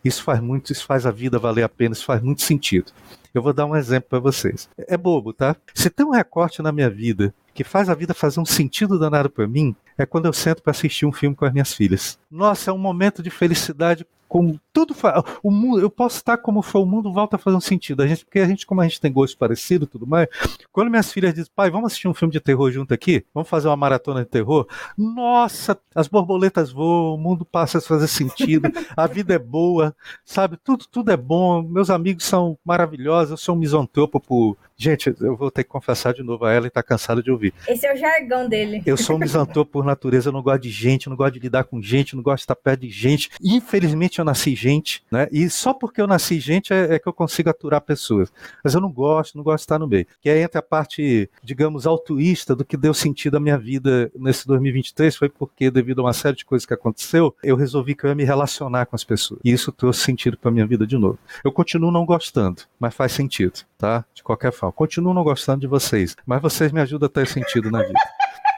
isso 0.05 0.23
faz 0.23 0.41
muito, 0.41 0.71
isso 0.71 0.87
faz 0.87 1.05
a 1.05 1.11
vida 1.11 1.37
valer 1.37 1.65
a 1.65 1.69
pena, 1.69 1.95
isso 1.95 2.05
faz 2.05 2.23
muito 2.23 2.43
sentido. 2.43 2.93
Eu 3.35 3.43
vou 3.43 3.53
dar 3.53 3.67
um 3.67 3.75
exemplo 3.75 4.11
para 4.11 4.21
vocês. 4.21 4.69
É 4.79 4.97
bobo, 4.97 5.33
tá? 5.33 5.57
Se 5.75 5.91
tem 5.91 6.07
um 6.07 6.13
recorte 6.13 6.63
na 6.63 6.71
minha 6.71 6.89
vida 6.89 7.35
que 7.53 7.65
faz 7.65 7.89
a 7.89 7.95
vida 7.95 8.15
fazer 8.15 8.39
um 8.39 8.45
sentido 8.45 9.01
danado 9.01 9.29
para 9.29 9.49
mim, 9.49 9.75
é 9.97 10.07
quando 10.07 10.27
eu 10.27 10.33
sento 10.33 10.63
para 10.63 10.71
assistir 10.71 11.07
um 11.07 11.13
filme 11.13 11.37
com 11.37 11.45
as 11.45 11.53
minhas 11.53 11.73
filhas. 11.73 12.19
Nossa, 12.31 12.71
é 12.71 12.75
um 12.75 12.79
momento 12.79 13.23
de 13.23 13.31
felicidade 13.31 14.07
como 14.35 14.61
tudo 14.73 14.97
o 15.45 15.51
mundo, 15.51 15.81
eu 15.81 15.89
posso 15.89 16.17
estar 16.17 16.37
como 16.37 16.61
foi 16.61 16.81
o 16.81 16.85
mundo 16.87 17.13
volta 17.13 17.37
a 17.37 17.39
fazer 17.39 17.57
um 17.57 17.61
sentido. 17.61 18.03
A 18.03 18.07
gente, 18.09 18.25
porque 18.25 18.41
a 18.41 18.47
gente 18.47 18.67
como 18.67 18.81
a 18.81 18.85
gente 18.85 19.01
tem 19.01 19.13
gosto 19.13 19.39
parecido, 19.39 19.87
tudo 19.87 20.09
mais. 20.09 20.27
Quando 20.73 20.91
minhas 20.91 21.13
filhas 21.13 21.33
dizem, 21.33 21.53
pai, 21.55 21.71
vamos 21.71 21.87
assistir 21.87 22.09
um 22.09 22.15
filme 22.15 22.33
de 22.33 22.41
terror 22.41 22.69
junto 22.73 22.93
aqui, 22.93 23.25
vamos 23.33 23.49
fazer 23.49 23.69
uma 23.69 23.77
maratona 23.77 24.25
de 24.25 24.31
terror. 24.31 24.67
Nossa, 24.99 25.79
as 25.95 26.09
borboletas 26.09 26.73
voam, 26.73 27.15
o 27.15 27.17
mundo 27.17 27.45
passa 27.45 27.79
a 27.79 27.81
fazer 27.81 28.09
sentido, 28.09 28.69
a 28.97 29.07
vida 29.07 29.35
é 29.35 29.39
boa, 29.39 29.95
sabe? 30.25 30.57
Tudo, 30.57 30.85
tudo 30.91 31.13
é 31.13 31.17
bom. 31.17 31.63
Meus 31.63 31.89
amigos 31.89 32.25
são 32.25 32.59
maravilhosos. 32.65 33.31
Eu 33.31 33.37
sou 33.37 33.55
um 33.55 33.59
misantropo 33.59 34.19
por 34.19 34.57
Gente, 34.77 35.15
eu 35.21 35.37
vou 35.37 35.53
ter 35.53 35.63
que 35.63 35.71
confessar 35.71 36.13
de 36.13 36.23
novo 36.23 36.45
a 36.45 36.53
ela 36.53 36.67
e 36.67 36.71
tá 36.71 36.83
cansado 36.83 37.23
de 37.23 37.31
ouvir. 37.31 37.55
Esse 37.69 37.87
é 37.87 37.95
o 37.95 37.97
jargão 37.97 38.49
dele. 38.49 38.83
Eu 38.85 38.97
sou 38.97 39.15
um 39.15 39.21
misantropo 39.21 39.84
por 39.85 39.87
natureza, 39.87 40.31
eu 40.31 40.33
não 40.33 40.43
gosto 40.43 40.63
de 40.63 40.71
gente, 40.71 41.07
eu 41.07 41.11
não 41.11 41.17
gosto 41.17 41.35
de 41.35 41.41
lidar 41.41 41.65
com 41.65 41.81
gente, 41.81 42.15
eu 42.15 42.17
não 42.17 42.23
gosto 42.23 42.39
de 42.39 42.45
estar 42.45 42.57
perto 42.57 42.81
de 42.81 42.91
gente. 42.91 43.31
Infelizmente 43.43 44.19
eu 44.19 44.25
nasci 44.25 44.55
gente, 44.55 45.05
né? 45.11 45.29
E 45.31 45.49
só 45.51 45.75
porque 45.75 46.01
eu 46.01 46.07
nasci 46.07 46.41
gente 46.41 46.73
é, 46.73 46.95
é 46.95 46.99
que 46.99 47.07
eu 47.07 47.13
consigo 47.13 47.51
aturar 47.51 47.83
pessoas. 47.83 48.33
Mas 48.63 48.75
eu 48.75 48.81
não 48.81 48.91
gosto, 48.91 49.37
não 49.37 49.45
gosto 49.45 49.59
de 49.59 49.65
estar 49.65 49.79
no 49.79 49.87
meio. 49.87 50.07
Que 50.21 50.31
aí 50.31 50.41
entra 50.41 50.61
a 50.61 50.63
parte, 50.63 51.29
digamos, 51.43 51.87
altruísta 51.87 52.57
do 52.57 52.65
que 52.65 52.77
deu 52.77 52.95
sentido 52.95 53.37
à 53.37 53.41
minha 53.41 53.59
vida 53.59 54.11
nesse 54.17 54.47
2023 54.47 55.15
foi 55.15 55.29
porque, 55.29 55.71
devido 55.71 56.01
a 56.01 56.05
uma 56.05 56.13
série 56.13 56.37
de 56.37 56.45
coisas 56.45 56.65
que 56.65 56.75
aconteceu, 56.75 57.35
eu 57.43 57.57
resolvi 57.57 57.95
que 57.95 58.05
eu 58.05 58.09
ia 58.09 58.15
me 58.15 58.25
relacionar 58.25 58.87
com 58.87 58.97
as 58.97 59.05
pessoas. 59.05 59.41
E 59.45 59.53
isso 59.53 59.71
trouxe 59.71 60.01
sentido 60.01 60.39
para 60.39 60.51
minha 60.51 60.67
vida 60.67 60.87
de 60.87 60.97
novo. 60.97 61.19
Eu 61.45 61.53
continuo 61.53 61.91
não 61.91 62.07
gostando, 62.07 62.63
mas 62.81 62.95
faz 62.95 63.13
sentido, 63.13 63.61
tá? 63.77 64.05
De 64.15 64.23
qualquer 64.23 64.53
forma. 64.53 64.73
Continuo 64.73 65.13
não 65.13 65.23
gostando 65.25 65.61
de 65.61 65.67
vocês, 65.67 66.17
mas 66.25 66.41
vocês 66.41 66.73
me 66.73 66.81
ajudam 66.81 67.07
a 67.07 67.11
ter 67.11 67.27
sentido 67.27 67.71
na 67.71 67.83
vida. 67.83 68.01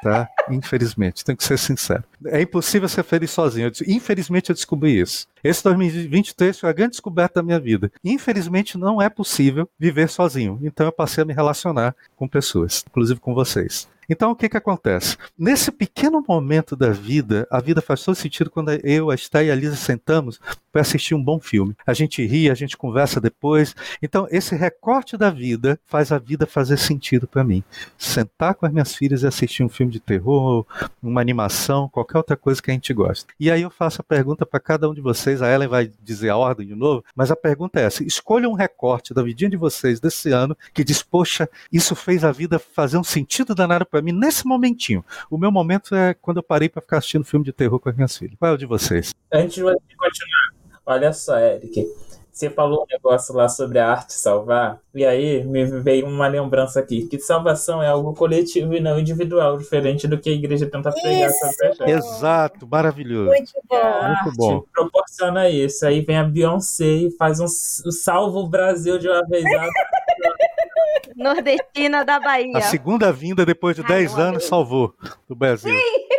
Tá? 0.03 0.29
Infelizmente, 0.51 1.25
tenho 1.25 1.37
que 1.37 1.45
ser 1.45 1.59
sincero. 1.59 2.05
É 2.27 2.41
impossível 2.41 2.89
ser 2.89 3.03
feliz 3.03 3.31
sozinho. 3.31 3.71
Infelizmente, 3.87 4.51
eu 4.51 4.55
descobri 4.55 5.01
isso. 5.01 5.27
Esse 5.43 5.63
2023 5.65 6.59
foi 6.59 6.71
a 6.71 6.73
grande 6.73 6.93
descoberta 6.93 7.41
da 7.41 7.43
minha 7.43 7.59
vida. 7.59 7.91
Infelizmente, 8.05 8.79
não 8.79 9.01
é 9.01 9.09
possível 9.09 9.69
viver 9.79 10.09
sozinho. 10.09 10.59
Então, 10.63 10.87
eu 10.87 10.93
passei 10.93 11.23
a 11.23 11.27
me 11.27 11.35
relacionar 11.35 11.95
com 12.15 12.29
pessoas, 12.29 12.85
inclusive 12.89 13.21
com 13.21 13.35
vocês. 13.35 13.89
Então, 14.09 14.31
o 14.31 14.37
que, 14.37 14.49
que 14.49 14.57
acontece? 14.57 15.17
Nesse 15.37 15.73
pequeno 15.73 16.25
momento 16.27 16.77
da 16.77 16.91
vida, 16.91 17.47
a 17.51 17.61
vida 17.61 17.83
faz 17.83 18.05
todo 18.05 18.15
sentido 18.15 18.51
quando 18.51 18.71
eu, 18.85 19.11
a 19.11 19.15
Esther 19.15 19.47
e 19.47 19.51
a 19.51 19.55
Lisa 19.55 19.77
sentamos 19.77 20.41
para 20.77 20.83
assistir 20.83 21.15
um 21.15 21.25
bom 21.25 21.41
filme. 21.41 21.75
A 21.87 21.95
gente 21.95 22.23
ri, 22.27 22.51
a 22.51 22.55
gente 22.55 22.77
conversa 22.77 23.19
depois. 23.19 23.75
Então, 24.03 24.29
esse 24.31 24.55
recorte 24.55 25.17
da 25.17 25.31
vida 25.31 25.81
faz 25.87 26.13
a 26.13 26.19
vida 26.19 26.47
fazer 26.47 26.77
sentido 26.77 27.27
para 27.27 27.43
mim. 27.43 27.65
Sentar 27.97 28.55
com 28.55 28.67
as 28.67 28.73
minhas 28.73 28.95
filhas 28.95 29.23
e 29.23 29.27
assistir 29.27 29.65
um 29.65 29.71
filme 29.71 29.91
de 29.91 30.01
terror, 30.01 30.67
uma 31.03 31.23
animação, 31.23 31.89
qualquer 31.89 32.19
outra 32.19 32.37
coisa 32.37 32.61
que 32.61 32.71
a 32.71 32.75
gente 32.75 32.93
gosta. 32.93 33.33
E 33.41 33.51
aí 33.51 33.63
eu 33.63 33.71
faço 33.71 34.03
a 34.03 34.05
pergunta 34.05 34.45
para 34.45 34.61
cada 34.61 34.87
um 34.87 34.93
de 34.93 35.01
vocês, 35.01 35.41
a 35.41 35.51
Ellen 35.51 35.67
vai 35.67 35.91
dizer 36.03 36.29
a 36.29 36.37
ordem 36.37 36.67
de 36.67 36.75
novo, 36.75 37.03
mas 37.15 37.31
a 37.31 37.37
pergunta 37.37 37.81
é 37.81 37.85
essa: 37.85 38.05
escolha 38.05 38.47
um 38.47 38.53
recorte 38.53 39.15
da 39.15 39.23
vidinha 39.23 39.49
de 39.49 39.57
vocês 39.57 39.99
desse 39.99 40.31
ano 40.31 40.55
que 40.75 40.85
diz, 40.85 41.03
poxa, 41.03 41.49
isso 41.73 41.97
fez 41.97 42.23
a 42.23 42.33
vida 42.33 42.59
fazer 42.59 42.99
um 42.99 43.05
sentido 43.05 43.55
danado 43.55 43.87
para 43.87 44.03
mim 44.03 44.13
nesse 44.13 44.47
momentinho. 44.47 45.03
O 45.31 45.39
meu 45.39 45.51
momento 45.51 45.95
é 45.95 46.13
quando 46.13 46.37
eu 46.37 46.43
parei 46.43 46.69
para 46.69 46.83
ficar 46.83 46.99
assistindo 46.99 47.25
filme 47.25 47.47
de 47.47 47.53
terror 47.55 47.81
com 47.81 47.89
as 47.89 47.97
minhas 47.97 48.15
filhas. 48.15 48.37
Qual 48.39 48.51
é 48.51 48.55
o 48.55 48.59
de 48.59 48.67
vocês? 48.67 49.15
Antes 49.33 49.55
de 49.55 49.63
continuar, 49.97 50.57
olha 50.87 51.13
só, 51.13 51.39
Eric. 51.39 51.87
Você 52.33 52.51
falou 52.51 52.83
um 52.83 52.87
negócio 52.93 53.35
lá 53.35 53.49
sobre 53.49 53.79
a 53.79 53.89
arte 53.91 54.13
salvar, 54.13 54.79
e 54.95 55.07
aí 55.07 55.43
me 55.43 55.65
veio 55.65 56.07
uma 56.07 56.29
lembrança 56.29 56.79
aqui, 56.79 57.07
que 57.07 57.19
salvação 57.19 57.83
é 57.83 57.89
algo 57.89 58.13
coletivo 58.13 58.75
e 58.75 58.81
não 58.81 59.01
individual, 59.01 59.57
diferente 59.57 60.07
do 60.07 60.19
que 60.19 60.29
a 60.29 60.33
igreja 60.35 60.67
tenta 60.67 60.93
pregar 60.93 61.31
sobre 61.31 61.67
a 61.67 61.73
gente. 61.73 61.91
Exato, 61.93 62.69
maravilhoso. 62.69 63.31
Muito 63.31 63.53
bom. 63.67 63.77
A 63.77 64.09
Muito 64.09 64.19
arte 64.21 64.37
bom. 64.37 64.65
proporciona 64.71 65.49
isso. 65.49 65.87
Aí 65.87 66.03
vem 66.03 66.19
a 66.19 66.25
Beyoncé 66.25 66.85
e 66.85 67.11
faz 67.13 67.41
um, 67.41 67.45
um 67.45 67.91
salva 67.91 68.39
o 68.39 68.47
Brasil 68.47 68.99
de 68.99 69.09
uma 69.09 69.27
vez. 69.27 69.43
Nordestina 71.17 72.05
da 72.05 72.21
Bahia. 72.21 72.59
A 72.59 72.61
segunda 72.61 73.11
vinda 73.11 73.47
depois 73.47 73.75
de 73.75 73.81
Ai, 73.81 73.89
10 73.89 74.13
eu 74.13 74.19
anos 74.19 74.29
amei. 74.37 74.49
salvou 74.49 74.95
do 75.27 75.35
Brasil. 75.35 75.73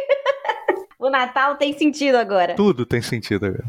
O 1.00 1.12
Natal 1.12 1.56
tem 1.58 1.78
sentido 1.78 2.16
agora. 2.16 2.56
Tudo 2.56 2.84
tem 2.84 3.04
sentido 3.04 3.46
agora. 3.46 3.66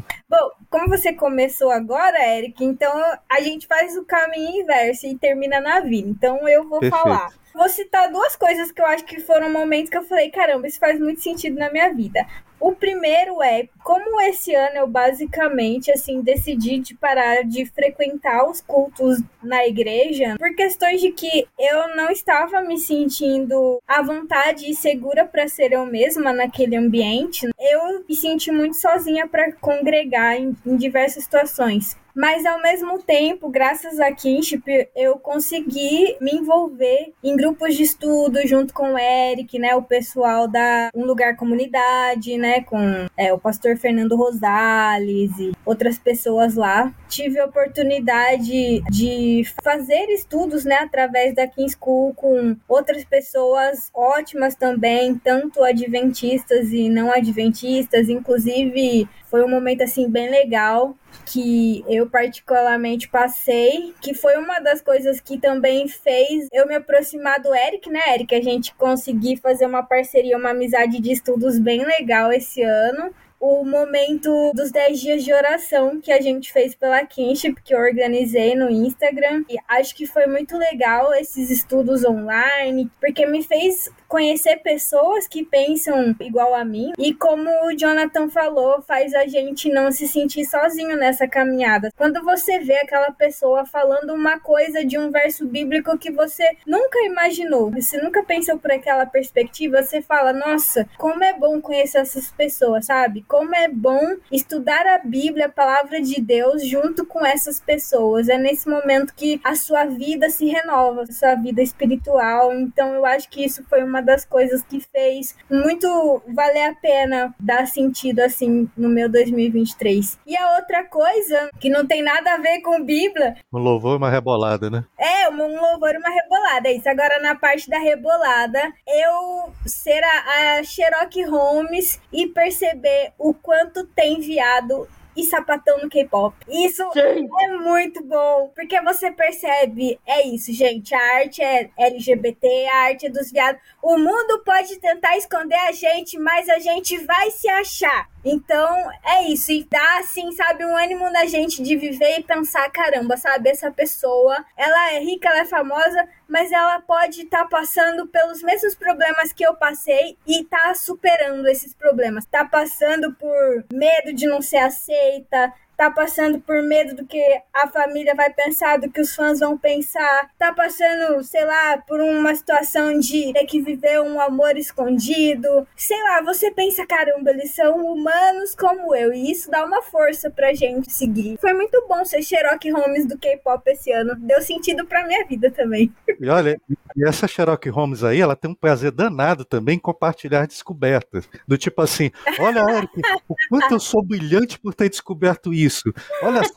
Como 0.69 0.87
você 0.87 1.11
começou 1.11 1.71
agora, 1.71 2.19
Eric, 2.37 2.63
então 2.63 2.93
a 3.27 3.41
gente 3.41 3.65
faz 3.65 3.97
o 3.97 4.05
caminho 4.05 4.61
inverso 4.61 5.07
e 5.07 5.17
termina 5.17 5.59
na 5.59 5.79
vida. 5.79 6.07
Então 6.07 6.47
eu 6.47 6.67
vou 6.67 6.79
Perfeito. 6.79 7.03
falar. 7.03 7.33
Vou 7.53 7.67
citar 7.67 8.11
duas 8.11 8.35
coisas 8.35 8.71
que 8.71 8.81
eu 8.81 8.85
acho 8.85 9.05
que 9.05 9.19
foram 9.19 9.51
momentos 9.51 9.89
que 9.89 9.97
eu 9.97 10.03
falei, 10.03 10.29
caramba, 10.29 10.67
isso 10.67 10.79
faz 10.79 10.99
muito 10.99 11.21
sentido 11.21 11.57
na 11.57 11.71
minha 11.71 11.93
vida. 11.93 12.25
O 12.59 12.73
primeiro 12.73 13.41
é 13.41 13.69
como 13.83 14.19
esse 14.19 14.53
ano 14.53 14.77
eu 14.77 14.87
basicamente 14.87 15.89
assim 15.91 16.21
decidi 16.21 16.79
de 16.79 16.93
parar 16.93 17.43
de 17.43 17.65
frequentar 17.65 18.49
os 18.49 18.59
cultos 18.59 19.17
na 19.41 19.65
igreja 19.65 20.35
por 20.37 20.53
questões 20.53 20.99
de 20.99 21.11
que 21.11 21.47
eu 21.57 21.95
não 21.95 22.09
estava 22.09 22.61
me 22.61 22.77
sentindo 22.77 23.81
à 23.87 24.01
vontade 24.01 24.69
e 24.69 24.75
segura 24.75 25.25
para 25.25 25.47
ser 25.47 25.71
eu 25.71 25.85
mesma 25.85 26.33
naquele 26.33 26.75
ambiente. 26.75 27.49
Eu 27.57 28.03
me 28.07 28.15
senti 28.15 28.51
muito 28.51 28.75
sozinha 28.75 29.25
para 29.25 29.53
congregar 29.53 30.35
em, 30.35 30.53
em 30.65 30.75
diversas 30.75 31.23
situações. 31.23 31.97
Mas 32.15 32.45
ao 32.45 32.61
mesmo 32.61 32.99
tempo, 32.99 33.49
graças 33.49 33.99
a 33.99 34.11
Kinship, 34.11 34.89
eu 34.95 35.17
consegui 35.17 36.17
me 36.19 36.31
envolver 36.31 37.13
em 37.23 37.35
grupos 37.35 37.75
de 37.75 37.83
estudo 37.83 38.45
junto 38.47 38.73
com 38.73 38.93
o 38.93 38.97
Eric, 38.97 39.57
né, 39.59 39.75
o 39.75 39.83
pessoal 39.83 40.47
da 40.47 40.89
Um 40.93 41.05
Lugar 41.05 41.35
Comunidade, 41.35 42.37
né, 42.37 42.61
com 42.61 43.07
é, 43.15 43.31
o 43.31 43.39
pastor 43.39 43.77
Fernando 43.77 44.15
Rosales 44.15 45.31
e 45.39 45.51
outras 45.65 45.97
pessoas 45.97 46.55
lá. 46.55 46.93
Tive 47.07 47.39
a 47.39 47.45
oportunidade 47.45 48.81
de 48.89 49.43
fazer 49.63 50.09
estudos, 50.09 50.65
né, 50.65 50.75
através 50.75 51.33
da 51.35 51.47
King 51.47 51.71
School 51.71 52.13
com 52.13 52.55
outras 52.67 53.03
pessoas 53.03 53.89
ótimas 53.93 54.55
também, 54.55 55.15
tanto 55.15 55.63
adventistas 55.63 56.71
e 56.71 56.89
não 56.89 57.11
adventistas, 57.11 58.09
inclusive 58.09 59.07
foi 59.29 59.43
um 59.43 59.49
momento 59.49 59.83
assim 59.83 60.09
bem 60.09 60.29
legal 60.29 60.95
que 61.25 61.83
eu 61.87 62.09
particularmente 62.09 63.07
passei, 63.07 63.93
que 64.01 64.13
foi 64.13 64.37
uma 64.37 64.59
das 64.59 64.81
coisas 64.81 65.19
que 65.19 65.37
também 65.37 65.87
fez 65.87 66.47
eu 66.51 66.67
me 66.67 66.75
aproximar 66.75 67.39
do 67.39 67.53
Eric, 67.53 67.89
né, 67.89 68.15
Eric? 68.15 68.33
A 68.33 68.41
gente 68.41 68.73
conseguir 68.75 69.37
fazer 69.37 69.65
uma 69.65 69.83
parceria, 69.83 70.37
uma 70.37 70.51
amizade 70.51 70.99
de 70.99 71.11
estudos 71.11 71.59
bem 71.59 71.85
legal 71.85 72.31
esse 72.31 72.61
ano. 72.61 73.13
O 73.39 73.63
momento 73.63 74.51
dos 74.53 74.69
10 74.69 74.99
dias 74.99 75.23
de 75.23 75.31
oração 75.31 76.01
que 76.01 76.11
a 76.11 76.19
gente 76.19 76.51
fez 76.51 76.75
pela 76.75 77.05
Kinship, 77.05 77.55
que 77.63 77.73
eu 77.73 77.79
organizei 77.79 78.53
no 78.53 78.69
Instagram. 78.69 79.45
E 79.49 79.55
acho 79.65 79.95
que 79.95 80.05
foi 80.05 80.27
muito 80.27 80.57
legal 80.57 81.13
esses 81.13 81.49
estudos 81.49 82.03
online, 82.03 82.91
porque 82.99 83.25
me 83.25 83.41
fez 83.41 83.89
conhecer 84.09 84.57
pessoas 84.57 85.27
que 85.27 85.45
pensam 85.45 86.15
igual 86.19 86.55
a 86.55 86.65
mim. 86.65 86.91
E 86.97 87.13
como 87.13 87.49
o 87.67 87.77
Jonathan 87.77 88.27
falou, 88.27 88.81
faz 88.81 89.13
a 89.13 89.27
gente 89.27 89.69
não 89.69 89.91
se 89.91 90.07
sentir 90.07 90.43
sozinho 90.45 90.97
nessa 90.97 91.27
caminhada. 91.27 91.91
Quando 91.95 92.23
você 92.23 92.59
vê 92.59 92.79
aquela 92.79 93.11
pessoa 93.11 93.65
falando 93.65 94.13
uma 94.13 94.39
coisa 94.39 94.83
de 94.83 94.97
um 94.97 95.11
verso 95.11 95.45
bíblico 95.45 95.97
que 95.97 96.11
você 96.11 96.57
nunca 96.65 96.99
imaginou, 97.05 97.69
você 97.69 98.01
nunca 98.01 98.23
pensou 98.23 98.57
por 98.57 98.71
aquela 98.71 99.05
perspectiva, 99.05 99.83
você 99.83 100.01
fala: 100.01 100.33
Nossa, 100.33 100.89
como 100.97 101.23
é 101.23 101.33
bom 101.33 101.61
conhecer 101.61 101.99
essas 101.99 102.31
pessoas, 102.31 102.87
sabe? 102.87 103.23
Como 103.27 103.53
é 103.55 103.67
bom 103.67 104.15
estudar 104.31 104.87
a 104.87 104.97
Bíblia, 104.97 105.45
a 105.45 105.49
palavra 105.49 106.01
de 106.01 106.19
Deus, 106.19 106.65
junto 106.65 107.05
com 107.05 107.23
essas 107.23 107.59
pessoas. 107.59 108.27
É 108.27 108.37
nesse 108.37 108.67
momento 108.67 109.13
que 109.13 109.39
a 109.43 109.53
sua 109.55 109.85
vida 109.85 110.29
se 110.31 110.47
renova, 110.47 111.03
a 111.03 111.11
sua 111.11 111.35
vida 111.35 111.61
espiritual. 111.61 112.53
Então, 112.53 112.93
eu 112.95 113.05
acho 113.05 113.29
que 113.29 113.45
isso 113.45 113.63
foi 113.69 113.83
uma 113.83 113.98
das 114.01 114.25
coisas 114.25 114.63
que 114.63 114.79
fez 114.79 115.35
muito 115.49 116.21
valer 116.33 116.69
a 116.69 116.75
pena 116.75 117.33
dar 117.39 117.67
sentido 117.67 118.19
assim 118.21 118.69
no 118.77 118.89
meu 118.89 119.09
2023. 119.09 120.19
E 120.25 120.37
a 120.37 120.55
outra 120.55 120.83
coisa 120.85 121.49
que 121.59 121.69
não 121.69 121.85
tem 121.85 122.01
nada 122.01 122.33
a 122.33 122.37
ver 122.37 122.61
com 122.61 122.83
Bíblia 122.83 123.35
Um 123.51 123.59
louvor 123.59 123.93
e 123.93 123.97
uma 123.97 124.09
rebolada, 124.09 124.69
né? 124.69 124.83
é, 124.97 125.29
um 125.29 125.49
um 125.49 125.61
louvor 125.61 125.93
e 125.93 125.97
uma 125.97 126.09
rebolada. 126.09 126.69
É 126.69 126.73
isso. 126.73 126.89
Agora, 126.89 127.19
na 127.19 127.35
parte 127.35 127.69
da 127.69 127.79
rebolada, 127.79 128.71
eu 128.87 129.51
ser 129.65 130.01
a, 130.03 130.57
a 130.59 130.63
Sherlock 130.63 131.21
Holmes 131.23 131.99
e 132.11 132.27
perceber 132.27 133.13
o 133.17 133.33
quanto 133.33 133.85
tem 133.85 134.19
viado 134.19 134.87
e 135.15 135.23
sapatão 135.23 135.79
no 135.79 135.89
K-pop. 135.89 136.35
Isso 136.47 136.83
é 136.95 137.57
muito 137.57 138.03
bom, 138.03 138.51
porque 138.55 138.79
você 138.81 139.11
percebe, 139.11 139.99
é 140.05 140.27
isso, 140.27 140.51
gente, 140.53 140.93
a 140.93 141.15
arte 141.15 141.41
é 141.41 141.69
LGBT, 141.77 142.67
a 142.67 142.77
arte 142.83 143.07
é 143.07 143.09
dos 143.09 143.31
viados. 143.31 143.61
O 143.81 143.97
mundo 143.97 144.41
pode 144.45 144.77
tentar 144.77 145.17
esconder 145.17 145.59
a 145.67 145.71
gente, 145.71 146.17
mas 146.19 146.47
a 146.49 146.59
gente 146.59 146.97
vai 147.05 147.31
se 147.31 147.49
achar. 147.49 148.07
Então, 148.23 148.91
é 149.03 149.27
isso. 149.29 149.51
E 149.51 149.63
dá, 149.63 149.99
assim, 149.99 150.31
sabe, 150.31 150.65
um 150.65 150.75
ânimo 150.75 151.09
na 151.09 151.25
gente 151.25 151.61
de 151.63 151.75
viver 151.75 152.19
e 152.19 152.23
pensar, 152.23 152.69
caramba, 152.69 153.17
sabe, 153.17 153.49
essa 153.49 153.71
pessoa, 153.71 154.45
ela 154.57 154.93
é 154.93 154.99
rica, 154.99 155.29
ela 155.29 155.39
é 155.39 155.45
famosa, 155.45 156.07
mas 156.27 156.51
ela 156.51 156.79
pode 156.81 157.21
estar 157.21 157.43
tá 157.43 157.49
passando 157.49 158.07
pelos 158.07 158.41
mesmos 158.43 158.75
problemas 158.75 159.33
que 159.33 159.45
eu 159.45 159.55
passei 159.55 160.17
e 160.27 160.43
tá 160.43 160.73
superando 160.73 161.47
esses 161.47 161.73
problemas. 161.73 162.25
Tá 162.25 162.45
passando 162.45 163.13
por 163.13 163.65
medo 163.71 164.13
de 164.13 164.27
não 164.27 164.41
ser 164.41 164.57
aceita, 164.57 165.53
tá 165.79 165.89
passando 165.89 166.41
por 166.41 166.61
medo 166.61 166.93
do 166.93 167.05
que 167.05 167.23
a 167.53 167.65
família 167.69 168.13
vai 168.13 168.29
pensar, 168.29 168.77
do 168.77 168.91
que 168.91 168.99
os 168.99 169.15
fãs 169.15 169.39
vão 169.39 169.57
pensar, 169.57 170.29
tá 170.37 170.51
passando, 170.51 171.23
sei 171.23 171.45
lá, 171.45 171.77
por 171.87 172.01
uma 172.01 172.35
situação 172.35 172.99
de 172.99 173.31
ter 173.31 173.45
que 173.45 173.61
viver 173.61 174.01
um 174.01 174.19
amor 174.19 174.57
escondido. 174.57 175.65
Sei 175.77 175.97
lá, 176.03 176.21
você 176.21 176.51
pensa, 176.51 176.85
caramba, 176.85 177.29
eles 177.29 177.55
são 177.55 177.77
humanos 177.77 178.53
como 178.53 178.93
eu, 178.93 179.13
e 179.13 179.31
isso 179.31 179.49
dá 179.49 179.65
uma 179.65 179.81
força 179.81 180.29
pra 180.29 180.53
gente 180.53 180.91
seguir. 180.91 181.37
Foi 181.39 181.53
muito 181.53 181.85
bom 181.87 182.03
ser 182.03 182.21
Sherlock 182.21 182.69
Holmes 182.69 183.05
do 183.05 183.17
K-pop 183.17 183.63
esse 183.71 183.89
ano, 183.93 184.17
deu 184.17 184.41
sentido 184.41 184.85
pra 184.85 185.07
minha 185.07 185.25
vida 185.25 185.49
também. 185.49 185.89
E 186.19 186.27
olha, 186.27 186.59
e 186.93 187.07
essa 187.07 187.25
Sherlock 187.25 187.69
Holmes 187.69 188.03
aí, 188.03 188.19
ela 188.19 188.35
tem 188.35 188.51
um 188.51 188.55
prazer 188.55 188.91
danado 188.91 189.45
também 189.45 189.77
em 189.77 189.79
compartilhar 189.79 190.45
descobertas. 190.45 191.29
Do 191.47 191.57
tipo 191.57 191.81
assim, 191.81 192.11
olha, 192.37 192.59
Eric, 192.69 192.99
o 193.29 193.35
quanto 193.47 193.75
eu 193.75 193.79
sou 193.79 194.03
brilhante 194.03 194.59
por 194.59 194.73
ter 194.73 194.89
descoberto 194.89 195.53
isso 195.53 195.68
isso. 195.69 195.93
Olha 196.23 196.43
só, 196.43 196.53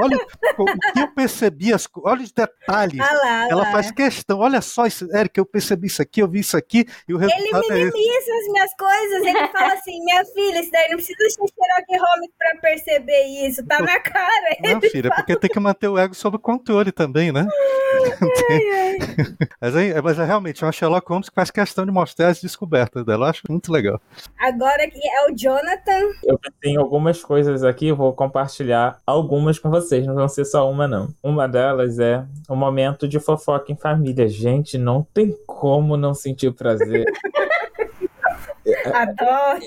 olha 0.00 0.16
o 0.58 0.64
que 0.92 1.00
eu 1.00 1.14
percebi, 1.14 1.72
as, 1.72 1.86
olha 2.02 2.22
os 2.22 2.32
detalhes. 2.32 3.00
Ah 3.00 3.12
lá, 3.14 3.48
Ela 3.48 3.62
lá. 3.62 3.72
faz 3.72 3.90
questão, 3.90 4.40
olha 4.40 4.60
só, 4.60 4.86
isso, 4.86 5.06
Eric, 5.14 5.38
eu 5.38 5.46
percebi 5.46 5.86
isso 5.86 6.02
aqui, 6.02 6.20
eu 6.20 6.28
vi 6.28 6.40
isso 6.40 6.56
aqui, 6.56 6.86
e 7.08 7.14
o 7.14 7.18
resultado 7.18 7.64
Ele 7.70 7.84
minimiza 7.84 8.30
é 8.30 8.38
as 8.38 8.52
minhas 8.52 8.74
coisas, 8.76 9.22
ele 9.26 9.48
fala 9.48 9.72
assim, 9.74 10.04
minha 10.04 10.24
filha, 10.24 10.60
isso 10.60 10.70
daí 10.72 10.88
não 10.88 10.96
precisa 10.96 11.18
ser 11.30 11.46
Sherlock 11.54 12.04
Holmes 12.04 12.30
pra 12.38 12.60
perceber 12.60 13.24
isso, 13.46 13.64
tá 13.66 13.80
na 13.80 14.00
cara. 14.00 14.56
Não, 14.60 14.80
filha, 14.80 15.10
fala. 15.10 15.14
porque 15.16 15.36
tem 15.36 15.50
que 15.50 15.60
manter 15.60 15.88
o 15.88 15.98
ego 15.98 16.14
sob 16.14 16.38
controle 16.38 16.90
também, 16.90 17.30
né? 17.30 17.46
Ai, 17.46 18.60
ai. 18.72 18.98
mas, 19.60 19.76
é, 19.76 20.00
mas 20.02 20.18
é 20.18 20.24
realmente 20.24 20.64
uma 20.64 20.72
Sherlock 20.72 21.08
Holmes 21.08 21.28
que 21.28 21.34
faz 21.34 21.50
questão 21.50 21.84
de 21.84 21.92
mostrar 21.92 22.28
as 22.28 22.40
descobertas 22.40 23.04
dela, 23.04 23.26
eu 23.26 23.30
acho 23.30 23.42
muito 23.48 23.70
legal. 23.70 24.00
Agora 24.38 24.88
que 24.88 25.06
é 25.06 25.30
o 25.30 25.36
Jonathan. 25.36 26.00
Eu 26.24 26.38
tenho 26.60 26.80
algumas 26.80 27.22
coisas 27.22 27.62
aqui, 27.62 27.92
vou 27.92 28.12
compartilhar 28.12 28.53
compartilhar 28.54 29.00
algumas 29.04 29.58
com 29.58 29.68
vocês, 29.70 30.06
não 30.06 30.14
vão 30.14 30.28
ser 30.28 30.44
só 30.44 30.70
uma, 30.70 30.86
não. 30.86 31.08
Uma 31.22 31.48
delas 31.48 31.98
é 31.98 32.24
o 32.48 32.54
momento 32.54 33.08
de 33.08 33.18
fofoca 33.18 33.72
em 33.72 33.76
família. 33.76 34.28
Gente, 34.28 34.78
não 34.78 35.02
tem 35.12 35.36
como 35.46 35.96
não 35.96 36.14
sentir 36.14 36.52
prazer. 36.52 37.04
Adoro! 38.94 39.60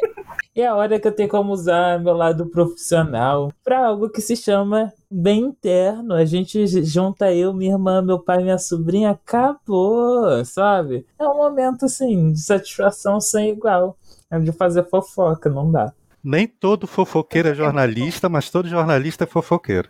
É 0.55 0.65
a 0.65 0.75
hora 0.75 0.99
que 0.99 1.07
eu 1.07 1.11
tenho 1.11 1.29
como 1.29 1.53
usar 1.53 1.99
meu 1.99 2.13
lado 2.13 2.47
profissional 2.47 3.51
para 3.63 3.85
algo 3.85 4.09
que 4.09 4.21
se 4.21 4.35
chama 4.35 4.91
bem 5.11 5.41
interno. 5.41 6.13
A 6.13 6.25
gente 6.25 6.65
junta 6.83 7.31
eu, 7.31 7.53
minha 7.53 7.73
irmã, 7.73 8.01
meu 8.01 8.17
pai, 8.19 8.41
minha 8.41 8.57
sobrinha, 8.57 9.11
acabou, 9.11 10.43
sabe? 10.45 11.05
É 11.19 11.27
um 11.27 11.37
momento 11.37 11.85
assim 11.85 12.31
de 12.31 12.39
satisfação 12.39 13.19
sem 13.19 13.49
igual. 13.51 13.97
É 14.31 14.39
de 14.39 14.51
fazer 14.51 14.83
fofoca, 14.89 15.49
não 15.49 15.71
dá. 15.71 15.93
Nem 16.23 16.47
todo 16.47 16.87
fofoqueiro 16.87 17.49
é 17.49 17.55
jornalista, 17.55 18.27
mas 18.27 18.49
todo 18.49 18.67
jornalista 18.67 19.23
é 19.23 19.27
fofoqueiro. 19.27 19.89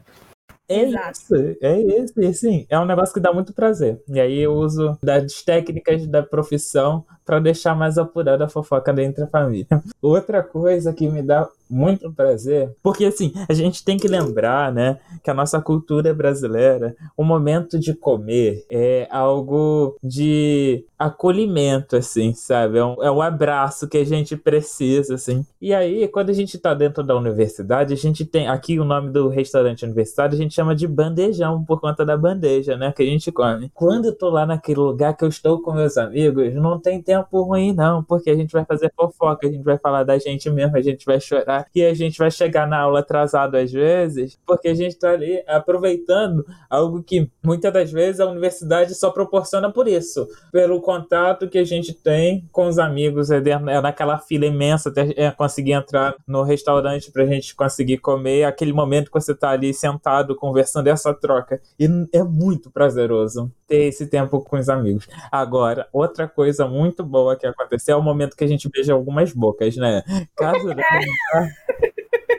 É 0.70 0.84
isso, 0.84 1.36
é 1.62 1.82
esse, 1.82 2.34
sim. 2.34 2.66
É 2.70 2.78
um 2.80 2.86
negócio 2.86 3.14
que 3.14 3.20
dá 3.20 3.32
muito 3.32 3.54
prazer. 3.54 4.02
E 4.08 4.20
aí 4.20 4.40
eu 4.40 4.54
uso 4.54 4.98
das 5.02 5.42
técnicas 5.42 6.06
da 6.06 6.22
profissão 6.22 7.06
para 7.26 7.40
deixar 7.40 7.76
mais 7.76 7.98
apurada 7.98 8.46
a 8.46 8.50
fofoca 8.50 8.94
dentro 8.94 9.24
da 9.26 9.30
família. 9.30 9.68
Outra 10.02 10.42
coisa 10.42 10.94
que 10.94 11.10
me 11.10 11.22
dá 11.22 11.48
muito 11.70 12.10
prazer, 12.14 12.74
porque 12.82 13.04
assim, 13.04 13.34
a 13.50 13.54
gente 13.54 13.84
tem 13.84 13.98
que 13.98 14.08
lembrar, 14.08 14.72
né, 14.72 14.98
que 15.22 15.30
a 15.30 15.34
nossa 15.34 15.60
cultura 15.62 16.14
brasileira, 16.14 16.96
o 17.18 17.26
momento 17.26 17.78
de 17.78 17.94
comer 17.94 18.66
é 18.72 19.06
algo 19.12 19.98
de 20.02 20.86
acolhimento, 20.98 21.96
assim, 21.96 22.34
sabe? 22.34 22.78
É 22.78 22.86
um, 22.86 23.04
é 23.04 23.12
um 23.12 23.22
abraço 23.22 23.88
que 23.88 23.98
a 23.98 24.06
gente 24.06 24.36
precisa, 24.36 25.16
assim. 25.16 25.46
E 25.62 25.74
aí, 25.74 26.08
quando 26.08 26.30
a 26.30 26.34
gente 26.34 26.58
tá 26.58 26.74
dentro 26.74 27.04
da 27.04 27.16
universidade, 27.16 27.94
a 27.94 27.98
gente 27.98 28.26
tem, 28.26 28.48
aqui 28.48 28.80
o 28.80 28.86
nome 28.86 29.12
do 29.12 29.28
restaurante 29.28 29.84
universitário, 29.84 30.34
a 30.34 30.38
gente 30.38 30.56
chama 30.58 30.76
de 30.76 30.88
bandejão, 30.88 31.64
por 31.64 31.80
conta 31.80 32.04
da 32.04 32.18
bandeja, 32.18 32.76
né, 32.76 32.92
que 32.92 33.04
a 33.04 33.06
gente 33.06 33.32
come. 33.32 33.70
Quando 33.74 34.06
eu 34.06 34.16
tô 34.16 34.30
lá 34.30 34.46
naquele 34.46 34.80
lugar 34.80 35.16
que 35.16 35.24
eu 35.24 35.30
estou 35.30 35.62
com 35.62 35.72
meus 35.72 35.98
amigos, 35.98 36.54
não 36.56 36.80
tem 36.80 37.02
tempo 37.02 37.44
ruim, 37.44 37.74
não, 37.74 38.04
porque 38.04 38.30
a 38.30 38.36
gente 38.36 38.52
vai 38.52 38.66
fazer 38.66 38.92
fofoca, 38.96 39.48
a 39.48 39.52
gente 39.52 39.64
vai 39.64 39.78
falar 39.78 40.04
da 40.04 40.18
gente 40.18 40.50
mesmo, 40.50 40.76
a 40.76 40.82
gente 40.82 41.06
vai 41.06 41.20
chorar, 41.20 41.68
e 41.76 41.86
a 41.86 41.94
gente 41.94 42.18
vai 42.18 42.32
chegar 42.32 42.68
na 42.68 42.80
aula 42.80 43.02
atrasado 43.02 43.56
às 43.56 43.72
vezes, 43.72 44.40
porque 44.46 44.70
a 44.70 44.74
gente 44.74 44.94
está 44.94 45.12
ali 45.12 45.44
aproveitando 45.48 46.44
algo 46.70 47.04
que 47.04 47.30
muitas 47.44 47.72
das 47.72 47.92
vezes 47.92 48.20
a 48.20 48.26
universidade 48.26 48.96
só 48.96 49.12
proporciona 49.12 49.72
por 49.72 49.88
isso, 49.88 50.28
pelo 50.52 50.82
contato 50.82 51.48
que 51.48 51.60
a 51.60 51.64
gente 51.64 51.94
tem 51.94 52.48
com 52.52 52.68
os 52.68 52.80
amigos, 52.80 53.30
é, 53.30 53.38
é 53.38 53.82
naquela 53.82 54.18
fila 54.18 54.46
imensa 54.46 54.90
até 54.90 55.14
é, 55.16 55.30
conseguir 55.30 55.74
entrar 55.74 56.16
no 56.28 56.42
restaurante 56.42 57.12
para 57.12 57.24
a 57.24 57.28
gente 57.28 57.56
conseguir 57.56 58.00
comer, 58.00 58.46
aquele 58.46 58.74
momento 58.74 59.12
que 59.12 59.20
você 59.20 59.34
está 59.34 59.52
ali 59.52 59.72
sentado 59.72 60.36
conversando, 60.48 60.88
essa 60.88 61.14
troca. 61.14 61.62
E 61.78 61.90
é 62.14 62.24
muito 62.24 62.72
prazeroso 62.72 63.52
ter 63.68 63.88
esse 63.88 64.08
tempo 64.08 64.42
com 64.42 64.58
os 64.58 64.70
amigos. 64.70 65.08
Agora, 65.30 65.88
outra 65.92 66.28
coisa 66.28 66.66
muito 66.66 67.04
boa 67.04 67.36
que 67.36 67.46
aconteceu 67.46 67.98
é 67.98 68.00
o 68.00 68.04
momento 68.04 68.36
que 68.36 68.44
a 68.44 68.48
gente 68.48 68.70
beija 68.70 68.94
algumas 68.94 69.34
bocas, 69.34 69.76
né? 69.76 70.04
Caso 70.36 70.68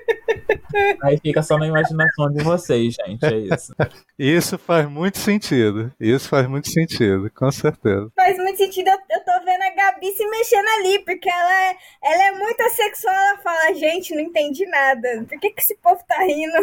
Aí 1.02 1.18
fica 1.18 1.42
só 1.42 1.56
na 1.58 1.66
imaginação 1.66 2.30
de 2.32 2.42
vocês, 2.42 2.94
gente. 2.94 3.24
É 3.24 3.36
isso. 3.36 3.74
Isso 4.18 4.58
faz 4.58 4.88
muito 4.88 5.18
sentido. 5.18 5.92
Isso 6.00 6.28
faz 6.28 6.48
muito 6.48 6.68
sentido, 6.68 7.30
com 7.34 7.50
certeza. 7.50 8.10
Faz 8.14 8.36
muito 8.36 8.56
sentido. 8.56 8.88
Eu, 8.88 9.24
tô 9.24 9.44
vendo 9.44 9.62
a 9.62 9.70
Gabi 9.70 10.12
se 10.12 10.26
mexendo 10.28 10.68
ali, 10.78 10.98
porque 11.00 11.30
ela 11.30 11.64
é, 11.64 11.76
ela 12.02 12.22
é 12.28 12.32
muito 12.32 12.60
assexual. 12.62 13.14
Ela 13.14 13.38
fala, 13.38 13.74
gente, 13.74 14.14
não 14.14 14.22
entendi 14.22 14.66
nada. 14.66 15.24
Por 15.28 15.38
que, 15.40 15.50
que 15.50 15.60
esse 15.60 15.76
povo 15.76 16.00
tá 16.06 16.22
rindo? 16.22 16.56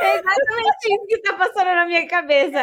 é 0.00 0.18
exatamente 0.18 0.94
isso 0.94 1.06
que 1.08 1.18
tá 1.18 1.32
passando 1.34 1.66
na 1.66 1.86
minha 1.86 2.06
cabeça. 2.06 2.58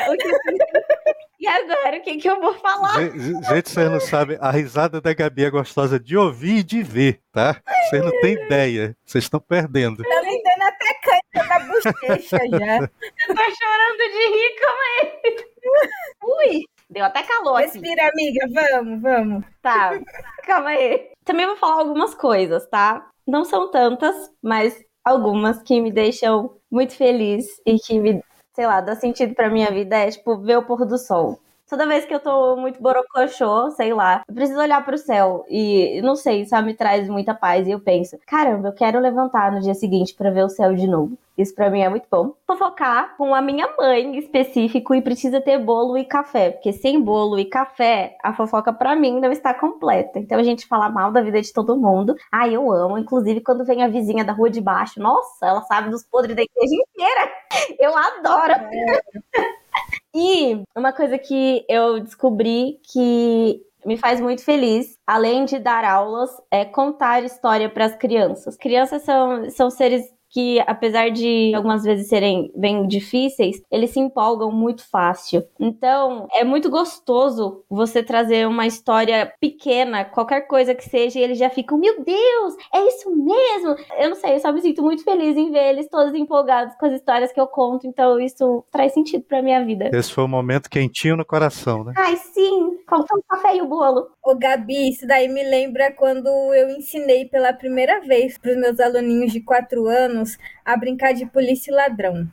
E 1.41 1.47
agora, 1.47 1.97
o 1.97 2.01
que, 2.03 2.17
que 2.17 2.29
eu 2.29 2.39
vou 2.39 2.53
falar? 2.53 3.01
Gente, 3.01 3.67
vocês 3.67 3.89
não 3.89 3.99
sabem, 3.99 4.37
a 4.39 4.51
risada 4.51 5.01
da 5.01 5.11
Gabi 5.11 5.45
é 5.45 5.49
gostosa 5.49 5.99
de 5.99 6.15
ouvir 6.15 6.57
e 6.57 6.63
de 6.63 6.83
ver, 6.83 7.19
tá? 7.31 7.59
Vocês 7.89 8.05
não 8.05 8.11
têm 8.21 8.33
ideia. 8.33 8.95
Vocês 9.03 9.23
estão 9.23 9.39
perdendo. 9.39 10.03
Tá 10.03 10.21
me 10.21 10.43
dando 10.43 10.67
até 10.67 10.93
câncer 11.01 11.49
na 11.49 11.59
bochecha 11.65 12.37
já. 12.47 12.77
Eu 13.27 13.35
tô 13.35 13.41
chorando 13.41 13.97
de 13.97 14.27
rir, 14.29 14.55
calma 14.59 14.83
aí. 15.01 16.51
Ui, 16.51 16.61
deu 16.91 17.05
até 17.05 17.23
calor 17.23 17.57
Respira, 17.57 18.05
aqui. 18.05 18.21
amiga, 18.21 18.47
vamos, 18.53 19.01
vamos. 19.01 19.45
Tá, 19.63 19.99
calma 20.45 20.69
aí. 20.69 21.09
Também 21.25 21.47
vou 21.47 21.57
falar 21.57 21.79
algumas 21.79 22.13
coisas, 22.13 22.69
tá? 22.69 23.09
Não 23.27 23.45
são 23.45 23.71
tantas, 23.71 24.15
mas 24.43 24.79
algumas 25.03 25.59
que 25.63 25.81
me 25.81 25.91
deixam 25.91 26.55
muito 26.69 26.95
feliz 26.95 27.47
e 27.65 27.79
que 27.79 27.99
me 27.99 28.21
sei 28.53 28.65
lá, 28.65 28.81
dá 28.81 28.95
sentido 28.95 29.33
pra 29.33 29.49
minha 29.49 29.71
vida 29.71 29.97
é, 29.97 30.09
tipo, 30.09 30.37
ver 30.37 30.57
o 30.57 30.65
pôr 30.65 30.85
do 30.85 30.97
sol. 30.97 31.39
Toda 31.71 31.87
vez 31.87 32.03
que 32.03 32.13
eu 32.13 32.19
tô 32.19 32.57
muito 32.57 32.81
borocochô, 32.81 33.71
sei 33.71 33.93
lá, 33.93 34.23
eu 34.27 34.35
preciso 34.35 34.59
olhar 34.59 34.83
pro 34.83 34.97
céu 34.97 35.45
e, 35.47 36.01
não 36.03 36.17
sei, 36.17 36.41
isso 36.41 36.61
me 36.63 36.73
traz 36.73 37.07
muita 37.07 37.33
paz 37.33 37.65
e 37.65 37.71
eu 37.71 37.79
penso, 37.79 38.19
caramba, 38.27 38.67
eu 38.67 38.73
quero 38.73 38.99
levantar 38.99 39.53
no 39.53 39.61
dia 39.61 39.73
seguinte 39.73 40.13
para 40.13 40.29
ver 40.29 40.43
o 40.43 40.49
céu 40.49 40.75
de 40.75 40.85
novo. 40.85 41.17
Isso 41.37 41.55
para 41.55 41.69
mim 41.69 41.79
é 41.79 41.87
muito 41.87 42.05
bom. 42.11 42.33
Fofocar 42.45 43.15
com 43.15 43.33
a 43.33 43.41
minha 43.41 43.73
mãe 43.77 44.01
em 44.03 44.17
específico 44.17 44.93
e 44.93 45.01
precisa 45.01 45.39
ter 45.39 45.59
bolo 45.59 45.97
e 45.97 46.03
café, 46.03 46.51
porque 46.51 46.73
sem 46.73 46.99
bolo 46.99 47.39
e 47.39 47.45
café, 47.45 48.17
a 48.21 48.33
fofoca 48.33 48.73
para 48.73 48.93
mim 48.93 49.21
não 49.21 49.31
está 49.31 49.53
completa. 49.53 50.19
Então 50.19 50.37
a 50.37 50.43
gente 50.43 50.67
fala 50.67 50.89
mal 50.89 51.09
da 51.09 51.21
vida 51.21 51.41
de 51.41 51.53
todo 51.53 51.77
mundo. 51.77 52.17
Ah, 52.29 52.49
eu 52.49 52.69
amo, 52.69 52.97
inclusive 52.97 53.39
quando 53.39 53.63
vem 53.63 53.81
a 53.81 53.87
vizinha 53.87 54.25
da 54.25 54.33
rua 54.33 54.49
de 54.49 54.59
baixo, 54.59 54.99
nossa, 54.99 55.47
ela 55.47 55.61
sabe 55.61 55.89
dos 55.89 56.03
podres 56.03 56.35
da 56.35 56.41
igreja 56.41 56.75
inteira. 56.75 57.31
Eu 57.79 57.97
adoro. 57.97 58.51
É. 58.51 59.60
E 60.13 60.61
uma 60.75 60.91
coisa 60.91 61.17
que 61.17 61.65
eu 61.69 62.01
descobri 62.01 62.81
que 62.91 63.61
me 63.85 63.97
faz 63.97 64.19
muito 64.19 64.43
feliz, 64.43 64.97
além 65.07 65.45
de 65.45 65.57
dar 65.57 65.85
aulas, 65.85 66.29
é 66.51 66.65
contar 66.65 67.23
história 67.23 67.69
para 67.69 67.85
as 67.85 67.95
crianças. 67.95 68.57
Crianças 68.57 69.03
são, 69.03 69.49
são 69.49 69.69
seres 69.69 70.05
que, 70.31 70.59
apesar 70.61 71.11
de 71.11 71.53
algumas 71.53 71.83
vezes 71.83 72.07
serem 72.07 72.51
bem 72.55 72.87
difíceis, 72.87 73.61
eles 73.69 73.89
se 73.89 73.99
empolgam 73.99 74.51
muito 74.51 74.89
fácil. 74.89 75.43
Então, 75.59 76.27
é 76.31 76.43
muito 76.43 76.69
gostoso 76.69 77.63
você 77.69 78.01
trazer 78.01 78.47
uma 78.47 78.65
história 78.65 79.33
pequena, 79.41 80.05
qualquer 80.05 80.47
coisa 80.47 80.73
que 80.73 80.87
seja, 80.87 81.19
e 81.19 81.23
eles 81.23 81.37
já 81.37 81.49
ficam, 81.49 81.77
meu 81.77 82.03
Deus, 82.03 82.55
é 82.73 82.87
isso 82.87 83.09
mesmo! 83.13 83.75
Eu 83.99 84.09
não 84.09 84.15
sei, 84.15 84.35
eu 84.35 84.39
só 84.39 84.53
me 84.53 84.61
sinto 84.61 84.81
muito 84.81 85.03
feliz 85.03 85.35
em 85.35 85.51
ver 85.51 85.69
eles 85.69 85.89
todos 85.89 86.13
empolgados 86.13 86.75
com 86.75 86.85
as 86.85 86.93
histórias 86.93 87.31
que 87.33 87.39
eu 87.39 87.47
conto, 87.47 87.85
então 87.85 88.19
isso 88.19 88.63
traz 88.71 88.93
sentido 88.93 89.25
pra 89.25 89.41
minha 89.41 89.65
vida. 89.65 89.89
Esse 89.93 90.13
foi 90.13 90.23
um 90.23 90.29
momento 90.29 90.69
quentinho 90.69 91.17
no 91.17 91.25
coração, 91.25 91.83
né? 91.83 91.93
Ai, 91.97 92.15
sim, 92.15 92.77
faltou 92.89 93.19
o 93.19 93.23
café 93.27 93.57
e 93.57 93.61
o 93.61 93.67
bolo. 93.67 94.07
Ô, 94.23 94.35
Gabi, 94.35 94.89
isso 94.89 95.05
daí 95.05 95.27
me 95.27 95.43
lembra 95.43 95.91
quando 95.91 96.27
eu 96.27 96.69
ensinei 96.69 97.25
pela 97.25 97.51
primeira 97.51 97.99
vez 97.99 98.37
para 98.37 98.51
os 98.51 98.57
meus 98.57 98.79
aluninhos 98.79 99.33
de 99.33 99.41
4 99.41 99.87
anos 99.87 100.20
a 100.65 100.75
brincar 100.77 101.13
de 101.13 101.25
polícia 101.25 101.71
e 101.71 101.75
ladrão. 101.75 102.27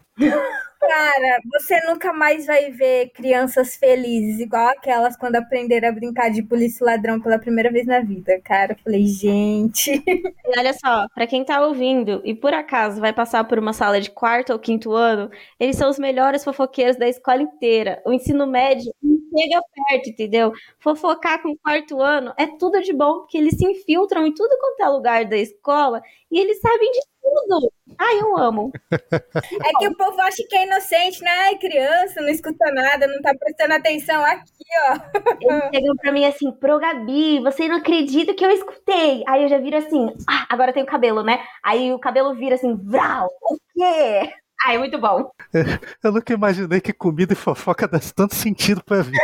Cara, 0.80 1.40
você 1.52 1.80
nunca 1.86 2.12
mais 2.12 2.46
vai 2.46 2.70
ver 2.70 3.10
crianças 3.10 3.76
felizes, 3.76 4.40
igual 4.40 4.68
aquelas 4.68 5.16
quando 5.16 5.36
aprenderam 5.36 5.88
a 5.88 5.92
brincar 5.92 6.30
de 6.30 6.42
polícia 6.42 6.82
e 6.82 6.86
ladrão 6.86 7.20
pela 7.20 7.38
primeira 7.38 7.70
vez 7.70 7.86
na 7.86 8.00
vida. 8.00 8.40
Cara, 8.44 8.72
eu 8.72 8.78
falei, 8.82 9.04
gente. 9.06 10.02
E 10.06 10.58
olha 10.58 10.72
só, 10.72 11.06
pra 11.14 11.26
quem 11.26 11.44
tá 11.44 11.66
ouvindo 11.66 12.22
e 12.24 12.34
por 12.34 12.54
acaso 12.54 13.00
vai 13.00 13.12
passar 13.12 13.44
por 13.44 13.58
uma 13.58 13.72
sala 13.72 14.00
de 14.00 14.10
quarto 14.10 14.52
ou 14.52 14.58
quinto 14.58 14.92
ano, 14.92 15.30
eles 15.58 15.76
são 15.76 15.90
os 15.90 15.98
melhores 15.98 16.44
fofoqueiros 16.44 16.96
da 16.96 17.08
escola 17.08 17.42
inteira. 17.42 18.00
O 18.06 18.12
ensino 18.12 18.46
médio 18.46 18.92
chega 19.36 19.60
perto, 19.74 20.10
entendeu? 20.10 20.52
Fofocar 20.78 21.42
com 21.42 21.56
quarto 21.56 22.00
ano 22.00 22.32
é 22.36 22.46
tudo 22.46 22.80
de 22.80 22.92
bom, 22.92 23.20
porque 23.20 23.36
eles 23.36 23.56
se 23.56 23.64
infiltram 23.66 24.26
em 24.26 24.32
tudo 24.32 24.56
quanto 24.58 24.80
é 24.80 24.88
lugar 24.88 25.24
da 25.24 25.36
escola 25.36 26.00
e 26.30 26.38
eles 26.38 26.60
sabem 26.60 26.90
de 26.92 27.00
tudo. 27.20 27.72
Ai, 28.00 28.20
eu 28.20 28.36
amo. 28.36 28.70
É 28.92 29.72
que 29.78 29.88
o 29.88 29.96
povo 29.96 30.20
acha 30.20 30.42
que 30.48 30.56
é 30.56 30.64
inocente, 30.66 31.20
né? 31.22 31.30
Ai, 31.30 31.58
criança, 31.58 32.20
não 32.20 32.28
escuta 32.28 32.72
nada, 32.72 33.06
não 33.08 33.20
tá 33.20 33.34
prestando 33.38 33.74
atenção 33.74 34.24
aqui, 34.24 34.64
ó. 34.88 34.98
Eles 35.40 35.70
chegam 35.74 35.96
pra 35.96 36.12
mim 36.12 36.24
assim, 36.24 36.52
pro 36.52 36.78
Gabi, 36.78 37.40
você 37.40 37.66
não 37.66 37.76
acredita 37.76 38.34
que 38.34 38.44
eu 38.44 38.50
escutei. 38.50 39.24
Aí 39.26 39.42
eu 39.42 39.48
já 39.48 39.58
viro 39.58 39.76
assim, 39.76 40.14
ah, 40.28 40.46
agora 40.48 40.72
tem 40.72 40.82
o 40.82 40.86
cabelo, 40.86 41.22
né? 41.24 41.42
Aí 41.64 41.92
o 41.92 41.98
cabelo 41.98 42.34
vira 42.34 42.54
assim, 42.54 42.76
vral, 42.76 43.28
o 43.42 43.56
quê? 43.74 44.32
Ai, 44.64 44.76
é 44.76 44.78
muito 44.78 44.98
bom. 44.98 45.30
Eu 46.02 46.12
nunca 46.12 46.32
imaginei 46.32 46.80
que 46.80 46.92
comida 46.92 47.32
e 47.32 47.36
fofoca 47.36 47.86
desse 47.86 48.12
tanto 48.12 48.34
sentido 48.34 48.82
pra 48.82 49.02
vida. 49.02 49.18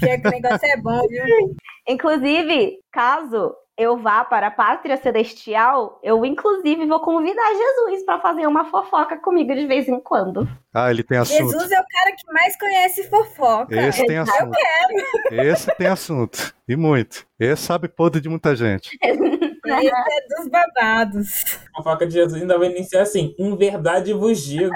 Pior 0.00 0.20
que 0.20 0.28
o 0.28 0.30
negócio 0.30 0.66
é 0.66 0.76
bom, 0.76 1.00
viu? 1.08 1.56
Inclusive, 1.88 2.78
caso 2.92 3.54
eu 3.76 3.96
vá 3.98 4.24
para 4.24 4.46
a 4.46 4.50
pátria 4.50 4.96
celestial, 4.96 5.98
eu 6.02 6.24
inclusive 6.24 6.86
vou 6.86 7.00
convidar 7.00 7.52
Jesus 7.54 8.04
para 8.04 8.20
fazer 8.20 8.46
uma 8.46 8.64
fofoca 8.66 9.16
comigo 9.16 9.54
de 9.54 9.66
vez 9.66 9.88
em 9.88 9.98
quando. 10.00 10.48
Ah, 10.72 10.90
ele 10.90 11.02
tem 11.02 11.18
assunto. 11.18 11.36
Jesus 11.38 11.70
é 11.72 11.80
o 11.80 11.84
cara 11.84 12.12
que 12.16 12.32
mais 12.32 12.56
conhece 12.58 13.08
fofoca. 13.08 13.74
Esse 13.74 14.06
tem 14.06 14.16
Eu 14.16 14.22
assunto. 14.22 14.50
quero. 14.50 15.42
Esse 15.42 15.74
tem 15.76 15.86
assunto. 15.86 16.54
E 16.68 16.76
muito. 16.76 17.26
Esse 17.38 17.62
sabe 17.62 17.88
podre 17.88 18.20
de 18.20 18.28
muita 18.28 18.54
gente. 18.54 18.90
Esse 19.66 19.88
é 19.88 20.36
dos 20.36 20.48
babados. 20.48 21.58
A 21.74 21.76
fofoca 21.82 22.06
de 22.06 22.14
Jesus 22.14 22.40
ainda 22.42 22.58
vai 22.58 22.68
iniciar 22.68 23.02
assim: 23.02 23.34
em 23.38 23.56
verdade 23.56 24.12
vos 24.12 24.40
digo. 24.42 24.74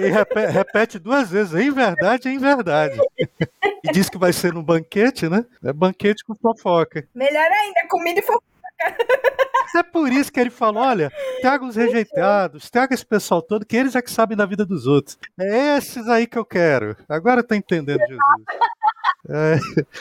E 0.00 0.08
repe- 0.10 0.46
repete 0.46 0.98
duas 0.98 1.30
vezes, 1.30 1.54
em 1.54 1.70
verdade, 1.70 2.28
em 2.28 2.38
verdade. 2.38 2.98
E 3.84 3.92
diz 3.92 4.08
que 4.08 4.18
vai 4.18 4.32
ser 4.32 4.52
no 4.52 4.62
banquete, 4.62 5.28
né? 5.28 5.44
É 5.64 5.72
banquete 5.72 6.24
com 6.24 6.34
fofoca. 6.34 7.06
Melhor 7.14 7.50
ainda, 7.50 7.80
comida 7.88 8.20
e 8.20 8.22
fofoca. 8.22 8.44
É 9.74 9.82
por 9.82 10.12
isso 10.12 10.30
que 10.30 10.38
ele 10.38 10.50
falou: 10.50 10.82
olha, 10.82 11.10
traga 11.40 11.64
os 11.64 11.76
rejeitados, 11.76 12.68
traga 12.68 12.92
esse 12.94 13.06
pessoal 13.06 13.40
todo, 13.40 13.64
que 13.64 13.74
eles 13.76 13.94
é 13.94 14.02
que 14.02 14.10
sabem 14.10 14.36
da 14.36 14.44
vida 14.44 14.66
dos 14.66 14.86
outros. 14.86 15.18
É 15.40 15.76
esses 15.78 16.06
aí 16.08 16.26
que 16.26 16.36
eu 16.38 16.44
quero. 16.44 16.94
Agora 17.08 17.42
tá 17.42 17.56
entendendo, 17.56 17.98
Jesus. 18.00 18.18
É. 19.30 19.56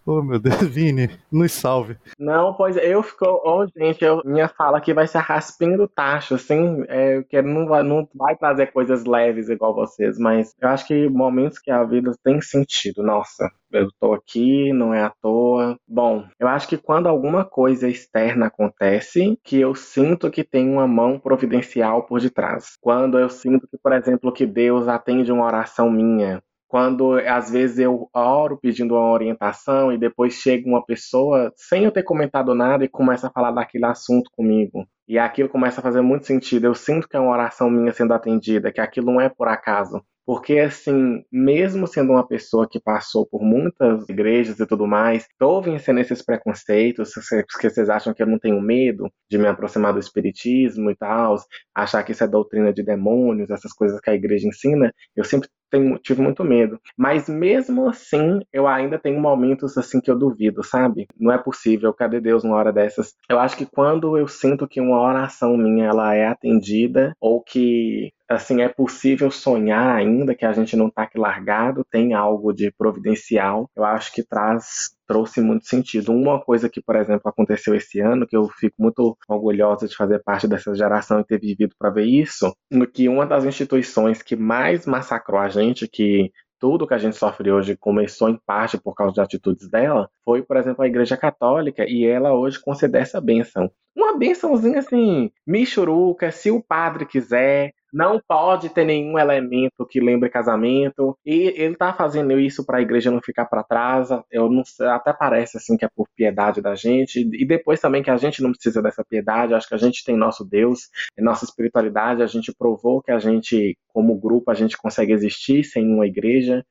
Oh, 0.05 0.21
meu 0.23 0.39
Deus, 0.39 0.57
Vini, 0.63 1.09
nos 1.31 1.51
salve. 1.51 1.95
Não, 2.19 2.53
pois 2.55 2.75
eu 2.75 3.01
fico. 3.03 3.25
Ô, 3.25 3.65
gente, 3.77 4.03
eu- 4.03 4.21
minha 4.25 4.49
fala 4.49 4.79
aqui 4.79 4.93
vai 4.93 5.05
ser 5.07 5.19
raspando 5.19 5.87
tacho, 5.87 6.35
assim. 6.35 6.83
É, 6.89 7.21
que 7.29 7.39
não 7.41 7.67
vai, 7.67 7.83
não 7.83 8.09
vai 8.15 8.35
trazer 8.35 8.73
coisas 8.73 9.05
leves 9.05 9.47
igual 9.47 9.75
vocês, 9.75 10.17
mas 10.17 10.53
eu 10.59 10.67
acho 10.69 10.85
que 10.87 11.07
momentos 11.07 11.59
que 11.59 11.69
a 11.71 11.83
vida 11.83 12.11
tem 12.23 12.41
sentido. 12.41 13.03
Nossa, 13.03 13.49
eu 13.71 13.87
tô 13.99 14.13
aqui, 14.13 14.71
não 14.73 14.93
é 14.93 15.03
à 15.03 15.09
toa. 15.09 15.77
Bom, 15.87 16.25
eu 16.39 16.47
acho 16.47 16.67
que 16.67 16.77
quando 16.77 17.07
alguma 17.07 17.45
coisa 17.45 17.87
externa 17.89 18.47
acontece, 18.47 19.37
que 19.43 19.59
eu 19.59 19.75
sinto 19.75 20.29
que 20.31 20.43
tem 20.43 20.69
uma 20.69 20.87
mão 20.87 21.19
providencial 21.19 22.05
por 22.05 22.19
detrás. 22.21 22.77
Quando 22.81 23.17
eu 23.19 23.29
sinto 23.29 23.67
que, 23.67 23.77
por 23.77 23.93
exemplo, 23.93 24.31
que 24.33 24.45
Deus 24.45 24.87
atende 24.87 25.31
uma 25.31 25.45
oração 25.45 25.89
minha. 25.89 26.41
Quando 26.67 27.15
às 27.27 27.51
vezes 27.51 27.79
eu 27.79 28.07
oro 28.13 28.57
pedindo 28.57 28.95
uma 28.95 29.11
orientação 29.11 29.91
e 29.91 29.97
depois 29.97 30.35
chega 30.35 30.65
uma 30.69 30.85
pessoa 30.85 31.51
sem 31.57 31.83
eu 31.83 31.91
ter 31.91 32.03
comentado 32.03 32.55
nada 32.55 32.85
e 32.85 32.89
começa 32.89 33.27
a 33.27 33.31
falar 33.31 33.51
daquele 33.51 33.85
assunto 33.85 34.31
comigo. 34.31 34.87
E 35.05 35.19
aquilo 35.19 35.49
começa 35.49 35.81
a 35.81 35.83
fazer 35.83 35.99
muito 36.01 36.25
sentido. 36.25 36.65
Eu 36.65 36.73
sinto 36.73 37.09
que 37.09 37.17
é 37.17 37.19
uma 37.19 37.33
oração 37.33 37.69
minha 37.69 37.91
sendo 37.91 38.13
atendida, 38.13 38.71
que 38.71 38.79
aquilo 38.79 39.07
não 39.07 39.19
é 39.19 39.27
por 39.27 39.49
acaso. 39.49 40.01
Porque, 40.25 40.59
assim, 40.59 41.23
mesmo 41.31 41.87
sendo 41.87 42.11
uma 42.11 42.25
pessoa 42.25 42.67
que 42.69 42.79
passou 42.79 43.25
por 43.25 43.41
muitas 43.41 44.07
igrejas 44.07 44.59
e 44.59 44.65
tudo 44.65 44.87
mais, 44.87 45.27
tô 45.37 45.61
vencendo 45.61 45.99
esses 45.99 46.23
preconceitos, 46.23 47.11
porque 47.51 47.69
vocês 47.69 47.89
acham 47.89 48.13
que 48.13 48.21
eu 48.21 48.27
não 48.27 48.39
tenho 48.39 48.61
medo 48.61 49.11
de 49.29 49.37
me 49.37 49.47
aproximar 49.47 49.93
do 49.93 49.99
espiritismo 49.99 50.91
e 50.91 50.95
tal, 50.95 51.37
achar 51.75 52.03
que 52.03 52.11
isso 52.11 52.23
é 52.23 52.27
doutrina 52.27 52.71
de 52.73 52.83
demônios, 52.83 53.49
essas 53.49 53.73
coisas 53.73 53.99
que 53.99 54.09
a 54.09 54.15
igreja 54.15 54.47
ensina, 54.47 54.93
eu 55.15 55.23
sempre 55.23 55.49
tenho, 55.71 55.97
tive 55.97 56.21
muito 56.21 56.43
medo. 56.43 56.79
Mas 56.97 57.27
mesmo 57.27 57.87
assim, 57.87 58.41
eu 58.51 58.67
ainda 58.67 58.99
tenho 58.99 59.19
momentos 59.19 59.77
assim 59.77 60.01
que 60.01 60.11
eu 60.11 60.19
duvido, 60.19 60.63
sabe? 60.63 61.07
Não 61.17 61.31
é 61.31 61.37
possível, 61.37 61.93
cadê 61.93 62.19
Deus 62.19 62.43
numa 62.43 62.57
hora 62.57 62.73
dessas? 62.73 63.13
Eu 63.29 63.39
acho 63.39 63.57
que 63.57 63.65
quando 63.65 64.17
eu 64.17 64.27
sinto 64.27 64.67
que 64.67 64.81
uma 64.81 65.01
oração 65.01 65.57
minha 65.57 65.85
ela 65.85 66.13
é 66.13 66.27
atendida 66.27 67.13
ou 67.19 67.41
que 67.41 68.11
assim 68.31 68.61
é 68.61 68.69
possível 68.69 69.29
sonhar 69.29 69.95
ainda 69.95 70.33
que 70.33 70.45
a 70.45 70.53
gente 70.53 70.75
não 70.75 70.89
tá 70.89 71.03
aqui 71.03 71.17
largado, 71.17 71.85
tem 71.89 72.13
algo 72.13 72.53
de 72.53 72.71
providencial. 72.71 73.69
Eu 73.75 73.83
acho 73.83 74.11
que 74.13 74.23
traz 74.23 74.91
trouxe 75.07 75.41
muito 75.41 75.67
sentido. 75.67 76.13
Uma 76.13 76.39
coisa 76.39 76.69
que, 76.69 76.81
por 76.81 76.95
exemplo, 76.95 77.27
aconteceu 77.27 77.75
esse 77.75 77.99
ano, 77.99 78.25
que 78.25 78.35
eu 78.35 78.47
fico 78.47 78.75
muito 78.79 79.17
orgulhosa 79.27 79.85
de 79.85 79.95
fazer 79.95 80.19
parte 80.23 80.47
dessa 80.47 80.73
geração 80.73 81.19
e 81.19 81.25
ter 81.25 81.37
vivido 81.37 81.75
para 81.77 81.89
ver 81.89 82.05
isso, 82.05 82.55
no 82.71 82.87
que 82.87 83.09
uma 83.09 83.25
das 83.25 83.43
instituições 83.43 84.21
que 84.21 84.37
mais 84.37 84.85
massacrou 84.85 85.41
a 85.41 85.49
gente, 85.49 85.85
que 85.85 86.31
tudo 86.61 86.87
que 86.87 86.93
a 86.93 86.97
gente 86.97 87.17
sofre 87.17 87.51
hoje 87.51 87.75
começou 87.75 88.29
em 88.29 88.39
parte 88.45 88.77
por 88.77 88.93
causa 88.93 89.15
de 89.15 89.19
atitudes 89.19 89.67
dela, 89.67 90.07
foi, 90.23 90.43
por 90.43 90.55
exemplo, 90.55 90.83
a 90.83 90.87
Igreja 90.87 91.17
Católica, 91.17 91.83
e 91.85 92.05
ela 92.05 92.33
hoje 92.33 92.61
concede 92.61 92.97
essa 92.97 93.19
benção. 93.19 93.69
Uma 93.95 94.17
bençãozinha 94.17 94.79
assim, 94.79 95.31
michuruca, 95.45 96.31
se 96.31 96.51
o 96.51 96.63
padre 96.63 97.05
quiser, 97.05 97.73
não 97.91 98.21
pode 98.25 98.69
ter 98.69 98.85
nenhum 98.85 99.17
elemento 99.17 99.85
que 99.85 99.99
lembre 99.99 100.29
casamento. 100.29 101.17
E 101.25 101.53
ele 101.55 101.75
tá 101.75 101.93
fazendo 101.93 102.39
isso 102.39 102.65
para 102.65 102.77
a 102.77 102.81
igreja 102.81 103.11
não 103.11 103.21
ficar 103.21 103.45
para 103.45 103.63
trás. 103.63 104.09
Eu 104.31 104.49
não 104.49 104.63
sei, 104.63 104.87
até 104.87 105.11
parece 105.13 105.57
assim 105.57 105.77
que 105.77 105.85
é 105.85 105.89
por 105.93 106.07
piedade 106.15 106.61
da 106.61 106.75
gente. 106.75 107.19
E 107.19 107.45
depois 107.45 107.79
também 107.79 108.03
que 108.03 108.11
a 108.11 108.17
gente 108.17 108.41
não 108.41 108.51
precisa 108.51 108.81
dessa 108.81 109.03
piedade. 109.03 109.53
Acho 109.53 109.67
que 109.67 109.75
a 109.75 109.79
gente 109.79 110.03
tem 110.03 110.15
nosso 110.15 110.45
Deus, 110.45 110.89
nossa 111.17 111.45
espiritualidade. 111.45 112.23
A 112.23 112.27
gente 112.27 112.53
provou 112.57 113.01
que 113.01 113.11
a 113.11 113.19
gente, 113.19 113.77
como 113.87 114.19
grupo, 114.19 114.51
a 114.51 114.53
gente 114.55 114.77
consegue 114.77 115.13
existir 115.13 115.63
sem 115.63 115.85
uma 115.85 116.07
igreja. 116.07 116.65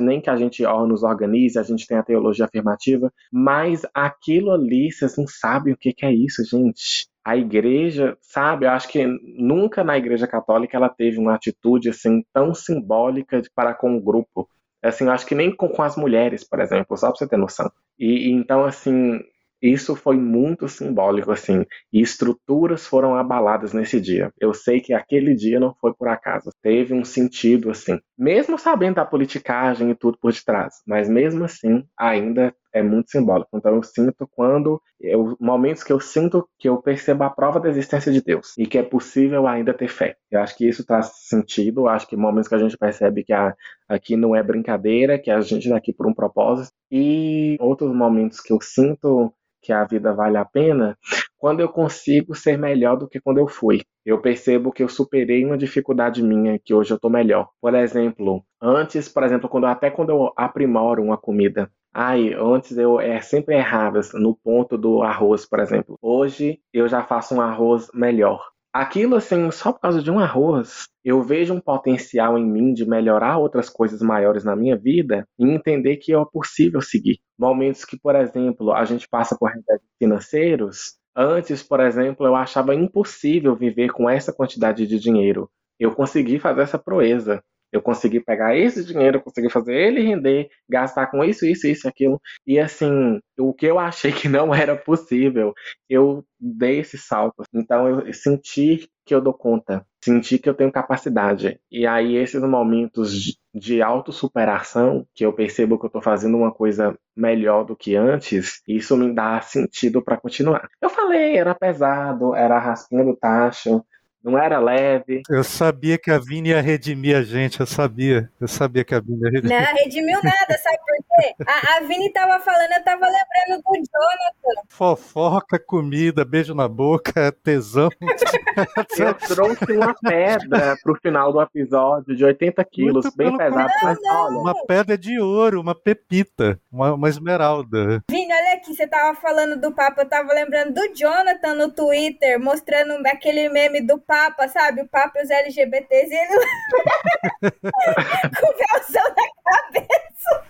Nem 0.00 0.18
que 0.18 0.30
a 0.30 0.36
gente 0.36 0.62
nos 0.62 1.02
organize, 1.02 1.58
a 1.58 1.62
gente 1.62 1.86
tem 1.86 1.98
a 1.98 2.02
teologia 2.02 2.46
afirmativa, 2.46 3.12
mas 3.30 3.82
aquilo 3.92 4.50
ali, 4.50 4.90
vocês 4.90 5.14
não 5.18 5.26
sabem 5.26 5.74
o 5.74 5.76
que, 5.76 5.92
que 5.92 6.06
é 6.06 6.10
isso, 6.10 6.42
gente 6.42 7.06
a 7.24 7.36
igreja, 7.36 8.16
sabe, 8.20 8.66
eu 8.66 8.70
acho 8.70 8.88
que 8.88 9.06
nunca 9.22 9.82
na 9.82 9.96
igreja 9.96 10.26
católica 10.26 10.76
ela 10.76 10.90
teve 10.90 11.18
uma 11.18 11.34
atitude 11.34 11.88
assim 11.88 12.22
tão 12.32 12.54
simbólica 12.54 13.40
para 13.54 13.74
com 13.74 13.96
o 13.96 14.00
grupo. 14.00 14.48
Assim, 14.82 15.04
eu 15.04 15.10
acho 15.10 15.24
que 15.24 15.34
nem 15.34 15.54
com, 15.54 15.68
com 15.68 15.82
as 15.82 15.96
mulheres, 15.96 16.46
por 16.46 16.60
exemplo, 16.60 16.96
só 16.96 17.08
para 17.08 17.16
você 17.16 17.26
ter 17.26 17.38
noção. 17.38 17.72
E, 17.98 18.28
e 18.28 18.32
então, 18.32 18.64
assim, 18.66 19.18
isso 19.62 19.96
foi 19.96 20.18
muito 20.18 20.68
simbólico, 20.68 21.32
assim, 21.32 21.64
e 21.90 22.02
estruturas 22.02 22.86
foram 22.86 23.16
abaladas 23.16 23.72
nesse 23.72 23.98
dia. 23.98 24.30
Eu 24.38 24.52
sei 24.52 24.78
que 24.78 24.92
aquele 24.92 25.34
dia 25.34 25.58
não 25.58 25.74
foi 25.80 25.94
por 25.94 26.08
acaso, 26.08 26.50
teve 26.62 26.92
um 26.92 27.02
sentido, 27.02 27.70
assim, 27.70 27.98
mesmo 28.18 28.58
sabendo 28.58 28.96
da 28.96 29.06
politicagem 29.06 29.90
e 29.90 29.94
tudo 29.94 30.18
por 30.20 30.34
detrás, 30.34 30.82
mas 30.86 31.08
mesmo 31.08 31.44
assim, 31.44 31.82
ainda 31.98 32.54
é 32.74 32.82
muito 32.82 33.10
simbólico. 33.10 33.48
Então 33.54 33.76
eu 33.76 33.82
sinto 33.82 34.28
quando 34.32 34.82
eu, 35.00 35.36
momentos 35.40 35.84
que 35.84 35.92
eu 35.92 36.00
sinto 36.00 36.46
que 36.58 36.68
eu 36.68 36.82
percebo 36.82 37.22
a 37.22 37.30
prova 37.30 37.60
da 37.60 37.68
existência 37.68 38.12
de 38.12 38.20
Deus 38.20 38.52
e 38.58 38.66
que 38.66 38.76
é 38.76 38.82
possível 38.82 39.46
ainda 39.46 39.72
ter 39.72 39.88
fé. 39.88 40.16
Eu 40.30 40.40
acho 40.40 40.56
que 40.56 40.68
isso 40.68 40.84
traz 40.84 41.12
sentido. 41.28 41.82
Eu 41.82 41.88
acho 41.88 42.06
que 42.08 42.16
momentos 42.16 42.48
que 42.48 42.54
a 42.56 42.58
gente 42.58 42.76
percebe 42.76 43.22
que 43.22 43.32
a, 43.32 43.54
aqui 43.88 44.16
não 44.16 44.34
é 44.34 44.42
brincadeira, 44.42 45.18
que 45.18 45.30
a 45.30 45.40
gente 45.40 45.64
está 45.64 45.76
aqui 45.76 45.92
por 45.92 46.06
um 46.06 46.14
propósito. 46.14 46.74
E 46.90 47.56
outros 47.60 47.94
momentos 47.94 48.40
que 48.40 48.52
eu 48.52 48.60
sinto 48.60 49.32
que 49.62 49.72
a 49.72 49.84
vida 49.84 50.12
vale 50.12 50.36
a 50.36 50.44
pena 50.44 50.98
quando 51.38 51.60
eu 51.60 51.68
consigo 51.68 52.34
ser 52.34 52.58
melhor 52.58 52.96
do 52.96 53.08
que 53.08 53.20
quando 53.20 53.38
eu 53.38 53.46
fui. 53.46 53.82
Eu 54.04 54.20
percebo 54.20 54.72
que 54.72 54.82
eu 54.82 54.88
superei 54.88 55.44
uma 55.44 55.56
dificuldade 55.56 56.22
minha, 56.22 56.58
que 56.58 56.74
hoje 56.74 56.92
eu 56.92 56.98
tô 56.98 57.08
melhor. 57.08 57.48
Por 57.60 57.74
exemplo, 57.74 58.44
antes, 58.60 59.08
por 59.08 59.22
exemplo, 59.22 59.48
quando 59.48 59.66
até 59.66 59.90
quando 59.90 60.10
eu 60.10 60.32
aprimoro 60.36 61.02
uma 61.02 61.16
comida, 61.16 61.70
Ai, 61.96 62.34
antes 62.34 62.76
eu 62.76 62.98
é, 62.98 63.20
sempre 63.20 63.54
errava 63.54 64.00
no 64.14 64.34
ponto 64.34 64.76
do 64.76 65.02
arroz, 65.02 65.46
por 65.46 65.60
exemplo. 65.60 65.96
Hoje 66.02 66.58
eu 66.72 66.88
já 66.88 67.04
faço 67.04 67.36
um 67.36 67.40
arroz 67.40 67.88
melhor. 67.94 68.44
Aquilo 68.72 69.14
assim, 69.14 69.48
só 69.52 69.72
por 69.72 69.78
causa 69.78 70.02
de 70.02 70.10
um 70.10 70.18
arroz, 70.18 70.88
eu 71.04 71.22
vejo 71.22 71.54
um 71.54 71.60
potencial 71.60 72.36
em 72.36 72.44
mim 72.44 72.74
de 72.74 72.84
melhorar 72.84 73.38
outras 73.38 73.70
coisas 73.70 74.02
maiores 74.02 74.42
na 74.42 74.56
minha 74.56 74.76
vida 74.76 75.24
e 75.38 75.48
entender 75.48 75.98
que 75.98 76.12
é 76.12 76.24
possível 76.32 76.80
seguir. 76.80 77.20
Momentos 77.38 77.84
que, 77.84 77.96
por 77.96 78.16
exemplo, 78.16 78.72
a 78.72 78.84
gente 78.84 79.08
passa 79.08 79.36
por 79.38 79.48
remédios 79.48 79.88
financeiros, 79.96 80.96
antes, 81.14 81.62
por 81.62 81.78
exemplo, 81.78 82.26
eu 82.26 82.34
achava 82.34 82.74
impossível 82.74 83.54
viver 83.54 83.92
com 83.92 84.10
essa 84.10 84.32
quantidade 84.32 84.84
de 84.88 84.98
dinheiro. 84.98 85.48
Eu 85.78 85.94
consegui 85.94 86.40
fazer 86.40 86.62
essa 86.62 86.78
proeza. 86.78 87.40
Eu 87.74 87.82
consegui 87.82 88.20
pegar 88.20 88.56
esse 88.56 88.84
dinheiro, 88.84 89.20
consegui 89.20 89.50
fazer 89.50 89.74
ele 89.74 90.00
render, 90.00 90.48
gastar 90.70 91.08
com 91.08 91.24
isso, 91.24 91.44
isso, 91.44 91.66
isso, 91.66 91.88
aquilo. 91.88 92.20
E 92.46 92.56
assim, 92.56 93.18
o 93.36 93.52
que 93.52 93.66
eu 93.66 93.80
achei 93.80 94.12
que 94.12 94.28
não 94.28 94.54
era 94.54 94.76
possível, 94.76 95.52
eu 95.90 96.24
dei 96.38 96.78
esse 96.78 96.96
salto. 96.96 97.42
Então 97.52 97.88
eu 97.88 98.12
senti 98.12 98.88
que 99.04 99.12
eu 99.12 99.20
dou 99.20 99.34
conta, 99.34 99.84
senti 100.04 100.38
que 100.38 100.48
eu 100.48 100.54
tenho 100.54 100.70
capacidade. 100.70 101.58
E 101.68 101.84
aí 101.84 102.14
esses 102.16 102.40
momentos 102.42 103.36
de 103.52 103.82
autossuperação, 103.82 105.04
que 105.12 105.26
eu 105.26 105.32
percebo 105.32 105.76
que 105.76 105.84
eu 105.84 105.88
estou 105.88 106.00
fazendo 106.00 106.36
uma 106.36 106.52
coisa 106.54 106.96
melhor 107.16 107.64
do 107.64 107.74
que 107.76 107.96
antes, 107.96 108.62
isso 108.68 108.96
me 108.96 109.12
dá 109.12 109.40
sentido 109.40 110.00
para 110.00 110.16
continuar. 110.16 110.68
Eu 110.80 110.88
falei, 110.88 111.36
era 111.36 111.56
pesado, 111.56 112.36
era 112.36 112.56
raspando 112.58 113.16
taxa, 113.16 113.82
não 114.24 114.38
era 114.38 114.58
leve. 114.58 115.22
Eu 115.28 115.44
sabia 115.44 115.98
que 115.98 116.10
a 116.10 116.18
Vini 116.18 116.48
ia 116.48 116.62
redimir 116.62 117.14
a 117.14 117.22
gente, 117.22 117.60
eu 117.60 117.66
sabia. 117.66 118.30
Eu 118.40 118.48
sabia 118.48 118.82
que 118.82 118.94
a 118.94 119.00
Vini 119.00 119.20
ia 119.22 119.30
redimir. 119.30 119.60
Não, 119.60 119.74
redimiu 119.74 120.18
nada, 120.22 120.58
sabe 120.62 120.78
por 120.78 120.96
quê? 120.96 121.34
A, 121.46 121.76
a 121.76 121.80
Vini 121.80 122.10
tava 122.10 122.40
falando, 122.40 122.72
eu 122.72 122.82
tava 122.82 123.04
lembrando 123.04 123.62
do 123.62 123.74
Jonathan. 123.74 124.62
Fofoca, 124.70 125.58
comida, 125.58 126.24
beijo 126.24 126.54
na 126.54 126.66
boca, 126.66 127.30
tesão. 127.44 127.90
eu 128.98 129.14
trouxe 129.14 129.72
uma 129.72 129.94
pedra 129.94 130.74
pro 130.82 130.98
final 131.02 131.30
do 131.30 131.42
episódio 131.42 132.16
de 132.16 132.24
80 132.24 132.64
quilos, 132.64 133.04
Muito 133.04 133.16
bem 133.16 133.36
pesado. 133.36 133.72
Mas, 133.82 133.98
olha... 134.06 134.38
Uma 134.38 134.66
pedra 134.66 134.96
de 134.96 135.20
ouro, 135.20 135.60
uma 135.60 135.74
pepita, 135.74 136.58
uma, 136.72 136.94
uma 136.94 137.08
esmeralda. 137.10 138.02
Vini, 138.10 138.32
olha 138.32 138.54
aqui, 138.54 138.74
você 138.74 138.86
tava 138.86 139.14
falando 139.20 139.60
do 139.60 139.70
papo, 139.72 140.00
eu 140.00 140.08
tava 140.08 140.32
lembrando 140.32 140.72
do 140.72 140.94
Jonathan 140.94 141.54
no 141.54 141.70
Twitter, 141.70 142.40
mostrando 142.40 142.94
aquele 143.06 143.50
meme 143.50 143.82
do 143.82 143.98
papo 143.98 144.13
Papa, 144.14 144.46
sabe? 144.46 144.82
O 144.82 144.88
Papa 144.88 145.18
e 145.18 145.24
os 145.24 145.30
LGBTs 145.30 146.14
e 146.14 146.16
ele 146.16 146.28
com 147.50 148.46
o 148.46 148.54
véuzão 148.56 149.02
na 149.16 149.26
cabeça, 149.44 150.44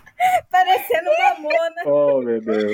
parecendo 0.51 1.09
uma 1.09 1.39
mona. 1.39 1.81
Oh, 1.87 2.21
meu 2.21 2.39
Deus. 2.39 2.73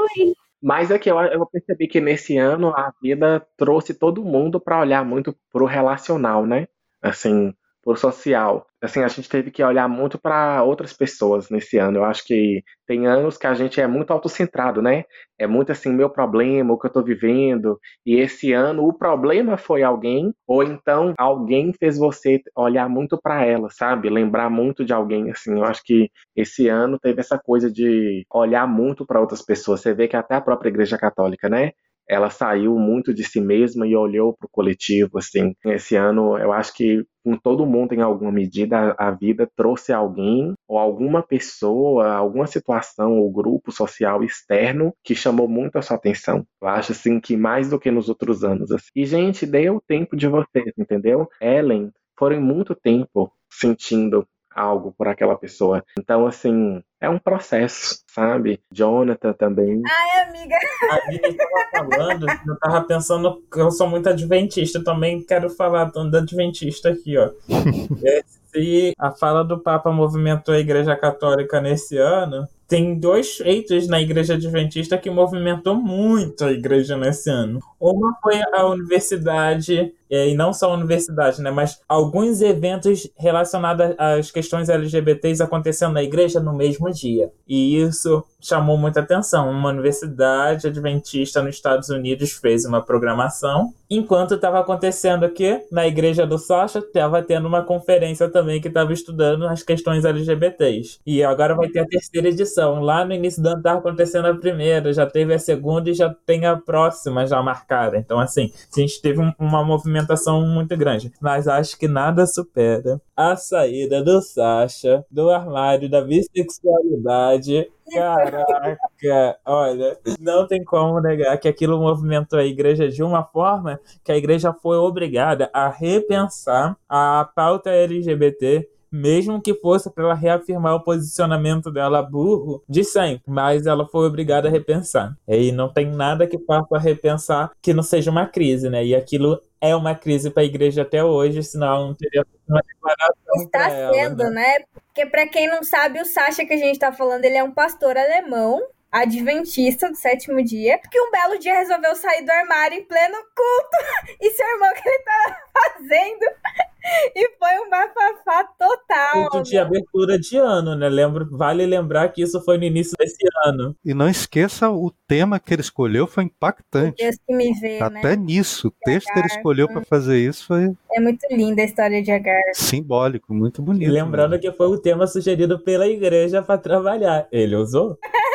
Oi. 0.00 0.34
Mas 0.60 0.90
é 0.90 0.98
que 0.98 1.08
eu, 1.08 1.16
eu 1.20 1.46
percebi 1.46 1.86
que 1.86 2.00
nesse 2.00 2.36
ano 2.36 2.70
a 2.70 2.92
vida 3.00 3.46
trouxe 3.56 3.94
todo 3.94 4.24
mundo 4.24 4.60
para 4.60 4.80
olhar 4.80 5.04
muito 5.04 5.36
pro 5.52 5.64
relacional, 5.64 6.44
né? 6.44 6.66
Assim, 7.00 7.54
pro 7.82 7.96
social 7.96 8.66
assim, 8.82 9.00
a 9.02 9.08
gente 9.08 9.28
teve 9.28 9.50
que 9.50 9.62
olhar 9.62 9.88
muito 9.88 10.18
para 10.18 10.62
outras 10.64 10.92
pessoas 10.92 11.48
nesse 11.48 11.78
ano. 11.78 11.98
Eu 11.98 12.04
acho 12.04 12.24
que 12.24 12.62
tem 12.86 13.06
anos 13.06 13.38
que 13.38 13.46
a 13.46 13.54
gente 13.54 13.80
é 13.80 13.86
muito 13.86 14.12
autocentrado, 14.12 14.82
né? 14.82 15.04
É 15.38 15.46
muito 15.46 15.70
assim, 15.70 15.92
meu 15.92 16.10
problema, 16.10 16.74
o 16.74 16.78
que 16.78 16.86
eu 16.86 16.92
tô 16.92 17.02
vivendo. 17.02 17.78
E 18.04 18.16
esse 18.16 18.52
ano 18.52 18.84
o 18.86 18.92
problema 18.92 19.56
foi 19.56 19.82
alguém, 19.84 20.34
ou 20.46 20.64
então 20.64 21.14
alguém 21.16 21.72
fez 21.72 21.96
você 21.96 22.42
olhar 22.56 22.88
muito 22.88 23.16
para 23.20 23.44
ela, 23.44 23.68
sabe? 23.70 24.10
Lembrar 24.10 24.50
muito 24.50 24.84
de 24.84 24.92
alguém, 24.92 25.30
assim. 25.30 25.52
Eu 25.52 25.64
acho 25.64 25.82
que 25.84 26.10
esse 26.34 26.68
ano 26.68 26.98
teve 26.98 27.20
essa 27.20 27.38
coisa 27.38 27.70
de 27.70 28.26
olhar 28.32 28.66
muito 28.66 29.06
para 29.06 29.20
outras 29.20 29.42
pessoas. 29.42 29.80
Você 29.80 29.94
vê 29.94 30.08
que 30.08 30.16
até 30.16 30.34
a 30.34 30.40
própria 30.40 30.68
Igreja 30.70 30.98
Católica, 30.98 31.48
né? 31.48 31.70
Ela 32.08 32.30
saiu 32.30 32.78
muito 32.78 33.12
de 33.14 33.24
si 33.24 33.40
mesma 33.40 33.86
e 33.86 33.96
olhou 33.96 34.34
para 34.36 34.46
o 34.46 34.50
coletivo, 34.50 35.18
assim. 35.18 35.54
Esse 35.64 35.96
ano, 35.96 36.36
eu 36.38 36.52
acho 36.52 36.74
que 36.74 37.04
com 37.24 37.36
todo 37.36 37.66
mundo, 37.66 37.94
em 37.94 38.00
alguma 38.00 38.32
medida, 38.32 38.94
a 38.98 39.10
vida 39.12 39.48
trouxe 39.56 39.92
alguém 39.92 40.54
ou 40.66 40.78
alguma 40.78 41.22
pessoa, 41.22 42.12
alguma 42.12 42.46
situação 42.46 43.18
ou 43.18 43.30
grupo 43.32 43.70
social 43.70 44.24
externo 44.24 44.92
que 45.04 45.14
chamou 45.14 45.48
muito 45.48 45.76
a 45.76 45.82
sua 45.82 45.96
atenção. 45.96 46.44
Eu 46.60 46.68
acho, 46.68 46.92
assim, 46.92 47.20
que 47.20 47.36
mais 47.36 47.70
do 47.70 47.78
que 47.78 47.90
nos 47.90 48.08
outros 48.08 48.42
anos. 48.44 48.72
Assim. 48.72 48.88
E, 48.96 49.06
gente, 49.06 49.46
deu 49.46 49.80
tempo 49.86 50.16
de 50.16 50.26
vocês, 50.26 50.72
entendeu? 50.76 51.28
Ellen, 51.40 51.90
foram 52.18 52.40
muito 52.40 52.74
tempo 52.74 53.32
sentindo 53.50 54.26
algo 54.54 54.92
por 54.96 55.08
aquela 55.08 55.36
pessoa. 55.36 55.84
Então, 55.98 56.26
assim, 56.26 56.82
é 57.00 57.08
um 57.08 57.18
processo, 57.18 58.02
sabe? 58.06 58.60
Jonathan 58.72 59.32
também. 59.32 59.82
Ai, 59.86 60.28
amiga. 60.28 60.56
A 60.90 61.10
Vini 61.10 61.36
tava 61.36 61.88
falando, 61.90 62.26
eu 62.28 62.58
tava 62.58 62.82
pensando 62.84 63.42
que 63.52 63.60
eu 63.60 63.70
sou 63.70 63.88
muito 63.88 64.08
adventista, 64.08 64.82
também 64.82 65.24
quero 65.24 65.50
falar 65.50 65.84
do 65.84 66.16
adventista 66.16 66.90
aqui, 66.90 67.16
ó. 67.18 67.30
Esse, 68.54 68.92
a 68.98 69.10
fala 69.10 69.42
do 69.42 69.58
Papa 69.58 69.90
movimentou 69.90 70.54
a 70.54 70.58
Igreja 70.58 70.94
Católica 70.94 71.60
nesse 71.60 71.96
ano, 71.96 72.46
tem 72.72 72.98
dois 72.98 73.36
feitos 73.36 73.86
na 73.86 74.00
Igreja 74.00 74.32
Adventista 74.32 74.96
que 74.96 75.10
movimentou 75.10 75.74
muito 75.74 76.42
a 76.42 76.50
igreja 76.50 76.96
nesse 76.96 77.28
ano. 77.28 77.60
Uma 77.78 78.16
foi 78.22 78.40
a 78.50 78.64
universidade, 78.64 79.92
e 80.08 80.34
não 80.34 80.54
só 80.54 80.70
a 80.70 80.74
universidade, 80.74 81.42
né, 81.42 81.50
mas 81.50 81.80
alguns 81.86 82.40
eventos 82.40 83.10
relacionados 83.18 83.94
às 83.98 84.30
questões 84.30 84.70
LGBTs 84.70 85.42
acontecendo 85.42 85.92
na 85.92 86.02
igreja 86.02 86.40
no 86.40 86.54
mesmo 86.54 86.90
dia. 86.90 87.30
E 87.46 87.76
isso 87.76 88.24
chamou 88.40 88.78
muita 88.78 89.00
atenção. 89.00 89.50
Uma 89.50 89.68
universidade 89.70 90.68
adventista 90.68 91.42
nos 91.42 91.56
Estados 91.56 91.90
Unidos 91.90 92.32
fez 92.32 92.64
uma 92.64 92.80
programação, 92.80 93.74
enquanto 93.90 94.34
estava 94.34 94.60
acontecendo 94.60 95.24
aqui 95.24 95.60
na 95.70 95.86
igreja 95.86 96.26
do 96.26 96.38
Sasha, 96.38 96.78
estava 96.78 97.20
tendo 97.20 97.46
uma 97.48 97.62
conferência 97.64 98.28
também 98.30 98.60
que 98.60 98.68
estava 98.68 98.92
estudando 98.92 99.46
as 99.46 99.62
questões 99.62 100.04
LGBTs. 100.04 101.00
E 101.04 101.22
agora 101.22 101.54
vai 101.54 101.68
ter 101.68 101.80
a 101.80 101.86
terceira 101.86 102.28
edição. 102.28 102.61
Lá 102.66 103.04
no 103.04 103.12
início 103.12 103.42
do 103.42 103.48
ano 103.48 103.58
estava 103.58 103.78
acontecendo 103.78 104.26
a 104.26 104.34
primeira, 104.34 104.92
já 104.92 105.06
teve 105.06 105.34
a 105.34 105.38
segunda 105.38 105.90
e 105.90 105.94
já 105.94 106.14
tem 106.26 106.46
a 106.46 106.56
próxima 106.56 107.26
já 107.26 107.42
marcada. 107.42 107.96
Então, 107.96 108.18
assim, 108.18 108.52
a 108.74 108.80
gente 108.80 109.00
teve 109.00 109.20
um, 109.20 109.32
uma 109.38 109.64
movimentação 109.64 110.42
muito 110.46 110.76
grande. 110.76 111.12
Mas 111.20 111.48
acho 111.48 111.78
que 111.78 111.88
nada 111.88 112.26
supera 112.26 113.00
a 113.16 113.36
saída 113.36 114.02
do 114.02 114.20
Sasha 114.22 115.04
do 115.10 115.30
armário 115.30 115.88
da 115.88 116.00
bissexualidade 116.00 117.68
Caraca, 117.90 119.38
olha, 119.44 119.98
não 120.18 120.46
tem 120.46 120.64
como 120.64 121.00
negar 121.00 121.36
que 121.36 121.48
aquilo 121.48 121.78
movimentou 121.78 122.38
a 122.38 122.44
igreja 122.44 122.88
de 122.88 123.02
uma 123.02 123.24
forma 123.24 123.78
que 124.04 124.12
a 124.12 124.16
igreja 124.16 124.52
foi 124.52 124.76
obrigada 124.76 125.50
a 125.52 125.68
repensar 125.68 126.76
a 126.88 127.28
pauta 127.34 127.70
LGBT 127.70 128.66
mesmo 128.92 129.40
que 129.40 129.54
fosse 129.54 129.90
para 129.90 130.04
ela 130.04 130.14
reafirmar 130.14 130.74
o 130.74 130.84
posicionamento 130.84 131.70
dela 131.70 132.02
burro 132.02 132.62
de 132.68 132.84
sempre, 132.84 133.22
mas 133.26 133.66
ela 133.66 133.88
foi 133.88 134.06
obrigada 134.06 134.48
a 134.48 134.50
repensar. 134.50 135.16
E 135.26 135.50
não 135.50 135.72
tem 135.72 135.86
nada 135.86 136.26
que 136.26 136.38
faça 136.38 136.78
repensar 136.78 137.50
que 137.62 137.72
não 137.72 137.82
seja 137.82 138.10
uma 138.10 138.26
crise, 138.26 138.68
né? 138.68 138.84
E 138.84 138.94
aquilo 138.94 139.40
é 139.60 139.74
uma 139.74 139.94
crise 139.94 140.28
para 140.30 140.42
a 140.42 140.46
igreja 140.46 140.82
até 140.82 141.02
hoje, 141.02 141.42
senão 141.42 141.88
não 141.88 141.94
teria 141.94 142.26
uma 142.48 142.60
declaração. 142.60 143.44
Está 143.44 143.70
sendo, 143.70 144.22
ela, 144.22 144.30
né? 144.30 144.58
né? 144.58 144.64
Porque 144.86 145.06
para 145.06 145.26
quem 145.26 145.48
não 145.48 145.62
sabe, 145.62 146.00
o 146.00 146.04
Sasha 146.04 146.44
que 146.44 146.52
a 146.52 146.58
gente 146.58 146.72
está 146.72 146.92
falando, 146.92 147.24
ele 147.24 147.36
é 147.36 147.44
um 147.44 147.52
pastor 147.52 147.96
alemão 147.96 148.60
adventista 148.92 149.88
do 149.88 149.96
sétimo 149.96 150.44
dia, 150.44 150.78
que 150.78 151.00
um 151.00 151.10
belo 151.10 151.38
dia 151.38 151.54
resolveu 151.54 151.96
sair 151.96 152.24
do 152.24 152.30
armário 152.30 152.78
em 152.78 152.84
pleno 152.84 153.14
culto 153.14 154.16
e 154.20 154.30
seu 154.30 154.46
irmão 154.46 154.70
que 154.74 154.86
ele 154.88 154.98
tava 154.98 155.36
fazendo. 155.52 156.72
E 157.14 157.28
foi 157.38 157.64
um 157.64 157.70
bafafá 157.70 158.44
total. 158.58 159.30
Culto 159.30 159.42
de 159.48 159.56
abertura 159.56 160.18
de 160.18 160.36
ano, 160.36 160.74
né? 160.74 160.88
Lembro, 160.88 161.28
vale 161.30 161.64
lembrar 161.64 162.08
que 162.08 162.22
isso 162.22 162.42
foi 162.44 162.58
no 162.58 162.64
início 162.64 162.96
desse 162.98 163.24
ano. 163.46 163.76
E 163.84 163.94
não 163.94 164.08
esqueça, 164.08 164.68
o 164.68 164.90
tema 165.06 165.38
que 165.38 165.54
ele 165.54 165.62
escolheu 165.62 166.08
foi 166.08 166.24
impactante. 166.24 167.02
Deus 167.02 167.16
que 167.24 167.34
me 167.36 167.52
vê, 167.60 167.78
Até 167.80 168.16
né? 168.16 168.16
nisso, 168.16 168.66
o 168.66 168.74
texto 168.84 169.12
que 169.12 169.18
ele 169.18 169.28
escolheu 169.28 169.68
para 169.68 169.84
fazer 169.84 170.18
isso 170.18 170.44
foi. 170.46 170.72
É 170.90 171.00
muito 171.00 171.24
linda 171.30 171.62
a 171.62 171.64
história 171.64 172.02
de 172.02 172.10
Agar. 172.10 172.42
Simbólico, 172.52 173.32
muito 173.32 173.62
bonito. 173.62 173.88
E 173.88 173.92
lembrando 173.92 174.32
né? 174.32 174.38
que 174.38 174.50
foi 174.50 174.66
o 174.66 174.76
tema 174.76 175.06
sugerido 175.06 175.60
pela 175.60 175.86
igreja 175.86 176.42
para 176.42 176.58
trabalhar. 176.58 177.28
Ele 177.30 177.54
usou? 177.54 177.96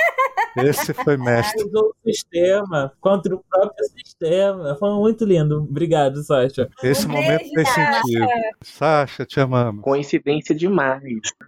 Esse 0.56 0.94
foi 0.94 1.18
mestre. 1.18 1.64
Usou 1.66 1.90
o 1.90 2.10
sistema 2.12 2.94
contra 3.00 3.36
o 3.36 3.44
próprio 3.50 3.86
sistema. 3.96 4.76
Foi 4.80 4.90
muito 4.96 5.26
lindo. 5.26 5.58
Obrigado, 5.64 6.24
Sasha. 6.24 6.70
Esse 6.84 7.08
Um 7.08 7.12
momento 7.12 7.40
beijo, 7.40 7.54
fez 7.54 7.70
Sasha. 7.70 8.02
sentido. 8.02 8.28
Sasha, 8.64 9.26
te 9.26 9.40
amamos. 9.40 9.84
Coincidência 9.84 10.56
demais, 10.56 11.02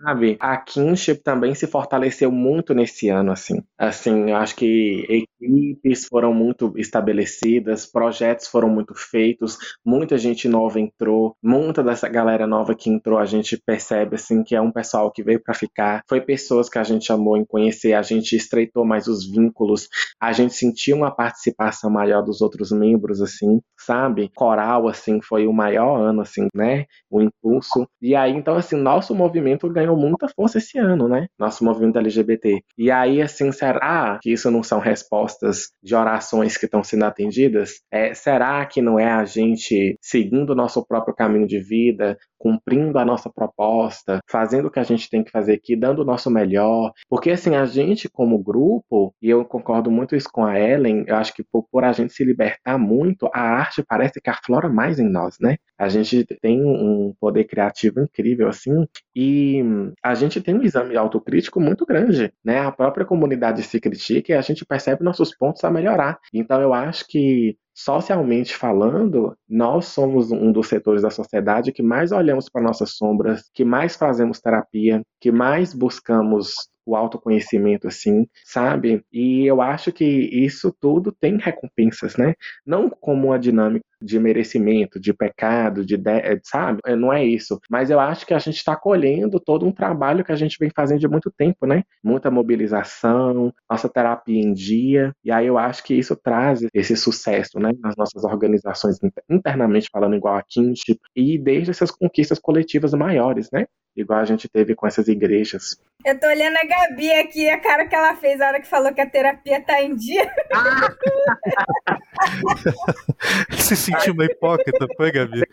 sabe? 0.04 0.38
A 0.40 0.58
kinship 0.58 1.22
também 1.24 1.54
se 1.56 1.68
fortaleceu 1.68 2.32
muito 2.32 2.74
nesse 2.74 3.10
ano, 3.10 3.32
assim. 3.32 3.64
Assim, 3.78 4.30
eu 4.32 4.36
acho 4.38 4.56
que 4.56 5.26
equipes 5.42 6.06
foram 6.06 6.34
muito 6.34 6.74
estabelecidas, 6.78 7.86
projetos 7.86 8.48
foram 8.48 8.70
muito 8.70 8.94
feitos, 8.96 9.58
muita 9.86 10.18
gente 10.18 10.48
nova 10.48 10.80
entrou, 10.80 11.36
muita 11.42 11.84
dessa 11.84 12.08
galera 12.08 12.46
nova 12.46 12.76
que 12.76 12.90
entrou, 12.90 13.18
a 13.18 13.26
gente 13.26 13.58
percebe, 13.66 14.16
assim, 14.16 14.44
que 14.44 14.56
é 14.56 14.62
um 14.62 14.72
pessoal 14.72 15.12
que 15.12 15.24
veio 15.24 15.42
pra 15.42 15.54
ficar. 15.54 16.02
Foi 16.08 16.22
pessoas 16.22 16.70
que 16.70 16.78
a 16.78 16.84
gente 16.84 17.12
amou 17.12 17.38
em 17.38 17.46
conhecer, 17.46 17.94
a 17.94 18.02
gente 18.02 18.36
estreitou 18.36 18.86
mais 18.86 18.99
os 19.08 19.30
vínculos, 19.30 19.88
a 20.20 20.32
gente 20.32 20.54
sentiu 20.54 20.98
uma 20.98 21.12
participação 21.12 21.90
maior 21.90 22.22
dos 22.22 22.42
outros 22.42 22.72
membros, 22.72 23.22
assim, 23.22 23.60
sabe? 23.78 24.30
Coral, 24.36 24.88
assim, 24.88 25.22
foi 25.22 25.48
o 25.48 25.54
maior 25.54 25.96
ano, 25.98 26.22
assim, 26.22 26.48
né? 26.54 26.86
O 27.10 27.22
impulso. 27.22 27.88
E 28.02 28.16
aí, 28.16 28.34
então, 28.34 28.56
assim, 28.56 28.76
nosso 28.76 29.16
movimento 29.16 29.70
ganhou 29.70 29.96
muita 29.98 30.28
força 30.28 30.58
esse 30.58 30.78
ano, 30.78 31.08
né? 31.08 31.28
Nosso 31.38 31.64
movimento 31.64 31.98
LGBT. 31.98 32.62
E 32.78 32.92
aí, 32.92 33.22
assim, 33.22 33.52
será 33.52 34.20
que 34.22 34.32
isso 34.32 34.50
não 34.52 34.64
são 34.64 34.80
respostas 34.80 35.72
de 35.82 35.96
orações 35.96 36.58
que 36.58 36.66
estão 36.66 36.84
sendo 36.84 37.06
atendidas? 37.06 37.82
É, 37.92 38.14
será 38.14 38.66
que 38.66 38.82
não 38.82 39.00
é 39.00 39.10
a 39.10 39.26
gente 39.26 39.98
seguindo 40.02 40.52
o 40.52 40.56
nosso 40.56 40.86
próprio 40.86 41.16
caminho 41.16 41.48
de 41.48 41.60
vida, 41.60 42.18
cumprindo 42.38 42.98
a 42.98 43.06
nossa 43.06 43.30
proposta, 43.30 44.20
fazendo 44.30 44.68
o 44.68 44.72
que 44.72 44.80
a 44.80 44.84
gente 44.84 45.10
tem 45.10 45.24
que 45.24 45.32
fazer 45.32 45.54
aqui, 45.54 45.76
dando 45.76 46.02
o 46.02 46.06
nosso 46.06 46.30
melhor? 46.32 46.92
Porque, 47.10 47.32
assim, 47.32 47.56
a 47.56 47.66
gente, 47.66 48.10
como 48.10 48.42
grupo, 48.42 48.79
e 49.22 49.30
eu 49.30 49.46
concordo 49.46 49.92
muito 49.92 50.16
isso 50.16 50.30
com 50.32 50.46
a 50.46 50.60
Ellen, 50.60 51.06
eu 51.08 51.16
acho 51.16 51.34
que 51.34 51.44
por, 51.44 51.68
por 51.72 51.84
a 51.84 51.92
gente 51.92 52.14
se 52.14 52.24
libertar 52.24 52.78
muito, 52.78 53.30
a 53.34 53.42
arte 53.42 53.84
parece 53.88 54.22
que 54.22 54.30
aflora 54.30 54.70
mais 54.70 55.00
em 55.00 55.10
nós, 55.10 55.38
né? 55.40 55.58
A 55.78 55.90
gente 55.90 56.26
tem 56.42 56.64
um 56.64 57.14
poder 57.20 57.46
criativo 57.46 58.02
incrível, 58.02 58.48
assim, 58.48 58.88
e 59.16 59.64
a 60.04 60.14
gente 60.16 60.42
tem 60.42 60.56
um 60.56 60.64
exame 60.64 60.96
autocrítico 60.98 61.60
muito 61.60 61.86
grande, 61.86 62.32
né? 62.44 62.60
A 62.60 62.72
própria 62.72 63.06
comunidade 63.06 63.64
se 63.64 63.80
critica 63.80 64.34
e 64.34 64.36
a 64.36 64.42
gente 64.42 64.66
percebe 64.66 65.04
nossos 65.04 65.36
pontos 65.36 65.64
a 65.64 65.72
melhorar. 65.72 66.20
Então 66.34 66.62
eu 66.62 66.74
acho 66.74 67.06
que 67.08 67.58
socialmente 67.84 68.56
falando, 68.56 69.34
nós 69.48 69.86
somos 69.86 70.32
um 70.32 70.52
dos 70.52 70.68
setores 70.68 71.02
da 71.02 71.10
sociedade 71.10 71.72
que 71.72 71.82
mais 71.82 72.12
olhamos 72.12 72.50
para 72.50 72.62
nossas 72.62 72.92
sombras, 72.92 73.50
que 73.54 73.64
mais 73.64 73.96
fazemos 73.96 74.42
terapia, 74.42 75.02
que 75.20 75.32
mais 75.32 75.74
buscamos 75.74 76.54
o 76.86 76.96
autoconhecimento, 76.96 77.88
assim, 77.88 78.28
sabe? 78.44 79.02
E 79.12 79.46
eu 79.46 79.62
acho 79.62 79.94
que 79.94 80.04
isso 80.06 80.76
tudo 80.80 81.12
tem 81.12 81.38
recompensas, 81.38 82.18
né? 82.18 82.34
Não 82.66 82.90
como 82.90 83.28
uma 83.28 83.40
dinâmica 83.40 83.86
de 84.02 84.20
merecimento, 84.20 85.00
de 85.00 85.14
pecado, 85.14 85.86
de, 85.86 85.98
de 85.98 86.40
sabe? 86.44 86.80
É, 86.86 86.96
Não 86.96 87.12
é 87.14 87.24
isso. 87.26 87.60
Mas 87.70 87.90
eu 87.90 88.00
acho 88.00 88.26
que 88.26 88.34
a 88.34 88.40
gente 88.40 88.58
está 88.58 88.76
colhendo 88.76 89.40
todo 89.40 89.66
um 89.66 89.72
trabalho 89.72 90.24
que 90.24 90.32
a 90.32 90.36
gente 90.36 90.58
vem 90.60 90.70
fazendo 90.76 91.00
de 91.00 91.08
muito 91.08 91.32
tempo, 91.32 91.66
né? 91.66 91.84
Muita 92.04 92.32
mobilização, 92.32 93.54
nossa 93.70 93.90
terapia 93.90 94.40
em 94.42 94.54
dia. 94.54 95.14
E 95.24 95.32
aí 95.32 95.48
eu 95.48 95.58
acho 95.58 95.84
que 95.84 95.94
isso 95.94 96.16
traz 96.16 96.62
esse 96.74 96.96
sucesso, 96.96 97.60
né? 97.60 97.72
Nas 97.82 97.96
nossas 97.98 98.24
organizações 98.24 98.98
inter- 99.04 99.24
internamente 99.30 99.90
falando 99.92 100.16
igual 100.16 100.36
a 100.36 100.44
Kinship 100.44 101.00
e 101.16 101.38
desde 101.38 101.72
essas 101.72 101.92
conquistas 101.92 102.40
coletivas 102.40 102.94
maiores, 102.94 103.50
né? 103.52 103.66
Igual 104.02 104.20
a 104.20 104.26
gente 104.26 104.48
teve 104.48 104.76
com 104.76 104.88
essas 104.88 105.08
igrejas. 105.08 105.78
Eu 106.06 106.18
tô 106.20 106.28
olhando 106.28 106.58
a 106.58 106.64
Gabi 106.64 107.12
aqui, 107.12 107.50
a 107.50 107.60
cara 107.60 107.86
que 107.86 107.96
ela 107.96 108.16
fez 108.16 108.40
na 108.40 108.48
hora 108.48 108.62
que 108.62 108.68
falou 108.68 108.94
que 108.94 109.02
a 109.02 109.10
terapia 109.10 109.62
tá 109.62 109.82
em 109.82 109.96
dia. 109.96 110.32
Se 113.58 113.76
sentiu 113.76 114.14
uma 114.14 114.26
hipócrita, 114.26 114.88
foi, 114.96 115.12
Gabi? 115.12 115.44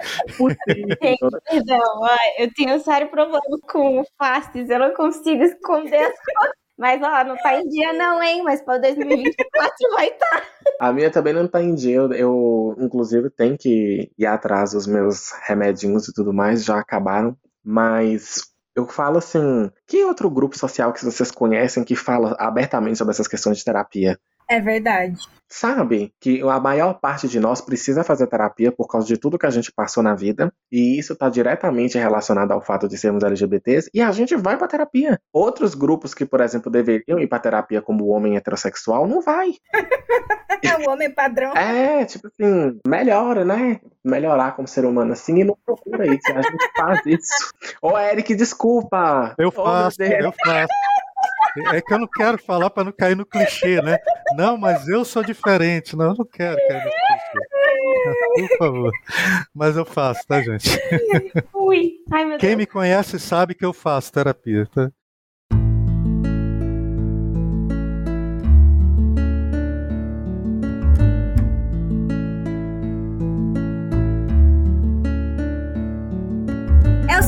Perdão, 1.50 2.06
eu 2.38 2.54
tenho 2.54 2.76
um 2.76 2.80
sério 2.80 3.08
problema 3.08 3.40
com 3.68 4.04
faces, 4.16 4.70
eu 4.70 4.78
não 4.78 4.94
consigo 4.94 5.42
esconder 5.42 5.96
as 5.96 6.14
coisas. 6.14 6.54
Mas, 6.78 7.00
ó, 7.02 7.24
não 7.24 7.36
tá 7.36 7.58
em 7.58 7.66
dia 7.68 7.94
não, 7.94 8.22
hein? 8.22 8.42
Mas 8.42 8.60
pra 8.60 8.76
2024 8.76 9.72
vai 9.94 10.08
estar. 10.08 10.42
A 10.78 10.92
minha 10.92 11.10
também 11.10 11.32
não 11.32 11.48
tá 11.48 11.62
em 11.62 11.74
dia. 11.74 11.96
Eu, 11.96 12.12
eu, 12.12 12.76
inclusive, 12.78 13.30
tenho 13.30 13.56
que 13.56 14.12
ir 14.16 14.26
atrás 14.26 14.72
dos 14.72 14.86
meus 14.86 15.32
remedinhos 15.46 16.06
e 16.06 16.12
tudo 16.12 16.34
mais, 16.34 16.64
já 16.64 16.78
acabaram. 16.78 17.34
Mas 17.68 18.44
eu 18.76 18.86
falo 18.86 19.18
assim: 19.18 19.68
que 19.88 20.04
outro 20.04 20.30
grupo 20.30 20.56
social 20.56 20.92
que 20.92 21.04
vocês 21.04 21.32
conhecem 21.32 21.82
que 21.82 21.96
fala 21.96 22.36
abertamente 22.38 22.96
sobre 22.96 23.10
essas 23.10 23.26
questões 23.26 23.58
de 23.58 23.64
terapia? 23.64 24.16
É 24.48 24.60
verdade. 24.60 25.16
Sabe 25.48 26.12
que 26.20 26.40
a 26.42 26.58
maior 26.58 26.94
parte 26.94 27.28
de 27.28 27.38
nós 27.38 27.60
precisa 27.60 28.02
fazer 28.02 28.26
terapia 28.26 28.72
por 28.72 28.88
causa 28.88 29.06
de 29.06 29.16
tudo 29.16 29.38
que 29.38 29.46
a 29.46 29.50
gente 29.50 29.70
passou 29.72 30.02
na 30.02 30.12
vida, 30.14 30.52
e 30.72 30.98
isso 30.98 31.12
está 31.12 31.28
diretamente 31.28 31.96
relacionado 31.96 32.50
ao 32.52 32.60
fato 32.60 32.88
de 32.88 32.98
sermos 32.98 33.22
LGBTs, 33.22 33.88
e 33.94 34.02
a 34.02 34.10
gente 34.10 34.34
vai 34.34 34.56
para 34.56 34.66
terapia. 34.66 35.20
Outros 35.32 35.74
grupos 35.74 36.12
que, 36.14 36.26
por 36.26 36.40
exemplo, 36.40 36.70
deveriam 36.70 37.20
ir 37.20 37.28
para 37.28 37.38
terapia 37.38 37.80
como 37.80 38.04
o 38.04 38.08
homem 38.08 38.36
heterossexual, 38.36 39.06
não 39.06 39.20
vai. 39.20 39.50
É 40.64 40.74
o 40.78 40.90
homem 40.90 41.12
padrão. 41.12 41.52
É, 41.54 42.04
tipo 42.06 42.26
assim, 42.28 42.80
melhora, 42.86 43.44
né? 43.44 43.78
Melhorar 44.02 44.56
como 44.56 44.66
ser 44.66 44.84
humano 44.86 45.12
assim 45.12 45.40
e 45.40 45.44
não 45.44 45.56
procura 45.64 46.06
isso. 46.06 46.32
A 46.34 46.40
gente 46.42 46.70
faz 46.76 47.00
isso. 47.06 47.52
Ô, 47.82 47.96
Eric, 47.96 48.34
desculpa. 48.34 49.34
Eu 49.38 49.48
Oh, 49.48 49.52
faço, 49.52 49.98
Deus. 49.98 50.24
eu 50.24 50.32
faço. 50.32 50.68
É 51.74 51.80
que 51.80 51.92
eu 51.92 51.98
não 51.98 52.08
quero 52.08 52.38
falar 52.38 52.70
para 52.70 52.84
não 52.84 52.92
cair 52.92 53.16
no 53.16 53.24
clichê, 53.26 53.80
né? 53.82 53.98
Não, 54.36 54.56
mas 54.56 54.88
eu 54.88 55.04
sou 55.04 55.22
diferente. 55.22 55.96
Não, 55.96 56.06
eu 56.10 56.14
não 56.14 56.24
quero 56.24 56.56
cair 56.68 56.84
no 56.84 56.90
clichê. 56.90 58.48
Por 58.48 58.58
favor. 58.58 58.92
Mas 59.54 59.76
eu 59.76 59.84
faço, 59.84 60.20
tá, 60.26 60.40
gente? 60.42 60.68
Ui. 61.54 61.94
Ai, 62.12 62.24
meu 62.24 62.38
Quem 62.38 62.50
Deus. 62.50 62.58
me 62.58 62.66
conhece 62.66 63.18
sabe 63.18 63.54
que 63.54 63.64
eu 63.64 63.72
faço 63.72 64.12
terapia, 64.12 64.66
tá? 64.72 64.90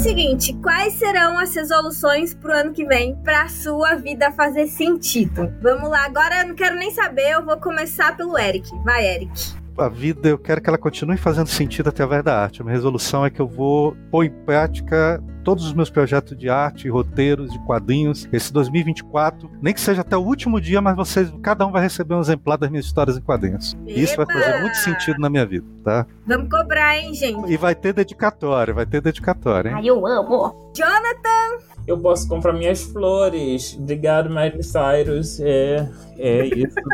Seguinte, 0.09 0.55
quais 0.63 0.95
serão 0.95 1.39
as 1.39 1.55
resoluções 1.55 2.33
pro 2.33 2.51
ano 2.51 2.73
que 2.73 2.83
vem 2.87 3.15
pra 3.17 3.47
sua 3.47 3.95
vida 3.95 4.33
fazer 4.33 4.67
sentido? 4.67 5.53
Vamos 5.61 5.91
lá, 5.91 6.07
agora 6.07 6.41
eu 6.41 6.49
não 6.49 6.55
quero 6.55 6.77
nem 6.77 6.91
saber, 6.91 7.33
eu 7.33 7.45
vou 7.45 7.59
começar 7.59 8.17
pelo 8.17 8.39
Eric. 8.39 8.71
Vai, 8.85 9.07
Eric. 9.07 9.31
A 9.79 9.89
vida, 9.89 10.29
eu 10.29 10.37
quero 10.39 10.61
que 10.61 10.69
ela 10.69 10.77
continue 10.79 11.17
fazendo 11.17 11.47
sentido 11.47 11.89
através 11.89 12.25
da 12.25 12.37
arte. 12.43 12.61
A 12.61 12.65
minha 12.65 12.75
resolução 12.75 13.25
é 13.25 13.31
que 13.31 13.41
eu 13.41 13.47
vou 13.47 13.97
pôr 14.11 14.25
em 14.25 14.31
prática 14.31 15.23
todos 15.45 15.65
os 15.65 15.73
meus 15.73 15.89
projetos 15.89 16.37
de 16.37 16.51
arte, 16.51 16.89
roteiros, 16.89 17.51
de 17.53 17.59
quadrinhos, 17.61 18.29
esse 18.33 18.53
2024, 18.53 19.51
nem 19.63 19.73
que 19.73 19.81
seja 19.81 20.03
até 20.03 20.17
o 20.17 20.21
último 20.21 20.61
dia, 20.61 20.81
mas 20.83 20.97
vocês, 20.97 21.33
cada 21.43 21.65
um 21.65 21.71
vai 21.71 21.81
receber 21.81 22.15
um 22.15 22.21
exemplar 22.21 22.59
das 22.59 22.69
minhas 22.69 22.85
histórias 22.85 23.17
em 23.17 23.21
quadrinhos. 23.21 23.77
E 23.87 24.03
Isso 24.03 24.17
vai 24.17 24.27
Eba! 24.29 24.33
fazer 24.35 24.61
muito 24.61 24.77
sentido 24.77 25.19
na 25.21 25.31
minha 25.31 25.47
vida, 25.47 25.65
tá? 25.85 26.07
Vamos 26.27 26.51
cobrar, 26.51 26.99
hein, 26.99 27.15
gente? 27.15 27.51
E 27.51 27.57
vai 27.57 27.75
ter 27.75 27.93
dedicatória, 27.93 28.75
vai 28.75 28.85
ter 28.85 29.01
dedicatória, 29.01 29.71
hein? 29.71 29.75
Ai, 29.77 29.87
eu 29.87 30.07
amo. 30.07 30.73
Jonathan, 30.77 31.65
Eu 31.89 31.99
posso 31.99 32.29
comprar 32.29 32.53
minhas 32.53 32.83
flores. 32.83 33.75
Obrigado, 33.81 34.29
Miley 34.29 34.63
Cyrus. 34.63 35.41
É, 35.41 35.89
é 36.19 36.45
isso. 36.45 36.77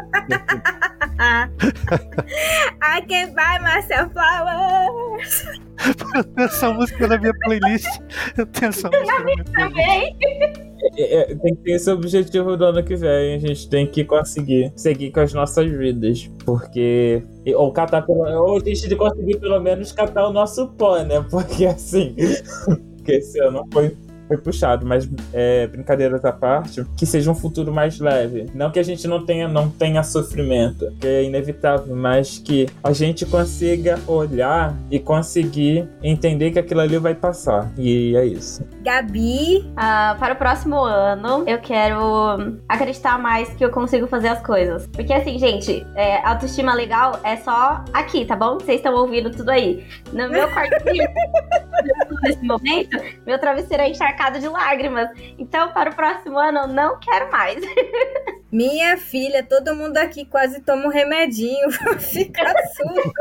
I 2.81 3.03
can 3.09 3.35
buy 3.35 3.59
myself 3.61 4.13
flowers. 4.13 5.45
Eu 6.15 6.23
tenho 6.25 6.47
essa 6.47 6.73
música 6.73 7.09
na 7.09 7.19
minha 7.19 7.35
playlist. 7.41 7.89
Eu 8.39 8.47
tenho 8.47 8.69
essa 8.69 8.89
música 8.89 9.19
na 9.19 9.25
minha 9.25 9.45
playlist. 9.45 9.75
Também. 9.75 10.17
É, 10.97 11.33
é, 11.33 11.35
tem 11.35 11.57
que 11.57 11.63
ter 11.63 11.73
esse 11.73 11.91
objetivo 11.91 12.57
do 12.57 12.65
ano 12.65 12.85
que 12.85 12.95
vem. 12.95 13.35
A 13.35 13.39
gente 13.39 13.69
tem 13.69 13.89
que 13.89 14.05
conseguir 14.05 14.73
seguir 14.77 15.11
com 15.11 15.19
as 15.19 15.35
nossas 15.35 15.69
vidas. 15.69 16.31
Porque. 16.45 17.21
Ou 17.57 17.73
catar 17.73 18.03
pelo. 18.03 18.21
Ou 18.21 18.59
a 18.59 18.61
gente 18.65 18.95
conseguir 18.95 19.41
pelo 19.41 19.59
menos 19.59 19.91
catar 19.91 20.29
o 20.29 20.33
nosso 20.33 20.69
pó, 20.69 21.03
né? 21.03 21.21
Porque 21.29 21.67
assim. 21.67 22.15
Porque 23.05 23.13
esse 23.13 23.39
ano 23.41 23.67
foi. 23.73 23.95
Foi 24.27 24.37
puxado, 24.39 24.87
mas 24.87 25.09
é, 25.33 25.67
brincadeiras 25.67 26.25
à 26.25 26.33
parte, 26.33 26.85
que 26.97 27.05
seja 27.05 27.31
um 27.31 27.35
futuro 27.35 27.73
mais 27.73 27.99
leve. 27.99 28.47
Não 28.55 28.71
que 28.71 28.79
a 28.79 28.83
gente 28.83 29.07
não 29.07 29.25
tenha, 29.25 29.47
não 29.47 29.69
tenha 29.69 30.03
sofrimento, 30.03 30.91
que 31.01 31.07
é 31.07 31.25
inevitável, 31.25 31.95
mas 31.95 32.39
que 32.39 32.67
a 32.83 32.93
gente 32.93 33.27
consiga 33.27 33.99
olhar 34.07 34.75
e 34.91 34.99
conseguir 34.99 35.89
entender 36.03 36.51
que 36.51 36.59
aquilo 36.59 36.81
ali 36.81 36.99
vai 36.99 37.15
passar. 37.15 37.71
E 37.77 38.17
é 38.17 38.25
isso. 38.25 38.65
Gabi, 38.83 39.71
Ah, 39.77 40.17
para 40.19 40.35
o 40.35 40.37
próximo 40.37 40.83
ano, 40.83 41.45
eu 41.47 41.59
quero 41.59 42.57
acreditar 42.69 43.19
mais 43.19 43.49
que 43.51 43.65
eu 43.65 43.71
consigo 43.71 44.07
fazer 44.07 44.29
as 44.29 44.41
coisas. 44.41 44.87
Porque 44.87 45.13
assim, 45.13 45.39
gente, 45.39 45.87
é, 45.95 46.27
autoestima 46.27 46.75
legal 46.75 47.21
é 47.23 47.37
só 47.37 47.85
aqui, 47.93 48.25
tá 48.25 48.37
bom? 48.37 48.55
Vocês 48.55 48.79
estão 48.79 48.95
ouvindo 48.95 49.31
tudo 49.31 49.51
aí. 49.51 49.85
No 50.13 50.29
meu 50.31 50.49
quartinho, 50.49 51.05
nesse 52.23 52.43
momento, 52.43 52.97
meu 53.27 53.39
travesseiro 53.39 53.83
é 53.83 53.91
encharcado 53.91 54.14
de 54.41 54.49
lágrimas. 54.49 55.11
Então, 55.39 55.73
para 55.73 55.91
o 55.91 55.95
próximo 55.95 56.39
ano, 56.39 56.61
eu 56.61 56.69
não 56.69 56.99
quero 56.99 57.31
mais. 57.31 57.63
Minha 58.51 58.97
filha, 58.97 59.43
todo 59.43 59.75
mundo 59.75 59.97
aqui 59.97 60.25
quase 60.25 60.61
toma 60.61 60.87
um 60.87 60.89
remedinho, 60.89 61.71
fica 61.99 62.55
surdo. 62.75 63.13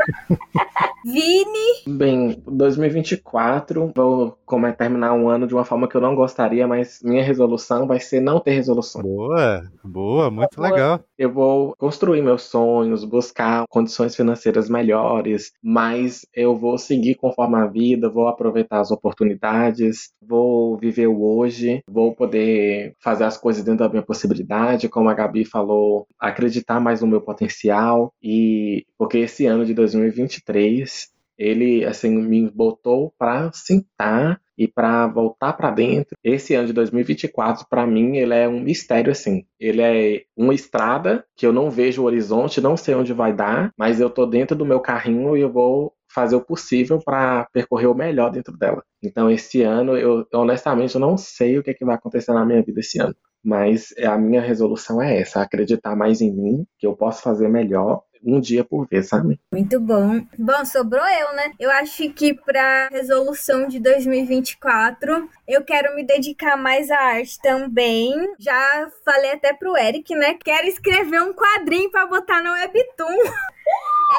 Vini, 1.04 1.64
Bem, 1.86 2.42
2024, 2.46 3.92
vou 3.94 4.38
como 4.46 4.66
é, 4.66 4.72
terminar 4.72 5.12
um 5.12 5.28
ano 5.28 5.46
de 5.46 5.54
uma 5.54 5.64
forma 5.64 5.86
que 5.86 5.94
eu 5.94 6.00
não 6.00 6.14
gostaria, 6.14 6.66
mas 6.66 7.00
minha 7.04 7.22
resolução 7.22 7.86
vai 7.86 8.00
ser 8.00 8.20
não 8.20 8.40
ter 8.40 8.52
resoluções. 8.52 9.04
Boa, 9.04 9.70
boa, 9.84 10.30
muito 10.30 10.56
Boa. 10.56 10.70
legal. 10.70 11.00
Eu 11.18 11.30
vou 11.30 11.74
construir 11.76 12.22
meus 12.22 12.42
sonhos, 12.44 13.04
buscar 13.04 13.64
condições 13.68 14.16
financeiras 14.16 14.68
melhores, 14.70 15.52
mas 15.62 16.26
eu 16.34 16.56
vou 16.56 16.78
seguir 16.78 17.16
conforme 17.16 17.56
a 17.56 17.66
vida, 17.66 18.08
vou 18.08 18.26
aproveitar 18.26 18.80
as 18.80 18.90
oportunidades, 18.90 20.10
vou 20.26 20.78
viver 20.78 21.06
o 21.06 21.22
hoje, 21.22 21.82
vou 21.86 22.14
poder 22.14 22.94
fazer 23.02 23.24
as 23.24 23.36
coisas 23.36 23.62
dentro 23.62 23.84
da 23.84 23.90
minha 23.90 24.02
possibilidade, 24.02 24.88
como 24.88 25.10
a 25.10 25.14
Gabi 25.14 25.44
falou, 25.44 26.06
acreditar 26.18 26.80
mais 26.80 27.02
no 27.02 27.06
meu 27.06 27.20
potencial 27.20 28.10
e 28.22 28.86
porque 28.96 29.18
esse 29.18 29.44
ano 29.44 29.66
de 29.66 29.74
2023 29.74 30.93
ele 31.38 31.84
assim 31.84 32.10
me 32.16 32.50
botou 32.50 33.12
para 33.18 33.50
sentar 33.52 34.40
e 34.56 34.68
para 34.68 35.06
voltar 35.08 35.52
para 35.54 35.70
dentro. 35.70 36.16
Esse 36.22 36.54
ano 36.54 36.68
de 36.68 36.72
2024 36.72 37.66
para 37.68 37.86
mim 37.86 38.16
ele 38.16 38.34
é 38.34 38.48
um 38.48 38.60
mistério 38.60 39.10
assim. 39.10 39.44
Ele 39.58 39.82
é 39.82 40.24
uma 40.36 40.54
estrada 40.54 41.24
que 41.36 41.46
eu 41.46 41.52
não 41.52 41.70
vejo 41.70 42.02
o 42.02 42.04
horizonte, 42.06 42.60
não 42.60 42.76
sei 42.76 42.94
onde 42.94 43.12
vai 43.12 43.32
dar, 43.32 43.72
mas 43.76 44.00
eu 44.00 44.08
tô 44.08 44.26
dentro 44.26 44.56
do 44.56 44.64
meu 44.64 44.80
carrinho 44.80 45.36
e 45.36 45.40
eu 45.40 45.52
vou 45.52 45.92
fazer 46.14 46.36
o 46.36 46.44
possível 46.44 47.00
para 47.04 47.48
percorrer 47.52 47.88
o 47.88 47.94
melhor 47.94 48.30
dentro 48.30 48.56
dela. 48.56 48.82
Então 49.02 49.30
esse 49.30 49.62
ano 49.62 49.96
eu 49.96 50.24
honestamente 50.32 50.94
eu 50.94 51.00
não 51.00 51.16
sei 51.16 51.58
o 51.58 51.62
que, 51.62 51.70
é 51.70 51.74
que 51.74 51.84
vai 51.84 51.96
acontecer 51.96 52.32
na 52.32 52.44
minha 52.44 52.62
vida 52.62 52.80
esse 52.80 53.00
ano. 53.00 53.16
Mas 53.44 53.92
a 53.98 54.16
minha 54.16 54.40
resolução 54.40 55.02
é 55.02 55.20
essa, 55.20 55.42
acreditar 55.42 55.94
mais 55.94 56.22
em 56.22 56.32
mim, 56.32 56.64
que 56.78 56.86
eu 56.86 56.96
posso 56.96 57.20
fazer 57.20 57.46
melhor 57.48 58.02
um 58.24 58.40
dia 58.40 58.64
por 58.64 58.86
vez, 58.86 59.08
sabe? 59.08 59.38
muito 59.52 59.80
bom. 59.80 60.20
Bom, 60.38 60.64
sobrou 60.64 61.06
eu, 61.06 61.34
né? 61.34 61.52
Eu 61.58 61.70
acho 61.70 62.08
que 62.10 62.34
pra 62.34 62.88
resolução 62.88 63.66
de 63.66 63.78
2024, 63.78 65.28
eu 65.46 65.62
quero 65.62 65.94
me 65.94 66.04
dedicar 66.04 66.56
mais 66.56 66.90
à 66.90 66.98
arte 66.98 67.38
também. 67.40 68.12
Já 68.38 68.88
falei 69.04 69.32
até 69.32 69.52
pro 69.52 69.76
Eric, 69.76 70.14
né? 70.14 70.36
Quero 70.42 70.66
escrever 70.66 71.22
um 71.22 71.32
quadrinho 71.32 71.90
pra 71.90 72.06
botar 72.06 72.42
no 72.42 72.52
Webtoon. 72.52 73.06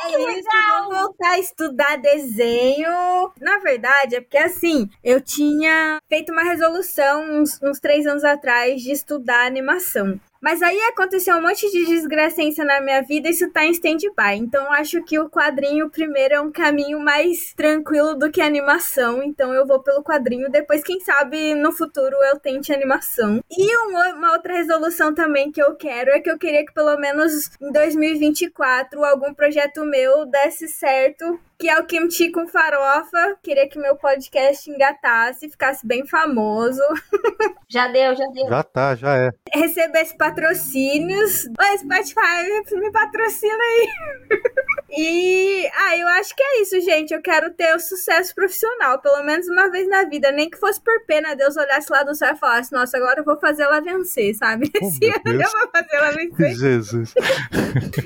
É 0.08 0.10
isso, 0.10 0.50
vou 0.80 0.96
voltar 0.96 1.32
a 1.32 1.40
estudar 1.40 1.98
desenho. 1.98 3.32
Na 3.40 3.60
verdade, 3.60 4.16
é 4.16 4.22
porque 4.22 4.38
assim, 4.38 4.90
eu 5.04 5.22
tinha 5.22 6.00
feito 6.10 6.32
uma 6.32 6.44
resolução 6.44 7.24
uns, 7.40 7.62
uns 7.62 7.80
três 7.80 8.06
anos 8.08 8.24
atrás 8.24 8.82
de 8.82 8.92
estudar 8.92 9.46
animação. 9.46 10.20
Mas 10.46 10.62
aí 10.62 10.80
aconteceu 10.82 11.36
um 11.38 11.42
monte 11.42 11.68
de 11.72 11.86
desgracência 11.88 12.64
na 12.64 12.80
minha 12.80 13.02
vida 13.02 13.28
e 13.28 13.32
isso 13.32 13.50
tá 13.50 13.66
em 13.66 13.72
stand-by. 13.72 14.36
Então 14.38 14.72
acho 14.72 15.02
que 15.04 15.18
o 15.18 15.28
quadrinho 15.28 15.90
primeiro 15.90 16.36
é 16.36 16.40
um 16.40 16.52
caminho 16.52 17.00
mais 17.00 17.52
tranquilo 17.56 18.14
do 18.14 18.30
que 18.30 18.40
a 18.40 18.46
animação. 18.46 19.24
Então 19.24 19.56
eu 19.56 19.66
vou 19.66 19.82
pelo 19.82 20.04
quadrinho. 20.04 20.48
Depois, 20.52 20.84
quem 20.84 21.00
sabe, 21.00 21.56
no 21.56 21.72
futuro 21.72 22.16
eu 22.30 22.40
tente 22.40 22.72
animação. 22.72 23.44
E 23.50 23.78
um- 23.88 24.18
uma 24.18 24.34
outra 24.34 24.54
resolução 24.54 25.16
também 25.16 25.52
que 25.52 25.60
eu 25.60 25.76
quero 25.76 26.12
é 26.12 26.20
que 26.20 26.30
eu 26.30 26.38
queria 26.38 26.64
que 26.64 26.76
pelo 26.76 26.96
menos 26.98 27.50
em 27.60 27.72
2024 27.72 29.04
algum 29.04 29.34
projeto 29.34 29.84
meu 29.84 30.28
desse 30.28 30.68
certo. 30.68 31.40
Que 31.58 31.70
é 31.70 31.80
o 31.80 31.86
Kimchi 31.86 32.32
com 32.32 32.48
farofa. 32.48 33.38
Queria 33.42 33.68
que 33.70 33.80
meu 33.80 33.96
podcast 33.96 34.70
engatasse, 34.70 35.50
ficasse 35.50 35.86
bem 35.88 36.06
famoso. 36.06 36.82
Já 37.68 37.88
deu, 37.88 38.16
já 38.16 38.26
deu. 38.28 38.48
Já 38.48 38.64
tá, 38.64 38.96
já 38.96 39.18
é. 39.18 39.32
recebesse 39.52 40.16
patrocínios. 40.16 41.46
Oi, 41.46 41.78
Spotify, 41.80 42.76
me 42.80 42.92
patrocina 42.92 43.58
aí. 43.64 43.90
E, 44.98 45.68
ah, 45.76 45.98
eu 45.98 46.08
acho 46.08 46.34
que 46.36 46.42
é 46.44 46.62
isso, 46.62 46.80
gente. 46.80 47.14
Eu 47.14 47.22
quero 47.22 47.52
ter 47.52 47.76
o 47.76 47.80
sucesso 47.80 48.34
profissional, 48.34 49.00
pelo 49.00 49.24
menos 49.24 49.48
uma 49.48 49.70
vez 49.70 49.90
na 49.90 50.04
vida. 50.04 50.32
Nem 50.32 50.50
que 50.50 50.58
fosse 50.58 50.80
por 50.80 51.06
pena, 51.06 51.36
Deus 51.36 51.58
olhasse 51.58 51.92
lá 51.92 52.04
do 52.04 52.16
céu 52.16 52.34
e 52.34 52.38
falasse: 52.38 52.72
Nossa, 52.72 52.96
agora 52.96 53.20
eu 53.20 53.26
vou 53.26 53.38
fazer 53.38 53.64
ela 53.64 53.82
vencer, 53.82 54.36
sabe? 54.36 54.72
Oh, 54.82 54.86
Esse 54.86 55.06
ano 55.08 55.22
Deus. 55.24 55.54
eu 55.54 55.60
vou 55.60 55.70
fazer 55.70 55.96
ela 55.96 56.12
vencer. 56.12 56.56
Jesus. 56.56 57.14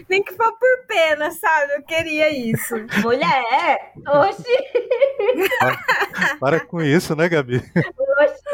Nem 0.10 0.24
que 0.24 0.34
for 0.34 0.52
por 0.58 0.86
pena, 0.88 1.30
sabe? 1.32 1.74
Eu 1.74 1.84
queria 1.84 2.30
isso. 2.30 2.76
Mulher! 3.04 3.39
Oxi! 4.07 4.44
Para 6.40 6.60
com 6.60 6.82
isso, 6.82 7.16
né, 7.16 7.28
Gabi? 7.30 7.57
Oxi! 7.57 8.49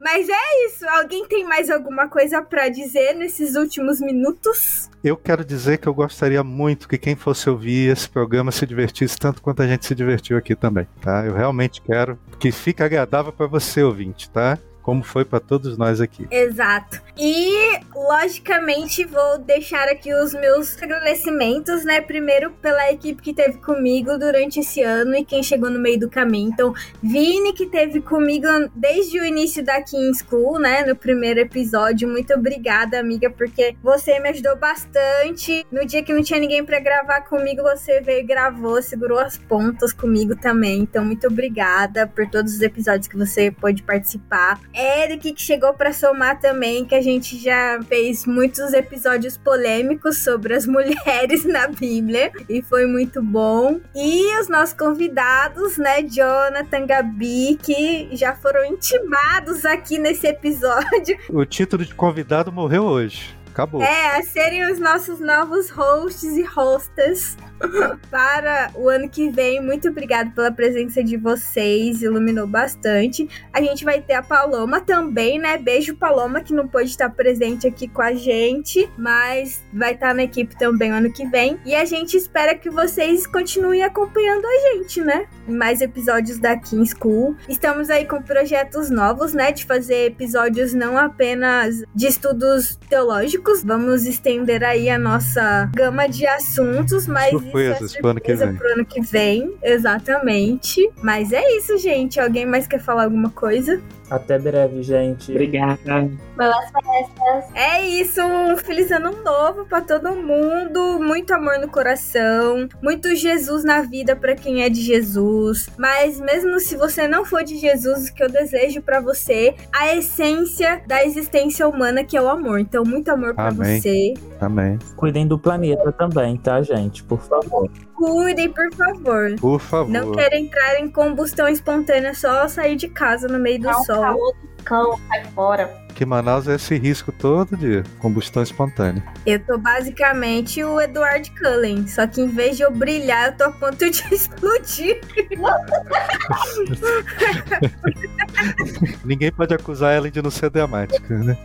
Mas 0.00 0.28
é 0.28 0.66
isso. 0.66 0.86
Alguém 0.90 1.26
tem 1.26 1.44
mais 1.44 1.70
alguma 1.70 2.08
coisa 2.08 2.42
pra 2.42 2.68
dizer 2.68 3.14
nesses 3.14 3.56
últimos 3.56 4.00
minutos? 4.00 4.90
Eu 5.02 5.16
quero 5.16 5.44
dizer 5.44 5.78
que 5.78 5.86
eu 5.86 5.94
gostaria 5.94 6.44
muito 6.44 6.86
que 6.86 6.98
quem 6.98 7.16
fosse 7.16 7.48
ouvir 7.48 7.90
esse 7.90 8.08
programa 8.08 8.52
se 8.52 8.66
divertisse 8.66 9.18
tanto 9.18 9.40
quanto 9.40 9.62
a 9.62 9.66
gente 9.66 9.86
se 9.86 9.94
divertiu 9.94 10.36
aqui 10.36 10.54
também, 10.54 10.86
tá? 11.00 11.24
Eu 11.24 11.34
realmente 11.34 11.80
quero 11.80 12.18
que 12.38 12.52
fique 12.52 12.82
agradável 12.82 13.32
para 13.32 13.46
você, 13.46 13.82
ouvinte, 13.82 14.28
tá? 14.30 14.58
Como 14.84 15.02
foi 15.02 15.24
para 15.24 15.40
todos 15.40 15.78
nós 15.78 15.98
aqui. 15.98 16.28
Exato. 16.30 17.00
E, 17.16 17.80
logicamente, 17.94 19.02
vou 19.02 19.38
deixar 19.38 19.88
aqui 19.88 20.12
os 20.12 20.34
meus 20.34 20.80
agradecimentos, 20.82 21.86
né? 21.86 22.02
Primeiro 22.02 22.50
pela 22.50 22.92
equipe 22.92 23.22
que 23.22 23.32
teve 23.32 23.56
comigo 23.58 24.18
durante 24.18 24.60
esse 24.60 24.82
ano 24.82 25.16
e 25.16 25.24
quem 25.24 25.42
chegou 25.42 25.70
no 25.70 25.78
meio 25.78 26.00
do 26.00 26.10
caminho. 26.10 26.50
Então, 26.52 26.74
Vini, 27.02 27.54
que 27.54 27.64
teve 27.64 28.02
comigo 28.02 28.46
desde 28.74 29.18
o 29.18 29.24
início 29.24 29.64
da 29.64 29.80
King 29.80 30.12
School, 30.18 30.58
né? 30.58 30.84
No 30.84 30.94
primeiro 30.94 31.40
episódio. 31.40 32.06
Muito 32.06 32.34
obrigada, 32.34 33.00
amiga, 33.00 33.30
porque 33.30 33.74
você 33.82 34.20
me 34.20 34.28
ajudou 34.28 34.56
bastante. 34.56 35.64
No 35.72 35.86
dia 35.86 36.02
que 36.02 36.12
não 36.12 36.22
tinha 36.22 36.38
ninguém 36.38 36.62
pra 36.62 36.78
gravar 36.78 37.22
comigo, 37.22 37.62
você 37.62 38.02
veio 38.02 38.20
e 38.20 38.26
gravou, 38.26 38.82
segurou 38.82 39.18
as 39.18 39.38
pontas 39.38 39.94
comigo 39.94 40.36
também. 40.36 40.80
Então, 40.80 41.02
muito 41.02 41.26
obrigada 41.26 42.06
por 42.06 42.28
todos 42.28 42.52
os 42.54 42.60
episódios 42.60 43.08
que 43.08 43.16
você 43.16 43.50
pôde 43.50 43.82
participar. 43.82 44.60
Eric, 44.74 45.32
que 45.32 45.42
chegou 45.42 45.72
pra 45.74 45.92
somar 45.92 46.40
também, 46.40 46.84
que 46.84 46.94
a 46.94 47.00
gente 47.00 47.38
já 47.38 47.80
fez 47.88 48.26
muitos 48.26 48.72
episódios 48.72 49.36
polêmicos 49.36 50.18
sobre 50.18 50.54
as 50.54 50.66
mulheres 50.68 51.44
na 51.44 51.68
Bíblia 51.68 52.32
e 52.48 52.60
foi 52.60 52.86
muito 52.86 53.22
bom. 53.22 53.80
E 53.94 54.40
os 54.40 54.48
nossos 54.48 54.74
convidados, 54.74 55.78
né, 55.78 56.02
Jonathan, 56.02 56.86
Gabi, 56.86 57.58
que 57.62 58.08
já 58.12 58.34
foram 58.34 58.64
intimados 58.64 59.64
aqui 59.64 59.98
nesse 59.98 60.26
episódio 60.26 61.16
O 61.30 61.44
título 61.44 61.84
de 61.84 61.94
convidado 61.94 62.50
morreu 62.50 62.84
hoje. 62.84 63.43
Acabou. 63.54 63.80
é, 63.80 64.16
a 64.16 64.22
serem 64.24 64.68
os 64.68 64.80
nossos 64.80 65.20
novos 65.20 65.70
hosts 65.70 66.36
e 66.36 66.44
hostas 66.56 67.36
para 68.10 68.72
o 68.74 68.88
ano 68.88 69.08
que 69.08 69.30
vem. 69.30 69.62
Muito 69.64 69.88
obrigada 69.88 70.28
pela 70.34 70.50
presença 70.50 71.04
de 71.04 71.16
vocês, 71.16 72.02
iluminou 72.02 72.48
bastante. 72.48 73.28
A 73.52 73.62
gente 73.62 73.84
vai 73.84 74.00
ter 74.00 74.14
a 74.14 74.22
Paloma 74.22 74.80
também, 74.80 75.38
né? 75.38 75.56
Beijo, 75.56 75.94
Paloma, 75.94 76.40
que 76.40 76.52
não 76.52 76.66
pôde 76.66 76.90
estar 76.90 77.08
presente 77.10 77.64
aqui 77.64 77.86
com 77.86 78.02
a 78.02 78.12
gente, 78.12 78.90
mas 78.98 79.64
vai 79.72 79.94
estar 79.94 80.12
na 80.12 80.24
equipe 80.24 80.58
também 80.58 80.90
ano 80.90 81.12
que 81.12 81.24
vem. 81.24 81.56
E 81.64 81.76
a 81.76 81.84
gente 81.84 82.16
espera 82.16 82.56
que 82.56 82.68
vocês 82.68 83.24
continuem 83.24 83.84
acompanhando 83.84 84.44
a 84.44 84.72
gente, 84.72 85.00
né? 85.00 85.26
Mais 85.46 85.80
episódios 85.80 86.40
da 86.40 86.58
King 86.58 86.84
School. 86.90 87.36
Estamos 87.48 87.88
aí 87.88 88.04
com 88.04 88.20
projetos 88.20 88.90
novos, 88.90 89.32
né? 89.32 89.52
De 89.52 89.64
fazer 89.64 90.06
episódios 90.06 90.74
não 90.74 90.98
apenas 90.98 91.84
de 91.94 92.08
estudos 92.08 92.76
teológicos. 92.88 93.43
Vamos 93.64 94.06
estender 94.06 94.62
aí 94.64 94.88
a 94.88 94.98
nossa 94.98 95.70
gama 95.74 96.06
de 96.06 96.26
assuntos, 96.26 97.06
mas 97.06 97.32
isso 97.32 97.96
é 97.96 98.00
pro 98.00 98.08
ano 98.08 98.20
que 98.20 98.36
surpresa 98.36 98.46
vem. 98.46 98.56
pro 98.56 98.72
ano 98.72 98.84
que 98.84 99.00
vem. 99.00 99.54
Exatamente. 99.62 100.90
Mas 101.02 101.32
é 101.32 101.42
isso, 101.56 101.78
gente. 101.78 102.20
Alguém 102.20 102.46
mais 102.46 102.66
quer 102.66 102.80
falar 102.80 103.04
alguma 103.04 103.30
coisa? 103.30 103.80
Até 104.10 104.38
breve, 104.38 104.82
gente. 104.82 105.30
Obrigada. 105.30 106.10
Boas 106.36 106.70
festas. 106.70 107.44
É 107.54 107.82
isso, 107.82 108.20
um 108.20 108.56
feliz 108.56 108.90
ano 108.90 109.12
novo 109.22 109.64
pra 109.64 109.80
todo 109.80 110.14
mundo, 110.14 110.98
muito 111.00 111.32
amor 111.32 111.58
no 111.58 111.68
coração, 111.68 112.68
muito 112.82 113.14
Jesus 113.14 113.64
na 113.64 113.82
vida 113.82 114.14
pra 114.14 114.34
quem 114.34 114.62
é 114.62 114.68
de 114.68 114.80
Jesus. 114.80 115.68
Mas 115.78 116.20
mesmo 116.20 116.58
se 116.60 116.76
você 116.76 117.08
não 117.08 117.24
for 117.24 117.42
de 117.44 117.56
Jesus, 117.56 118.08
o 118.08 118.14
que 118.14 118.22
eu 118.22 118.30
desejo 118.30 118.82
pra 118.82 119.00
você, 119.00 119.54
a 119.72 119.94
essência 119.94 120.82
da 120.86 121.04
existência 121.04 121.66
humana 121.66 122.04
que 122.04 122.16
é 122.16 122.22
o 122.22 122.28
amor. 122.28 122.60
Então 122.60 122.84
muito 122.84 123.08
amor 123.10 123.34
pra 123.34 123.48
Amém. 123.48 123.80
você. 123.80 124.14
Amém. 124.40 124.78
Cuidem 124.96 125.26
do 125.26 125.38
planeta 125.38 125.92
também, 125.92 126.36
tá, 126.36 126.60
gente? 126.62 127.02
Por 127.02 127.20
favor. 127.20 127.70
Cuidem, 127.94 128.50
por 128.52 128.72
favor. 128.74 129.36
Por 129.40 129.60
favor. 129.60 129.90
Não 129.90 130.12
quero 130.12 130.34
entrar 130.34 130.80
em 130.80 130.90
combustão 130.90 131.48
espontânea, 131.48 132.14
só 132.14 132.48
sair 132.48 132.76
de 132.76 132.88
casa 132.88 133.28
no 133.28 133.38
meio 133.38 133.60
do 133.60 133.68
um 133.68 133.84
sol. 133.84 134.02
calor 134.02 134.32
do 134.34 134.64
cão, 134.64 135.00
sai 135.08 135.24
fora. 135.26 135.83
Que 135.94 136.04
Manaus 136.04 136.48
é 136.48 136.56
esse 136.56 136.76
risco 136.76 137.12
todo 137.12 137.56
de 137.56 137.84
combustão 137.98 138.42
espontânea. 138.42 139.02
Eu 139.24 139.38
tô 139.38 139.56
basicamente 139.56 140.62
o 140.64 140.80
Edward 140.80 141.30
Cullen, 141.38 141.86
só 141.86 142.04
que 142.06 142.20
em 142.20 142.28
vez 142.28 142.56
de 142.56 142.64
eu 142.64 142.72
brilhar, 142.72 143.28
eu 143.28 143.36
tô 143.36 143.44
a 143.44 143.52
ponto 143.52 143.88
de 143.88 144.02
explodir. 144.12 145.00
Ninguém 149.04 149.30
pode 149.30 149.54
acusar 149.54 149.94
ela 149.94 150.10
de 150.10 150.20
não 150.20 150.30
ser 150.30 150.50
dramática, 150.50 151.16
né? 151.16 151.38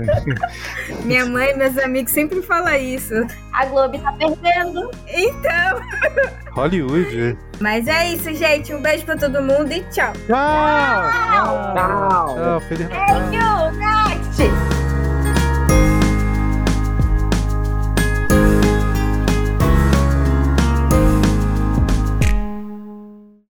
Minha 1.04 1.26
mãe 1.26 1.50
e 1.50 1.56
meus 1.56 1.76
amigos 1.78 2.12
sempre 2.12 2.42
falam 2.42 2.74
isso. 2.76 3.14
A 3.52 3.66
Globo 3.66 3.98
tá 3.98 4.12
perdendo. 4.12 4.90
Então. 5.06 5.80
Hollywood. 6.52 7.36
Mas 7.60 7.86
é 7.86 8.12
isso, 8.12 8.32
gente. 8.34 8.74
Um 8.74 8.80
beijo 8.80 9.04
pra 9.04 9.16
todo 9.16 9.42
mundo 9.42 9.70
e 9.70 9.82
tchau. 9.90 10.12
Tchau! 10.26 11.10
Tchau! 11.74 12.34
Tchau, 12.34 12.60
Feliz 12.62 12.88
Natal! 12.88 13.30
Beijo, 13.30 13.78
Next! 13.78 14.79